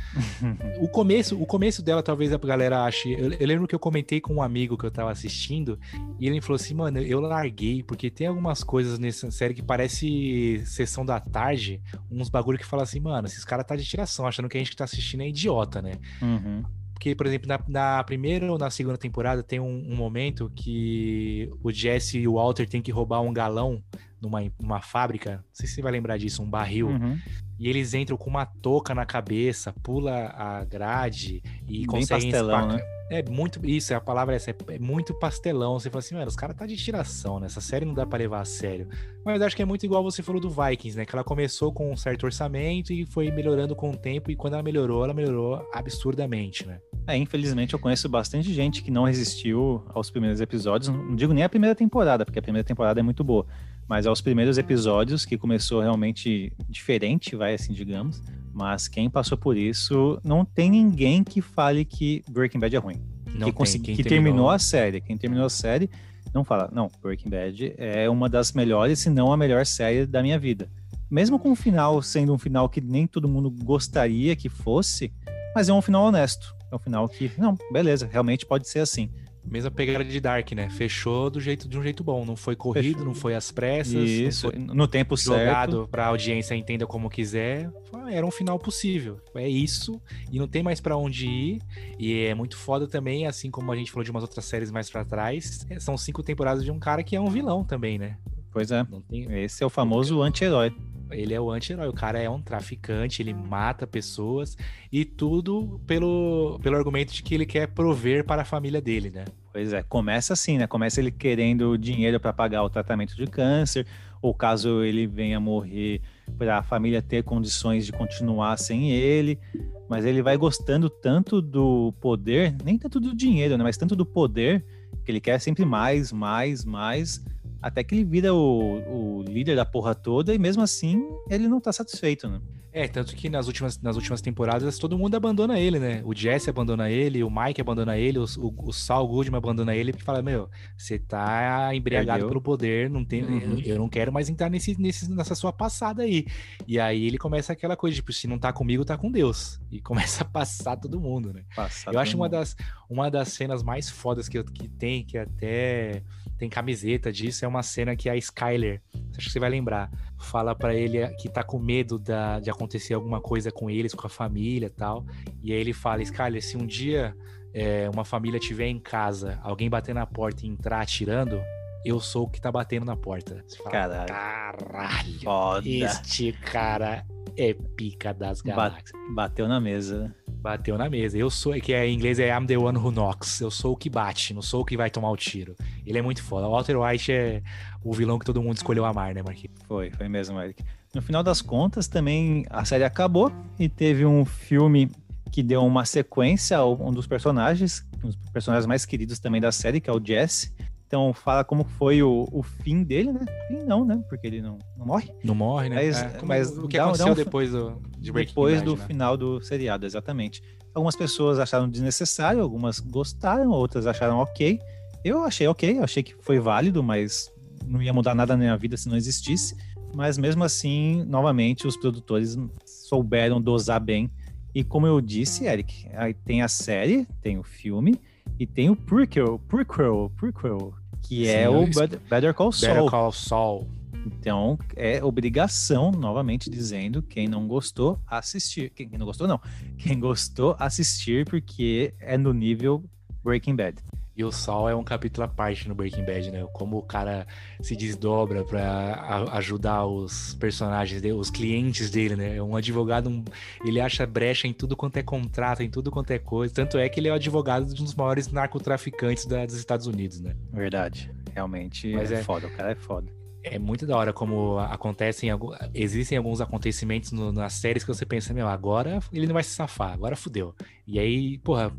O 0.79 0.87
começo, 0.87 1.41
o 1.41 1.45
começo 1.45 1.81
dela, 1.81 2.03
talvez 2.03 2.33
a 2.33 2.37
galera 2.37 2.83
ache. 2.83 3.11
Eu, 3.11 3.31
eu 3.33 3.47
lembro 3.47 3.67
que 3.67 3.75
eu 3.75 3.79
comentei 3.79 4.19
com 4.19 4.35
um 4.35 4.41
amigo 4.41 4.77
que 4.77 4.85
eu 4.85 4.91
tava 4.91 5.11
assistindo, 5.11 5.79
e 6.19 6.27
ele 6.27 6.41
falou 6.41 6.55
assim, 6.55 6.73
mano, 6.73 6.99
eu 6.99 7.19
larguei, 7.19 7.83
porque 7.83 8.09
tem 8.09 8.27
algumas 8.27 8.63
coisas 8.63 8.99
nessa 8.99 9.29
série 9.31 9.53
que 9.53 9.61
parece 9.61 10.61
sessão 10.65 11.05
da 11.05 11.19
tarde, 11.19 11.81
uns 12.11 12.29
bagulho 12.29 12.57
que 12.57 12.65
fala 12.65 12.83
assim, 12.83 12.99
mano, 12.99 13.27
esses 13.27 13.45
caras 13.45 13.65
tá 13.65 13.75
de 13.75 13.85
tiração, 13.85 14.27
achando 14.27 14.49
que 14.49 14.57
a 14.57 14.59
gente 14.59 14.71
que 14.71 14.75
tá 14.75 14.83
assistindo 14.83 15.21
é 15.21 15.29
idiota, 15.29 15.81
né? 15.81 15.93
Uhum. 16.21 16.63
Porque, 16.93 17.15
por 17.15 17.25
exemplo, 17.25 17.47
na, 17.49 17.59
na 17.67 18.03
primeira 18.03 18.49
ou 18.49 18.57
na 18.57 18.69
segunda 18.69 18.97
temporada 18.97 19.43
tem 19.43 19.59
um, 19.59 19.91
um 19.91 19.95
momento 19.95 20.49
que 20.55 21.51
o 21.61 21.69
Jesse 21.71 22.19
e 22.19 22.27
o 22.27 22.35
Walter 22.35 22.67
têm 22.67 22.81
que 22.81 22.91
roubar 22.91 23.21
um 23.21 23.33
galão 23.33 23.83
numa, 24.21 24.39
numa 24.57 24.81
fábrica. 24.81 25.35
Não 25.35 25.43
sei 25.51 25.67
se 25.67 25.75
você 25.75 25.81
vai 25.81 25.91
lembrar 25.91 26.17
disso, 26.17 26.41
um 26.41 26.49
barril. 26.49 26.87
Uhum. 26.87 27.19
E 27.63 27.69
eles 27.69 27.93
entram 27.93 28.17
com 28.17 28.29
uma 28.29 28.45
touca 28.45 28.93
na 28.93 29.05
cabeça, 29.05 29.73
pula 29.81 30.33
a 30.35 30.65
grade 30.65 31.41
e 31.65 31.77
Bem 31.77 31.85
conseguem 31.85 32.29
pastelão, 32.29 32.67
né? 32.67 32.83
É 33.09 33.23
muito. 33.23 33.65
Isso, 33.65 33.95
a 33.95 34.01
palavra 34.01 34.33
é 34.33 34.35
essa. 34.35 34.51
É, 34.51 34.55
é 34.71 34.79
muito 34.79 35.13
pastelão. 35.13 35.79
Você 35.79 35.89
fala 35.89 35.99
assim, 35.99 36.13
mano, 36.13 36.27
os 36.27 36.35
caras 36.35 36.57
tá 36.57 36.65
de 36.65 36.75
tiração, 36.75 37.39
né? 37.39 37.45
Essa 37.45 37.61
série 37.61 37.85
não 37.85 37.93
dá 37.93 38.05
pra 38.05 38.19
levar 38.19 38.41
a 38.41 38.45
sério. 38.45 38.89
Mas 39.23 39.41
acho 39.41 39.55
que 39.55 39.61
é 39.61 39.65
muito 39.65 39.85
igual 39.85 40.03
você 40.03 40.21
falou 40.21 40.41
do 40.41 40.49
Vikings, 40.49 40.97
né? 40.97 41.05
Que 41.05 41.15
ela 41.15 41.23
começou 41.23 41.71
com 41.71 41.89
um 41.89 41.95
certo 41.95 42.25
orçamento 42.25 42.91
e 42.91 43.05
foi 43.05 43.31
melhorando 43.31 43.77
com 43.77 43.91
o 43.91 43.95
tempo. 43.95 44.29
E 44.29 44.35
quando 44.35 44.55
ela 44.55 44.63
melhorou, 44.63 45.05
ela 45.05 45.13
melhorou 45.13 45.65
absurdamente, 45.73 46.67
né? 46.67 46.81
É, 47.07 47.15
infelizmente 47.15 47.73
eu 47.73 47.79
conheço 47.79 48.09
bastante 48.09 48.53
gente 48.53 48.83
que 48.83 48.91
não 48.91 49.05
resistiu 49.05 49.85
aos 49.93 50.11
primeiros 50.11 50.41
episódios. 50.41 50.89
Não 50.89 51.15
digo 51.15 51.31
nem 51.31 51.45
a 51.45 51.49
primeira 51.49 51.75
temporada, 51.75 52.25
porque 52.25 52.39
a 52.39 52.41
primeira 52.41 52.65
temporada 52.67 52.99
é 52.99 53.03
muito 53.03 53.23
boa. 53.23 53.45
Mas 53.93 54.07
aos 54.07 54.21
primeiros 54.21 54.57
episódios, 54.57 55.23
que 55.23 55.37
começou 55.37 55.79
realmente 55.79 56.51
diferente, 56.67 57.35
vai 57.35 57.53
assim, 57.53 57.73
digamos. 57.73 58.23
Mas 58.51 58.87
quem 58.87 59.07
passou 59.07 59.37
por 59.37 59.55
isso, 59.55 60.19
não 60.23 60.43
tem 60.43 60.71
ninguém 60.71 61.23
que 61.23 61.41
fale 61.41 61.85
que 61.85 62.23
Breaking 62.27 62.59
Bad 62.59 62.75
é 62.75 62.79
ruim. 62.79 62.99
Não 63.35 63.45
que, 63.45 63.53
consegui- 63.53 63.95
que 63.95 64.03
terminou 64.03 64.49
a 64.49 64.57
série. 64.57 64.99
Quem 64.99 65.15
terminou 65.15 65.45
a 65.45 65.49
série 65.49 65.91
não 66.33 66.43
fala, 66.43 66.71
não, 66.73 66.89
Breaking 67.03 67.29
Bad 67.29 67.75
é 67.77 68.09
uma 68.09 68.27
das 68.27 68.51
melhores, 68.53 68.97
se 68.97 69.11
não 69.11 69.31
a 69.31 69.37
melhor 69.37 69.63
série 69.63 70.07
da 70.07 70.23
minha 70.23 70.39
vida. 70.39 70.67
Mesmo 71.07 71.37
com 71.37 71.51
o 71.51 71.55
final 71.55 72.01
sendo 72.01 72.33
um 72.33 72.37
final 72.39 72.67
que 72.67 72.81
nem 72.81 73.05
todo 73.05 73.27
mundo 73.29 73.51
gostaria 73.51 74.35
que 74.35 74.49
fosse, 74.49 75.13
mas 75.53 75.69
é 75.69 75.73
um 75.73 75.83
final 75.83 76.05
honesto. 76.05 76.55
É 76.71 76.75
um 76.75 76.79
final 76.79 77.07
que, 77.07 77.31
não, 77.37 77.55
beleza, 77.71 78.09
realmente 78.11 78.43
pode 78.43 78.67
ser 78.67 78.79
assim. 78.79 79.11
Mesma 79.45 79.69
pegada 79.69 80.03
de 80.05 80.19
Dark, 80.19 80.51
né? 80.53 80.69
Fechou 80.69 81.29
do 81.29 81.39
jeito, 81.39 81.67
de 81.67 81.77
um 81.77 81.83
jeito 81.83 82.03
bom. 82.03 82.25
Não 82.25 82.35
foi 82.35 82.55
corrido, 82.55 82.83
Fechou. 82.99 83.05
não 83.05 83.13
foi 83.13 83.35
às 83.35 83.51
pressas. 83.51 83.93
Isso, 84.09 84.47
não 84.57 84.67
foi 84.67 84.75
no 84.75 84.87
tempo 84.87 85.17
certo. 85.17 85.39
jogado 85.39 85.87
pra 85.91 86.05
audiência 86.07 86.55
entenda 86.55 86.87
como 86.87 87.09
quiser. 87.09 87.69
Era 88.09 88.25
um 88.25 88.31
final 88.31 88.57
possível. 88.57 89.19
É 89.35 89.47
isso. 89.47 90.01
E 90.31 90.39
não 90.39 90.47
tem 90.47 90.63
mais 90.63 90.79
pra 90.79 90.95
onde 90.97 91.27
ir. 91.27 91.61
E 91.99 92.21
é 92.25 92.33
muito 92.33 92.57
foda 92.57 92.87
também, 92.87 93.27
assim 93.27 93.51
como 93.51 93.71
a 93.71 93.75
gente 93.75 93.91
falou 93.91 94.03
de 94.03 94.11
umas 94.11 94.23
outras 94.23 94.45
séries 94.45 94.71
mais 94.71 94.89
pra 94.89 95.03
trás. 95.05 95.65
é, 95.69 95.79
São 95.79 95.97
cinco 95.97 96.23
temporadas 96.23 96.63
de 96.63 96.71
um 96.71 96.79
cara 96.79 97.03
que 97.03 97.15
é 97.15 97.19
um 97.21 97.29
vilão 97.29 97.63
também, 97.63 97.97
né? 97.97 98.17
Pois 98.51 98.71
é, 98.71 98.85
Não 98.89 99.01
tem, 99.01 99.25
esse 99.43 99.63
é 99.63 99.65
o 99.65 99.69
famoso 99.69 100.21
anti-herói. 100.21 100.71
Ele 101.13 101.33
é 101.33 101.39
o 101.39 101.51
anti-herói. 101.51 101.87
O 101.87 101.93
cara 101.93 102.19
é 102.19 102.29
um 102.29 102.41
traficante, 102.41 103.21
ele 103.21 103.33
mata 103.33 103.87
pessoas. 103.87 104.57
E 104.91 105.05
tudo 105.05 105.81
pelo, 105.85 106.59
pelo 106.61 106.75
argumento 106.75 107.13
de 107.13 107.23
que 107.23 107.33
ele 107.33 107.45
quer 107.45 107.67
prover 107.67 108.25
para 108.25 108.41
a 108.41 108.45
família 108.45 108.81
dele, 108.81 109.09
né? 109.09 109.25
Pois 109.51 109.71
é, 109.71 109.83
começa 109.83 110.33
assim, 110.33 110.57
né? 110.57 110.65
Começa 110.65 110.99
ele 110.99 111.11
querendo 111.11 111.77
dinheiro 111.77 112.19
para 112.19 112.33
pagar 112.33 112.63
o 112.63 112.69
tratamento 112.69 113.15
de 113.15 113.27
câncer, 113.27 113.85
ou 114.21 114.33
caso 114.33 114.83
ele 114.83 115.05
venha 115.05 115.39
morrer, 115.39 116.01
para 116.37 116.57
a 116.57 116.63
família 116.63 117.01
ter 117.01 117.23
condições 117.23 117.85
de 117.85 117.91
continuar 117.91 118.57
sem 118.57 118.91
ele. 118.91 119.39
Mas 119.87 120.05
ele 120.05 120.23
vai 120.23 120.37
gostando 120.37 120.89
tanto 120.89 121.41
do 121.41 121.93
poder, 122.01 122.55
nem 122.63 122.77
tanto 122.77 122.99
do 122.99 123.15
dinheiro, 123.15 123.57
né? 123.57 123.63
Mas 123.63 123.77
tanto 123.77 123.95
do 123.95 124.05
poder, 124.05 124.65
que 125.03 125.11
ele 125.11 125.19
quer 125.19 125.39
sempre 125.39 125.65
mais, 125.65 126.11
mais, 126.11 126.65
mais, 126.65 127.23
até 127.63 127.83
que 127.83 127.95
ele 127.95 128.03
vira 128.03 128.33
o, 128.33 129.19
o 129.19 129.23
líder 129.23 129.55
da 129.55 129.65
porra 129.65 129.95
toda 129.95 130.33
e 130.35 130.37
mesmo 130.37 130.61
assim 130.61 131.01
ele 131.29 131.47
não 131.47 131.59
tá 131.61 131.71
satisfeito, 131.71 132.27
né? 132.29 132.39
É, 132.75 132.87
tanto 132.87 133.15
que 133.15 133.29
nas 133.29 133.45
últimas, 133.45 133.79
nas 133.79 133.95
últimas 133.95 134.19
temporadas 134.19 134.79
todo 134.79 134.97
mundo 134.97 135.13
abandona 135.13 135.59
ele, 135.59 135.77
né? 135.77 136.01
O 136.03 136.13
Jesse 136.15 136.49
abandona 136.49 136.89
ele, 136.89 137.23
o 137.23 137.29
Mike 137.29 137.61
abandona 137.61 137.95
ele, 137.99 138.17
o, 138.17 138.25
o, 138.39 138.69
o 138.69 138.73
Saul 138.73 139.07
Goodman 139.07 139.37
abandona 139.37 139.75
ele, 139.75 139.91
porque 139.91 140.03
fala, 140.03 140.23
meu, 140.23 140.49
você 140.75 140.97
tá 140.97 141.69
embriagado 141.75 142.21
Perdeu. 142.21 142.29
pelo 142.29 142.41
poder, 142.41 142.89
não 142.89 143.05
tem, 143.05 143.23
Uhum. 143.23 143.59
eu, 143.59 143.73
eu 143.73 143.77
não 143.77 143.87
quero 143.87 144.11
mais 144.11 144.27
entrar 144.27 144.49
nesse, 144.49 144.75
nesse, 144.81 145.07
nessa 145.11 145.35
sua 145.35 145.53
passada 145.53 146.01
aí. 146.01 146.25
E 146.67 146.79
aí 146.79 147.05
ele 147.05 147.19
começa 147.19 147.53
aquela 147.53 147.77
coisa, 147.77 147.95
tipo, 147.95 148.11
se 148.11 148.27
não 148.27 148.39
tá 148.39 148.51
comigo, 148.51 148.83
tá 148.83 148.97
com 148.97 149.11
Deus. 149.11 149.59
E 149.71 149.79
começa 150.17 150.23
a 150.23 150.27
passar 150.27 150.75
todo 150.75 150.99
mundo, 150.99 151.31
né? 151.31 151.43
Passar 151.55 151.93
Eu 151.93 151.99
acho 151.99 152.13
todo 152.13 152.21
uma 152.21 152.25
mundo. 152.25 152.31
das, 152.39 152.55
uma 152.89 153.11
das 153.11 153.27
cenas 153.29 153.61
mais 153.61 153.87
fodas 153.87 154.27
que, 154.27 154.39
eu- 154.39 154.43
que 154.43 154.67
tem, 154.67 155.05
que 155.05 155.15
até 155.19 156.01
tem 156.37 156.49
camiseta 156.49 157.11
disso, 157.11 157.45
é 157.45 157.47
uma 157.47 157.63
cena 157.63 157.95
que 157.95 158.09
a 158.09 158.15
Skyler, 158.17 158.81
acho 159.17 159.27
que 159.27 159.31
você 159.31 159.39
vai 159.39 159.49
lembrar, 159.49 159.89
fala 160.19 160.53
pra 160.55 160.73
ele 160.75 161.07
que 161.15 161.29
tá 161.29 161.43
com 161.43 161.59
medo 161.59 161.97
da- 161.99 162.39
de 162.39 162.49
acontecer 162.49 162.93
alguma 162.93 163.21
coisa 163.21 163.51
com 163.51 163.69
eles, 163.69 163.93
com 163.93 164.07
a 164.07 164.09
família 164.09 164.67
e 164.67 164.69
tal. 164.69 165.05
E 165.41 165.51
aí 165.53 165.59
ele 165.59 165.73
fala, 165.73 166.01
Skyler, 166.01 166.43
se 166.43 166.57
um 166.57 166.65
dia 166.65 167.15
é, 167.53 167.87
uma 167.93 168.03
família 168.03 168.39
estiver 168.39 168.65
em 168.67 168.79
casa, 168.79 169.39
alguém 169.43 169.69
bater 169.69 169.93
na 169.93 170.07
porta 170.07 170.43
e 170.45 170.49
entrar 170.49 170.81
atirando, 170.81 171.39
eu 171.85 171.99
sou 171.99 172.23
o 172.23 172.29
que 172.29 172.41
tá 172.41 172.51
batendo 172.51 172.83
na 172.85 172.95
porta. 172.97 173.43
Você 173.45 173.57
fala, 173.57 173.69
Caralho. 173.71 174.07
Caralho. 174.07 175.19
Foda. 175.21 175.69
Este 175.69 176.31
cara 176.31 177.05
é 177.37 177.53
pica 177.53 178.13
das 178.13 178.41
galáxias. 178.41 178.91
Bate- 178.91 179.13
bateu 179.15 179.47
na 179.47 179.59
mesa. 179.59 180.03
né? 180.03 180.13
Bateu 180.41 180.77
na 180.77 180.89
mesa. 180.89 181.17
Eu 181.17 181.29
sou, 181.29 181.53
que 181.53 181.73
é, 181.73 181.87
em 181.87 181.93
inglês 181.95 182.19
é 182.19 182.29
I'm 182.37 182.45
the 182.45 182.57
one 182.57 182.77
who 182.77 182.91
knocks. 182.91 183.39
Eu 183.39 183.49
sou 183.49 183.73
o 183.73 183.77
que 183.77 183.89
bate, 183.89 184.33
não 184.33 184.41
sou 184.41 184.61
o 184.61 184.65
que 184.65 184.75
vai 184.75 184.89
tomar 184.89 185.09
o 185.11 185.17
tiro. 185.17 185.55
Ele 185.85 185.97
é 185.97 186.01
muito 186.01 186.21
foda. 186.21 186.47
O 186.47 186.51
Walter 186.51 186.77
White 186.77 187.11
é 187.11 187.41
o 187.83 187.93
vilão 187.93 188.19
que 188.19 188.25
todo 188.25 188.41
mundo 188.41 188.57
escolheu 188.57 188.83
amar, 188.85 189.13
né, 189.15 189.21
Marquinhos? 189.23 189.55
Foi, 189.67 189.89
foi 189.91 190.07
mesmo, 190.09 190.39
Eric. 190.41 190.63
No 190.93 191.01
final 191.01 191.23
das 191.23 191.41
contas, 191.41 191.87
também 191.87 192.45
a 192.49 192.63
série 192.65 192.83
acabou 192.83 193.31
e 193.57 193.67
teve 193.67 194.05
um 194.05 194.23
filme 194.25 194.91
que 195.31 195.41
deu 195.41 195.65
uma 195.65 195.85
sequência 195.85 196.57
a 196.57 196.65
um 196.69 196.91
dos 196.91 197.07
personagens, 197.07 197.83
um 198.03 198.07
dos 198.09 198.15
personagens 198.31 198.67
mais 198.67 198.85
queridos 198.85 199.17
também 199.17 199.41
da 199.41 199.51
série, 199.51 199.81
que 199.81 199.89
é 199.89 199.93
o 199.93 199.99
Jesse. 200.03 200.53
Então 200.93 201.11
fala 201.11 201.43
como 201.43 201.63
foi 201.63 202.03
o, 202.03 202.29
o 202.31 202.43
fim 202.43 202.83
dele, 202.83 203.11
né? 203.11 203.21
Fim 203.47 203.63
não, 203.63 203.83
né? 203.83 203.99
Porque 204.07 204.27
ele 204.27 204.43
não, 204.43 204.59
não 204.77 204.85
morre. 204.85 205.11
Não 205.23 205.33
morre, 205.33 205.67
né? 205.67 205.77
Mas- 205.77 206.03
É, 206.03 206.09
como- 206.19 206.27
mas 206.27 206.55
o 206.55 206.67
que 206.67 206.77
dá- 206.77 206.83
aconteceu 206.83 207.05
dá 207.07 207.11
um- 207.13 207.15
depois 207.15 207.49
do, 207.51 207.81
de 207.97 208.11
Breaking 208.11 208.29
Depois 208.31 208.53
Bad, 208.59 208.65
do 208.65 208.75
né? 208.79 208.85
final 208.85 209.17
do 209.17 209.41
seriado, 209.41 209.87
exatamente. 209.87 210.43
Algumas 210.71 210.95
pessoas 210.95 211.39
acharam 211.39 211.67
desnecessário, 211.67 212.43
algumas 212.43 212.79
gostaram, 212.79 213.49
outras 213.49 213.87
acharam 213.87 214.19
ok. 214.19 214.59
Eu 215.03 215.23
achei 215.23 215.47
ok, 215.47 215.79
achei 215.79 216.03
que 216.03 216.13
foi 216.21 216.37
válido, 216.39 216.83
mas 216.83 217.33
não 217.65 217.81
ia 217.81 217.91
mudar 217.91 218.13
nada 218.13 218.33
na 218.37 218.43
minha 218.43 218.55
vida 218.55 218.77
se 218.77 218.87
não 218.87 218.95
existisse. 218.95 219.57
Mas 219.95 220.15
mesmo 220.19 220.43
assim, 220.43 221.03
novamente, 221.07 221.65
os 221.65 221.75
produtores 221.75 222.37
souberam 222.67 223.41
dosar 223.41 223.79
bem. 223.81 224.11
E 224.53 224.63
como 224.63 224.85
eu 224.85 225.01
disse, 225.01 225.45
Eric, 225.47 225.87
aí 225.95 226.13
tem 226.13 226.43
a 226.43 226.47
série, 226.47 227.07
tem 227.19 227.39
o 227.39 227.43
filme 227.43 227.99
e 228.39 228.45
tem 228.45 228.69
o 228.69 228.75
prequel, 228.75 229.39
prequel, 229.47 230.11
prequel, 230.17 230.73
que 231.03 231.25
Sim, 231.25 231.31
é 231.31 231.49
o 231.49 231.65
Better, 231.67 231.99
Better 232.09 232.33
Call 232.33 232.51
Saul. 232.51 232.73
Better 232.73 232.89
Call 232.89 233.11
Saul. 233.11 233.67
Então, 234.05 234.57
é 234.75 235.03
obrigação, 235.03 235.91
novamente 235.91 236.49
dizendo, 236.49 237.01
quem 237.01 237.27
não 237.27 237.47
gostou, 237.47 237.99
assistir. 238.07 238.69
Quem 238.71 238.89
não 238.97 239.05
gostou, 239.05 239.27
não. 239.27 239.39
Quem 239.77 239.99
gostou, 239.99 240.55
assistir, 240.59 241.25
porque 241.25 241.93
é 241.99 242.17
no 242.17 242.33
nível 242.33 242.83
Breaking 243.23 243.55
Bad. 243.55 243.77
E 244.15 244.23
o 244.23 244.31
Saul 244.31 244.69
é 244.69 244.75
um 244.75 244.83
capítulo 244.83 245.25
à 245.25 245.27
parte 245.27 245.67
no 245.67 245.73
Breaking 245.73 246.05
Bad, 246.05 246.29
né? 246.29 246.45
Como 246.53 246.77
o 246.77 246.83
cara 246.83 247.25
se 247.61 247.75
desdobra 247.75 248.43
pra 248.43 248.61
a- 248.93 249.37
ajudar 249.37 249.85
os 249.87 250.35
personagens 250.35 251.01
dele, 251.01 251.15
os 251.15 251.31
clientes 251.31 251.89
dele, 251.89 252.15
né? 252.15 252.39
Um 252.39 252.55
advogado, 252.55 253.09
um- 253.09 253.23
ele 253.65 253.81
acha 253.81 254.05
brecha 254.05 254.47
em 254.47 254.53
tudo 254.53 254.75
quanto 254.77 254.97
é 254.97 255.03
contrato, 255.03 255.63
em 255.63 255.69
tudo 255.69 255.89
quanto 255.89 256.11
é 256.11 256.19
coisa. 256.19 256.53
Tanto 256.53 256.77
é 256.77 256.87
que 256.87 256.99
ele 256.99 257.07
é 257.07 257.11
o 257.11 257.15
advogado 257.15 257.73
de 257.73 257.81
um 257.81 257.85
dos 257.85 257.95
maiores 257.95 258.27
narcotraficantes 258.31 259.25
da- 259.25 259.45
dos 259.47 259.55
Estados 259.55 259.87
Unidos, 259.87 260.19
né? 260.21 260.35
Verdade. 260.51 261.09
Realmente 261.33 261.91
Mas 261.93 262.11
é, 262.11 262.19
é- 262.19 262.23
foda, 262.23 262.45
o 262.45 262.51
cara 262.51 262.71
é 262.71 262.75
foda. 262.75 263.07
É 263.45 263.59
muito 263.59 263.85
da 263.85 263.97
hora 263.97 264.13
como 264.13 264.57
acontecem, 264.57 265.29
existem 265.73 266.17
alguns 266.17 266.39
acontecimentos 266.39 267.11
no- 267.11 267.31
nas 267.31 267.53
séries 267.53 267.83
que 267.83 267.93
você 267.93 268.05
pensa, 268.05 268.33
meu, 268.33 268.47
agora 268.47 268.99
ele 269.11 269.27
não 269.27 269.33
vai 269.33 269.43
se 269.43 269.49
safar, 269.51 269.91
agora 269.91 270.15
fudeu. 270.15 270.55
E 270.87 270.97
aí, 270.97 271.37
porra, 271.39 271.71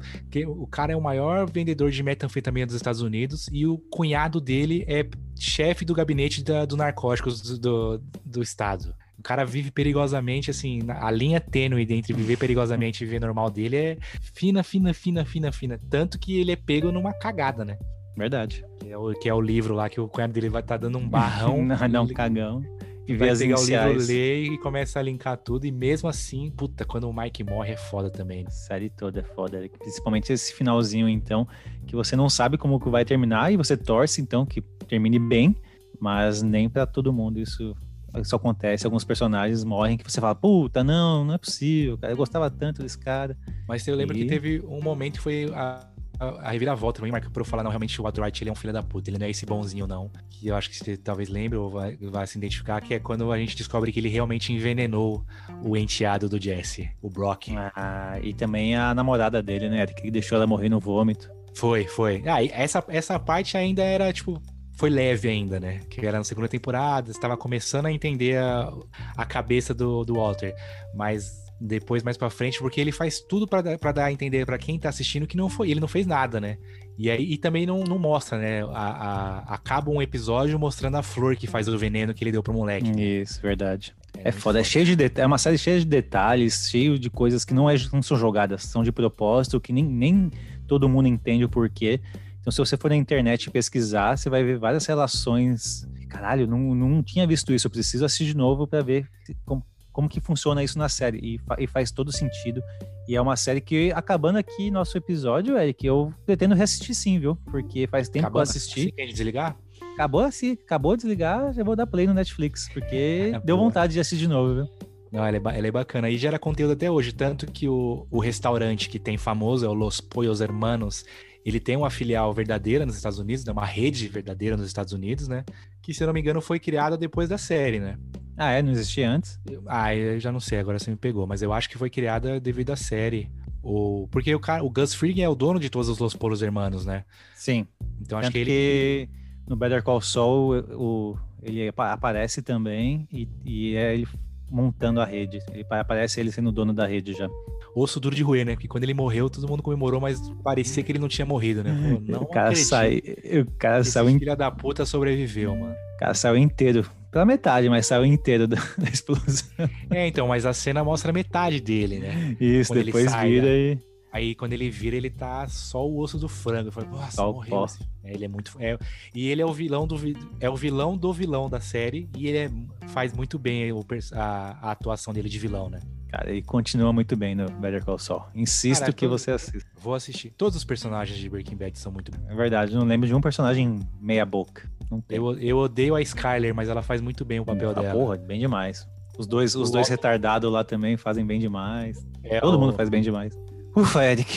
o 0.47 0.67
cara 0.67 0.93
é 0.93 0.97
o 0.97 1.01
maior 1.01 1.51
vendedor 1.51 1.91
de 1.91 2.03
metanfetamina 2.03 2.67
dos 2.67 2.75
Estados 2.77 3.01
Unidos 3.01 3.49
e 3.51 3.67
o 3.67 3.79
cunhado 3.79 4.41
dele 4.41 4.85
é 4.87 5.07
chefe 5.39 5.85
do 5.87 5.95
gabinete 5.95 6.45
da- 6.45 6.67
do 6.67 6.77
narcóticos 6.77 7.41
do, 7.41 7.59
do, 7.59 8.03
do 8.25 8.43
estado. 8.43 8.95
O 9.19 9.23
cara 9.23 9.45
vive 9.47 9.71
perigosamente, 9.71 10.51
assim, 10.51 10.81
a 10.89 11.11
linha 11.11 11.41
tênue 11.41 11.87
entre 11.91 12.13
viver 12.13 12.37
perigosamente 12.37 13.03
e 13.03 13.07
viver 13.07 13.21
normal 13.21 13.49
dele 13.51 13.77
é 13.77 13.97
fina, 14.35 14.63
fina, 14.63 14.93
fina, 14.93 15.25
fina, 15.25 15.51
fina. 15.51 15.81
Tanto 15.89 16.19
que 16.19 16.39
ele 16.39 16.53
é 16.53 16.57
pego 16.57 16.93
numa 16.93 17.15
cagada, 17.15 17.65
né? 17.65 17.79
Verdade. 18.17 18.65
Que 18.81 18.91
é 18.91 18.97
o, 18.99 19.13
que 19.15 19.29
é 19.29 19.35
o 19.35 19.41
livro 19.41 19.75
lá 19.75 19.89
que 19.89 20.01
o 20.01 20.09
cunhado 20.09 20.33
dele 20.33 20.49
vai 20.49 20.63
estar 20.63 20.77
dando 20.77 20.99
um 20.99 21.09
barrão. 21.09 21.59
não, 21.65 21.89
não, 21.89 22.05
ele 22.05 22.15
cagão. 22.15 22.63
E 23.07 23.13
ver 23.13 23.19
vai 23.19 23.29
as 23.31 23.39
pegar 23.39 23.57
o 23.57 23.61
livro, 23.61 23.91
iniciais. 23.91 24.09
ler 24.09 24.45
e 24.45 24.59
começa 24.59 24.99
a 24.99 25.03
linkar 25.03 25.37
tudo. 25.37 25.67
E 25.67 25.71
mesmo 25.73 26.09
assim, 26.09 26.51
puta, 26.51 26.85
quando 26.87 27.05
o 27.09 27.13
Mike 27.13 27.45
morre 27.45 27.73
é 27.73 27.77
foda 27.77 28.09
também. 28.11 28.43
né? 28.45 28.49
A 28.49 28.51
série 28.51 28.89
toda 28.89 29.21
é 29.21 29.23
foda, 29.23 29.61
principalmente 29.79 30.33
esse 30.33 30.55
finalzinho, 30.55 31.07
então, 31.09 31.47
que 31.87 31.95
você 31.95 32.17
não 32.17 32.31
sabe 32.31 32.57
como 32.57 32.81
que 32.81 32.89
vai 32.89 33.05
terminar 33.05 33.53
e 33.53 33.57
você 33.59 33.77
torce, 33.77 34.23
então, 34.23 34.47
que 34.47 34.63
termine 34.89 35.19
bem, 35.19 35.55
mas 36.01 36.41
nem 36.43 36.67
pra 36.69 36.87
todo 36.87 37.13
mundo 37.13 37.39
isso, 37.39 37.77
isso 38.23 38.35
acontece. 38.37 38.87
Alguns 38.87 39.05
personagens 39.05 39.65
morrem 39.65 39.99
que 39.99 40.11
você 40.11 40.19
fala, 40.19 40.35
puta, 40.35 40.83
não, 40.83 41.27
não 41.27 41.35
é 41.35 41.39
possível, 41.39 41.99
cara, 41.99 42.13
eu 42.13 42.17
gostava 42.17 42.49
tanto 42.51 42.81
desse 42.83 42.99
cara. 42.99 43.37
Mas 43.69 43.87
eu 43.87 43.95
lembro 43.97 44.17
E- 44.17 44.21
que 44.23 44.27
teve 44.27 44.63
um 44.67 44.81
momento 44.81 45.15
que 45.15 45.21
foi 45.21 45.51
a, 45.55 45.87
a, 46.19 46.49
a 46.49 46.51
reviravolta 46.51 46.99
também, 46.99 47.13
Marco, 47.13 47.31
pra 47.31 47.41
eu 47.41 47.45
falar, 47.45 47.63
não, 47.63 47.71
realmente 47.71 48.01
o 48.01 48.11
Dwight 48.11 48.43
ele 48.43 48.51
é 48.51 48.53
um 48.53 48.57
filho 48.57 48.73
da 48.73 48.83
puta, 48.83 49.11
ele 49.11 49.19
não 49.19 49.27
é 49.27 49.31
esse 49.31 49.45
bonzinho, 49.45 49.87
não. 49.87 50.11
Que 50.31 50.49
eu 50.49 50.57
acho 50.57 50.71
que 50.71 50.77
você 50.77 50.97
talvez 50.97 51.29
lembre 51.29 51.59
ou 51.59 51.71
vai, 51.71 51.97
vai 51.97 52.27
se 52.27 52.39
identificar, 52.39 52.81
que 52.81 52.95
é 52.95 52.99
quando 52.99 53.31
a 53.33 53.39
gente 53.39 53.57
descobre 53.57 53.93
que 53.93 54.01
ele 54.01 54.09
realmente 54.09 54.53
envenenou 54.53 55.25
o 55.63 55.77
enteado 55.77 56.29
do 56.29 56.41
Jesse, 56.41 56.91
o 57.03 57.11
Brock. 57.11 57.49
Ah, 57.75 58.19
e 58.23 58.33
também 58.33 58.77
a 58.77 58.95
namorada 58.95 59.43
dele, 59.43 59.69
né, 59.69 59.87
que 59.87 60.11
deixou 60.11 60.37
ela 60.37 60.47
morrer 60.47 60.69
no 60.69 60.81
vômito. 60.81 61.31
Foi, 61.55 61.85
foi. 61.85 62.23
Ah, 62.27 62.45
essa, 62.45 62.85
essa 62.89 63.19
parte 63.19 63.57
ainda 63.57 63.83
era, 63.83 64.13
tipo, 64.13 64.43
foi 64.77 64.91
leve 64.91 65.29
ainda, 65.29 65.61
né? 65.61 65.81
Que 65.89 66.05
era 66.05 66.19
na 66.19 66.25
segunda 66.25 66.49
temporada, 66.49 67.11
estava 67.11 67.37
começando 67.37 67.87
a 67.87 67.93
entender 67.93 68.39
a, 68.39 68.73
a 69.17 69.25
cabeça 69.25 69.73
do, 69.73 70.05
do 70.05 70.15
Walter. 70.15 70.55
Mas 70.95 71.44
depois, 71.67 72.03
mais 72.03 72.17
pra 72.17 72.29
frente, 72.29 72.59
porque 72.59 72.81
ele 72.81 72.93
faz 72.93 73.21
tudo 73.21 73.47
pra 73.47 73.63
dar- 73.63 73.79
dar 73.93 74.05
a 74.05 74.13
entender 74.13 74.45
pra 74.45 74.59
quem 74.59 74.79
tá 74.79 74.89
assistindo 74.91 75.27
que 75.27 75.37
não 75.37 75.49
foi, 75.49 75.71
ele 75.71 75.81
não 75.81 75.89
fez 75.89 76.07
nada, 76.07 76.39
né? 76.41 76.59
E 76.99 77.11
aí 77.11 77.33
e 77.33 77.39
também 77.39 77.65
não, 77.65 77.83
não 77.83 77.99
mostra, 77.99 78.39
né? 78.39 78.63
A, 78.65 78.69
a- 78.69 79.55
acaba 79.55 79.91
um 79.91 80.03
episódio 80.03 80.59
mostrando 80.59 80.97
a 80.97 81.03
flor 81.03 81.37
que 81.37 81.47
faz 81.47 81.67
o 81.67 81.77
veneno 81.79 82.13
que 82.13 82.23
ele 82.23 82.31
deu 82.33 82.43
pro 82.43 82.53
moleque. 82.53 82.91
Isso, 83.01 83.41
verdade. 83.41 83.95
É 84.19 84.31
muito 84.31 84.41
foda, 84.43 84.61
é 84.61 84.65
cheio 84.65 84.85
de 84.85 84.95
det- 84.95 85.19
é 85.21 85.27
uma 85.27 85.39
série 85.39 85.57
cheia 85.59 85.79
de 85.81 85.87
detalhes, 85.87 86.69
cheio 86.71 86.99
de 86.99 87.09
coisas 87.11 87.45
que 87.45 87.55
não, 87.55 87.69
é, 87.69 87.75
não 87.93 88.03
são 88.03 88.17
jogadas, 88.17 88.63
são 88.65 88.83
de 88.83 88.93
propósito, 88.93 89.61
que 89.61 89.73
nem, 89.73 89.85
nem 89.85 90.31
todo 90.69 90.89
mundo 90.89 91.09
entende 91.09 91.45
o 91.45 91.49
porquê. 91.49 92.01
Então, 92.41 92.53
se 92.53 92.59
você 92.59 92.77
for 92.77 92.91
na 92.91 92.97
internet 92.97 93.51
pesquisar, 93.51 94.17
você 94.19 94.29
vai 94.29 94.45
ver 94.45 94.59
várias 94.59 94.85
relações. 94.87 95.89
Caralho, 96.11 96.47
não, 96.47 96.75
não 96.75 97.03
tinha 97.03 97.27
visto 97.27 97.53
isso, 97.55 97.67
eu 97.67 97.71
preciso 97.71 98.05
assistir 98.05 98.27
de 98.27 98.37
novo 98.37 98.67
para 98.69 98.83
ver 98.83 99.09
como, 99.47 99.65
como 99.95 100.09
que 100.11 100.21
funciona 100.21 100.63
isso 100.63 100.79
na 100.79 100.91
série. 100.91 101.19
E, 101.23 101.39
fa- 101.39 101.57
e 101.59 101.67
faz 101.67 101.91
todo 101.91 102.13
sentido. 102.13 102.61
E 103.09 103.17
é 103.17 103.21
uma 103.21 103.37
série 103.37 103.61
que, 103.63 103.91
acabando 103.95 104.37
aqui 104.37 104.71
nosso 104.71 104.99
episódio, 104.99 105.57
Eric, 105.57 105.87
eu 105.87 106.13
pretendo 106.27 106.55
reassistir 106.55 106.95
sim, 106.95 107.19
viu? 107.19 107.37
Porque 107.47 107.87
faz 107.87 108.09
tempo 108.09 108.13
que 108.13 108.19
eu 108.25 108.27
Acabou- 108.27 108.43
assisti. 108.43 108.81
Assim 108.81 108.91
que 108.91 109.01
a 109.01 109.05
gente 109.07 109.15
desligar? 109.15 109.57
Acabou 109.95 110.21
assim, 110.23 110.53
acabou 110.53 110.97
de 110.97 111.03
desligar, 111.03 111.53
já 111.55 111.63
vou 111.63 111.77
dar 111.77 111.87
play 111.87 112.07
no 112.07 112.13
Netflix, 112.13 112.69
porque 112.75 113.31
É, 113.35 113.41
deu 113.41 113.57
boa. 113.57 113.69
vontade 113.69 113.93
de 113.95 114.01
assistir 114.01 114.25
de 114.25 114.29
novo, 114.29 114.55
viu? 114.55 114.69
Não, 115.13 115.25
ela 115.25 115.37
é, 115.37 115.59
ela 115.59 115.67
é 115.69 115.71
bacana. 115.71 116.11
E 116.11 116.19
gera 116.19 116.41
conteúdo 116.41 116.73
até 116.73 116.91
hoje. 116.91 117.13
Tanto 117.13 117.47
que 117.47 117.69
o, 117.69 118.05
o 118.11 118.19
restaurante 118.19 118.89
que 118.89 118.99
tem 118.99 119.17
famoso 119.17 119.65
é 119.65 119.69
o 119.69 119.73
Los 119.73 120.01
Pollos 120.01 120.41
Hermanos. 120.41 121.05
Ele 121.45 121.61
tem 121.61 121.77
uma 121.77 121.91
filial 121.91 122.33
verdadeira 122.33 122.87
nos 122.87 122.97
Estados 122.97 123.19
Unidos, 123.19 123.45
né? 123.45 123.53
uma 123.53 123.67
rede 123.67 124.09
verdadeira 124.09 124.57
nos 124.57 124.67
Estados 124.67 124.93
Unidos, 124.93 125.29
né? 125.29 125.45
Que, 125.83 125.93
se 125.93 126.03
eu 126.03 126.07
não 126.07 126.15
me 126.15 126.21
engano, 126.21 126.41
foi 126.41 126.59
criada 126.59 126.97
depois 126.97 127.29
da 127.29 127.37
série, 127.37 127.79
né? 127.79 127.99
Ah, 128.37 128.51
é? 128.53 128.63
Não 128.63 128.73
existia 128.73 129.09
antes? 129.11 129.39
Ah, 129.67 129.95
eu 129.95 130.19
já 130.19 130.33
não 130.33 130.41
sei, 130.41 130.59
agora 130.59 130.79
você 130.79 130.91
me 130.91 130.97
pegou. 130.97 131.27
Mas 131.27 131.43
eu 131.43 131.53
acho 131.53 131.69
que 131.69 131.77
foi 131.77 131.91
criada 131.91 132.41
devido 132.41 132.71
à 132.71 132.77
série. 132.77 133.31
O, 133.63 134.09
porque 134.11 134.35
o, 134.35 134.41
cara, 134.41 134.65
o 134.65 134.71
Gus 134.71 134.95
Fring 134.95 135.21
é 135.21 135.29
o 135.29 135.35
dono 135.35 135.61
de 135.61 135.71
todos 135.71 135.89
os 135.89 135.99
Los 135.99 136.15
Pollos 136.15 136.43
Hermanos, 136.43 136.85
né? 136.87 137.05
Sim. 137.35 137.67
Então 138.01 138.19
acho 138.19 138.29
Tanto 138.29 138.33
que 138.39 138.45
que, 138.45 138.51
ele. 138.51 139.11
no 139.47 139.55
Better 139.57 139.83
Call 139.83 140.01
Saul, 140.01 140.59
o, 140.73 141.19
ele 141.43 141.69
apa- 141.69 141.93
aparece 141.93 142.43
também 142.43 143.07
e, 143.13 143.29
e 143.45 143.77
é 143.77 143.95
ele 143.95 144.09
montando 144.51 145.01
a 145.01 145.05
rede. 145.05 145.39
Ele 145.53 145.65
pa- 145.65 145.81
aparece 145.81 146.19
ele 146.21 146.33
sendo 146.33 146.49
o 146.49 146.53
dono 146.53 146.73
da 146.73 146.87
rede 146.87 147.13
já. 147.13 147.29
Osso 147.75 147.99
duro 147.99 148.15
de 148.15 148.23
roer, 148.23 148.45
né? 148.47 148.53
Porque 148.55 148.69
quando 148.69 148.85
ele 148.85 148.95
morreu, 148.95 149.29
todo 149.29 149.49
mundo 149.49 149.63
comemorou, 149.63 150.01
mas 150.01 150.21
parecia 150.43 150.83
que 150.83 150.93
ele 150.93 150.99
não 150.99 151.09
tinha 151.09 151.27
morrido, 151.27 151.63
né? 151.65 151.73
Pô, 151.73 152.01
não 152.13 152.23
o 152.23 152.27
cara 152.27 152.49
acredito. 152.51 152.69
sai, 152.69 153.03
o 153.43 153.51
cara 153.59 153.81
Esse 153.81 153.91
saiu, 153.93 154.11
in- 154.11 154.19
filho 154.19 154.37
da 154.37 154.51
puta 154.51 154.87
sobreviveu, 154.87 155.55
mano. 155.57 155.75
o 155.97 155.99
cara 155.99 156.15
saiu 156.15 156.37
inteiro. 156.37 156.89
Pela 157.11 157.25
metade, 157.25 157.69
mas 157.69 157.87
saiu 157.87 158.05
inteiro 158.05 158.47
da, 158.49 158.57
da 158.79 158.89
explosão. 158.89 159.49
É, 159.91 160.07
então, 160.07 160.27
mas 160.29 160.45
a 160.47 160.53
cena 160.53 160.83
mostra 160.83 161.13
metade 161.13 161.61
dele, 161.61 161.99
né? 162.01 162.37
Isso, 162.41 162.73
Quando 162.73 162.85
depois 162.85 163.11
sai, 163.11 163.29
vira 163.31 163.47
né? 163.47 163.53
e. 163.57 163.79
Aí 164.13 164.33
quando 164.37 164.53
ele 164.53 164.71
vira, 164.71 164.95
ele 164.95 165.11
tá 165.11 165.45
só 165.49 165.85
o 165.85 165.99
osso 165.99 166.19
do 166.21 166.29
frango. 166.29 166.69
Eu 166.69 166.73
falei, 166.73 166.89
nossa, 166.89 167.11
Só 167.17 167.33
morreu. 167.33 167.67
É, 168.05 168.15
ele 168.15 168.25
é 168.25 168.29
muito. 168.29 168.53
é- 168.61 168.79
e 169.13 169.29
ele 169.29 169.43
é 169.43 169.47
o 169.47 169.53
vilão 169.53 169.89
do 169.89 169.97
é 170.39 170.49
o 170.49 170.55
vilão 170.55 170.97
do 170.97 171.13
vilão 171.13 171.51
da 171.51 171.59
série 171.59 172.09
e 172.17 172.29
ele 172.29 172.39
é- 172.39 172.51
faz 172.91 173.13
muito 173.13 173.41
bem 173.41 173.73
a, 174.13 174.57
a 174.63 174.71
atuação 174.71 175.13
dele 175.13 175.29
de 175.29 175.37
vilão, 175.37 175.69
né? 175.69 175.81
Cara, 176.17 176.31
ele 176.31 176.43
continua 176.43 176.93
muito 176.93 177.17
bem 177.17 177.35
no 177.35 177.51
Better 177.51 177.85
Call 177.85 177.99
Saul. 177.99 178.23
Insisto 178.37 178.83
Caraca, 178.83 178.97
que 178.97 179.07
você 179.09 179.33
assista. 179.33 179.69
Vou 179.81 179.95
assistir. 179.95 180.31
Todos 180.39 180.55
os 180.57 180.63
personagens 180.65 181.19
de 181.19 181.29
Breaking 181.29 181.57
Bad 181.57 181.77
são 181.77 181.91
muito 181.91 182.13
bons. 182.13 182.31
É 182.31 182.35
verdade, 182.37 182.73
não 182.73 182.85
lembro 182.85 183.09
de 183.09 183.15
um 183.15 183.21
personagem 183.21 183.81
meia 184.01 184.25
boca. 184.25 184.71
Não 184.89 185.01
tem. 185.01 185.19
Eu, 185.19 185.37
eu 185.41 185.59
odeio 185.59 185.97
a 185.97 186.01
Skyler, 186.03 186.55
mas 186.55 186.69
ela 186.69 186.83
faz 186.83 187.01
muito 187.01 187.25
bem 187.25 187.41
o 187.41 187.45
papel 187.45 187.71
Ah, 187.71 187.75
dela. 187.75 187.93
porra, 187.93 188.17
bem 188.17 188.39
demais. 188.39 188.87
Os 189.19 189.27
dois, 189.27 189.57
os 189.57 189.71
O 189.71 189.73
dois 189.73 189.89
retardados 189.89 190.53
lá 190.53 190.63
também 190.63 190.97
fazem 190.97 191.27
bem 191.27 191.41
demais. 191.41 191.99
É 192.23 192.41
Todo 192.41 192.57
o- 192.57 192.61
mundo 192.61 192.75
faz 192.75 192.89
bem 192.89 193.03
demais. 193.03 193.35
Ufa, 193.75 194.05
Eric. 194.05 194.33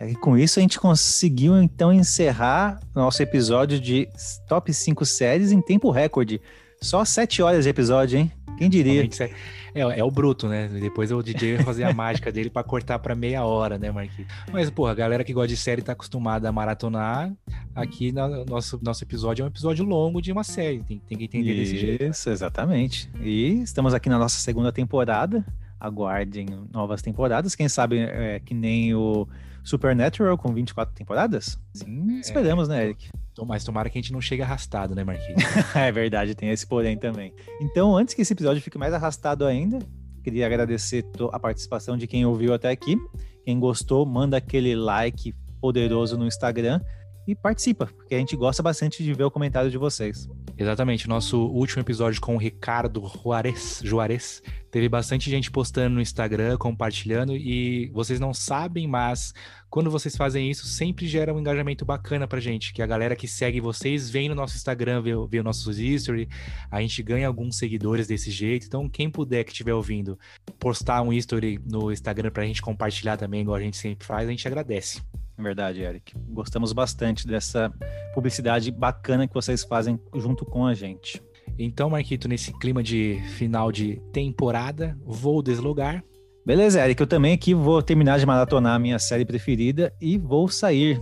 É 0.00 0.12
com 0.14 0.36
isso 0.36 0.58
a 0.58 0.62
gente 0.62 0.80
conseguiu 0.80 1.56
então 1.62 1.92
encerrar 1.92 2.80
nosso 2.92 3.22
episódio 3.22 3.78
de 3.78 4.08
top 4.48 4.74
5 4.74 5.06
séries 5.06 5.52
em 5.52 5.62
tempo 5.62 5.90
recorde. 5.92 6.40
Só 6.82 7.04
7 7.04 7.40
horas 7.40 7.62
de 7.64 7.70
episódio, 7.70 8.18
hein? 8.18 8.32
Quem 8.56 8.70
diria? 8.70 9.02
É, 9.02 9.80
é, 9.80 9.98
é 9.98 10.04
o 10.04 10.10
bruto, 10.10 10.48
né? 10.48 10.68
Depois 10.68 11.10
o 11.10 11.22
DJ 11.22 11.56
vai 11.56 11.64
fazer 11.64 11.84
a 11.84 11.92
mágica 11.94 12.30
dele 12.30 12.50
pra 12.50 12.62
cortar 12.62 12.98
pra 12.98 13.14
meia 13.14 13.44
hora, 13.44 13.78
né, 13.78 13.90
Marquinhos? 13.90 14.30
Mas, 14.52 14.70
porra, 14.70 14.92
a 14.92 14.94
galera 14.94 15.24
que 15.24 15.32
gosta 15.32 15.48
de 15.48 15.56
série 15.56 15.82
tá 15.82 15.92
acostumada 15.92 16.48
a 16.48 16.52
maratonar. 16.52 17.32
Aqui 17.74 18.12
no 18.12 18.44
nosso, 18.44 18.78
nosso 18.82 19.02
episódio 19.04 19.42
é 19.42 19.44
um 19.44 19.48
episódio 19.48 19.84
longo 19.84 20.22
de 20.22 20.30
uma 20.30 20.44
série. 20.44 20.82
Tem, 20.82 20.98
tem 21.00 21.18
que 21.18 21.24
entender 21.24 21.54
desse 21.54 21.76
jeito. 21.76 22.04
Isso, 22.04 22.30
exatamente. 22.30 23.10
E 23.20 23.62
estamos 23.62 23.92
aqui 23.94 24.08
na 24.08 24.18
nossa 24.18 24.38
segunda 24.38 24.72
temporada. 24.72 25.44
Aguardem 25.80 26.46
novas 26.72 27.02
temporadas. 27.02 27.54
Quem 27.54 27.68
sabe 27.68 27.98
é, 27.98 28.40
que 28.40 28.54
nem 28.54 28.94
o 28.94 29.26
Supernatural 29.64 30.36
com 30.36 30.52
24 30.52 30.94
temporadas? 30.94 31.58
Sim, 31.72 32.20
esperamos, 32.20 32.68
né, 32.68 32.84
Eric? 32.84 33.08
Mas 33.46 33.64
tomara 33.64 33.90
que 33.90 33.98
a 33.98 34.00
gente 34.00 34.12
não 34.12 34.20
chegue 34.20 34.42
arrastado, 34.42 34.94
né, 34.94 35.02
Marquinhos? 35.02 35.42
é 35.74 35.90
verdade, 35.90 36.34
tem 36.34 36.50
esse 36.50 36.66
porém 36.66 36.96
também. 36.96 37.34
Então, 37.60 37.96
antes 37.96 38.14
que 38.14 38.22
esse 38.22 38.32
episódio 38.32 38.62
fique 38.62 38.78
mais 38.78 38.92
arrastado 38.92 39.44
ainda, 39.46 39.78
queria 40.22 40.46
agradecer 40.46 41.04
a 41.32 41.40
participação 41.40 41.96
de 41.96 42.06
quem 42.06 42.24
ouviu 42.26 42.52
até 42.54 42.70
aqui. 42.70 42.96
Quem 43.44 43.58
gostou, 43.58 44.06
manda 44.06 44.36
aquele 44.36 44.76
like 44.76 45.34
poderoso 45.60 46.16
no 46.16 46.26
Instagram 46.26 46.80
e 47.26 47.34
participa, 47.34 47.86
porque 47.86 48.14
a 48.14 48.18
gente 48.18 48.36
gosta 48.36 48.62
bastante 48.62 49.02
de 49.02 49.12
ver 49.14 49.24
o 49.24 49.30
comentário 49.30 49.70
de 49.70 49.78
vocês. 49.78 50.28
Exatamente. 50.56 51.08
Nosso 51.08 51.38
último 51.46 51.82
episódio 51.82 52.20
com 52.20 52.36
o 52.36 52.38
Ricardo 52.38 53.02
Juarez, 53.22 53.80
Juarez 53.82 54.42
teve 54.70 54.88
bastante 54.88 55.28
gente 55.28 55.50
postando 55.50 55.96
no 55.96 56.00
Instagram, 56.00 56.56
compartilhando, 56.56 57.36
e 57.36 57.90
vocês 57.92 58.20
não 58.20 58.32
sabem, 58.32 58.86
mas 58.86 59.32
quando 59.68 59.90
vocês 59.90 60.16
fazem 60.16 60.50
isso, 60.50 60.66
sempre 60.66 61.06
gera 61.06 61.34
um 61.34 61.40
engajamento 61.40 61.84
bacana 61.84 62.26
pra 62.26 62.40
gente, 62.40 62.72
que 62.72 62.82
a 62.82 62.86
galera 62.86 63.16
que 63.16 63.26
segue 63.26 63.60
vocês 63.60 64.08
vem 64.10 64.28
no 64.28 64.34
nosso 64.34 64.56
Instagram 64.56 65.02
ver, 65.02 65.16
ver 65.28 65.38
os 65.38 65.44
nossos 65.44 65.78
history, 65.78 66.28
a 66.70 66.80
gente 66.80 67.02
ganha 67.02 67.26
alguns 67.26 67.56
seguidores 67.56 68.06
desse 68.06 68.30
jeito, 68.30 68.66
então 68.66 68.88
quem 68.88 69.10
puder 69.10 69.44
que 69.44 69.50
estiver 69.50 69.74
ouvindo, 69.74 70.18
postar 70.58 71.02
um 71.02 71.12
history 71.12 71.60
no 71.64 71.92
Instagram 71.92 72.30
pra 72.30 72.44
gente 72.44 72.62
compartilhar 72.62 73.16
também, 73.16 73.42
igual 73.42 73.56
a 73.56 73.60
gente 73.60 73.76
sempre 73.76 74.06
faz, 74.06 74.28
a 74.28 74.30
gente 74.30 74.46
agradece 74.46 75.00
verdade, 75.42 75.82
Eric. 75.82 76.16
Gostamos 76.28 76.72
bastante 76.72 77.26
dessa 77.26 77.72
publicidade 78.14 78.70
bacana 78.70 79.26
que 79.26 79.34
vocês 79.34 79.64
fazem 79.64 80.00
junto 80.14 80.44
com 80.44 80.66
a 80.66 80.74
gente. 80.74 81.22
Então, 81.58 81.90
Marquito, 81.90 82.28
nesse 82.28 82.52
clima 82.58 82.82
de 82.82 83.20
final 83.36 83.70
de 83.70 83.96
temporada, 84.12 84.98
vou 85.04 85.42
deslogar. 85.42 86.04
Beleza, 86.44 86.84
Eric, 86.84 87.00
eu 87.00 87.06
também 87.06 87.34
aqui 87.34 87.54
vou 87.54 87.82
terminar 87.82 88.18
de 88.18 88.26
maratonar 88.26 88.74
a 88.74 88.78
minha 88.78 88.98
série 88.98 89.24
preferida 89.24 89.94
e 90.00 90.18
vou 90.18 90.48
sair. 90.48 91.00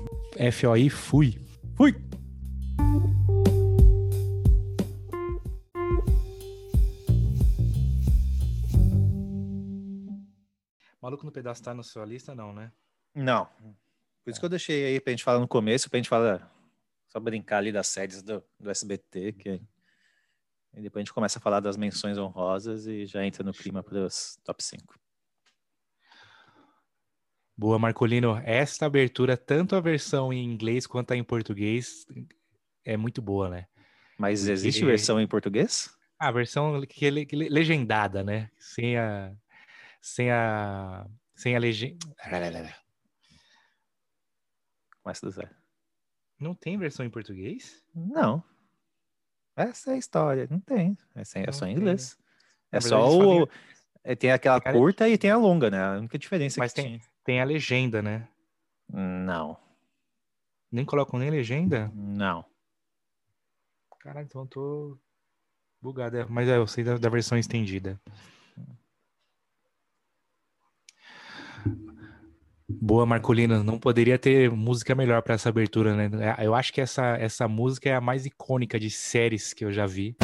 FOI, 0.53 0.89
fui. 0.89 1.39
Fui! 1.75 1.95
Maluco 11.03 11.27
no 11.27 11.33
Pedaço 11.33 11.63
tá 11.63 11.75
na 11.75 11.83
sua 11.83 12.05
lista, 12.05 12.35
não, 12.35 12.53
né? 12.53 12.71
Não, 13.15 13.49
por 14.25 14.31
isso 14.31 14.39
que 14.39 14.45
eu 14.45 14.51
deixei 14.51 14.85
aí 14.85 15.01
pra 15.01 15.13
gente 15.13 15.25
falar 15.25 15.41
no 15.41 15.49
começo, 15.49 15.91
pra 15.91 15.99
gente 15.99 16.09
falar, 16.09 16.51
só 17.09 17.19
brincar 17.19 17.59
ali 17.59 17.73
das 17.73 17.89
séries 17.89 18.23
do, 18.23 18.43
do 18.59 18.71
SBT, 18.71 19.33
que 19.33 19.61
e 20.75 20.81
depois 20.81 21.03
a 21.03 21.05
gente 21.05 21.13
começa 21.13 21.39
a 21.39 21.43
falar 21.43 21.61
das 21.61 21.77
menções 21.77 22.17
honrosas 22.17 22.87
e 22.87 23.05
já 23.05 23.25
entra 23.25 23.45
no 23.45 23.53
clima 23.53 23.83
para 23.83 24.07
os 24.07 24.39
top 24.43 24.63
5. 24.65 24.99
Boa, 27.55 27.79
Marcolino. 27.79 28.41
Esta 28.45 28.87
abertura, 28.87 29.37
tanto 29.37 29.77
a 29.77 29.81
versão 29.81 30.33
em 30.33 30.43
inglês 30.43 30.87
quanto 30.87 31.13
a 31.13 31.17
em 31.17 31.23
português, 31.23 32.07
é 32.85 32.97
muito 32.97 33.21
boa, 33.21 33.51
né? 33.51 33.67
Mas 34.19 34.49
existe 34.49 34.83
e... 34.83 34.87
versão 34.87 35.21
em 35.21 35.27
português? 35.27 35.91
A 36.19 36.31
versão 36.31 36.81
que 36.87 37.05
é 37.05 37.11
legendada, 37.11 38.25
né? 38.25 38.51
Sem 38.59 38.97
a 38.97 39.33
sem 40.01 40.31
a 40.31 41.07
sem 41.35 41.55
a 41.55 41.59
legenda. 41.59 41.99
Começa 45.03 45.27
do 45.27 45.33
zero. 45.33 45.51
Não 46.39 46.55
tem 46.55 46.79
versão 46.79 47.05
em 47.05 47.11
português? 47.11 47.83
Não. 47.95 48.43
Essa 49.57 49.91
é 49.93 49.95
a 49.95 49.99
história. 49.99 50.49
Não 50.51 50.61
tem. 50.61 50.97
Essa 51.15 51.39
é, 51.39 51.45
é 51.49 51.53
só 51.53 51.67
em 51.67 51.73
inglês. 51.73 52.19
É 52.71 52.81
só 52.81 53.09
o. 53.11 53.49
É, 54.05 54.17
tem 54.17 54.33
aquela 54.33 54.61
tem 54.61 54.73
curta 54.73 55.09
e 55.09 55.17
tem 55.17 55.31
a 55.31 55.37
longa, 55.37 55.71
né? 55.71 55.81
A 55.81 55.99
única 55.99 56.19
diferença 56.19 56.59
Mas 56.59 56.73
tem, 56.73 56.99
tinha. 56.99 57.01
tem 57.25 57.41
a 57.41 57.45
legenda, 57.45 58.03
né? 58.03 58.29
Não. 58.89 59.57
Nem 60.71 60.85
colocam 60.85 61.19
nem 61.19 61.31
legenda? 61.31 61.91
Não. 61.95 62.45
Caralho, 64.01 64.25
então 64.25 64.43
eu 64.43 64.49
tô 64.49 64.99
bugado. 65.81 66.17
É, 66.17 66.25
mas 66.25 66.49
é, 66.49 66.57
eu 66.57 66.67
sei 66.67 66.83
da, 66.83 66.99
da 66.99 67.09
versão 67.09 67.39
estendida. 67.39 68.01
Boa, 72.85 73.07
Marcolina. 73.07 73.63
Não 73.63 73.79
poderia 73.79 74.19
ter 74.19 74.51
música 74.51 74.93
melhor 74.93 75.23
para 75.23 75.35
essa 75.35 75.49
abertura, 75.49 75.95
né? 75.95 76.35
É, 76.37 76.45
eu 76.45 76.53
acho 76.53 76.73
que 76.73 76.81
essa, 76.81 77.17
essa 77.17 77.47
música 77.47 77.89
é 77.89 77.95
a 77.95 78.01
mais 78.01 78.27
icônica 78.27 78.77
de 78.77 78.91
séries 78.91 79.53
que 79.55 79.65
eu 79.65 79.71
já 79.71 79.87
vi. 79.87 80.17